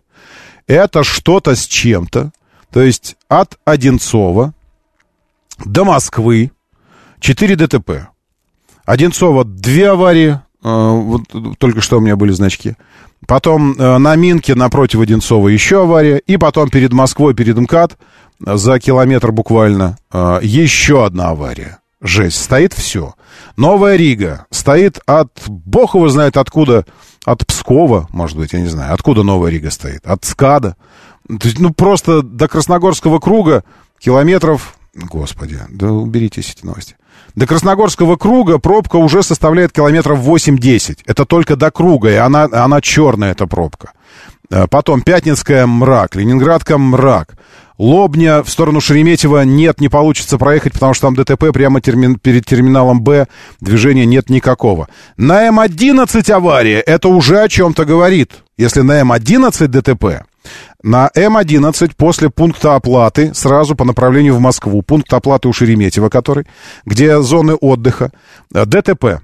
Это 0.67 1.05
что-то 1.05 1.55
с 1.55 1.67
чем-то. 1.67 2.31
То 2.73 2.83
есть 2.83 3.17
от 3.29 3.59
Одинцова 3.65 4.55
до 5.65 5.85
Москвы 5.85 6.53
4 7.21 7.57
ДТП. 7.57 8.09
Одинцово 8.85 9.45
две 9.45 9.91
аварии, 9.91 10.31
э, 10.33 10.39
вот 10.63 11.23
только 11.59 11.81
что 11.81 11.99
у 11.99 12.01
меня 12.01 12.17
были 12.17 12.33
значки. 12.33 12.75
Потом 13.29 13.75
э, 13.75 13.99
на 13.99 14.17
Минке 14.17 14.55
напротив 14.55 15.01
Одинцова 15.01 15.49
еще 15.49 15.83
авария. 15.83 16.17
И 16.17 16.39
потом 16.39 16.71
перед 16.71 16.95
Москвой, 16.95 17.35
перед 17.35 17.59
МКАД, 17.59 17.99
за 18.41 18.81
километр 18.81 19.33
буквально, 19.33 19.99
э, 20.11 20.41
еще 20.43 21.05
одна 21.05 21.29
авария. 21.29 21.79
Жесть. 22.01 22.43
Стоит 22.43 22.73
все. 22.73 23.15
Новая 23.57 23.97
Рига. 23.97 24.47
Стоит 24.51 25.01
от, 25.05 25.31
бог 25.47 25.95
его 25.95 26.09
знает 26.09 26.39
откуда, 26.39 26.87
от 27.27 27.47
Пскова, 27.47 28.09
может 28.11 28.39
быть, 28.39 28.55
я 28.55 28.61
не 28.61 28.69
знаю. 28.69 28.95
Откуда 28.95 29.23
Новая 29.23 29.51
Рига 29.51 29.71
стоит? 29.71 30.07
От 30.07 30.25
СКАДа. 30.25 30.77
То 31.29 31.49
есть, 31.49 31.59
ну, 31.59 31.75
просто 31.75 32.23
до 32.23 32.49
Красногорского 32.49 33.19
круга 33.19 33.63
километров 34.01 34.79
Господи, 35.07 35.61
да 35.69 35.93
уберитесь 35.93 36.55
эти 36.57 36.67
новости. 36.67 36.97
До 37.35 37.47
Красногорского 37.47 38.17
круга 38.17 38.59
пробка 38.59 38.97
уже 38.97 39.23
составляет 39.23 39.73
километров 39.73 40.21
8-10. 40.21 40.99
Это 41.07 41.25
только 41.25 41.57
до 41.57 41.71
круга, 41.71 42.11
и 42.11 42.17
она, 42.17 42.49
она 42.51 42.81
черная, 42.81 43.33
эта 43.33 43.47
пробка. 43.47 43.93
Э, 44.51 44.67
Потом 44.69 45.03
Пятницкая 45.03 45.67
мрак, 45.67 46.17
Ленинградка 46.17 46.79
мрак. 46.79 47.37
Лобня 47.79 48.43
в 48.43 48.51
сторону 48.51 48.81
Шереметьево 48.81 49.45
нет, 49.45 49.81
не 49.81 49.89
получится 49.89 50.37
проехать, 50.37 50.73
потому 50.73 50.95
что 50.95 51.07
там 51.07 51.15
ДТП 51.15 51.53
прямо 51.53 51.81
термин, 51.81 52.19
перед 52.19 52.45
терминалом 52.45 53.01
Б, 53.01 53.27
движения 53.61 54.05
нет 54.05 54.31
никакого. 54.31 54.89
На 55.17 55.49
М11 55.49 56.33
авария, 56.33 56.81
это 56.81 57.09
уже 57.09 57.41
о 57.41 57.49
чем-то 57.49 57.85
говорит. 57.85 58.33
Если 58.57 58.81
на 58.81 59.01
М11 59.01 59.69
ДТП, 59.69 60.27
на 60.83 61.11
М11 61.15 61.93
после 61.97 62.31
пункта 62.31 62.75
оплаты, 62.75 63.35
сразу 63.35 63.75
по 63.75 63.85
направлению 63.85 64.35
в 64.37 64.41
Москву, 64.41 64.83
пункт 64.83 65.13
оплаты 65.13 65.49
у 65.49 65.53
Шереметьево, 65.53 66.09
который, 66.09 66.47
где 66.85 67.21
зоны 67.21 67.55
отдыха, 67.55 68.13
э, 68.55 68.65
ДТП. 68.65 69.21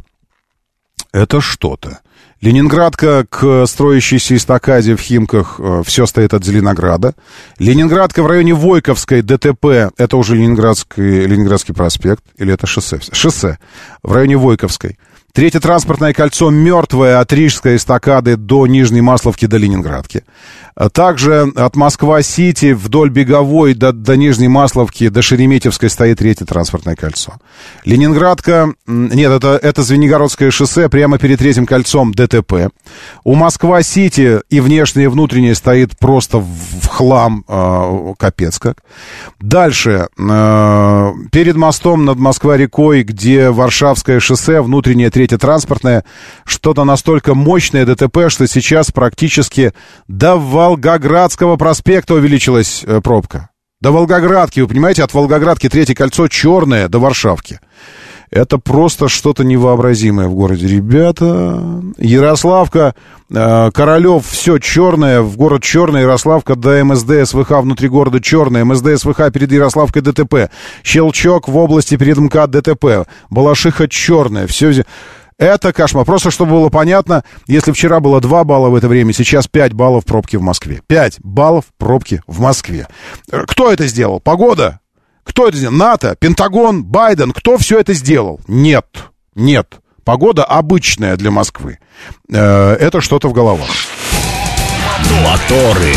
Это 1.12 1.40
что-то. 1.40 2.00
Ленинградка 2.40 3.24
к 3.30 3.64
строящейся 3.66 4.36
эстакаде 4.36 4.96
в 4.96 5.00
Химках, 5.00 5.58
все 5.86 6.04
стоит 6.04 6.34
от 6.34 6.44
Зеленограда. 6.44 7.14
Ленинградка 7.58 8.22
в 8.22 8.26
районе 8.26 8.52
Войковской, 8.52 9.22
ДТП, 9.22 9.90
это 9.96 10.16
уже 10.18 10.36
Ленинградский, 10.36 11.24
Ленинградский 11.24 11.72
проспект, 11.72 12.22
или 12.36 12.52
это 12.52 12.66
шоссе? 12.66 13.00
Шоссе, 13.12 13.58
в 14.02 14.12
районе 14.12 14.36
Войковской. 14.36 14.98
Третье 15.34 15.58
транспортное 15.58 16.12
кольцо 16.12 16.48
мертвое 16.48 17.18
от 17.18 17.32
Рижской 17.32 17.74
эстакады 17.74 18.36
до 18.36 18.68
Нижней 18.68 19.00
Масловки 19.00 19.46
до 19.46 19.56
Ленинградки. 19.56 20.22
А 20.76 20.88
Также 20.90 21.52
от 21.56 21.74
Москва-Сити 21.74 22.72
вдоль 22.72 23.10
Беговой 23.10 23.74
до, 23.74 23.92
до 23.92 24.16
Нижней 24.16 24.46
Масловки 24.46 25.08
до 25.08 25.22
Шереметьевской 25.22 25.90
стоит 25.90 26.18
третье 26.18 26.44
транспортное 26.44 26.94
кольцо. 26.94 27.34
Ленинградка, 27.84 28.74
нет, 28.86 29.32
это, 29.32 29.58
это 29.60 29.82
Звенигородское 29.82 30.52
шоссе 30.52 30.88
прямо 30.88 31.18
перед 31.18 31.40
третьим 31.40 31.66
кольцом 31.66 32.12
ДТП. 32.12 32.70
У 33.24 33.34
Москва-Сити 33.34 34.40
и 34.50 34.60
внешнее, 34.60 35.04
и 35.04 35.08
внутреннее 35.08 35.56
стоит 35.56 35.98
просто 35.98 36.38
в, 36.38 36.46
в 36.46 36.86
хлам, 36.86 37.44
э, 37.48 38.14
капец 38.18 38.60
как. 38.60 38.78
Дальше, 39.40 40.06
э, 40.16 41.12
перед 41.32 41.56
мостом 41.56 42.04
над 42.04 42.18
Москва-рекой, 42.18 43.02
где 43.02 43.50
Варшавское 43.50 44.20
шоссе, 44.20 44.60
внутреннее, 44.60 45.10
третье 45.10 45.23
транспортное, 45.26 46.04
что-то 46.44 46.84
настолько 46.84 47.34
мощное 47.34 47.86
ДТП, 47.86 48.28
что 48.28 48.46
сейчас 48.46 48.90
практически 48.90 49.72
до 50.08 50.36
Волгоградского 50.36 51.56
проспекта 51.56 52.14
увеличилась 52.14 52.82
э, 52.84 53.00
пробка. 53.00 53.50
До 53.80 53.92
Волгоградки, 53.92 54.60
вы 54.60 54.68
понимаете, 54.68 55.04
от 55.04 55.12
Волгоградки 55.12 55.68
третье 55.68 55.94
кольцо 55.94 56.28
черное 56.28 56.88
до 56.88 56.98
Варшавки. 57.00 57.60
Это 58.30 58.58
просто 58.58 59.08
что-то 59.08 59.44
невообразимое 59.44 60.26
в 60.28 60.34
городе. 60.34 60.66
Ребята, 60.66 61.62
Ярославка, 61.98 62.94
э, 63.30 63.70
Королев, 63.72 64.26
все 64.26 64.58
черное, 64.58 65.22
в 65.22 65.36
город 65.36 65.62
черный, 65.62 66.02
Ярославка 66.02 66.56
до 66.56 66.84
МСД, 66.84 67.26
СВХ 67.26 67.50
внутри 67.60 67.88
города 67.88 68.20
черное, 68.20 68.64
МСД, 68.64 68.98
СВХ 68.98 69.30
перед 69.32 69.52
Ярославкой 69.52 70.02
ДТП, 70.02 70.50
Щелчок 70.82 71.48
в 71.48 71.56
области 71.56 71.96
перед 71.96 72.18
МКАД 72.18 72.50
ДТП, 72.50 73.06
Балашиха 73.30 73.88
черная, 73.88 74.46
все... 74.46 74.84
Это 75.36 75.72
кошмар. 75.72 76.04
Просто 76.04 76.30
чтобы 76.30 76.52
было 76.52 76.68
понятно, 76.68 77.24
если 77.48 77.72
вчера 77.72 77.98
было 77.98 78.20
2 78.20 78.44
балла 78.44 78.68
в 78.68 78.76
это 78.76 78.86
время, 78.86 79.12
сейчас 79.12 79.48
5 79.48 79.72
баллов 79.72 80.04
пробки 80.04 80.36
в 80.36 80.42
Москве. 80.42 80.80
5 80.86 81.18
баллов 81.24 81.64
пробки 81.76 82.22
в 82.28 82.40
Москве. 82.40 82.86
Э, 83.32 83.42
Кто 83.46 83.72
это 83.72 83.86
сделал? 83.88 84.20
Погода? 84.20 84.78
Кто 85.24 85.48
это 85.48 85.56
сделал? 85.56 85.74
НАТО, 85.74 86.16
Пентагон, 86.18 86.84
Байден. 86.84 87.32
Кто 87.32 87.56
все 87.58 87.80
это 87.80 87.92
сделал? 87.94 88.40
Нет. 88.46 88.86
Нет. 89.34 89.76
Погода 90.04 90.44
обычная 90.44 91.16
для 91.16 91.30
Москвы. 91.30 91.78
Э, 92.30 92.74
Это 92.74 93.00
что-то 93.00 93.28
в 93.28 93.32
головах. 93.32 93.68
Моторы. 95.24 95.94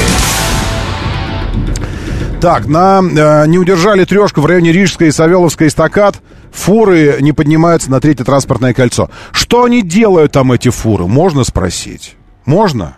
Так, 2.40 2.68
на, 2.68 3.02
э, 3.02 3.48
не 3.48 3.58
удержали 3.58 4.06
трешку 4.06 4.41
в 4.41 4.45
районе 4.45 4.72
Рижской 4.72 5.08
и 5.08 5.12
Савеловской 5.12 5.68
эстакад. 5.68 6.22
Фуры 6.52 7.18
не 7.20 7.34
поднимаются 7.34 7.91
на 7.91 7.99
третье 7.99 8.24
транспортное 8.24 8.74
кольцо. 8.74 9.10
Что 9.32 9.64
они 9.64 9.82
делают 9.82 10.32
там, 10.34 10.52
эти 10.52 10.70
фуры? 10.70 11.08
Можно 11.08 11.44
спросить? 11.44 12.16
Можно? 12.45 12.98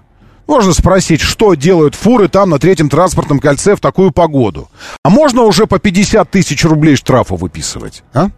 Можно 0.50 0.74
спросить, 0.74 1.22
что 1.22 1.54
делают 1.54 1.94
фуры 1.94 2.28
там 2.28 2.50
на 2.50 2.58
третьем 2.58 2.90
транспортном 2.90 3.40
кольце 3.40 3.76
в 3.76 3.80
такую 3.80 4.10
погоду. 4.10 4.68
А 5.04 5.12
можно 5.12 5.44
уже 5.44 5.68
по 5.68 5.78
50 5.78 6.32
тысяч 6.32 6.66
рублей 6.66 6.96
штрафа 6.96 7.36
выписывать, 7.36 8.02
а? 8.16 8.30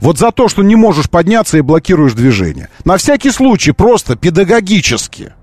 Вот 0.00 0.16
за 0.16 0.30
то, 0.30 0.46
что 0.46 0.62
не 0.62 0.76
можешь 0.76 1.10
подняться 1.10 1.58
и 1.58 1.62
блокируешь 1.62 2.12
движение. 2.12 2.68
На 2.84 2.98
всякий 2.98 3.32
случай, 3.32 3.72
просто 3.72 4.14
педагогически. 4.14 5.34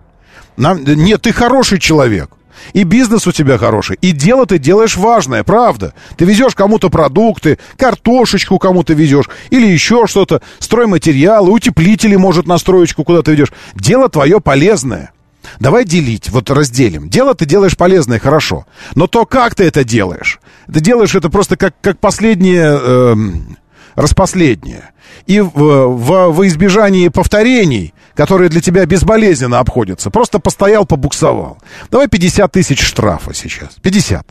На- 0.55 0.75
Нет, 0.75 1.23
ты 1.23 1.33
хороший 1.33 1.77
человек. 1.77 2.29
И 2.71 2.83
бизнес 2.83 3.27
у 3.27 3.33
тебя 3.33 3.57
хороший, 3.57 3.97
и 3.99 4.11
дело 4.11 4.45
ты 4.45 4.59
делаешь 4.59 4.95
важное, 4.95 5.43
правда. 5.43 5.93
Ты 6.15 6.23
везешь 6.23 6.55
кому-то 6.55 6.89
продукты, 6.89 7.59
картошечку 7.75 8.59
кому-то 8.59 8.93
везешь, 8.93 9.29
или 9.49 9.67
еще 9.67 10.07
что-то, 10.07 10.41
стройматериалы, 10.59 11.51
утеплители, 11.51 12.15
может, 12.15 12.47
на 12.47 12.57
строечку 12.57 13.03
куда-то 13.03 13.31
ведешь. 13.31 13.51
Дело 13.75 14.07
твое 14.07 14.39
полезное. 14.39 15.11
Давай 15.59 15.85
делить, 15.85 16.29
вот 16.29 16.49
разделим. 16.49 17.09
Дело 17.09 17.35
ты 17.35 17.45
делаешь 17.45 17.77
полезное, 17.77 18.19
хорошо. 18.19 18.65
Но 18.95 19.07
то, 19.07 19.25
как 19.25 19.55
ты 19.55 19.63
это 19.65 19.83
делаешь, 19.83 20.39
ты 20.71 20.79
делаешь 20.79 21.15
это 21.15 21.29
просто 21.29 21.57
как, 21.57 21.75
как 21.81 21.99
последнее, 21.99 22.79
эм, 22.81 23.57
распоследнее. 23.95 24.91
И 25.27 25.39
в, 25.39 25.51
в, 25.53 26.31
во 26.31 26.47
избежании 26.47 27.07
повторений, 27.09 27.93
которые 28.15 28.49
для 28.49 28.61
тебя 28.61 28.85
безболезненно 28.85 29.59
обходятся, 29.59 30.09
просто 30.09 30.39
постоял, 30.39 30.85
побуксовал. 30.85 31.59
Давай 31.91 32.07
50 32.07 32.51
тысяч 32.51 32.81
штрафа 32.81 33.33
сейчас. 33.33 33.75
50. 33.81 34.25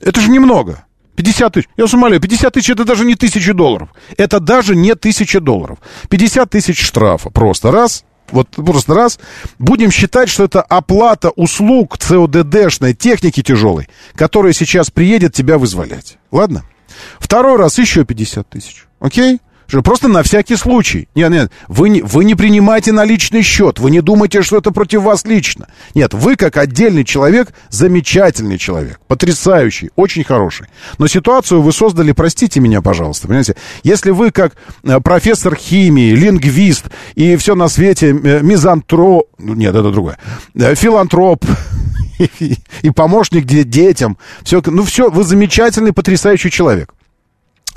Это 0.00 0.20
же 0.20 0.30
немного. 0.30 0.84
50 1.16 1.54
тысяч. 1.54 1.68
Я 1.76 1.84
вас 1.84 1.94
умоляю, 1.94 2.20
50 2.20 2.52
тысяч 2.52 2.70
это 2.70 2.84
даже 2.84 3.04
не 3.04 3.14
тысячи 3.14 3.52
долларов. 3.52 3.88
Это 4.18 4.38
даже 4.38 4.76
не 4.76 4.94
тысяча 4.94 5.40
долларов. 5.40 5.78
50 6.10 6.50
тысяч 6.50 6.84
штрафа. 6.84 7.30
Просто 7.30 7.70
раз. 7.70 8.04
Вот 8.32 8.48
просто 8.50 8.94
раз. 8.94 9.18
Будем 9.58 9.90
считать, 9.90 10.28
что 10.28 10.44
это 10.44 10.62
оплата 10.62 11.30
услуг 11.30 11.98
ЦОДДшной 11.98 12.94
техники 12.94 13.42
тяжелой, 13.42 13.88
которая 14.14 14.52
сейчас 14.52 14.90
приедет 14.90 15.34
тебя 15.34 15.58
вызволять. 15.58 16.18
Ладно? 16.30 16.64
Второй 17.18 17.56
раз 17.56 17.78
еще 17.78 18.04
50 18.04 18.48
тысяч. 18.48 18.86
Окей? 19.00 19.40
Что 19.66 19.82
Просто 19.82 20.08
на 20.08 20.22
всякий 20.22 20.56
случай. 20.56 21.08
Нет, 21.14 21.30
нет, 21.30 21.52
вы 21.68 21.88
не, 21.88 22.02
вы 22.02 22.24
не 22.24 22.34
принимаете 22.34 22.92
наличный 22.92 23.42
счет, 23.42 23.78
вы 23.78 23.90
не 23.90 24.00
думаете, 24.00 24.42
что 24.42 24.58
это 24.58 24.70
против 24.70 25.02
вас 25.02 25.24
лично. 25.24 25.68
Нет, 25.94 26.14
вы 26.14 26.36
как 26.36 26.56
отдельный 26.56 27.04
человек, 27.04 27.52
замечательный 27.70 28.58
человек, 28.58 29.00
потрясающий, 29.08 29.90
очень 29.96 30.24
хороший. 30.24 30.66
Но 30.98 31.06
ситуацию 31.06 31.62
вы 31.62 31.72
создали, 31.72 32.12
простите 32.12 32.60
меня, 32.60 32.82
пожалуйста, 32.82 33.26
понимаете, 33.26 33.56
если 33.82 34.10
вы 34.10 34.30
как 34.30 34.54
э, 34.84 35.00
профессор 35.00 35.56
химии, 35.56 36.12
лингвист 36.12 36.86
и 37.14 37.36
все 37.36 37.54
на 37.54 37.68
свете, 37.68 38.10
э, 38.10 38.40
мизантро... 38.42 39.22
ну, 39.38 39.54
Нет, 39.54 39.74
это 39.74 39.90
другое. 39.90 40.18
Э, 40.54 40.74
Филантроп, 40.74 41.44
и, 42.82 42.90
помощник 42.90 43.44
де- 43.44 43.64
детям. 43.64 44.16
Все, 44.42 44.62
ну 44.64 44.84
все, 44.84 45.10
вы 45.10 45.24
замечательный, 45.24 45.92
потрясающий 45.92 46.50
человек. 46.50 46.94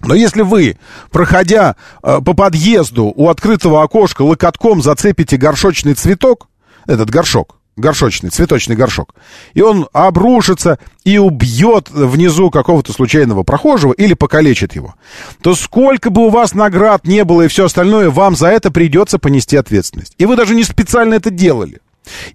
Но 0.02 0.16
если 0.16 0.42
вы, 0.42 0.78
проходя 1.12 1.76
э, 2.04 2.20
по 2.24 2.34
подъезду 2.34 3.12
у 3.16 3.30
открытого 3.30 3.84
окошка 3.84 4.22
локотком 4.22 4.82
зацепите 4.82 5.38
горшочный 5.38 5.94
цветок, 5.94 6.48
этот 6.88 7.10
горшок, 7.10 7.58
горшочный, 7.80 8.30
цветочный 8.30 8.76
горшок, 8.76 9.16
и 9.54 9.62
он 9.62 9.88
обрушится 9.94 10.80
и 11.04 11.18
убьет 11.18 11.90
внизу 11.90 12.52
какого-то 12.52 12.94
случайного 12.94 13.44
прохожего 13.44 13.94
или 13.94 14.14
покалечит 14.14 14.76
его, 14.76 14.96
то 15.42 15.56
сколько 15.56 16.10
бы 16.10 16.28
у 16.28 16.30
вас 16.30 16.54
наград 16.54 17.06
не 17.06 17.24
было 17.24 17.44
и 17.44 17.48
все 17.48 17.66
остальное, 17.66 18.10
вам 18.10 18.36
за 18.36 18.48
это 18.48 18.72
придется 18.72 19.20
понести 19.20 19.58
ответственность. 19.58 20.14
И 20.18 20.26
вы 20.26 20.36
даже 20.36 20.56
не 20.56 20.64
специально 20.64 21.16
это 21.16 21.30
делали. 21.30 21.80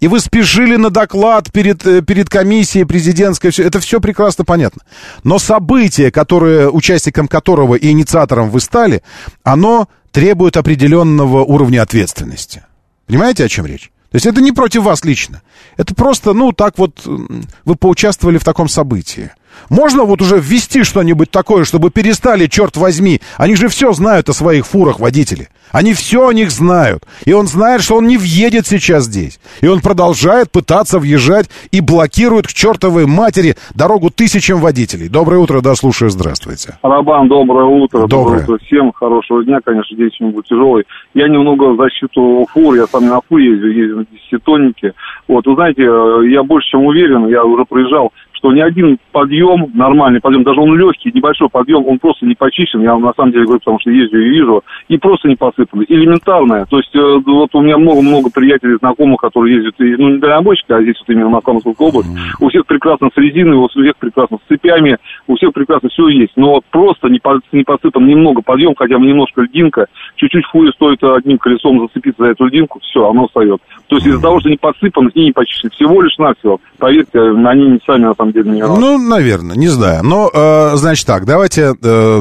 И 0.01 0.09
вы 0.09 0.21
спешили 0.21 0.77
на 0.77 0.91
доклад 0.91 1.53
перед, 1.53 1.87
э, 1.87 2.03
перед 2.03 2.29
комиссией 2.29 2.87
президентской, 2.87 3.51
все, 3.51 3.65
это 3.65 3.81
все 3.81 4.01
прекрасно 4.01 4.45
понятно. 4.45 4.83
Но 5.23 5.39
событие, 5.39 6.11
которое, 6.11 6.69
участником 6.69 7.29
которого 7.29 7.75
и 7.75 7.91
инициатором 7.91 8.51
вы 8.51 8.61
стали, 8.61 9.03
оно 9.43 9.89
требует 10.11 10.57
определенного 10.57 11.45
уровня 11.45 11.83
ответственности. 11.83 12.65
Понимаете, 13.07 13.45
о 13.45 13.49
чем 13.49 13.67
речь? 13.67 13.91
То 14.11 14.17
есть 14.17 14.27
это 14.27 14.41
не 14.41 14.53
против 14.53 14.83
вас 14.83 15.05
лично. 15.05 15.43
Это 15.77 15.93
просто, 15.95 16.35
ну, 16.35 16.53
так 16.53 16.79
вот, 16.79 17.05
вы 17.05 17.75
поучаствовали 17.75 18.39
в 18.39 18.45
таком 18.45 18.69
событии. 18.69 19.33
Можно 19.71 20.05
вот 20.05 20.23
уже 20.23 20.39
ввести 20.39 20.85
что-нибудь 20.85 21.31
такое, 21.31 21.65
чтобы 21.65 21.91
перестали, 21.91 22.47
черт 22.47 22.77
возьми. 22.77 23.21
Они 23.37 23.57
же 23.57 23.69
все 23.69 23.93
знают 23.93 24.29
о 24.29 24.33
своих 24.33 24.67
фурах, 24.67 25.01
водители. 25.01 25.49
Они 25.73 25.93
все 25.93 26.29
о 26.29 26.33
них 26.33 26.53
знают. 26.53 27.03
И 27.25 27.33
он 27.33 27.49
знает, 27.49 27.83
что 27.83 27.97
он 27.97 28.07
не 28.07 28.17
въедет 28.17 28.65
сейчас 28.65 29.05
здесь. 29.05 29.41
И 29.61 29.67
он 29.67 29.81
продолжает 29.81 30.53
пытаться 30.53 31.01
въезжать 31.01 31.51
и 31.73 31.81
блокирует 31.81 32.47
к 32.47 32.53
чертовой 32.53 33.07
матери 33.07 33.57
дорогу 33.75 34.11
тысячам 34.11 34.61
водителей. 34.61 35.09
Доброе 35.09 35.39
утро, 35.39 35.61
да, 35.61 35.75
слушаю, 35.75 36.11
здравствуйте. 36.11 36.79
Рабан, 36.83 37.27
доброе 37.29 37.65
утро. 37.65 38.07
Доброе. 38.07 38.45
утро 38.45 38.59
всем. 38.59 38.93
Хорошего 38.93 39.45
дня, 39.45 39.59
конечно, 39.65 39.97
день 39.97 40.11
сегодня 40.17 40.37
будет 40.37 40.47
тяжелый. 40.47 40.85
Я 41.13 41.29
немного 41.29 41.73
в 41.73 41.77
защиту 41.77 42.47
фур, 42.53 42.75
я 42.75 42.87
сам 42.87 43.07
на 43.07 43.21
фуре 43.29 43.47
езжу, 43.47 43.67
езжу 43.67 43.97
на 43.97 44.05
десятитоннике. 44.05 44.93
Вот, 45.27 45.45
вы 45.45 45.55
знаете, 45.55 45.83
э, 45.83 46.31
я 46.31 46.45
больше 46.45 46.71
чем 46.71 46.85
уверен, 46.85 47.27
я 47.27 47.45
уже 47.45 47.65
проезжал 47.65 48.13
что 48.45 48.53
ни 48.53 48.61
один 48.61 48.99
подъем, 49.11 49.71
нормальный 49.73 50.21
подъем, 50.21 50.43
даже 50.43 50.61
он 50.61 50.77
легкий, 50.77 51.11
небольшой 51.15 51.49
подъем, 51.49 51.87
он 51.87 51.99
просто 51.99 52.27
не 52.27 52.35
почищен, 52.35 52.83
я 52.83 52.95
на 52.99 53.15
самом 53.15 53.33
деле 53.33 53.45
говорю, 53.45 53.61
потому 53.61 53.81
что 53.81 53.91
езжу 53.91 54.19
и 54.19 54.29
вижу, 54.29 54.63
и 54.89 54.99
просто 54.99 55.29
не 55.29 55.37
посыпанный. 55.37 55.87
Элементарное, 55.89 56.67
то 56.67 56.77
есть 56.77 56.95
э, 56.95 57.21
вот 57.25 57.55
у 57.55 57.63
меня 57.63 57.79
много-много 57.79 58.29
приятелей, 58.31 58.77
знакомых, 58.77 59.23
которые 59.23 59.57
ездят, 59.57 59.81
и, 59.81 59.97
ну, 59.97 60.11
не 60.11 60.19
дальнобойщики, 60.19 60.73
а 60.73 60.83
здесь 60.83 60.97
вот 60.99 61.09
именно 61.09 61.41
Камскую 61.41 61.75
область, 61.79 62.11
у 62.39 62.51
всех 62.51 62.67
прекрасно 62.67 63.09
с 63.15 63.17
резиной, 63.17 63.57
у 63.57 63.67
всех 63.69 63.97
прекрасно 63.97 64.37
с 64.37 64.49
цепями, 64.49 64.99
у 65.27 65.37
всех 65.37 65.55
прекрасно 65.55 65.89
все 65.89 66.09
есть, 66.09 66.35
но 66.37 66.61
просто 66.71 67.09
не, 67.09 67.21
по, 67.21 67.41
не 67.53 67.65
посыпан 67.65 68.07
немного 68.07 68.43
подъем, 68.43 68.75
хотя 68.77 68.99
бы 68.99 69.07
немножко 69.07 69.41
льдинка, 69.41 69.87
чуть-чуть 70.17 70.45
фуре 70.53 70.71
стоит 70.73 71.03
одним 71.03 71.39
колесом 71.39 71.81
зацепиться 71.81 72.25
за 72.25 72.31
эту 72.33 72.45
льдинку, 72.45 72.79
все, 72.81 73.09
оно 73.09 73.27
встает. 73.27 73.63
То 73.89 73.97
есть 73.97 74.07
из-за 74.07 74.21
того, 74.21 74.41
что 74.41 74.51
не 74.51 74.59
посыпан 74.59 75.09
и 75.09 75.25
не 75.25 75.33
почищен, 75.33 75.71
всего 75.71 76.03
лишь 76.03 76.19
навсего, 76.19 76.61
поверьте, 76.79 77.21
они 77.21 77.69
не 77.69 77.81
сами 77.87 78.05
на 78.05 78.15
самом 78.15 78.34
деле 78.35 78.51
не 78.51 78.57
виноваты. 78.59 78.81
Ну, 78.81 78.99
наверное, 78.99 79.57
не 79.57 79.69
знаю. 79.69 80.05
Но, 80.05 80.31
э, 80.33 80.73
значит 80.77 81.07
так, 81.07 81.25
давайте 81.25 81.75
э, 81.81 82.21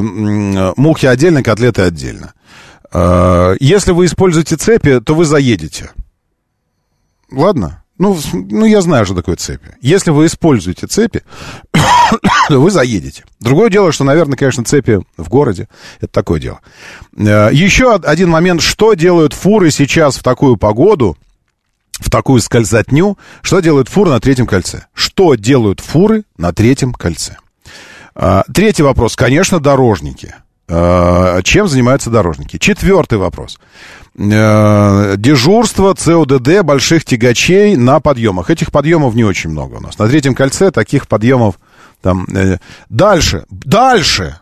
мухи 0.76 1.06
отдельно, 1.06 1.42
котлеты 1.42 1.82
отдельно. 1.82 2.32
Э, 2.92 3.56
если 3.60 3.92
вы 3.92 4.06
используете 4.06 4.56
цепи, 4.56 5.00
то 5.00 5.14
вы 5.14 5.24
заедете. 5.24 5.90
Ладно? 7.30 7.84
Ну, 7.96 8.18
ну, 8.32 8.64
я 8.64 8.80
знаю, 8.80 9.04
что 9.06 9.14
такое 9.14 9.36
цепи. 9.36 9.76
Если 9.80 10.10
вы 10.10 10.26
используете 10.26 10.88
цепи, 10.88 11.22
то 12.48 12.60
вы 12.60 12.70
заедете. 12.70 13.24
Другое 13.40 13.70
дело, 13.70 13.92
что, 13.92 14.02
наверное, 14.02 14.36
конечно, 14.36 14.64
цепи 14.64 15.00
в 15.16 15.28
городе. 15.28 15.68
Это 16.00 16.12
такое 16.12 16.40
дело. 16.40 16.60
Э, 17.16 17.50
еще 17.52 17.94
один 17.94 18.30
момент. 18.30 18.62
Что 18.62 18.94
делают 18.94 19.32
фуры 19.32 19.70
сейчас 19.70 20.16
в 20.16 20.22
такую 20.24 20.56
погоду, 20.56 21.16
в 22.04 22.10
такую 22.10 22.40
скользотню? 22.40 23.18
Что 23.42 23.60
делают 23.60 23.88
фуры 23.88 24.10
на 24.10 24.20
третьем 24.20 24.46
кольце? 24.46 24.86
Что 24.92 25.34
делают 25.34 25.80
фуры 25.80 26.24
на 26.36 26.52
третьем 26.52 26.92
кольце? 26.92 27.38
Э, 28.14 28.42
третий 28.52 28.82
вопрос. 28.82 29.16
Конечно, 29.16 29.58
дорожники. 29.58 30.34
Э, 30.68 31.40
чем 31.42 31.66
занимаются 31.66 32.10
дорожники? 32.10 32.58
Четвертый 32.58 33.18
вопрос. 33.18 33.58
Э, 34.16 35.14
дежурство 35.16 35.94
ЦОДД 35.94 36.62
больших 36.62 37.04
тягачей 37.04 37.76
на 37.76 38.00
подъемах. 38.00 38.50
Этих 38.50 38.70
подъемов 38.70 39.14
не 39.14 39.24
очень 39.24 39.50
много 39.50 39.76
у 39.76 39.80
нас. 39.80 39.98
На 39.98 40.06
третьем 40.06 40.34
кольце 40.34 40.70
таких 40.70 41.08
подъемов 41.08 41.58
там... 42.02 42.26
Э, 42.34 42.58
дальше, 42.88 43.44
дальше, 43.50 44.38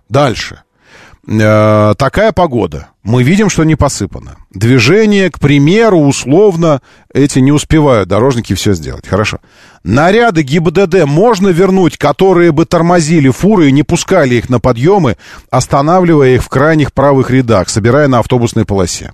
дальше. 1.24 1.94
Такая 1.98 2.32
погода. 2.32 2.88
Мы 3.02 3.22
видим, 3.22 3.48
что 3.48 3.64
не 3.64 3.74
посыпано. 3.74 4.36
Движение, 4.50 5.30
к 5.30 5.38
примеру, 5.38 6.00
условно, 6.00 6.80
эти 7.12 7.38
не 7.38 7.52
успевают 7.52 8.08
дорожники 8.08 8.54
все 8.54 8.74
сделать. 8.74 9.06
Хорошо. 9.06 9.38
Наряды 9.84 10.42
ГИБДД 10.42 11.04
можно 11.04 11.48
вернуть, 11.48 11.96
которые 11.96 12.52
бы 12.52 12.64
тормозили 12.64 13.28
фуры 13.30 13.68
и 13.68 13.72
не 13.72 13.82
пускали 13.82 14.36
их 14.36 14.48
на 14.48 14.60
подъемы, 14.60 15.16
останавливая 15.50 16.36
их 16.36 16.44
в 16.44 16.48
крайних 16.48 16.92
правых 16.92 17.30
рядах, 17.30 17.68
собирая 17.68 18.08
на 18.08 18.20
автобусной 18.20 18.64
полосе. 18.64 19.12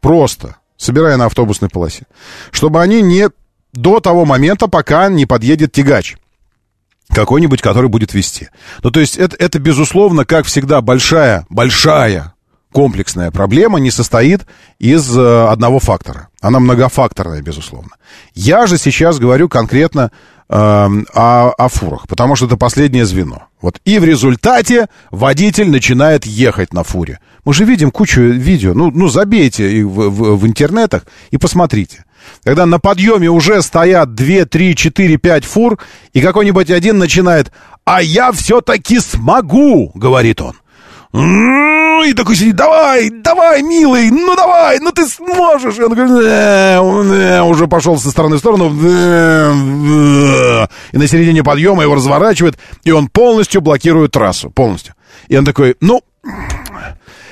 Просто, 0.00 0.56
собирая 0.76 1.16
на 1.16 1.26
автобусной 1.26 1.70
полосе. 1.70 2.04
Чтобы 2.50 2.82
они 2.82 3.00
не 3.00 3.28
до 3.72 4.00
того 4.00 4.24
момента, 4.24 4.68
пока 4.68 5.08
не 5.08 5.26
подъедет 5.26 5.72
тягач 5.72 6.16
какой-нибудь, 7.14 7.62
который 7.62 7.88
будет 7.88 8.14
вести. 8.14 8.48
Ну, 8.82 8.90
то 8.90 9.00
есть 9.00 9.16
это, 9.16 9.36
это, 9.38 9.58
безусловно, 9.58 10.24
как 10.24 10.46
всегда, 10.46 10.80
большая, 10.80 11.46
большая 11.48 12.34
комплексная 12.74 13.30
проблема 13.30 13.78
не 13.78 13.92
состоит 13.92 14.42
из 14.80 15.16
э, 15.16 15.46
одного 15.46 15.78
фактора. 15.78 16.28
Она 16.40 16.58
многофакторная, 16.58 17.40
безусловно. 17.40 17.90
Я 18.34 18.66
же 18.66 18.78
сейчас 18.78 19.20
говорю 19.20 19.48
конкретно 19.48 20.10
э, 20.48 20.54
о, 20.56 21.50
о 21.56 21.68
фурах, 21.68 22.08
потому 22.08 22.34
что 22.34 22.46
это 22.46 22.56
последнее 22.56 23.06
звено. 23.06 23.44
Вот. 23.62 23.80
И 23.84 24.00
в 24.00 24.04
результате 24.04 24.88
водитель 25.12 25.70
начинает 25.70 26.26
ехать 26.26 26.72
на 26.72 26.82
фуре. 26.82 27.20
Мы 27.44 27.54
же 27.54 27.64
видим 27.64 27.92
кучу 27.92 28.20
видео. 28.20 28.74
Ну, 28.74 28.90
ну 28.90 29.08
забейте 29.08 29.84
в, 29.84 30.10
в, 30.10 30.36
в 30.36 30.46
интернетах 30.46 31.06
и 31.30 31.38
посмотрите. 31.38 32.04
Когда 32.44 32.66
на 32.66 32.78
подъеме 32.78 33.28
уже 33.28 33.62
стоят 33.62 34.14
2, 34.14 34.44
3, 34.44 34.76
4, 34.76 35.16
5 35.18 35.44
фур, 35.44 35.78
и 36.12 36.20
какой-нибудь 36.20 36.70
один 36.70 36.98
начинает 36.98 37.52
«А 37.84 38.02
я 38.02 38.32
все-таки 38.32 39.00
смогу!»— 39.00 39.92
говорит 39.94 40.40
он. 40.40 40.54
И 41.14 42.12
такой 42.12 42.34
сидит, 42.34 42.56
давай, 42.56 43.08
давай, 43.08 43.62
милый, 43.62 44.10
ну 44.10 44.34
давай, 44.34 44.80
ну 44.80 44.90
ты 44.90 45.06
сможешь. 45.06 45.78
И 45.78 45.82
он 45.82 45.94
говорит, 45.94 46.12
э, 46.26 46.76
э, 46.76 47.40
уже 47.42 47.68
пошел 47.68 47.96
со 47.98 48.10
стороны 48.10 48.36
в 48.36 48.40
сторону. 48.40 48.76
Э, 48.84 50.66
и 50.90 50.98
на 50.98 51.06
середине 51.06 51.44
подъема 51.44 51.82
его 51.82 51.94
разворачивает, 51.94 52.58
и 52.82 52.90
он 52.90 53.06
полностью 53.06 53.60
блокирует 53.60 54.10
трассу, 54.10 54.50
полностью. 54.50 54.94
И 55.28 55.36
он 55.36 55.44
такой, 55.44 55.76
ну, 55.80 56.02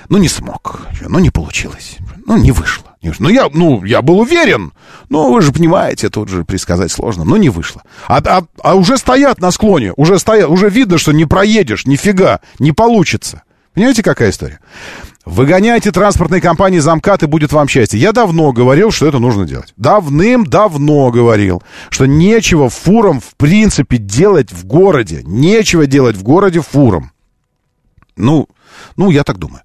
ну 0.09 0.19
не 0.19 0.29
смог, 0.29 0.87
ну 1.01 1.19
не 1.19 1.31
получилось, 1.31 1.97
ну 2.25 2.37
не 2.37 2.53
вышло. 2.53 2.92
Ну, 3.03 3.29
я, 3.29 3.49
ну, 3.53 3.85
я 3.85 4.01
был 4.01 4.21
уверен. 4.21 4.73
Ну, 5.09 5.33
вы 5.33 5.43
же 5.43 5.53
понимаете, 5.53 6.09
тут 6.09 6.29
же 6.29 6.45
предсказать 6.45 6.93
сложно. 6.93 7.25
Но 7.25 7.37
не 7.37 7.49
вышло. 7.49 7.83
А, 8.07 8.23
а, 8.25 8.45
а 8.63 8.75
уже 8.77 8.97
стоят 8.97 9.41
на 9.41 9.51
склоне. 9.51 9.93
Уже 9.97 10.19
стоят. 10.19 10.49
Уже 10.49 10.69
видно, 10.71 10.99
что 10.99 11.13
не 11.13 11.25
проедешь. 11.25 11.85
Нифига. 11.87 12.41
Не 12.59 12.73
получится. 12.73 13.43
Понимаете, 13.75 14.03
какая 14.03 14.31
история? 14.31 14.61
Выгоняйте 15.25 15.93
транспортные 15.93 16.41
компании 16.41 16.81
замкат, 16.81 17.23
и 17.23 17.27
будет 17.27 17.53
вам 17.53 17.69
счастье. 17.69 17.99
Я 17.99 18.13
давно 18.13 18.53
говорил, 18.53 18.91
что 18.91 19.07
это 19.07 19.19
нужно 19.19 19.47
делать. 19.47 19.73
Давным-давно 19.77 21.11
говорил, 21.11 21.63
что 21.91 22.07
нечего 22.07 22.69
фурам, 22.69 23.21
в 23.21 23.35
принципе, 23.37 23.99
делать 23.99 24.53
в 24.53 24.67
городе. 24.67 25.23
Нечего 25.25 25.87
делать 25.87 26.17
в 26.17 26.23
городе 26.23 26.61
фурам. 26.61 27.13
Ну, 28.17 28.49
ну, 28.97 29.11
я 29.11 29.23
так 29.23 29.39
думаю. 29.39 29.63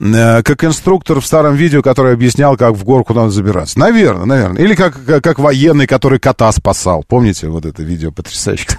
Э, 0.00 0.42
как 0.42 0.64
инструктор 0.64 1.20
в 1.20 1.26
старом 1.26 1.54
видео, 1.54 1.82
который 1.82 2.14
объяснял, 2.14 2.56
как 2.56 2.74
в 2.74 2.84
горку 2.84 3.12
надо 3.12 3.30
забираться. 3.30 3.78
Наверное, 3.78 4.24
наверное. 4.24 4.62
Или 4.62 4.74
как, 4.74 5.04
как, 5.04 5.22
как 5.22 5.38
военный, 5.38 5.86
который 5.86 6.18
кота 6.18 6.50
спасал. 6.52 7.04
Помните 7.06 7.48
вот 7.48 7.66
это 7.66 7.82
видео 7.82 8.10
потрясающее? 8.10 8.78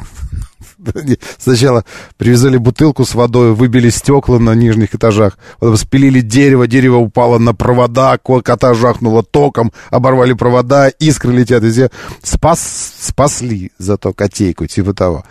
Сначала 1.37 1.85
привязали 2.17 2.57
бутылку 2.57 3.05
с 3.05 3.13
водой, 3.13 3.53
выбили 3.53 3.91
стекла 3.91 4.39
на 4.39 4.55
нижних 4.55 4.95
этажах, 4.95 5.37
потом 5.59 5.77
спилили 5.77 6.21
дерево, 6.21 6.65
дерево 6.65 6.97
упало 6.97 7.37
на 7.37 7.53
провода, 7.53 8.17
кота 8.17 8.73
жахнуло 8.73 9.21
током, 9.21 9.71
оборвали 9.91 10.33
провода, 10.33 10.87
искры 10.87 11.33
летят 11.33 11.61
везде. 11.61 11.91
Спас, 12.23 12.95
спасли 12.99 13.71
зато 13.77 14.11
котейку, 14.13 14.65
типа 14.65 14.95
того. 14.95 15.23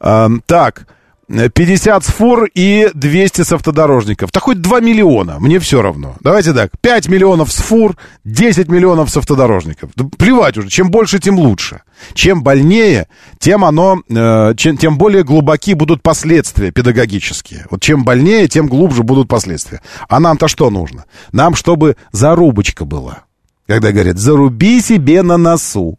А, 0.00 0.30
так, 0.46 0.86
50 1.28 2.04
с 2.04 2.06
фур 2.08 2.48
и 2.54 2.88
200 2.94 3.42
с 3.42 3.52
автодорожников. 3.52 4.30
Так 4.30 4.44
хоть 4.44 4.60
2 4.60 4.80
миллиона, 4.80 5.38
мне 5.40 5.58
все 5.58 5.82
равно. 5.82 6.14
Давайте 6.20 6.52
так, 6.52 6.70
5 6.80 7.08
миллионов 7.08 7.52
с 7.52 7.56
фур, 7.56 7.96
10 8.24 8.68
миллионов 8.68 9.10
с 9.10 9.16
автодорожников. 9.16 9.90
Да 9.96 10.04
плевать 10.16 10.56
уже, 10.56 10.68
чем 10.68 10.90
больше, 10.90 11.18
тем 11.18 11.38
лучше. 11.38 11.82
Чем 12.14 12.44
больнее, 12.44 13.08
тем 13.40 13.64
оно, 13.64 14.02
э, 14.08 14.54
чем, 14.56 14.76
тем 14.76 14.98
более 14.98 15.24
глубоки 15.24 15.74
будут 15.74 16.02
последствия 16.02 16.70
педагогические. 16.70 17.66
Вот 17.70 17.82
чем 17.82 18.04
больнее, 18.04 18.46
тем 18.46 18.68
глубже 18.68 19.02
будут 19.02 19.28
последствия. 19.28 19.82
А 20.08 20.20
нам-то 20.20 20.46
что 20.46 20.70
нужно? 20.70 21.06
Нам, 21.32 21.56
чтобы 21.56 21.96
зарубочка 22.12 22.84
была. 22.84 23.24
Когда 23.66 23.90
говорят, 23.90 24.18
заруби 24.18 24.80
себе 24.80 25.22
на 25.22 25.36
носу. 25.36 25.98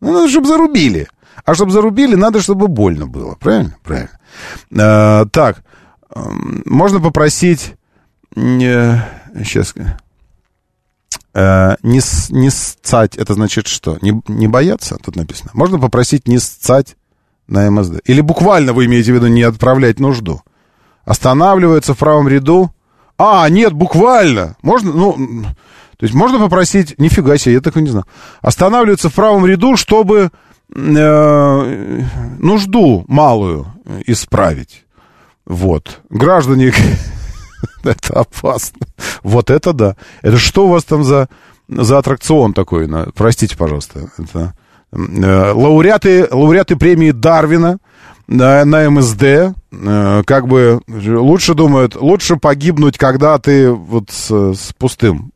Ну, 0.00 0.12
надо, 0.12 0.28
чтобы 0.28 0.48
зарубили. 0.48 1.06
А 1.44 1.54
чтобы 1.54 1.70
зарубили, 1.70 2.14
надо, 2.14 2.40
чтобы 2.40 2.68
больно 2.68 3.06
было. 3.06 3.36
Правильно? 3.38 3.76
Правильно. 3.82 4.18
А, 4.76 5.26
так, 5.26 5.62
можно 6.14 7.00
попросить... 7.00 7.74
Э, 8.36 8.98
сейчас... 9.44 9.74
Э, 11.34 11.76
не, 11.82 12.00
не 12.30 12.50
сцать, 12.50 13.16
это 13.16 13.34
значит 13.34 13.66
что? 13.66 13.98
Не, 14.02 14.22
не 14.28 14.46
бояться, 14.46 14.96
тут 15.02 15.16
написано. 15.16 15.50
Можно 15.54 15.78
попросить 15.78 16.28
не 16.28 16.38
сцать 16.38 16.96
на 17.48 17.70
МСД. 17.70 18.00
Или 18.04 18.20
буквально 18.20 18.72
вы 18.72 18.86
имеете 18.86 19.12
в 19.12 19.16
виду 19.16 19.26
не 19.26 19.42
отправлять 19.42 19.98
нужду. 19.98 20.42
Останавливается 21.04 21.94
в 21.94 21.98
правом 21.98 22.28
ряду. 22.28 22.70
А, 23.18 23.48
нет, 23.48 23.72
буквально. 23.72 24.56
Можно, 24.62 24.92
ну, 24.92 25.44
то 25.96 26.04
есть 26.04 26.14
можно 26.14 26.38
попросить, 26.38 26.98
нифига 26.98 27.36
себе, 27.36 27.54
я 27.54 27.60
такого 27.60 27.82
не 27.82 27.90
знаю. 27.90 28.06
Останавливается 28.40 29.10
в 29.10 29.14
правом 29.14 29.46
ряду, 29.46 29.76
чтобы 29.76 30.30
э, 30.74 32.02
нужду 32.38 33.04
малую 33.08 33.66
исправить. 34.06 34.84
Вот. 35.46 36.00
Граждане, 36.10 36.72
это 37.84 38.20
опасно. 38.20 38.86
Вот 39.22 39.50
это 39.50 39.72
да. 39.72 39.96
Это 40.22 40.38
что 40.38 40.66
у 40.66 40.70
вас 40.70 40.84
там 40.84 41.04
за, 41.04 41.28
за 41.68 41.98
аттракцион 41.98 42.52
такой? 42.52 42.88
Простите, 43.14 43.56
пожалуйста. 43.56 44.10
Это, 44.18 44.54
э, 44.92 45.52
лауреаты, 45.52 46.28
лауреаты 46.30 46.76
премии 46.76 47.10
Дарвина 47.10 47.78
на, 48.26 48.64
на 48.64 48.88
МСД, 48.88 49.22
э, 49.22 50.22
как 50.26 50.48
бы 50.48 50.80
лучше 50.88 51.54
думают, 51.54 51.94
лучше 51.94 52.36
погибнуть, 52.36 52.98
когда 52.98 53.38
ты 53.38 53.70
вот 53.70 54.10
с, 54.10 54.54
с 54.54 54.72
пустым 54.78 55.32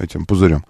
этим 0.00 0.26
пузырем. 0.26 0.64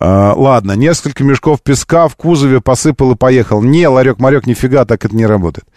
А, 0.00 0.34
ладно, 0.34 0.72
несколько 0.72 1.22
мешков 1.22 1.62
песка 1.62 2.08
в 2.08 2.16
кузове 2.16 2.60
посыпал 2.60 3.12
и 3.12 3.16
поехал. 3.16 3.62
Не, 3.62 3.88
ларек-марек, 3.88 4.46
нифига, 4.46 4.84
так 4.84 5.04
это 5.04 5.14
не 5.14 5.26
работает. 5.26 5.68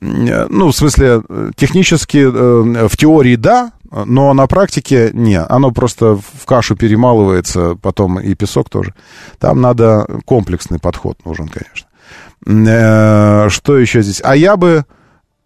Ну, 0.00 0.68
в 0.68 0.76
смысле, 0.76 1.22
технически, 1.56 2.18
э, 2.18 2.88
в 2.88 2.96
теории 2.96 3.36
да, 3.36 3.72
но 3.90 4.34
на 4.34 4.46
практике 4.46 5.10
не. 5.12 5.40
Оно 5.40 5.70
просто 5.70 6.16
в 6.16 6.44
кашу 6.46 6.76
перемалывается, 6.76 7.76
потом 7.76 8.20
и 8.20 8.34
песок 8.34 8.68
тоже. 8.68 8.94
Там 9.38 9.60
надо 9.60 10.06
комплексный 10.24 10.78
подход 10.78 11.24
нужен, 11.24 11.48
конечно. 11.48 11.86
Э, 12.46 13.48
что 13.48 13.78
еще 13.78 14.02
здесь? 14.02 14.20
А 14.24 14.36
я 14.36 14.56
бы... 14.56 14.84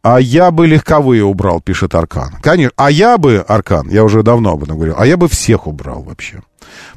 А 0.03 0.21
я 0.21 0.53
бы 0.53 0.67
легковые 0.67 1.25
убрал, 1.25 1.61
пишет 1.61 1.95
Аркан. 1.95 2.37
Конечно. 2.41 2.73
А 2.77 2.91
я 2.91 3.19
бы, 3.19 3.45
Аркан, 3.47 3.91
я 3.91 4.05
уже 4.05 4.23
давно 4.23 4.53
об 4.53 4.63
этом 4.63 4.77
говорил, 4.77 4.95
а 4.97 5.05
я 5.05 5.17
бы 5.17 5.29
всех 5.29 5.67
убрал 5.67 6.03
вообще. 6.03 6.41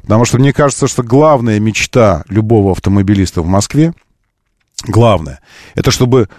Потому 0.03 0.23
что 0.23 0.37
мне 0.37 0.53
кажется, 0.53 0.87
что 0.87 1.01
главная 1.01 1.59
мечта 1.59 2.23
любого 2.29 2.71
автомобилиста 2.71 3.41
в 3.41 3.47
Москве, 3.47 3.93
главное, 4.85 5.39
это 5.73 5.89
чтобы 5.89 6.29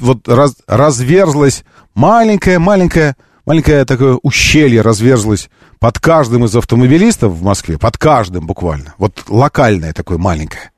вот 0.00 0.28
раз, 0.28 0.56
разверзлась 0.66 1.64
маленькая-маленькая 1.94 3.16
маленькое 3.44 3.84
такое 3.84 4.18
ущелье 4.22 4.82
разверзлось 4.82 5.48
под 5.80 5.98
каждым 5.98 6.44
из 6.44 6.54
автомобилистов 6.54 7.32
в 7.32 7.42
Москве, 7.42 7.78
под 7.78 7.96
каждым 7.96 8.46
буквально, 8.46 8.94
вот 8.98 9.24
локальное 9.28 9.92
такое 9.92 10.18
маленькое, 10.18 10.70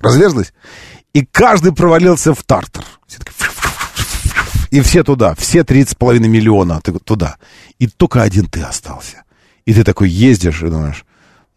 разверзлось, 0.00 0.52
и 1.12 1.24
каждый 1.24 1.72
провалился 1.72 2.34
в 2.34 2.42
тартар. 2.42 2.84
И 4.70 4.80
все 4.80 5.02
туда, 5.02 5.34
все 5.34 5.60
30,5 5.60 6.18
миллиона 6.20 6.80
туда. 7.04 7.36
И 7.78 7.86
только 7.86 8.22
один 8.22 8.46
ты 8.46 8.60
остался. 8.60 9.24
И 9.64 9.72
ты 9.72 9.84
такой 9.84 10.10
ездишь 10.10 10.62
и 10.62 10.68
думаешь, 10.68 11.04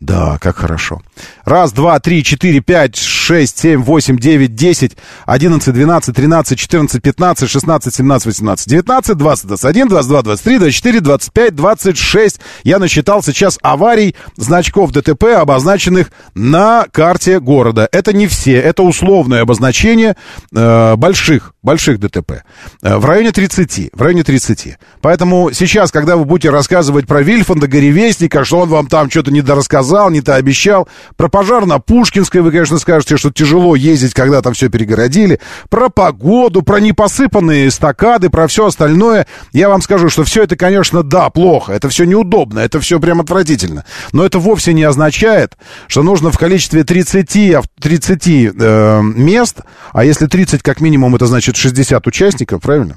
да, 0.02 0.40
как 0.42 0.58
хорошо. 0.58 1.04
Раз, 1.46 1.72
два, 1.74 2.00
три, 2.00 2.24
четыре, 2.24 2.60
пять, 2.60 2.98
шесть, 2.98 3.60
семь, 3.60 3.84
восемь, 3.84 4.18
девять, 4.18 4.56
десять, 4.56 4.98
одиннадцать, 5.28 5.76
двенадцать, 5.76 6.16
тринадцать, 6.16 6.58
четырнадцать, 6.58 7.04
пятнадцать, 7.04 7.52
шестнадцать, 7.52 7.94
семнадцать, 7.94 8.26
восемнадцать, 8.26 8.68
девятнадцать, 8.68 9.16
двадцать, 9.16 9.46
двадцать 9.46 9.66
один, 9.66 9.88
двадцать 9.88 10.10
два, 10.10 10.24
двадцать 10.24 10.44
три, 10.44 10.58
двадцать 10.58 10.76
четыре, 10.76 11.02
двадцать 11.02 11.32
пять, 11.32 11.56
двадцать 11.56 12.00
шесть. 12.00 12.40
Я 12.64 12.80
насчитал 12.80 13.22
сейчас 13.22 13.60
аварий, 13.62 14.16
значков 14.38 14.92
ДТП, 14.92 15.36
обозначенных 15.38 16.12
на 16.34 16.88
карте 16.92 17.40
города. 17.40 17.88
Это 17.92 18.12
не 18.12 18.26
все, 18.26 18.56
это 18.56 18.82
условное 18.82 19.42
обозначение 19.42 20.18
э, 20.52 20.96
больших, 20.96 21.54
больших 21.62 22.00
ДТП. 22.00 22.42
Э, 22.82 22.98
в 22.98 23.06
районе 23.06 23.32
30, 23.32 23.92
в 23.94 24.02
районе 24.02 24.24
30. 24.24 24.80
Поэтому 25.02 25.52
сейчас, 25.52 25.92
когда 25.92 26.16
вы 26.18 26.26
будете 26.26 26.50
рассказывать 26.50 27.06
про 27.06 27.22
Вильфанда, 27.22 27.68
Горевестника, 27.68 28.44
что 28.44 28.62
он 28.62 28.70
вам 28.70 28.88
там 28.88 29.08
что-то 29.08 29.30
недорассказал, 29.30 29.91
сказал, 29.92 30.10
не 30.10 30.22
то 30.22 30.36
обещал. 30.36 30.88
Про 31.18 31.28
пожар 31.28 31.66
на 31.66 31.80
Пушкинской 31.80 32.42
вы, 32.42 32.52
конечно, 32.52 32.80
скажете, 32.80 33.18
что 33.18 33.30
тяжело 33.30 33.76
ездить, 33.76 34.14
когда 34.14 34.42
там 34.42 34.54
все 34.54 34.70
перегородили. 34.70 35.40
Про 35.70 35.90
погоду, 35.90 36.62
про 36.62 36.80
непосыпанные 36.80 37.68
эстакады, 37.68 38.30
про 38.30 38.48
все 38.48 38.68
остальное. 38.68 39.28
Я 39.52 39.68
вам 39.68 39.82
скажу, 39.82 40.10
что 40.10 40.24
все 40.24 40.44
это, 40.44 40.56
конечно, 40.56 41.04
да, 41.04 41.30
плохо. 41.30 41.74
Это 41.74 41.90
все 41.90 42.06
неудобно, 42.06 42.60
это 42.60 42.80
все 42.80 43.02
прям 43.02 43.20
отвратительно. 43.20 43.84
Но 44.14 44.26
это 44.26 44.40
вовсе 44.40 44.74
не 44.74 44.84
означает, 44.84 45.58
что 45.88 46.04
нужно 46.04 46.32
в 46.32 46.38
количестве 46.38 46.86
30, 46.86 47.58
30 47.82 48.28
э, 48.28 49.02
мест, 49.02 49.58
а 49.92 50.06
если 50.06 50.28
30 50.28 50.64
как 50.64 50.80
минимум, 50.80 51.16
это 51.16 51.26
значит 51.26 51.58
60 51.58 52.08
участников, 52.08 52.62
правильно? 52.62 52.96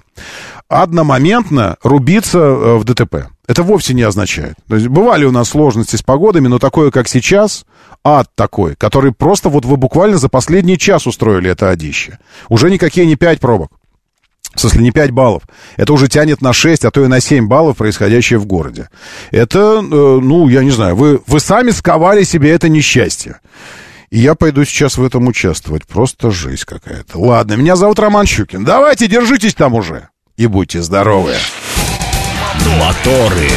Одномоментно 0.68 1.76
рубиться 1.82 2.38
э, 2.38 2.76
в 2.76 2.84
ДТП. 2.84 3.28
Это 3.46 3.62
вовсе 3.62 3.94
не 3.94 4.02
означает. 4.02 4.54
То 4.68 4.76
есть 4.76 4.88
бывали 4.88 5.24
у 5.24 5.30
нас 5.30 5.50
сложности 5.50 5.96
с 5.96 6.02
погодами, 6.02 6.48
но 6.48 6.58
такое, 6.58 6.90
как 6.90 7.08
сейчас, 7.08 7.66
ад 8.04 8.28
такой, 8.34 8.74
который 8.74 9.12
просто 9.12 9.48
вот 9.48 9.64
вы 9.64 9.76
буквально 9.76 10.16
за 10.18 10.28
последний 10.28 10.78
час 10.78 11.06
устроили 11.06 11.50
это 11.50 11.68
одище. 11.68 12.18
Уже 12.48 12.70
никакие 12.70 13.06
не 13.06 13.16
5 13.16 13.40
пробок. 13.40 13.70
В 14.54 14.60
смысле, 14.60 14.82
не 14.82 14.92
5 14.92 15.10
баллов. 15.10 15.42
Это 15.76 15.92
уже 15.92 16.08
тянет 16.08 16.40
на 16.40 16.52
6, 16.52 16.84
а 16.84 16.90
то 16.90 17.04
и 17.04 17.08
на 17.08 17.20
7 17.20 17.48
баллов, 17.48 17.76
происходящее 17.76 18.38
в 18.38 18.46
городе. 18.46 18.88
Это, 19.30 19.58
э, 19.58 19.82
ну, 19.82 20.48
я 20.48 20.62
не 20.62 20.70
знаю, 20.70 20.94
вы, 20.94 21.20
вы 21.26 21.40
сами 21.40 21.70
сковали 21.70 22.22
себе 22.22 22.52
это 22.52 22.68
несчастье. 22.68 23.40
И 24.14 24.20
я 24.20 24.36
пойду 24.36 24.64
сейчас 24.64 24.96
в 24.96 25.04
этом 25.04 25.26
участвовать. 25.26 25.88
Просто 25.88 26.30
жизнь 26.30 26.62
какая-то. 26.64 27.18
Ладно, 27.18 27.54
меня 27.54 27.74
зовут 27.74 27.98
Роман 27.98 28.26
Щукин. 28.26 28.64
Давайте, 28.64 29.08
держитесь 29.08 29.54
там 29.54 29.74
уже 29.74 30.08
и 30.36 30.46
будьте 30.46 30.82
здоровы. 30.82 31.34
Моторы. 32.78 33.50